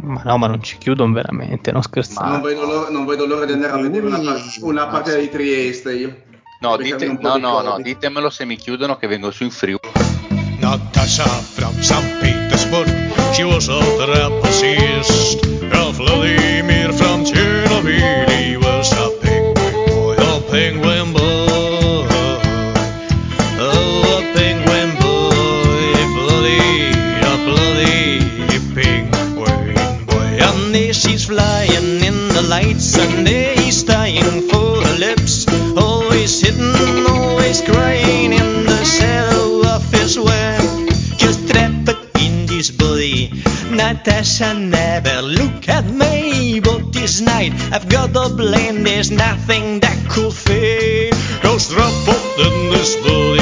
Ma 0.00 0.22
no, 0.24 0.38
ma 0.38 0.46
non 0.46 0.62
ci 0.62 0.78
chiudono 0.78 1.12
veramente, 1.12 1.70
non 1.72 1.82
scherzate. 1.82 2.28
Non 2.28 2.40
vedo, 2.40 2.64
l'ora, 2.64 2.88
non 2.90 3.04
vedo 3.04 3.26
l'ora 3.26 3.44
di 3.44 3.52
andare 3.52 3.72
a 3.72 3.78
vedere 3.78 4.06
una, 4.06 4.34
una 4.60 4.86
parte 4.86 5.20
di 5.20 5.28
Trieste 5.28 5.94
io. 5.94 6.22
No, 6.60 6.76
dite, 6.76 7.06
no, 7.20 7.36
no, 7.36 7.60
no, 7.60 7.78
ditemelo 7.80 8.30
se 8.30 8.44
mi 8.44 8.56
chiudono 8.56 8.96
che 8.96 9.06
vengo 9.06 9.30
su 9.30 9.44
in 9.44 9.50
Friuli. 9.50 9.78
Natasha 10.60 11.24
from 11.24 11.72
St. 11.80 12.18
Petersburg, 12.20 12.88
she 13.32 13.44
was 13.44 13.68
a 13.68 13.78
trapezist. 13.96 14.87
coast 15.08 15.44
of 15.72 15.98
Lily. 16.00 16.47
temptation. 44.04 44.70
Never 44.70 45.22
look 45.22 45.68
at 45.68 45.84
me, 45.84 46.60
but 46.60 46.92
this 46.92 47.20
night 47.20 47.52
I've 47.72 47.88
got 47.88 48.10
a 48.16 48.34
blame. 48.34 48.84
There's 48.84 49.10
nothing 49.10 49.80
that 49.80 50.08
could 50.08 50.32
fail. 50.32 51.12
Rostrappot 51.42 52.38
in 52.46 52.70
this 52.72 52.96
building. 52.96 53.37